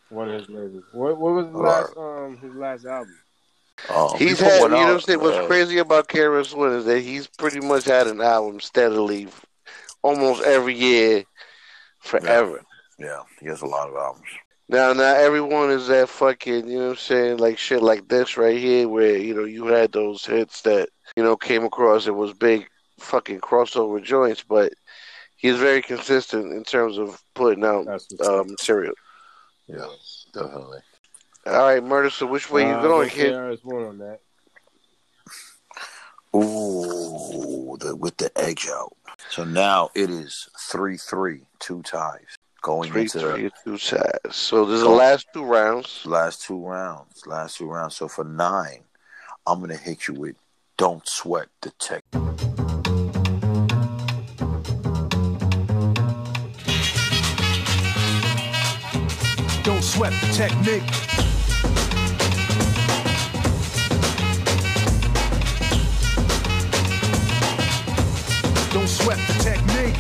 One 0.10 0.30
of 0.30 0.40
his 0.40 0.50
latest. 0.50 0.86
What, 0.92 1.18
what 1.18 1.34
was 1.34 1.46
his 1.46 1.56
last 1.56 1.98
um 1.98 2.38
his 2.38 2.56
last 2.56 2.86
album? 2.86 3.16
Um, 3.88 4.10
He's 4.18 4.40
he 4.40 4.46
had, 4.46 4.62
you 4.62 4.70
know 4.70 4.78
what 4.78 4.90
I'm 4.90 5.00
saying? 5.00 5.22
What's 5.22 5.38
uh, 5.38 5.48
crazy 5.48 5.78
about 5.78 6.10
KRS 6.10 6.54
One 6.54 6.74
is 6.74 6.86
that 6.86 7.00
he's 7.00 7.28
pretty 7.28 7.62
much 7.62 7.86
had 7.86 8.08
an 8.08 8.20
album 8.20 8.60
steadily 8.60 9.28
almost 10.02 10.44
every 10.44 10.76
year 10.76 11.24
forever. 12.00 12.62
Yeah, 12.98 13.24
he 13.40 13.48
has 13.48 13.62
a 13.62 13.66
lot 13.66 13.90
of 13.90 13.96
albums. 13.96 14.28
Now, 14.68 14.94
not 14.94 15.18
everyone 15.18 15.72
is 15.72 15.88
that 15.88 16.10
fucking, 16.10 16.68
you 16.68 16.78
know 16.78 16.84
what 16.86 16.92
I'm 16.92 16.98
saying, 16.98 17.38
like 17.38 17.58
shit 17.58 17.82
like 17.82 18.08
this 18.08 18.38
right 18.38 18.58
here, 18.58 18.88
where, 18.88 19.18
you 19.18 19.34
know, 19.34 19.46
you 19.46 19.66
had 19.66 19.92
those 19.92 20.26
hits 20.26 20.62
that, 20.62 20.90
you 21.16 21.24
know, 21.24 21.36
came 21.36 21.64
across 21.64 22.06
and 22.06 22.16
was 22.16 22.34
big 22.34 22.68
fucking 23.00 23.40
crossover 23.40 24.04
joints, 24.04 24.44
but 24.44 24.74
he's 25.38 25.56
very 25.56 25.82
consistent 25.82 26.54
in 26.54 26.64
terms 26.64 26.98
of 27.00 27.20
putting 27.34 27.66
out 27.66 27.88
uh, 27.88 28.44
material. 28.44 28.94
Yeah, 29.68 29.88
definitely. 30.34 30.80
All 31.48 31.54
right, 31.54 31.84
murder. 31.84 32.10
So 32.12 32.28
which 32.28 32.52
way 32.52 32.68
you 32.68 32.74
Uh, 32.74 32.82
going, 32.82 33.08
go 33.08 33.16
kid? 33.16 33.34
KRS 33.34 33.64
One 33.64 33.84
on 33.86 33.98
that. 34.00 34.20
Ooh, 36.36 37.76
the, 37.80 37.96
with 37.96 38.18
the 38.18 38.32
edge 38.38 38.68
out. 38.68 38.96
So 39.30 39.44
now 39.44 39.90
it 39.94 40.10
is 40.10 40.50
three 40.60 40.98
three, 40.98 41.42
two 41.60 41.82
ties 41.84 42.36
going 42.64 42.92
Three, 42.92 43.02
into 43.04 43.20
three, 43.20 43.52
two 43.64 43.78
sides. 43.78 44.36
So 44.36 44.66
this 44.66 44.78
is 44.78 44.82
the 44.82 44.90
last 44.90 45.28
two 45.34 45.44
rounds. 45.44 46.04
last 46.06 46.42
two 46.44 46.66
rounds. 46.66 47.26
Last 47.28 47.58
two 47.58 47.68
rounds. 47.68 47.96
So 47.96 48.08
for 48.08 48.24
nine, 48.24 48.82
I'm 49.46 49.60
gonna 49.60 49.78
hit 49.78 50.08
you 50.08 50.16
with 50.16 50.36
"Don't 50.78 51.08
Sweat 51.08 51.48
the 51.62 51.70
Tech." 51.80 52.04
Don't 59.64 59.84
sweat 59.84 60.14
the 60.22 60.34
technique. 60.34 61.29
Don't 69.10 69.18
the 69.26 69.34
technique. 69.41 69.98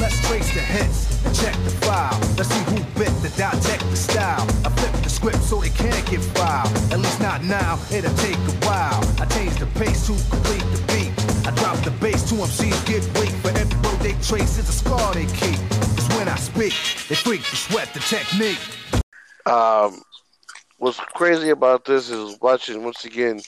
Let's 0.00 0.18
trace 0.26 0.52
the 0.52 0.60
hits 0.60 1.24
and 1.24 1.36
check 1.36 1.54
the 1.62 1.70
file. 1.86 2.18
Let's 2.36 2.48
see 2.48 2.64
who 2.64 2.82
bit 2.98 3.14
the 3.22 3.32
dissect 3.38 3.88
the 3.88 3.94
style. 3.94 4.42
I 4.64 4.70
flip 4.70 5.00
the 5.04 5.08
script 5.08 5.42
so 5.44 5.60
they 5.60 5.70
can't 5.70 6.04
get 6.10 6.22
filed. 6.34 6.72
At 6.92 6.98
least 6.98 7.20
not 7.20 7.44
now, 7.44 7.78
it'll 7.92 8.12
take 8.16 8.34
a 8.34 8.66
while. 8.66 8.98
I 9.20 9.26
change 9.26 9.54
the 9.60 9.66
pace 9.78 10.08
to 10.08 10.14
complete 10.28 10.66
the 10.74 10.82
beat. 10.90 11.12
I 11.46 11.52
drop 11.54 11.78
the 11.84 11.92
bass 12.00 12.28
to 12.30 12.34
MCs 12.34 12.84
get 12.84 13.04
weak. 13.20 13.30
For 13.42 13.50
every 13.50 13.78
word 13.88 14.00
they 14.00 14.14
trace 14.26 14.58
is 14.58 14.68
a 14.68 14.72
scar 14.72 15.14
they 15.14 15.26
keep. 15.26 15.60
It's 15.94 16.08
when 16.16 16.28
I 16.28 16.34
speak, 16.34 16.74
they 17.08 17.14
freak 17.14 17.44
to 17.44 17.54
sweat 17.54 17.94
the 17.94 18.00
technique. 18.00 18.58
Um, 19.46 20.02
what's 20.78 20.98
crazy 20.98 21.50
about 21.50 21.84
this 21.84 22.10
is 22.10 22.38
watching 22.40 22.82
once 22.84 23.04
again. 23.04 23.40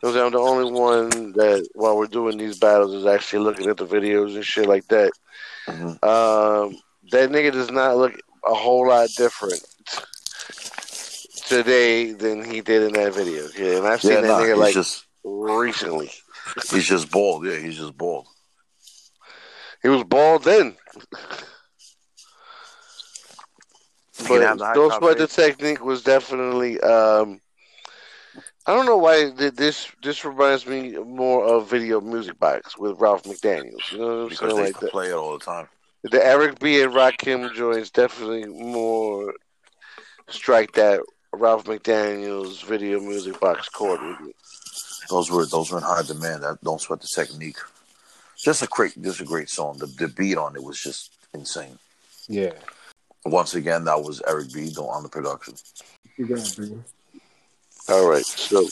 Because 0.00 0.16
I'm 0.16 0.32
the 0.32 0.38
only 0.38 0.70
one 0.70 1.32
that 1.32 1.66
while 1.74 1.96
we're 1.96 2.06
doing 2.06 2.36
these 2.36 2.58
battles 2.58 2.92
is 2.92 3.06
actually 3.06 3.44
looking 3.44 3.70
at 3.70 3.76
the 3.78 3.86
videos 3.86 4.34
and 4.34 4.44
shit 4.44 4.66
like 4.66 4.86
that. 4.88 5.12
Um, 5.68 6.76
that 7.10 7.30
nigga 7.30 7.52
does 7.52 7.70
not 7.70 7.96
look 7.96 8.14
a 8.44 8.52
whole 8.52 8.86
lot 8.88 9.08
different 9.16 9.62
today 11.46 12.12
than 12.12 12.44
he 12.44 12.60
did 12.60 12.82
in 12.82 12.92
that 12.94 13.14
video. 13.14 13.46
Yeah, 13.56 13.78
and 13.78 13.86
I've 13.86 14.02
seen 14.02 14.12
Yeah, 14.12 14.20
that 14.22 14.26
nah, 14.28 14.40
nigga 14.40 14.56
like 14.58 14.74
just- 14.74 15.06
recently. 15.24 16.10
He's 16.70 16.86
just 16.86 17.10
bald. 17.10 17.46
Yeah, 17.46 17.56
he's 17.56 17.78
just 17.78 17.96
bald. 17.96 18.26
He 19.82 19.88
was 19.88 20.04
bald 20.04 20.44
then. 20.44 20.76
Can 24.16 24.26
But 24.28 24.40
have 24.42 24.58
the 24.58 24.64
high 24.66 24.74
Don't 24.74 24.92
Sweat 24.94 25.18
the. 25.18 25.26
Technique 25.26 25.84
was 25.84 26.02
definitely. 26.02 26.80
Um, 26.80 27.40
I 28.66 28.72
don't 28.74 28.86
know 28.86 28.96
why 28.96 29.30
this 29.30 29.90
this 30.02 30.24
reminds 30.24 30.66
me 30.66 30.92
more 30.92 31.44
of 31.44 31.68
Video 31.68 32.00
Music 32.00 32.38
Box 32.38 32.78
with 32.78 32.98
Ralph 32.98 33.24
McDaniels. 33.24 33.92
You 33.92 33.98
know 33.98 34.06
what 34.06 34.12
I'm 34.22 34.28
Because 34.28 34.50
saying? 34.52 34.56
they 34.56 34.62
Like 34.62 34.78
to 34.78 34.86
the, 34.86 34.90
play 34.90 35.08
it 35.08 35.12
all 35.14 35.36
the 35.38 35.44
time. 35.44 35.68
the 36.04 36.24
Eric 36.24 36.58
B 36.60 36.80
and 36.82 36.92
Rakim 36.92 37.52
joints 37.54 37.90
definitely 37.90 38.46
more 38.46 39.34
strike 40.28 40.72
that 40.72 41.00
Ralph 41.32 41.64
McDaniels 41.64 42.64
Video 42.64 43.00
Music 43.00 43.38
Box 43.40 43.68
chord 43.68 44.00
with 44.00 44.20
me. 44.20 44.32
Those 45.10 45.30
were 45.30 45.44
those 45.44 45.70
were 45.70 45.78
in 45.78 45.84
high 45.84 46.02
demand. 46.02 46.42
That 46.42 46.62
don't 46.62 46.80
sweat 46.80 47.00
the 47.02 47.08
technique. 47.08 47.58
Just 48.38 48.62
a 48.62 48.66
great, 48.66 49.00
just 49.02 49.20
a 49.20 49.24
great 49.24 49.50
song. 49.50 49.76
The 49.78 49.86
the 49.86 50.08
beat 50.08 50.38
on 50.38 50.56
it 50.56 50.62
was 50.62 50.80
just 50.80 51.10
insane. 51.34 51.78
Yeah. 52.28 52.52
Once 53.26 53.54
again, 53.54 53.84
that 53.84 54.02
was 54.02 54.20
Eric 54.26 54.52
B. 54.52 54.70
on 54.76 55.02
the 55.02 55.08
production. 55.08 55.54
You 56.16 56.26
got 56.26 56.38
it, 56.46 56.56
baby. 56.56 56.78
All 57.88 58.08
right, 58.08 58.24
so 58.24 58.66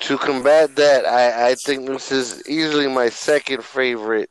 to 0.00 0.18
combat 0.18 0.76
that, 0.76 1.06
I, 1.06 1.50
I 1.50 1.54
think 1.54 1.86
this 1.86 2.12
is 2.12 2.46
easily 2.48 2.88
my 2.88 3.08
second 3.08 3.64
favorite, 3.64 4.30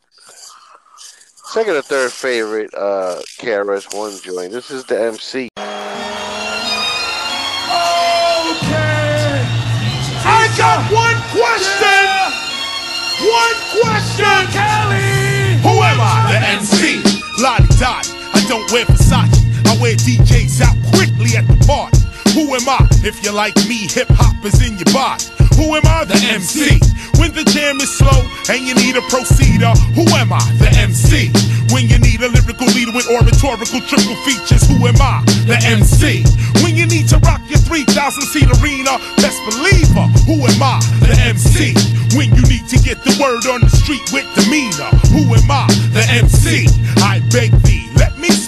second 1.45 1.75
or 1.75 1.81
third 1.81 2.11
favorite 2.11 2.73
uh, 2.73 3.21
KRS 3.39 3.97
One 3.97 4.17
joint. 4.21 4.51
This 4.51 4.69
is 4.69 4.85
the 4.85 5.01
MC. 5.01 5.49
Okay. 5.57 5.63
I 10.25 10.53
got 10.57 10.79
one 10.91 11.19
question. 11.31 12.03
One 13.23 13.57
question, 13.81 14.51
Kelly. 14.51 15.57
Who 15.63 15.81
am 15.81 15.99
I? 15.99 16.31
The 16.31 16.39
MC. 16.49 17.01
Lottie 17.41 17.67
Dottie. 17.79 18.11
I 18.33 18.45
don't 18.47 18.71
wear 18.71 18.85
Versace. 18.85 19.42
I 19.73 19.77
wear 19.81 19.97
DJs 19.97 20.61
out 20.61 20.77
quickly 20.93 21.33
at 21.33 21.49
the 21.49 21.57
party. 21.65 21.97
Who 22.37 22.53
am 22.53 22.69
I? 22.69 22.85
If 23.01 23.25
you're 23.25 23.33
like 23.33 23.57
me, 23.65 23.89
hip 23.89 24.05
hop 24.13 24.37
is 24.45 24.61
in 24.61 24.77
your 24.77 24.89
body. 24.93 25.25
Who 25.57 25.73
am 25.73 25.81
I? 25.89 26.05
The 26.05 26.13
MC. 26.29 26.77
When 27.17 27.33
the 27.33 27.41
jam 27.41 27.81
is 27.81 27.89
slow 27.89 28.21
and 28.53 28.61
you 28.61 28.77
need 28.77 28.93
a 28.93 29.03
proceeder, 29.09 29.73
who 29.97 30.05
am 30.13 30.29
I? 30.29 30.45
The 30.61 30.69
MC. 30.77 31.33
When 31.73 31.89
you 31.89 31.97
need 31.97 32.21
a 32.21 32.29
lyrical 32.29 32.69
leader 32.77 32.93
with 32.93 33.09
oratorical 33.09 33.81
triple 33.89 34.13
features, 34.21 34.61
who 34.69 34.77
am 34.85 35.01
I? 35.01 35.25
The 35.49 35.57
MC. 35.65 36.21
When 36.61 36.77
you 36.77 36.85
need 36.85 37.09
to 37.09 37.17
rock 37.25 37.41
your 37.49 37.57
3,000 37.65 37.89
seat 38.29 38.45
arena, 38.61 39.01
best 39.25 39.41
believer, 39.49 40.05
who 40.29 40.37
am 40.53 40.61
I? 40.61 40.77
The 41.01 41.17
MC. 41.17 41.73
When 42.13 42.29
you 42.37 42.45
need 42.45 42.69
to 42.69 42.77
get 42.77 43.01
the 43.01 43.17
word 43.17 43.49
on 43.49 43.65
the 43.65 43.73
street 43.73 44.05
with 44.13 44.29
demeanor, 44.37 44.93
who 45.09 45.33
am 45.33 45.49
I? 45.49 45.65
The 45.97 46.05
MC. 46.21 46.69
I 47.01 47.25
beg 47.33 47.57
thee, 47.65 47.82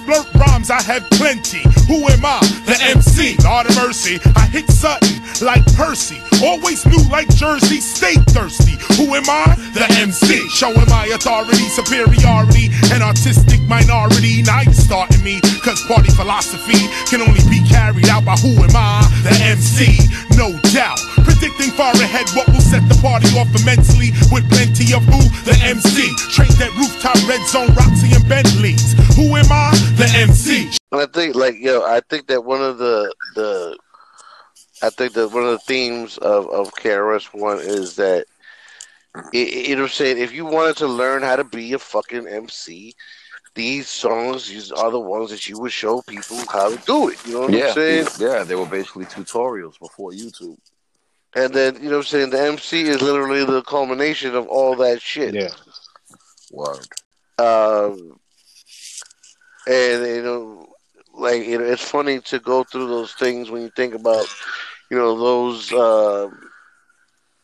splurt 0.06 0.34
rhymes, 0.36 0.70
I 0.70 0.82
have 0.84 1.10
plenty. 1.12 1.64
Who 1.88 2.08
am 2.08 2.26
I? 2.26 2.40
The 2.66 2.78
MC. 2.94 3.38
Lord 3.44 3.68
of 3.68 3.76
mercy, 3.76 4.20
I 4.36 4.46
hit 4.46 4.70
Sutton 4.70 5.22
like 5.42 5.66
Percy. 5.76 6.22
Always 6.44 6.86
new 6.86 7.02
like 7.10 7.28
Jersey, 7.36 7.82
stay 7.82 8.16
thirsty. 8.30 8.78
Who 8.98 9.16
am 9.16 9.28
I? 9.28 9.56
The 9.74 9.86
MC. 10.00 10.48
Showing 10.50 10.90
my 10.90 11.08
authority, 11.08 11.66
superiority, 11.74 12.70
and 12.94 13.02
artistic 13.02 13.62
minority. 13.62 14.44
Now 14.44 14.62
you're 14.62 14.74
starting 14.74 15.24
me, 15.24 15.42
cause 15.64 15.82
party 15.88 16.12
philosophy 16.12 16.78
can 17.10 17.22
only 17.22 17.42
be 17.50 17.66
carried 17.68 18.10
out 18.10 18.26
by 18.26 18.36
who 18.38 18.54
am 18.62 18.76
I? 18.76 19.02
The 19.24 19.34
MC, 19.44 19.98
no 20.38 20.54
doubt. 20.72 21.00
Predicting 21.46 21.78
far 21.78 21.94
ahead 21.94 22.28
what 22.36 22.48
will 22.48 22.60
set 22.60 22.82
the 22.90 22.98
party 23.04 23.28
off 23.38 23.46
immensely 23.62 24.10
with 24.32 24.50
plenty 24.50 24.96
of 24.96 25.04
who? 25.06 25.22
The 25.46 25.54
MC. 25.62 26.10
Trains 26.34 26.58
that 26.58 26.74
rooftop 26.74 27.14
red 27.30 27.46
zone, 27.46 27.70
Roxy 27.76 28.16
and 28.16 28.28
Bentleys. 28.28 28.94
Who 29.16 29.36
am 29.36 29.46
I? 29.52 29.70
The 29.96 30.10
MC. 30.18 30.72
I 30.92 31.06
think, 31.06 31.36
like, 31.36 31.54
yo, 31.60 31.84
I 31.84 32.02
think 32.10 32.26
that 32.30 32.44
one 32.44 32.64
of 32.64 32.80
the 32.80 33.14
the, 33.36 33.78
I 34.82 34.90
think 34.90 35.14
that 35.14 35.30
one 35.30 35.44
of 35.44 35.52
the 35.52 35.60
themes 35.60 36.18
of 36.18 36.50
of 36.50 36.74
KRS 36.74 37.26
One 37.40 37.60
is 37.60 37.96
that, 37.98 38.26
it, 39.32 39.38
it- 39.48 39.68
you 39.70 39.76
know, 39.76 39.84
what 39.84 39.92
I'm 39.92 39.94
saying, 39.94 40.18
if 40.18 40.34
you 40.34 40.46
wanted 40.48 40.78
to 40.78 40.88
learn 40.88 41.22
how 41.22 41.36
to 41.36 41.44
be 41.44 41.74
a 41.74 41.78
fucking 41.80 42.28
MC, 42.28 42.96
these 43.54 43.88
songs 43.88 44.50
these 44.50 44.72
are 44.72 44.90
the 44.90 45.00
ones 45.00 45.30
that 45.30 45.48
you 45.48 45.60
would 45.60 45.72
show 45.72 46.02
people 46.02 46.38
how 46.52 46.76
to 46.76 46.86
do 46.88 47.10
it. 47.10 47.24
You 47.24 47.34
know 47.34 47.42
what 47.42 47.52
yeah, 47.52 47.68
I'm 47.68 47.74
saying? 47.76 48.08
yeah, 48.18 48.44
they 48.44 48.56
were 48.56 48.66
basically 48.66 49.06
tutorials 49.06 49.78
before 49.80 50.10
YouTube. 50.10 50.58
And 51.36 51.54
then 51.54 51.76
you 51.76 51.90
know 51.90 51.98
what 51.98 51.98
I'm 51.98 52.04
saying. 52.04 52.30
The 52.30 52.42
MC 52.42 52.84
is 52.84 53.02
literally 53.02 53.44
the 53.44 53.62
culmination 53.64 54.36
of 54.36 54.48
all 54.48 54.76
that 54.78 55.02
shit. 55.02 55.34
Yeah. 55.34 55.50
Word. 56.52 56.88
Um, 57.38 58.18
and 59.68 60.06
you 60.06 60.24
know, 60.24 60.74
like 61.14 61.46
you 61.46 61.58
know, 61.58 61.66
it's 61.66 61.84
funny 61.84 62.22
to 62.22 62.40
go 62.40 62.64
through 62.64 62.88
those 62.88 63.14
things 63.14 63.52
when 63.52 63.62
you 63.64 63.70
think 63.76 63.94
about, 63.94 64.26
you 64.90 64.98
know, 64.98 65.18
those 65.20 65.74
uh, 65.74 66.30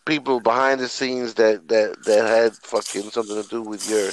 people 0.06 0.40
behind 0.40 0.80
the 0.80 0.88
scenes 0.88 1.34
that 1.34 1.68
that 1.68 2.04
that 2.06 2.26
had 2.26 2.54
fucking 2.56 3.12
something 3.12 3.44
to 3.44 3.50
do 3.50 3.62
with 3.62 3.90
your 3.90 4.12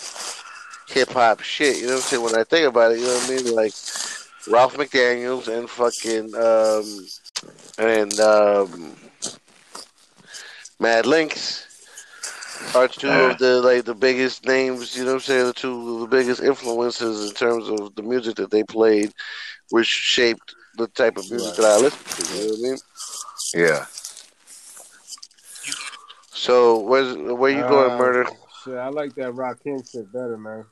hip 0.88 1.12
hop 1.12 1.40
shit. 1.40 1.76
You 1.76 1.86
know 1.86 1.94
what 1.94 1.96
I'm 1.98 2.02
saying? 2.02 2.22
When 2.24 2.36
I 2.36 2.42
think 2.42 2.66
about 2.66 2.92
it, 2.92 2.98
you 2.98 3.06
know 3.06 3.14
what 3.14 3.30
I 3.30 3.36
mean? 3.36 3.54
Like 3.54 3.74
Ralph 4.48 4.76
McDaniels 4.76 5.46
and 5.46 5.70
fucking 5.70 6.34
um, 6.34 7.06
and 7.78 8.18
um, 8.18 8.96
Mad 10.80 11.06
Links 11.06 11.66
are 12.74 12.86
two 12.86 13.10
of 13.10 13.38
the 13.38 13.60
like 13.62 13.84
the 13.84 13.94
biggest 13.94 14.46
names, 14.46 14.96
you 14.96 15.04
know 15.04 15.10
what 15.10 15.14
I'm 15.14 15.20
saying, 15.20 15.46
the 15.46 15.52
two 15.52 15.94
of 15.94 16.00
the 16.00 16.06
biggest 16.06 16.40
influences 16.40 17.28
in 17.28 17.34
terms 17.34 17.68
of 17.68 17.94
the 17.96 18.02
music 18.02 18.36
that 18.36 18.50
they 18.50 18.62
played, 18.62 19.12
which 19.70 19.86
shaped 19.86 20.54
the 20.76 20.86
type 20.88 21.16
of 21.16 21.30
music 21.30 21.56
that 21.56 21.64
I 21.64 21.76
listen 21.78 21.98
to, 22.04 22.34
you 22.34 22.40
know 22.40 22.50
what 22.50 22.58
I 22.58 22.62
mean? 22.62 22.78
Yeah. 23.54 23.86
So 26.30 26.78
where's 26.78 27.16
where 27.16 27.50
you 27.50 27.66
going, 27.66 27.92
Uh, 27.92 27.98
murder? 27.98 28.26
Shit, 28.64 28.74
I 28.74 28.88
like 28.88 29.14
that 29.16 29.32
rock 29.32 29.58
Rakim 29.64 29.90
shit 29.90 30.12
better, 30.12 30.36
man. 30.36 30.64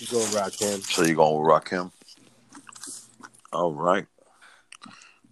You 0.00 0.06
go 0.08 0.18
Rakim. 0.18 0.82
So 0.82 1.04
you're 1.04 1.14
going 1.14 1.44
Rakim? 1.44 1.92
All 3.52 3.72
right. 3.72 4.06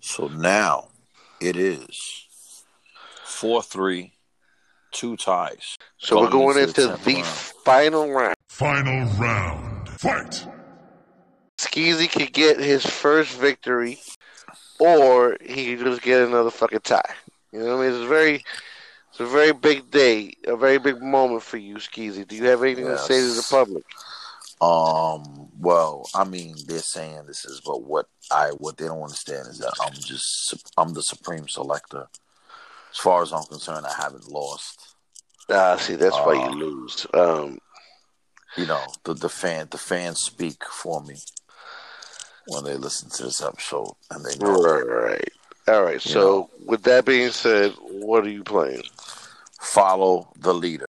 So 0.01 0.29
now 0.29 0.89
it 1.41 1.57
is 1.57 2.65
4 3.25 3.63
3, 3.63 4.13
two 4.93 5.17
ties. 5.17 5.77
So 5.99 6.21
we're 6.21 6.31
going 6.31 6.59
into 6.59 6.89
the 6.89 6.97
the 7.05 7.23
final 7.23 8.11
round. 8.11 8.37
Final 8.49 9.07
round. 9.17 9.89
Fight. 9.89 10.47
Skeezy 11.59 12.11
could 12.11 12.33
get 12.33 12.59
his 12.59 12.85
first 12.85 13.39
victory, 13.39 13.99
or 14.79 15.37
he 15.41 15.77
could 15.77 15.87
just 15.87 16.03
get 16.03 16.27
another 16.27 16.51
fucking 16.51 16.81
tie. 16.81 17.03
You 17.53 17.61
know 17.61 17.77
what 17.77 17.85
I 17.85 17.89
mean? 17.89 17.95
It's 17.95 18.05
a 18.05 18.09
very, 18.09 18.45
it's 19.11 19.21
a 19.21 19.27
very 19.27 19.53
big 19.53 19.91
day, 19.91 20.35
a 20.47 20.57
very 20.57 20.79
big 20.79 21.03
moment 21.03 21.43
for 21.43 21.57
you, 21.57 21.77
Skeezy. 21.77 22.27
Do 22.27 22.37
you 22.37 22.45
have 22.45 22.63
anything 22.63 22.85
to 22.85 22.99
say 22.99 23.21
to 23.21 23.35
the 23.35 23.47
public? 23.49 23.85
Um. 24.61 25.46
Well, 25.59 26.07
I 26.15 26.25
mean, 26.25 26.55
they're 26.67 26.79
saying 26.79 27.25
this 27.27 27.45
is, 27.45 27.61
but 27.65 27.83
what 27.83 28.07
I 28.31 28.51
what 28.59 28.77
they 28.77 28.87
don't 28.87 29.03
understand 29.03 29.49
is 29.49 29.59
that 29.59 29.73
I'm 29.83 29.95
just 29.95 30.55
I'm 30.77 30.93
the 30.93 31.03
supreme 31.03 31.49
selector. 31.49 32.07
As 32.91 32.99
far 32.99 33.23
as 33.23 33.33
I'm 33.33 33.45
concerned, 33.45 33.87
I 33.87 33.93
haven't 33.95 34.29
lost. 34.29 34.95
Ah, 35.51 35.77
see, 35.77 35.95
that's 35.97 36.17
why 36.17 36.35
Uh, 36.37 36.51
you 36.51 36.59
lose. 36.59 37.07
Um, 37.15 37.59
You 38.57 38.67
know, 38.67 38.87
the 39.05 39.15
the 39.15 39.29
fan 39.29 39.69
the 39.71 39.79
fans 39.79 40.21
speak 40.21 40.65
for 40.65 41.03
me 41.03 41.17
when 42.47 42.65
they 42.65 42.75
listen 42.75 43.11
to 43.11 43.25
this 43.25 43.43
episode, 43.43 43.95
and 44.11 44.25
they 44.25 44.37
know. 44.37 44.61
right, 44.63 44.87
right. 44.87 45.29
All 45.69 45.83
right. 45.83 46.05
You 46.05 46.13
So, 46.13 46.21
know. 46.21 46.51
with 46.67 46.83
that 46.85 47.05
being 47.05 47.31
said, 47.31 47.73
what 47.81 48.25
are 48.25 48.31
you 48.31 48.45
playing? 48.45 48.83
Follow 49.61 50.33
the 50.39 50.55
leader. 50.55 50.87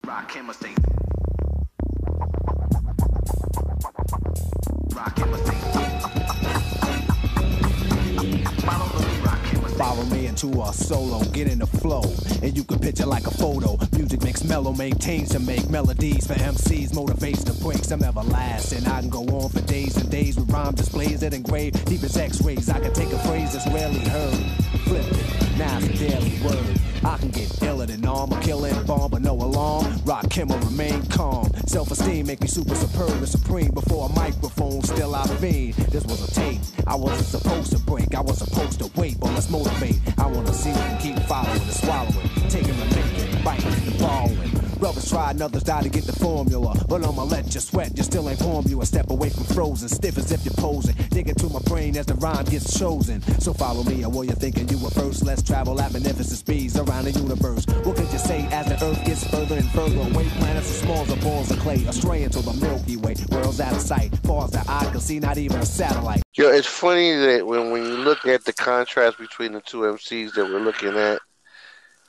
Follow 9.75 10.05
me 10.05 10.27
into 10.27 10.47
a 10.61 10.71
solo, 10.71 11.21
get 11.33 11.49
in 11.49 11.59
the 11.59 11.67
flow, 11.67 12.01
and 12.41 12.55
you 12.55 12.63
can 12.63 12.79
picture 12.79 13.05
like 13.05 13.27
a 13.27 13.31
photo. 13.31 13.77
Music 13.91 14.23
makes 14.23 14.45
mellow, 14.45 14.71
maintains 14.71 15.29
to 15.31 15.39
make 15.39 15.69
melodies 15.69 16.25
for 16.25 16.35
MCs, 16.35 16.91
motivates 16.91 17.43
to 17.43 17.51
break 17.61 17.83
some 17.83 18.03
everlasting. 18.03 18.87
I 18.87 19.01
can 19.01 19.09
go 19.09 19.23
on 19.23 19.49
for 19.49 19.59
days 19.61 19.97
and 19.97 20.09
days 20.09 20.37
with 20.37 20.49
rhyme 20.49 20.75
displays 20.75 21.19
that 21.19 21.33
engrave 21.33 21.73
deep 21.83 22.03
as 22.03 22.15
X-rays. 22.15 22.69
I 22.69 22.79
can 22.79 22.93
take 22.93 23.11
a 23.11 23.19
phrase 23.19 23.51
that's 23.51 23.67
rarely 23.67 23.99
heard, 23.99 24.37
flip 24.85 25.05
it, 25.11 25.34
now 25.57 25.77
it's 25.77 26.01
a 26.01 26.09
daily 26.09 26.39
word. 26.43 26.79
I 27.03 27.17
can 27.17 27.29
get 27.29 27.61
iller 27.63 27.85
than 27.85 28.01
killing 28.41 28.75
a 28.75 28.81
bomb, 28.81 29.11
but 29.11 29.21
no 29.21 29.33
alarm. 29.33 30.01
Rock 30.05 30.31
him 30.31 30.51
or 30.51 30.59
remain 30.59 31.05
calm. 31.07 31.51
Self-esteem 31.67 32.27
make 32.27 32.41
me 32.41 32.47
super 32.47 32.75
superb 32.75 33.11
and 33.11 33.27
supreme. 33.27 33.71
Before 33.71 34.09
a 34.09 34.13
microphone, 34.13 34.81
still 34.83 35.15
I 35.15 35.25
fiend. 35.37 35.73
This 35.73 36.03
was 36.05 36.29
a 36.29 36.33
tape. 36.33 36.61
I 36.87 36.95
wasn't 36.95 37.27
supposed 37.27 37.71
to 37.71 37.79
break. 37.79 38.15
I 38.15 38.21
was 38.21 38.39
supposed 38.39 38.79
to 38.79 38.91
wait, 38.99 39.19
but 39.19 39.31
let's 39.33 39.49
motivate. 39.49 39.99
I 40.17 40.27
wanna 40.27 40.53
see 40.53 40.69
we 40.69 40.75
can 40.75 41.01
keep 41.01 41.19
following 41.27 41.61
and 41.61 41.71
swallowing, 41.71 42.29
taking 42.49 42.75
and 42.79 42.95
making, 42.95 43.43
biting 43.43 43.73
and 43.73 43.99
borrowing. 43.99 44.64
Brothers 44.79 45.09
try 45.09 45.31
and 45.31 45.41
others 45.41 45.63
die 45.63 45.83
to 45.83 45.89
get 45.89 46.03
the 46.03 46.13
formula, 46.13 46.75
but 46.87 47.03
I'ma 47.03 47.23
let 47.23 47.53
you 47.53 47.61
sweat. 47.61 47.97
You 47.97 48.03
still 48.03 48.29
ain't 48.29 48.39
form 48.39 48.65
you 48.67 48.81
a 48.81 48.85
step 48.85 49.09
away 49.09 49.29
from 49.29 49.45
frozen, 49.45 49.87
stiff 49.89 50.17
as 50.17 50.31
if 50.31 50.43
you're 50.43 50.53
posing. 50.55 50.95
Dig 51.09 51.29
into 51.29 51.47
my 51.49 51.59
brain 51.59 51.95
as 51.97 52.05
the 52.05 52.15
rhyme 52.15 52.45
gets 52.45 52.77
chosen. 52.77 53.21
So 53.39 53.53
follow 53.53 53.83
me, 53.83 54.03
or 54.03 54.09
what 54.09 54.27
you're 54.27 54.35
thinking 54.35 54.67
you 54.69 54.77
were 54.77 54.89
first. 54.89 55.23
Let's 55.23 55.41
travel 55.41 55.79
at 55.79 55.93
magnificent 55.93 56.39
speeds 56.39 56.77
around 56.77 57.05
the 57.05 57.11
universe. 57.11 57.65
What 57.83 57.95
could 57.95 58.11
you 58.11 58.19
say 58.19 58.47
as 58.51 58.67
the 58.67 58.83
earth 58.85 59.03
gets 59.05 59.25
further 59.27 59.55
and 59.55 59.69
further 59.71 60.01
away? 60.01 60.27
Planets 60.37 60.69
as 60.69 60.79
small 60.79 61.01
as 61.01 61.23
balls 61.23 61.51
of 61.51 61.59
clay, 61.59 61.83
astray 61.85 62.23
into 62.23 62.41
the 62.41 62.53
Milky 62.53 62.97
Way. 62.97 63.15
Worlds 63.31 63.59
out 63.59 63.73
of 63.73 63.81
sight, 63.81 64.15
far 64.23 64.45
as 64.45 64.51
the 64.51 64.63
eye 64.67 64.89
can 64.91 64.99
see, 64.99 65.19
not 65.19 65.37
even 65.37 65.59
a 65.59 65.65
satellite. 65.65 66.21
Yo, 66.35 66.49
it's 66.49 66.67
funny 66.67 67.13
that 67.15 67.47
when, 67.47 67.71
when 67.71 67.83
you 67.83 67.97
look 67.97 68.25
at 68.27 68.43
the 68.43 68.53
contrast 68.53 69.17
between 69.17 69.53
the 69.53 69.61
two 69.61 69.79
MCs 69.79 70.33
that 70.33 70.45
we're 70.45 70.59
looking 70.59 70.97
at, 70.97 71.21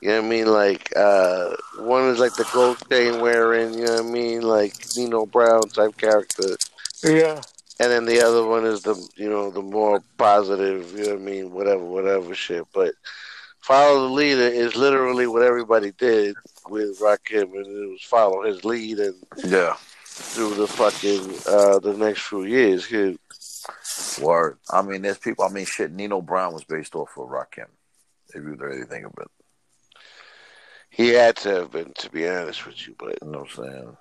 you 0.01 0.09
know 0.09 0.21
what 0.21 0.25
I 0.25 0.29
mean? 0.29 0.47
Like, 0.47 0.93
uh, 0.95 1.55
one 1.79 2.09
is 2.09 2.19
like 2.19 2.35
the 2.35 2.47
gold 2.53 2.77
chain 2.89 3.19
wearing, 3.21 3.73
you 3.73 3.85
know 3.85 3.95
what 3.95 4.05
I 4.05 4.09
mean? 4.09 4.41
Like 4.41 4.73
Nino 4.95 5.25
Brown 5.25 5.61
type 5.69 5.97
character. 5.97 6.55
Yeah. 7.03 7.41
And 7.79 7.91
then 7.91 8.05
the 8.05 8.21
other 8.21 8.45
one 8.45 8.65
is 8.65 8.81
the, 8.81 8.95
you 9.15 9.29
know, 9.29 9.51
the 9.51 9.61
more 9.61 10.01
positive, 10.17 10.91
you 10.93 11.03
know 11.05 11.13
what 11.13 11.21
I 11.21 11.23
mean? 11.23 11.51
Whatever, 11.51 11.83
whatever 11.83 12.33
shit. 12.33 12.65
But 12.73 12.95
Follow 13.61 14.07
the 14.07 14.13
Leader 14.13 14.47
is 14.47 14.77
literally 14.77 15.27
what 15.27 15.41
everybody 15.41 15.91
did 15.91 16.37
with 16.69 17.01
Rakim, 17.01 17.51
and 17.53 17.65
it 17.65 17.89
was 17.91 18.01
follow 18.01 18.43
his 18.43 18.63
lead 18.63 18.99
and 18.99 19.15
Yeah. 19.43 19.75
through 20.05 20.53
the 20.55 20.67
fucking, 20.67 21.37
uh, 21.45 21.79
the 21.79 21.93
next 21.97 22.21
few 22.21 22.45
years. 22.45 22.85
Kid. 22.87 23.19
Word. 24.21 24.57
I 24.71 24.81
mean, 24.83 25.01
there's 25.01 25.17
people. 25.17 25.43
I 25.43 25.49
mean, 25.49 25.65
shit. 25.65 25.91
Nino 25.91 26.21
Brown 26.21 26.53
was 26.53 26.63
based 26.63 26.95
off 26.95 27.09
of 27.17 27.27
Rakim. 27.27 27.67
If 28.29 28.35
you 28.35 28.55
really 28.55 28.85
think 28.85 29.05
of 29.05 29.13
it, 29.19 29.27
He 30.97 31.09
had 31.09 31.35
to 31.37 31.49
have 31.49 31.71
been, 31.71 31.93
to 31.99 32.09
be 32.09 32.27
honest 32.27 32.65
with 32.65 32.87
you, 32.87 32.95
but 32.97 33.19
you 33.21 33.29
know 33.29 33.41
what 33.41 33.59
I'm 33.59 33.65
saying. 33.65 33.97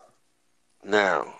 now. 0.82 1.34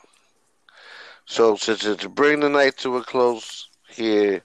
So 1.24 1.56
to, 1.56 1.74
to, 1.76 1.96
to 1.96 2.08
bring 2.10 2.40
the 2.40 2.50
night 2.50 2.76
to 2.80 2.98
a 2.98 3.02
close 3.02 3.70
here, 3.88 4.42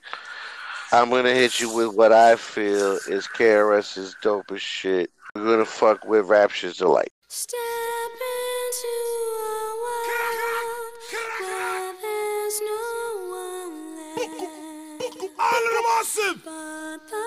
I'm 0.93 1.09
gonna 1.09 1.33
hit 1.33 1.59
you 1.59 1.75
with 1.75 1.97
what 1.97 2.13
I 2.13 2.37
feel 2.37 2.93
is 3.09 3.27
KRS's 3.27 4.15
dopest 4.23 4.59
shit. 4.59 5.11
We're 5.35 5.43
gonna 5.43 5.65
fuck 5.65 6.05
with 6.05 6.27
Rapture's 6.27 6.77
Delight. 6.77 7.11
Step 7.27 7.59
into 7.59 8.87
a 9.35 9.75
world 9.83 10.93
where 11.41 11.93
there's 12.01 12.61
no 12.61 12.87
one 13.35 13.73
left. 13.97 15.27
All 15.37 15.59
of 15.59 15.71
them 15.73 15.85
awesome. 15.99 17.20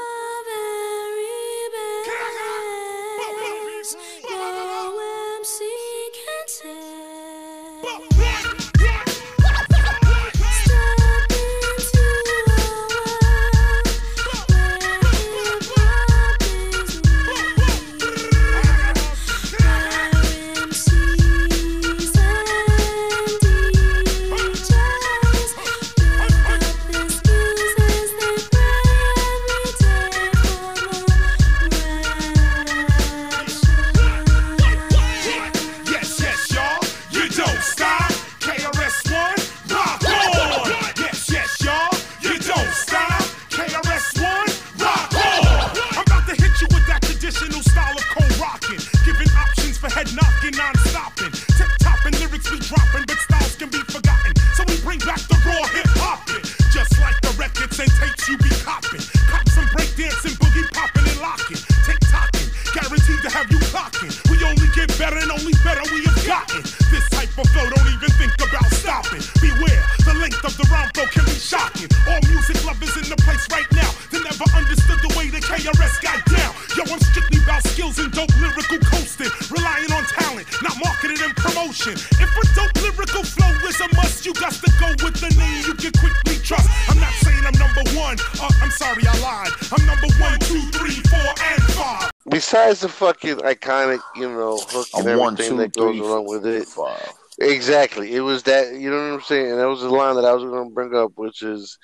Besides 92.74 92.92
a 92.92 92.96
fucking 92.96 93.36
iconic, 93.36 94.00
you 94.16 94.28
know, 94.28 94.58
hook 94.58 94.88
and 94.96 95.08
I'm 95.08 95.18
one, 95.18 95.34
everything 95.34 95.50
two, 95.50 95.62
that 95.62 95.72
goes 95.74 95.96
three, 95.96 96.00
along 96.00 96.26
with 96.26 96.44
it. 96.44 96.66
Five. 96.66 97.12
Exactly. 97.38 98.16
It 98.16 98.20
was 98.20 98.42
that, 98.44 98.74
you 98.74 98.90
know 98.90 98.96
what 98.96 99.14
I'm 99.14 99.20
saying? 99.20 99.52
And 99.52 99.60
that 99.60 99.68
was 99.68 99.82
the 99.82 99.90
line 99.90 100.16
that 100.16 100.24
I 100.24 100.32
was 100.32 100.42
going 100.42 100.68
to 100.68 100.74
bring 100.74 100.92
up, 100.92 101.12
which 101.14 101.44
is, 101.44 101.78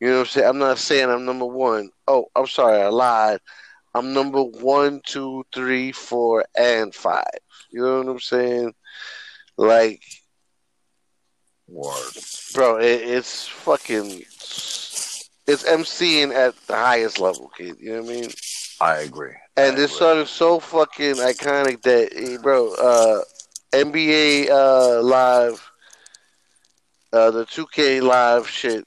you 0.00 0.08
know 0.08 0.14
what 0.14 0.20
I'm 0.22 0.26
saying? 0.26 0.48
I'm 0.48 0.58
not 0.58 0.78
saying 0.78 1.08
I'm 1.08 1.24
number 1.24 1.46
one. 1.46 1.88
Oh, 2.08 2.26
I'm 2.34 2.48
sorry, 2.48 2.82
I 2.82 2.88
lied. 2.88 3.38
I'm 3.94 4.12
number 4.12 4.42
one, 4.42 5.02
two, 5.06 5.44
three, 5.54 5.92
four, 5.92 6.44
and 6.58 6.92
five. 6.92 7.22
You 7.70 7.82
know 7.82 7.98
what 7.98 8.08
I'm 8.08 8.18
saying? 8.18 8.74
Like, 9.56 10.02
Word. 11.68 12.12
bro, 12.54 12.78
it, 12.78 13.02
it's 13.02 13.46
fucking, 13.46 14.18
it's 14.18 15.28
MCing 15.46 16.34
at 16.34 16.56
the 16.66 16.74
highest 16.74 17.20
level, 17.20 17.52
kid. 17.56 17.76
You 17.78 17.92
know 17.92 18.02
what 18.02 18.10
I 18.10 18.14
mean? 18.14 18.30
I 18.80 18.96
agree. 18.96 19.34
And 19.56 19.76
this 19.76 19.96
song 19.96 20.18
is 20.18 20.30
so 20.30 20.58
fucking 20.58 21.14
iconic 21.14 21.82
that, 21.82 22.40
bro, 22.42 22.74
uh, 22.74 23.20
NBA 23.72 24.50
uh, 24.50 25.00
Live, 25.02 25.70
uh, 27.12 27.30
the 27.30 27.44
2K 27.46 28.02
Live 28.02 28.48
shit 28.48 28.84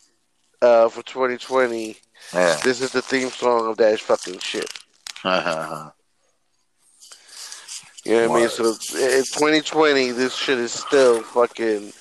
uh, 0.62 0.90
for 0.90 1.04
2020, 1.04 1.96
Yeah. 2.34 2.58
this 2.64 2.82
is 2.82 2.92
the 2.92 3.02
theme 3.02 3.30
song 3.30 3.68
of 3.70 3.78
that 3.78 4.00
fucking 4.02 4.40
shit. 4.40 4.70
Uh-huh. 5.24 5.92
You 8.04 8.14
know 8.14 8.30
what 8.30 8.38
I 8.38 8.40
mean? 8.42 8.50
So 8.50 8.66
in 8.98 9.24
2020, 9.24 10.12
this 10.12 10.36
shit 10.36 10.58
is 10.58 10.72
still 10.74 11.22
fucking 11.24 11.94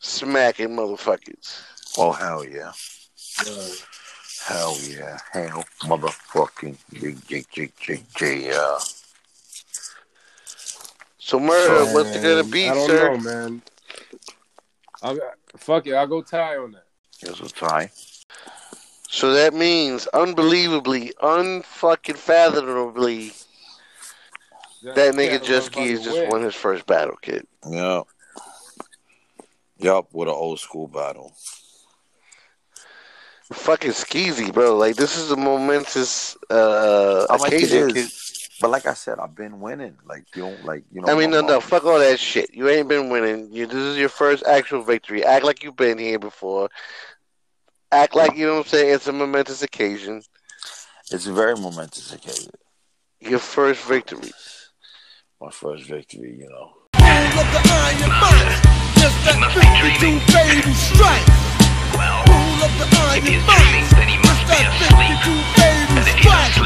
smacking 0.00 0.70
motherfuckers. 0.70 1.62
oh 1.98 2.12
hell 2.12 2.44
yeah. 2.44 2.72
Hell 4.44 4.76
yeah. 4.88 5.18
Hell 5.32 5.64
motherfucking 5.82 6.76
J 6.94 7.14
J 7.26 7.44
J 7.50 7.72
J 7.78 8.02
J 8.16 8.48
yeah. 8.48 8.78
So, 11.18 11.38
murder, 11.38 11.92
what's 11.94 12.16
it 12.16 12.22
gonna 12.22 12.44
be, 12.44 12.66
sir? 12.66 12.72
I 12.72 12.74
don't 12.74 12.88
sir? 12.88 13.14
know, 13.14 13.18
man. 13.18 13.62
I 15.02 15.18
fuck 15.56 15.86
it. 15.86 15.94
I'll 15.94 16.06
go 16.06 16.22
tie 16.22 16.56
on 16.56 16.72
that. 16.72 16.84
Here's 17.18 17.40
a 17.40 17.48
tie. 17.48 17.90
So 19.08 19.32
that 19.34 19.54
means, 19.54 20.06
unbelievably, 20.08 21.12
unfucking 21.22 22.16
fathomably, 22.16 23.32
that 24.82 25.14
nigga 25.14 25.38
Jusky 25.38 25.90
has 25.90 26.02
just 26.02 26.28
won 26.28 26.42
his 26.42 26.54
first 26.54 26.86
battle, 26.86 27.16
kid. 27.20 27.46
Yeah. 27.70 28.02
Yup, 29.78 30.08
with 30.12 30.28
an 30.28 30.34
old 30.34 30.60
school 30.60 30.88
battle. 30.88 31.32
Fucking 33.52 33.92
skeezy, 33.92 34.52
bro. 34.52 34.76
Like 34.76 34.96
this 34.96 35.16
is 35.16 35.30
a 35.30 35.36
momentous 35.36 36.36
uh, 36.50 37.26
I'm 37.28 37.40
occasion. 37.40 37.90
is. 37.90 37.92
kid. 37.92 38.58
But 38.60 38.70
like 38.70 38.86
I 38.86 38.94
said, 38.94 39.18
I've 39.18 39.34
been 39.34 39.60
winning. 39.60 39.96
Like 40.06 40.24
you 40.36 40.42
don't 40.42 40.64
like 40.64 40.84
you 40.92 41.00
know. 41.00 41.12
I 41.12 41.18
mean, 41.18 41.30
no, 41.30 41.40
no, 41.40 41.60
fuck 41.60 41.84
all 41.84 41.98
that 41.98 42.20
shit. 42.20 42.54
You 42.54 42.68
ain't 42.68 42.88
been 42.88 43.08
winning. 43.08 43.52
You, 43.52 43.66
this 43.66 43.76
is 43.76 43.98
your 43.98 44.08
first 44.08 44.44
actual 44.46 44.82
victory. 44.82 45.24
Act 45.24 45.44
like 45.44 45.62
you've 45.64 45.76
been 45.76 45.98
here 45.98 46.18
before. 46.18 46.68
Act 47.90 48.14
like 48.14 48.36
you 48.36 48.46
know 48.46 48.54
what 48.54 48.66
I'm 48.66 48.70
saying. 48.70 48.94
It's 48.94 49.08
a 49.08 49.12
momentous 49.12 49.62
occasion. 49.62 50.22
It's 51.10 51.26
a 51.26 51.32
very 51.32 51.56
momentous 51.56 52.12
occasion. 52.12 52.52
Your 53.20 53.38
first 53.38 53.84
victory. 53.84 54.30
My 55.40 55.50
first 55.50 55.88
victory, 55.88 56.38
you 56.38 56.48
know. 56.48 56.70
of 56.94 57.48
the 57.52 57.60
Iron 57.64 58.10
Mind. 58.10 58.72
Just 58.96 59.18
that 59.26 59.38
52 59.52 60.22
baby 60.32 60.72
strike. 60.72 61.26
Rule 61.98 62.31
of 62.62 62.70
the 62.78 62.86
Iron 62.96 63.24
Mind. 63.44 63.90
Just 64.22 64.46
that 64.46 64.70
52 64.78 65.34
baby 65.58 66.02
strike. 66.20 66.62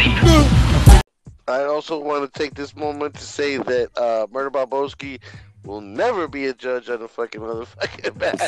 I 1.48 1.64
also 1.64 1.98
want 1.98 2.30
to 2.32 2.38
take 2.38 2.54
this 2.54 2.76
moment 2.76 3.14
to 3.14 3.22
say 3.22 3.56
that 3.56 3.96
uh, 3.96 4.26
Murder 4.30 4.50
Barboski 4.50 5.20
will 5.64 5.80
never 5.80 6.28
be 6.28 6.46
a 6.46 6.52
judge 6.54 6.90
on 6.90 7.00
a 7.00 7.08
fucking 7.08 7.40
motherfucking 7.40 8.18
battle. 8.18 8.46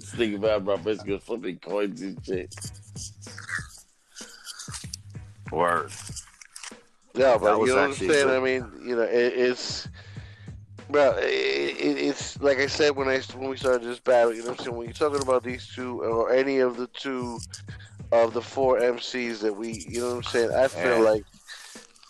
Think 0.00 0.36
about 0.36 0.64
my 0.64 0.76
biscuit 0.76 1.22
flipping 1.22 1.58
coins 1.58 2.02
and 2.02 2.22
shit. 2.24 2.54
Word. 5.50 5.90
Yeah, 7.14 7.38
but 7.38 7.58
was 7.58 7.68
you 7.68 7.74
know 7.74 7.80
what 7.80 7.90
I'm 7.90 7.94
saying. 7.94 8.10
good. 8.10 8.36
I 8.36 8.40
mean, 8.40 8.70
you 8.86 8.96
know, 8.96 9.02
it, 9.02 9.32
it's, 9.34 9.88
bro. 10.90 11.16
It, 11.18 11.24
it, 11.24 11.98
it's 11.98 12.40
like 12.40 12.58
I 12.58 12.66
said 12.66 12.96
when 12.96 13.08
I 13.08 13.20
when 13.36 13.50
we 13.50 13.56
started 13.56 13.88
this 13.88 14.00
battle. 14.00 14.34
You 14.34 14.42
know 14.42 14.50
what 14.50 14.60
I'm 14.60 14.64
saying. 14.64 14.76
When 14.76 14.86
you're 14.86 14.94
talking 14.94 15.22
about 15.22 15.42
these 15.42 15.66
two 15.66 16.02
or 16.02 16.32
any 16.32 16.58
of 16.58 16.76
the 16.76 16.86
two 16.88 17.38
of 18.12 18.34
the 18.34 18.42
four 18.42 18.80
MCs 18.80 19.40
that 19.40 19.52
we, 19.52 19.84
you 19.88 20.00
know 20.00 20.10
what 20.10 20.16
I'm 20.16 20.22
saying. 20.24 20.52
I 20.52 20.68
feel 20.68 21.00
like 21.00 21.24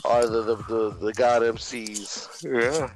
are 0.04 0.26
the 0.26 0.42
the, 0.42 0.56
the, 0.56 0.90
the 1.00 1.12
God 1.14 1.42
MCs. 1.42 2.42
Yeah. 2.42 2.90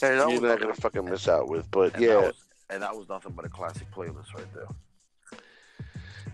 That 0.00 0.30
You're 0.30 0.40
not 0.40 0.60
gonna 0.60 0.74
fucking 0.74 1.04
miss 1.04 1.28
out 1.28 1.48
with, 1.48 1.70
but 1.70 1.94
and 1.94 2.02
yeah, 2.02 2.08
That 2.08 2.22
was, 2.22 2.34
and 2.70 2.82
that 2.82 2.96
was 2.96 3.08
nothing 3.08 3.32
but 3.32 3.44
a 3.44 3.48
classic 3.48 3.90
playlist 3.90 4.32
right 4.34 4.46
there. 4.54 5.40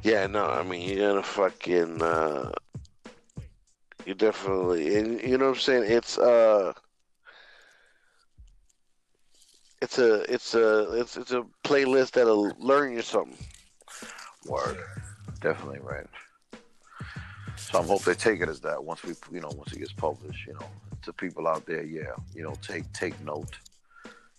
yeah. 0.02 0.26
No, 0.26 0.46
I 0.46 0.62
mean 0.62 0.88
you're 0.88 1.08
gonna 1.08 1.22
fucking. 1.22 2.02
uh 2.02 2.52
You 4.04 4.14
definitely, 4.14 4.96
and 4.96 5.20
you 5.22 5.38
know 5.38 5.46
what 5.46 5.56
I'm 5.56 5.60
saying. 5.60 5.90
It's 5.90 6.18
uh. 6.18 6.74
It's 9.84 9.98
a 9.98 10.32
it's 10.32 10.54
a 10.54 10.98
it's 10.98 11.18
it's 11.18 11.32
a 11.32 11.44
playlist 11.62 12.12
that'll 12.12 12.56
learn 12.58 12.94
you 12.94 13.02
something. 13.02 13.36
Word. 14.46 14.78
Definitely 15.42 15.80
right. 15.80 16.06
So 17.56 17.80
I 17.80 17.82
hope 17.82 18.02
they 18.04 18.14
take 18.14 18.40
it 18.40 18.48
as 18.48 18.60
that 18.60 18.82
once 18.82 19.02
we, 19.02 19.12
you 19.30 19.42
know, 19.42 19.50
once 19.54 19.74
it 19.74 19.80
gets 19.80 19.92
published, 19.92 20.46
you 20.46 20.54
know, 20.54 20.66
to 21.02 21.12
people 21.12 21.46
out 21.46 21.66
there, 21.66 21.82
yeah, 21.82 22.14
you 22.34 22.42
know, 22.42 22.54
take 22.62 22.90
take 22.94 23.22
note. 23.26 23.58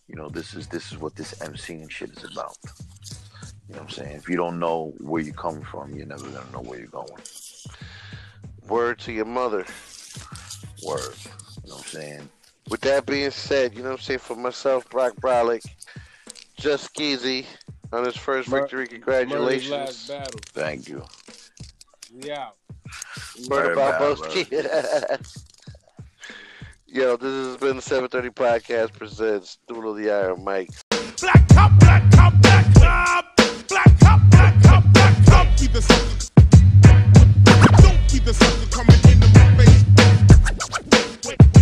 You 0.08 0.16
know, 0.16 0.30
this 0.30 0.56
is 0.56 0.66
this 0.66 0.92
is 0.92 0.98
what 0.98 1.16
this 1.16 1.40
MC 1.40 1.76
and 1.76 1.92
shit 1.92 2.10
is 2.10 2.24
about. 2.24 2.58
You 3.70 3.76
know 3.76 3.82
what 3.82 3.82
I'm 3.82 3.90
saying? 3.90 4.16
If 4.16 4.28
you 4.28 4.38
don't 4.38 4.58
know 4.58 4.96
where 4.98 5.22
you're 5.22 5.36
coming 5.36 5.64
from, 5.64 5.94
you're 5.94 6.08
never 6.08 6.24
gonna 6.24 6.52
know 6.54 6.62
where 6.62 6.80
you're 6.80 6.88
going. 6.88 7.22
Word 8.68 8.98
to 9.02 9.14
your 9.14 9.26
mother. 9.26 9.64
Word. 10.84 11.14
You 11.64 11.70
know 11.70 11.76
what 11.76 11.86
I'm 11.86 12.02
saying? 12.02 12.30
With 12.70 12.82
that 12.82 13.06
being 13.06 13.32
said, 13.32 13.76
you 13.76 13.84
know 13.84 13.90
what 13.90 14.00
I'm 14.00 14.02
saying 14.04 14.20
for 14.20 14.36
myself, 14.36 14.90
Brock 14.90 15.14
Brolick, 15.22 15.64
just 16.58 16.94
Skeezy 16.94 17.46
on 17.94 18.06
his 18.06 18.18
first 18.18 18.50
Mur- 18.50 18.62
victory. 18.62 18.88
Congratulations. 18.88 19.70
last 19.72 20.08
battle. 20.08 20.40
Thank 20.48 20.88
you. 20.90 21.04
Yeah. 22.20 22.46
out. 22.46 22.56
Murder 23.50 23.76
Very 23.76 23.76
bad, 23.76 24.02
Barboski. 24.02 25.42
Yo, 26.88 27.18
this 27.18 27.48
has 27.48 27.58
been 27.58 27.76
the 27.76 27.82
730 27.82 28.30
Podcast 28.30 28.94
presents 28.94 29.58
Duel 29.68 29.92
of 29.92 29.98
the 29.98 30.10
Iron 30.12 30.44
Mic. 30.46 30.70
Black 31.20 31.48
cop, 31.50 31.72
black 31.80 32.10
cop, 32.12 32.34
black 32.42 32.74
cop. 32.76 33.36
Black 33.68 34.00
cop, 34.00 34.22
black 34.30 34.64
cop, 34.64 34.84
black 34.94 35.26
cop. 35.26 35.48
Be 35.60 35.68
the 35.68 35.82
sucker. 35.82 36.32
Don't 37.82 38.12
be 38.12 38.20
the 38.20 38.34
sucker 38.34 38.68
coming 38.72 38.96
into 39.12 39.28
my 39.34 39.58
face. 39.58 39.84
Wait, 40.72 41.38
wait, 41.38 41.55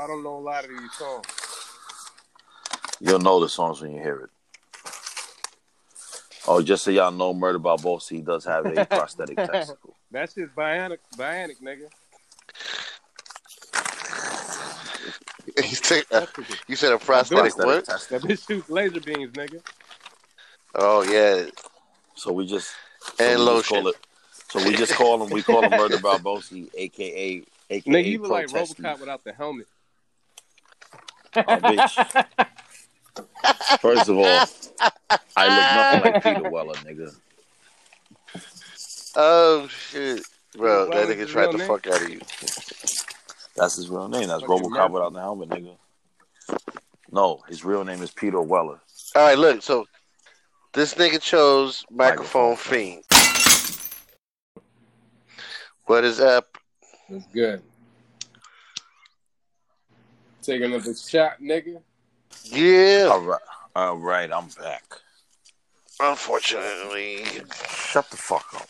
I 0.00 0.06
don't 0.06 0.24
know 0.24 0.38
a 0.38 0.40
lot 0.40 0.64
of 0.64 0.70
these 0.70 0.92
songs. 0.92 1.26
You'll 3.00 3.18
know 3.18 3.40
the 3.40 3.48
songs 3.48 3.82
when 3.82 3.92
you 3.92 4.00
hear 4.00 4.16
it. 4.24 4.30
Oh, 6.48 6.62
just 6.62 6.84
so 6.84 6.90
y'all 6.90 7.12
know, 7.12 7.34
Murder 7.34 7.58
by 7.58 7.76
Bossy 7.76 8.22
does 8.22 8.46
have 8.46 8.66
a 8.66 8.84
prosthetic 8.86 9.36
testicle. 9.44 9.94
That 10.10 10.32
shit's 10.32 10.50
bionic, 10.56 10.98
bionic, 11.16 11.60
nigga. 11.62 11.88
You 15.56 15.74
said, 15.76 16.04
uh, 16.12 16.26
you 16.68 16.76
said 16.76 16.92
a 16.92 16.98
prosthetic 16.98 17.56
what? 17.58 17.84
That 17.86 18.22
bitch 18.22 18.46
shoots 18.46 18.70
laser 18.70 19.00
beams, 19.00 19.32
nigga. 19.32 19.60
Oh 20.74 21.02
yeah, 21.02 21.46
So 22.14 22.32
we 22.32 22.46
just 22.46 22.72
and 23.18 23.38
so 23.38 23.40
we 23.40 23.44
lotion. 23.44 23.76
call 23.76 23.88
it. 23.88 23.96
So 24.48 24.66
we 24.66 24.74
just 24.76 24.94
call 24.94 25.22
him. 25.22 25.30
We 25.30 25.42
call 25.42 25.64
him 25.66 25.76
Murder 25.76 25.98
by 25.98 26.18
Barbosi, 26.18 26.68
aka 26.74 27.42
aka 27.70 27.90
Nigga, 27.92 28.06
you 28.06 28.22
look 28.22 28.30
like 28.30 28.48
Protesty. 28.48 28.82
RoboCop 28.82 29.00
without 29.00 29.24
the 29.24 29.32
helmet. 29.32 29.66
Oh, 31.36 31.42
bitch. 31.42 32.26
First 33.80 34.08
of 34.08 34.16
all, 34.16 34.40
I 35.36 35.48
look 35.48 35.64
nothing 35.74 36.00
like 36.00 36.22
Peter 36.22 36.44
Weller, 36.50 36.74
nigga. 36.76 37.14
Oh 39.16 39.66
shit, 39.68 40.22
bro, 40.56 40.86
What 40.86 40.94
that 40.94 41.06
was 41.08 41.16
nigga 41.16 41.18
his 41.20 41.30
tried 41.30 41.42
real 41.42 41.52
the 41.52 41.58
name? 41.58 41.66
fuck 41.68 41.86
out 41.88 42.02
of 42.02 42.08
you. 42.08 42.20
That's 43.56 43.76
his 43.76 43.88
real 43.88 44.08
name. 44.08 44.28
That's 44.28 44.42
Fucking 44.42 44.56
RoboCop 44.56 44.70
Murphy. 44.70 44.92
without 44.92 45.12
the 45.12 45.20
helmet, 45.20 45.48
nigga. 45.48 45.76
No, 47.10 47.40
his 47.48 47.64
real 47.64 47.84
name 47.84 48.02
is 48.02 48.10
Peter 48.12 48.40
Weller. 48.40 48.80
All 49.16 49.22
right, 49.26 49.36
look. 49.38 49.62
So 49.62 49.86
this 50.72 50.94
nigga 50.94 51.20
chose 51.20 51.84
microphone 51.90 52.54
fiend. 52.56 53.02
What 55.86 56.04
is 56.04 56.20
up? 56.20 56.56
That's 57.08 57.26
good. 57.26 57.62
Take 60.42 60.62
another 60.62 60.94
shot, 60.94 61.40
nigga. 61.40 61.80
Yeah. 62.44 63.08
All 63.10 63.20
right, 63.20 63.40
all 63.76 63.96
right, 63.98 64.30
I'm 64.32 64.48
back. 64.60 64.84
Unfortunately, 66.00 67.24
Shut 67.68 68.08
the 68.10 68.16
fuck 68.16 68.46
up, 68.54 68.68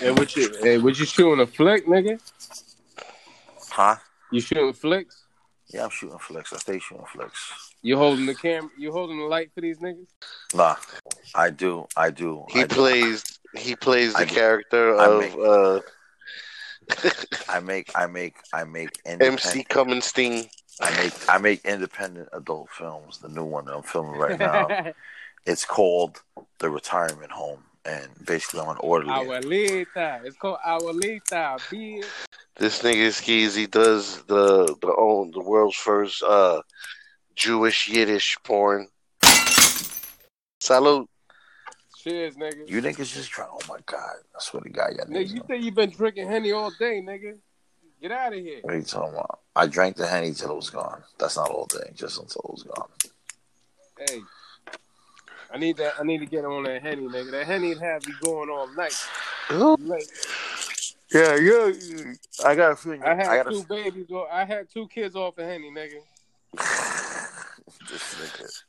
Hey, 0.00 0.10
what 0.12 0.34
you? 0.34 0.50
Hey, 0.62 0.78
what 0.78 0.98
you 0.98 1.04
shooting 1.04 1.40
a 1.40 1.46
flick, 1.46 1.86
nigga? 1.86 2.20
huh? 3.70 3.96
You 4.32 4.40
shooting 4.40 4.72
flicks? 4.72 5.24
Yeah, 5.68 5.84
I'm 5.84 5.90
shooting 5.90 6.18
flicks. 6.18 6.52
I 6.52 6.56
stay 6.56 6.78
shooting 6.78 7.04
flicks. 7.12 7.74
You 7.82 7.98
holding 7.98 8.24
the 8.26 8.34
cam? 8.34 8.70
You 8.78 8.92
holding 8.92 9.18
the 9.18 9.24
light 9.26 9.50
for 9.54 9.60
these 9.60 9.78
niggas? 9.78 10.06
Nah, 10.54 10.76
I 11.34 11.50
do, 11.50 11.86
I 11.96 12.10
do. 12.10 12.44
he 12.48 12.60
I 12.60 12.66
do. 12.66 12.74
plays. 12.74 13.22
He 13.54 13.76
plays 13.76 14.14
the 14.14 14.20
I 14.20 14.24
do. 14.24 14.34
character 14.34 14.98
I 14.98 15.06
of 15.06 15.18
make- 15.20 15.36
uh, 15.38 15.80
I 17.48 17.60
make, 17.60 17.90
I 17.94 18.06
make, 18.06 18.36
I 18.54 18.64
make 18.64 18.98
MC 19.04 19.64
independent. 19.64 19.68
Cummenstein. 19.68 20.48
I 20.80 20.96
make, 20.96 21.12
I 21.28 21.38
make 21.38 21.64
independent 21.64 22.28
adult 22.32 22.70
films. 22.70 23.18
The 23.18 23.28
new 23.28 23.44
one 23.44 23.64
that 23.66 23.74
I'm 23.74 23.82
filming 23.82 24.18
right 24.18 24.38
now. 24.38 24.92
it's 25.46 25.64
called 25.64 26.22
The 26.58 26.70
Retirement 26.70 27.32
Home, 27.32 27.64
and 27.84 28.08
basically 28.24 28.60
I'm 28.60 28.70
an 28.70 28.76
orderly. 28.80 29.12
Abuelita. 29.12 30.24
It's 30.24 30.36
called 30.36 30.58
Abuelita, 30.66 31.60
bitch. 31.72 32.04
This 32.56 32.82
nigga 32.82 33.08
Skeezy 33.08 33.70
does 33.70 34.22
the 34.24 34.74
the 34.80 34.94
own 34.98 35.30
the 35.30 35.42
world's 35.42 35.76
first 35.76 36.22
uh 36.24 36.60
Jewish 37.36 37.88
Yiddish 37.88 38.36
porn. 38.42 38.88
Salute. 40.60 41.08
Cheers, 41.96 42.34
nigga. 42.34 42.68
You 42.68 42.82
niggas 42.82 43.14
just 43.14 43.30
try. 43.30 43.46
Oh 43.48 43.60
my 43.68 43.78
god! 43.86 44.16
I 44.34 44.40
swear 44.40 44.62
to 44.62 44.70
God, 44.70 44.90
y'all 44.96 45.06
Nigga, 45.06 45.24
niggas. 45.24 45.34
you 45.34 45.42
say 45.48 45.56
you 45.58 45.72
been 45.72 45.90
drinking 45.90 46.28
Henny 46.28 46.52
all 46.52 46.70
day, 46.78 47.00
nigga. 47.00 47.38
Get 48.00 48.12
out 48.12 48.32
of 48.32 48.38
here. 48.38 48.60
What 48.62 48.74
are 48.74 48.76
you 48.78 48.84
talking 48.84 49.14
about? 49.14 49.40
I 49.56 49.66
drank 49.66 49.96
the 49.96 50.06
henny 50.06 50.32
till 50.32 50.52
it 50.52 50.56
was 50.56 50.70
gone. 50.70 51.02
That's 51.18 51.36
not 51.36 51.50
all 51.50 51.66
day, 51.66 51.90
just 51.94 52.20
until 52.20 52.42
it 52.44 52.50
was 52.50 52.62
gone. 52.62 52.88
Hey. 53.98 54.20
I 55.52 55.58
need 55.58 55.78
that. 55.78 55.94
I 55.98 56.04
need 56.04 56.18
to 56.18 56.26
get 56.26 56.44
on 56.44 56.64
that 56.64 56.82
Henny, 56.82 57.06
nigga. 57.06 57.30
That 57.30 57.46
Henny 57.46 57.74
have 57.74 58.06
me 58.06 58.12
going 58.22 58.50
all 58.50 58.68
night. 58.74 58.94
Like, 59.50 60.02
Yeah, 61.12 61.36
yeah. 61.36 61.72
I 62.44 62.54
got 62.54 62.72
a 62.72 62.76
feeling. 62.76 63.02
I 63.02 63.14
had 63.14 63.26
I 63.26 63.42
two 63.50 63.60
a, 63.60 63.64
babies. 63.64 64.06
Or 64.10 64.30
I 64.30 64.44
had 64.44 64.68
two 64.70 64.86
kids 64.88 65.16
off 65.16 65.38
of 65.38 65.46
Henny, 65.46 65.70
nigga. 65.70 66.00
this 67.88 68.14
nigga. 68.14 68.62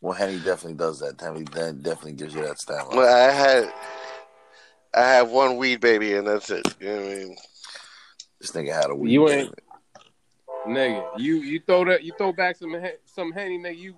Well, 0.00 0.12
henny 0.12 0.36
definitely 0.36 0.74
does 0.74 1.00
that. 1.00 1.20
Henny 1.20 1.44
then 1.52 1.80
definitely 1.80 2.12
gives 2.12 2.34
you 2.34 2.42
that 2.42 2.58
stamina. 2.58 2.96
Well, 2.96 3.14
I 3.14 3.32
had 3.32 3.72
I 4.94 5.00
have 5.00 5.30
one 5.30 5.56
weed 5.56 5.80
baby 5.80 6.14
and 6.14 6.26
that's 6.26 6.50
it. 6.50 6.66
You 6.80 6.86
know 6.86 6.96
what 6.96 7.04
I 7.04 7.14
mean? 7.16 7.36
This 8.40 8.52
nigga 8.52 8.72
had 8.74 8.90
a 8.90 8.94
weed. 8.94 9.12
You 9.12 9.28
ain't, 9.28 9.54
nigga. 10.66 11.04
You 11.18 11.36
you 11.36 11.60
throw 11.60 11.84
that. 11.86 12.02
You 12.02 12.12
throw 12.18 12.32
back 12.32 12.56
some 12.56 12.76
some 13.04 13.32
Henny, 13.32 13.58
nigga. 13.58 13.78
You 13.78 13.94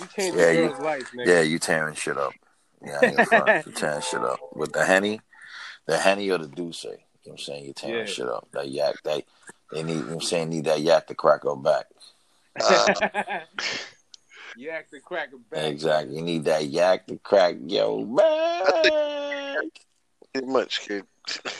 you 0.00 0.06
change 0.14 0.36
Yeah, 0.36 0.50
you, 0.50 0.68
girl's 0.68 0.80
life, 0.80 1.10
nigga. 1.14 1.26
yeah, 1.26 1.40
you 1.40 1.58
tearing 1.58 1.94
shit 1.94 2.16
up. 2.16 2.34
Yeah, 2.84 3.00
I 3.00 3.06
ain't 3.06 3.30
gonna 3.30 3.62
you 3.66 3.72
tearing 3.72 4.00
shit 4.02 4.22
up 4.22 4.38
with 4.54 4.72
the 4.72 4.84
henny, 4.84 5.20
the 5.86 5.98
henny 5.98 6.30
or 6.30 6.38
the 6.38 6.48
Douce. 6.48 6.84
You 6.84 6.90
know 6.90 6.96
what 7.24 7.32
I'm 7.32 7.38
saying? 7.38 7.64
You 7.64 7.72
tearing 7.72 7.98
Yeah. 7.98 8.04
shit 8.04 8.28
up. 8.28 8.48
That 8.52 8.68
yak, 8.70 8.96
they 9.02 9.24
they 9.72 9.82
need. 9.82 9.96
You 9.96 10.02
know 10.02 10.06
what 10.06 10.14
I'm 10.14 10.20
saying? 10.22 10.48
Need 10.50 10.64
that 10.66 10.80
yak 10.80 11.06
to 11.08 11.14
crack 11.14 11.44
her 11.44 11.56
back. 11.56 11.86
Uh, 12.58 13.04
you 14.54 14.70
act 14.70 14.90
the 14.90 15.00
cracker 15.00 15.36
back. 15.50 15.64
Exactly. 15.64 16.16
You 16.16 16.22
need 16.22 16.44
that 16.44 16.64
yak 16.64 17.06
to 17.08 17.18
crack 17.18 17.56
yo 17.66 18.02
back. 18.06 19.64
Did 20.40 20.48
much, 20.48 20.80
kid. 20.86 21.04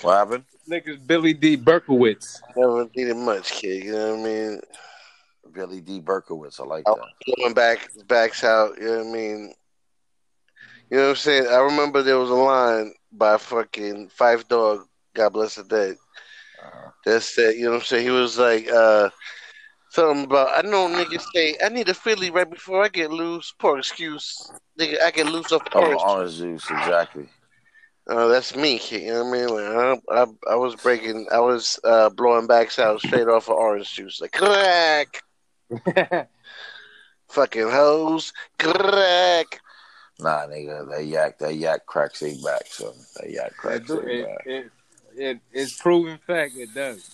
What 0.02 0.16
happened? 0.16 0.44
Niggas 0.70 1.04
Billy 1.06 1.32
D. 1.32 1.56
Berkowitz. 1.56 2.40
Never 2.56 2.88
needed 2.94 3.16
much, 3.16 3.52
kid. 3.52 3.84
You 3.84 3.92
know 3.92 4.16
what 4.16 4.20
I 4.20 4.24
mean? 4.24 4.60
Billy 5.52 5.80
D. 5.80 6.00
Berkowitz. 6.00 6.60
I 6.60 6.64
like 6.64 6.84
I 6.86 6.90
that. 6.92 6.98
was 6.98 7.36
going 7.36 7.54
back 7.54 7.88
backs 8.06 8.44
out, 8.44 8.76
you 8.78 8.84
know 8.86 8.98
what 8.98 9.06
I 9.06 9.12
mean? 9.12 9.54
You 10.90 10.96
know 10.98 11.02
what 11.04 11.10
I'm 11.10 11.16
saying? 11.16 11.46
I 11.48 11.56
remember 11.56 12.02
there 12.02 12.18
was 12.18 12.30
a 12.30 12.34
line 12.34 12.92
by 13.12 13.38
fucking 13.38 14.10
Phife 14.10 14.46
Dawg, 14.48 14.86
God 15.14 15.30
bless 15.30 15.54
the 15.56 15.64
dead. 15.64 15.96
Uh-huh. 16.62 16.90
That 17.04 17.20
said, 17.22 17.54
you 17.56 17.64
know 17.64 17.70
what 17.72 17.76
I'm 17.78 17.84
saying? 17.84 18.04
He 18.04 18.10
was 18.10 18.38
like, 18.38 18.68
uh 18.70 19.10
something 19.90 20.24
about 20.24 20.64
I 20.64 20.68
know 20.68 20.88
niggas 20.88 21.24
say 21.34 21.56
I 21.64 21.70
need 21.70 21.88
a 21.88 21.94
Philly 21.94 22.30
right 22.30 22.48
before 22.48 22.84
I 22.84 22.88
get 22.88 23.10
loose. 23.10 23.52
Poor 23.58 23.78
excuse. 23.78 24.50
Nigga, 24.78 25.00
I 25.00 25.10
get 25.10 25.26
loose 25.26 25.52
off 25.52 25.62
Oh, 25.74 25.80
orange. 25.80 26.00
orange 26.04 26.36
juice. 26.38 26.70
Exactly. 26.70 27.28
Uh, 28.08 28.28
that's 28.28 28.54
me. 28.54 28.80
You 28.90 29.06
know 29.08 29.24
what 29.24 29.38
I 29.38 29.40
mean? 29.46 29.48
Like, 29.48 30.00
I, 30.10 30.22
I, 30.22 30.52
I 30.52 30.54
was 30.56 30.76
breaking, 30.76 31.26
I 31.32 31.40
was 31.40 31.78
uh, 31.84 32.08
blowing 32.10 32.46
backs 32.46 32.78
out 32.78 33.00
straight 33.00 33.26
off 33.28 33.48
of 33.48 33.56
orange 33.56 33.92
juice. 33.92 34.20
Like, 34.20 34.32
crack. 34.32 35.22
Fucking 37.28 37.68
hose, 37.70 38.32
Crack. 38.58 39.60
Nah, 40.20 40.46
nigga. 40.46 40.88
That 40.88 41.04
yak. 41.04 41.38
That 41.40 41.56
yak 41.56 41.84
cracks 41.86 42.22
a 42.22 42.34
back. 42.42 42.62
So 42.66 42.94
that 43.16 43.30
yak 43.30 43.48
It, 43.48 43.56
cracks 43.56 43.86
do- 43.88 44.00
a 44.00 44.06
it, 44.06 44.26
back. 44.26 44.46
it, 44.46 44.70
it, 45.16 45.40
it's 45.52 45.80
proven 45.80 46.18
fact 46.26 46.52
it 46.56 46.72
does. 46.74 47.10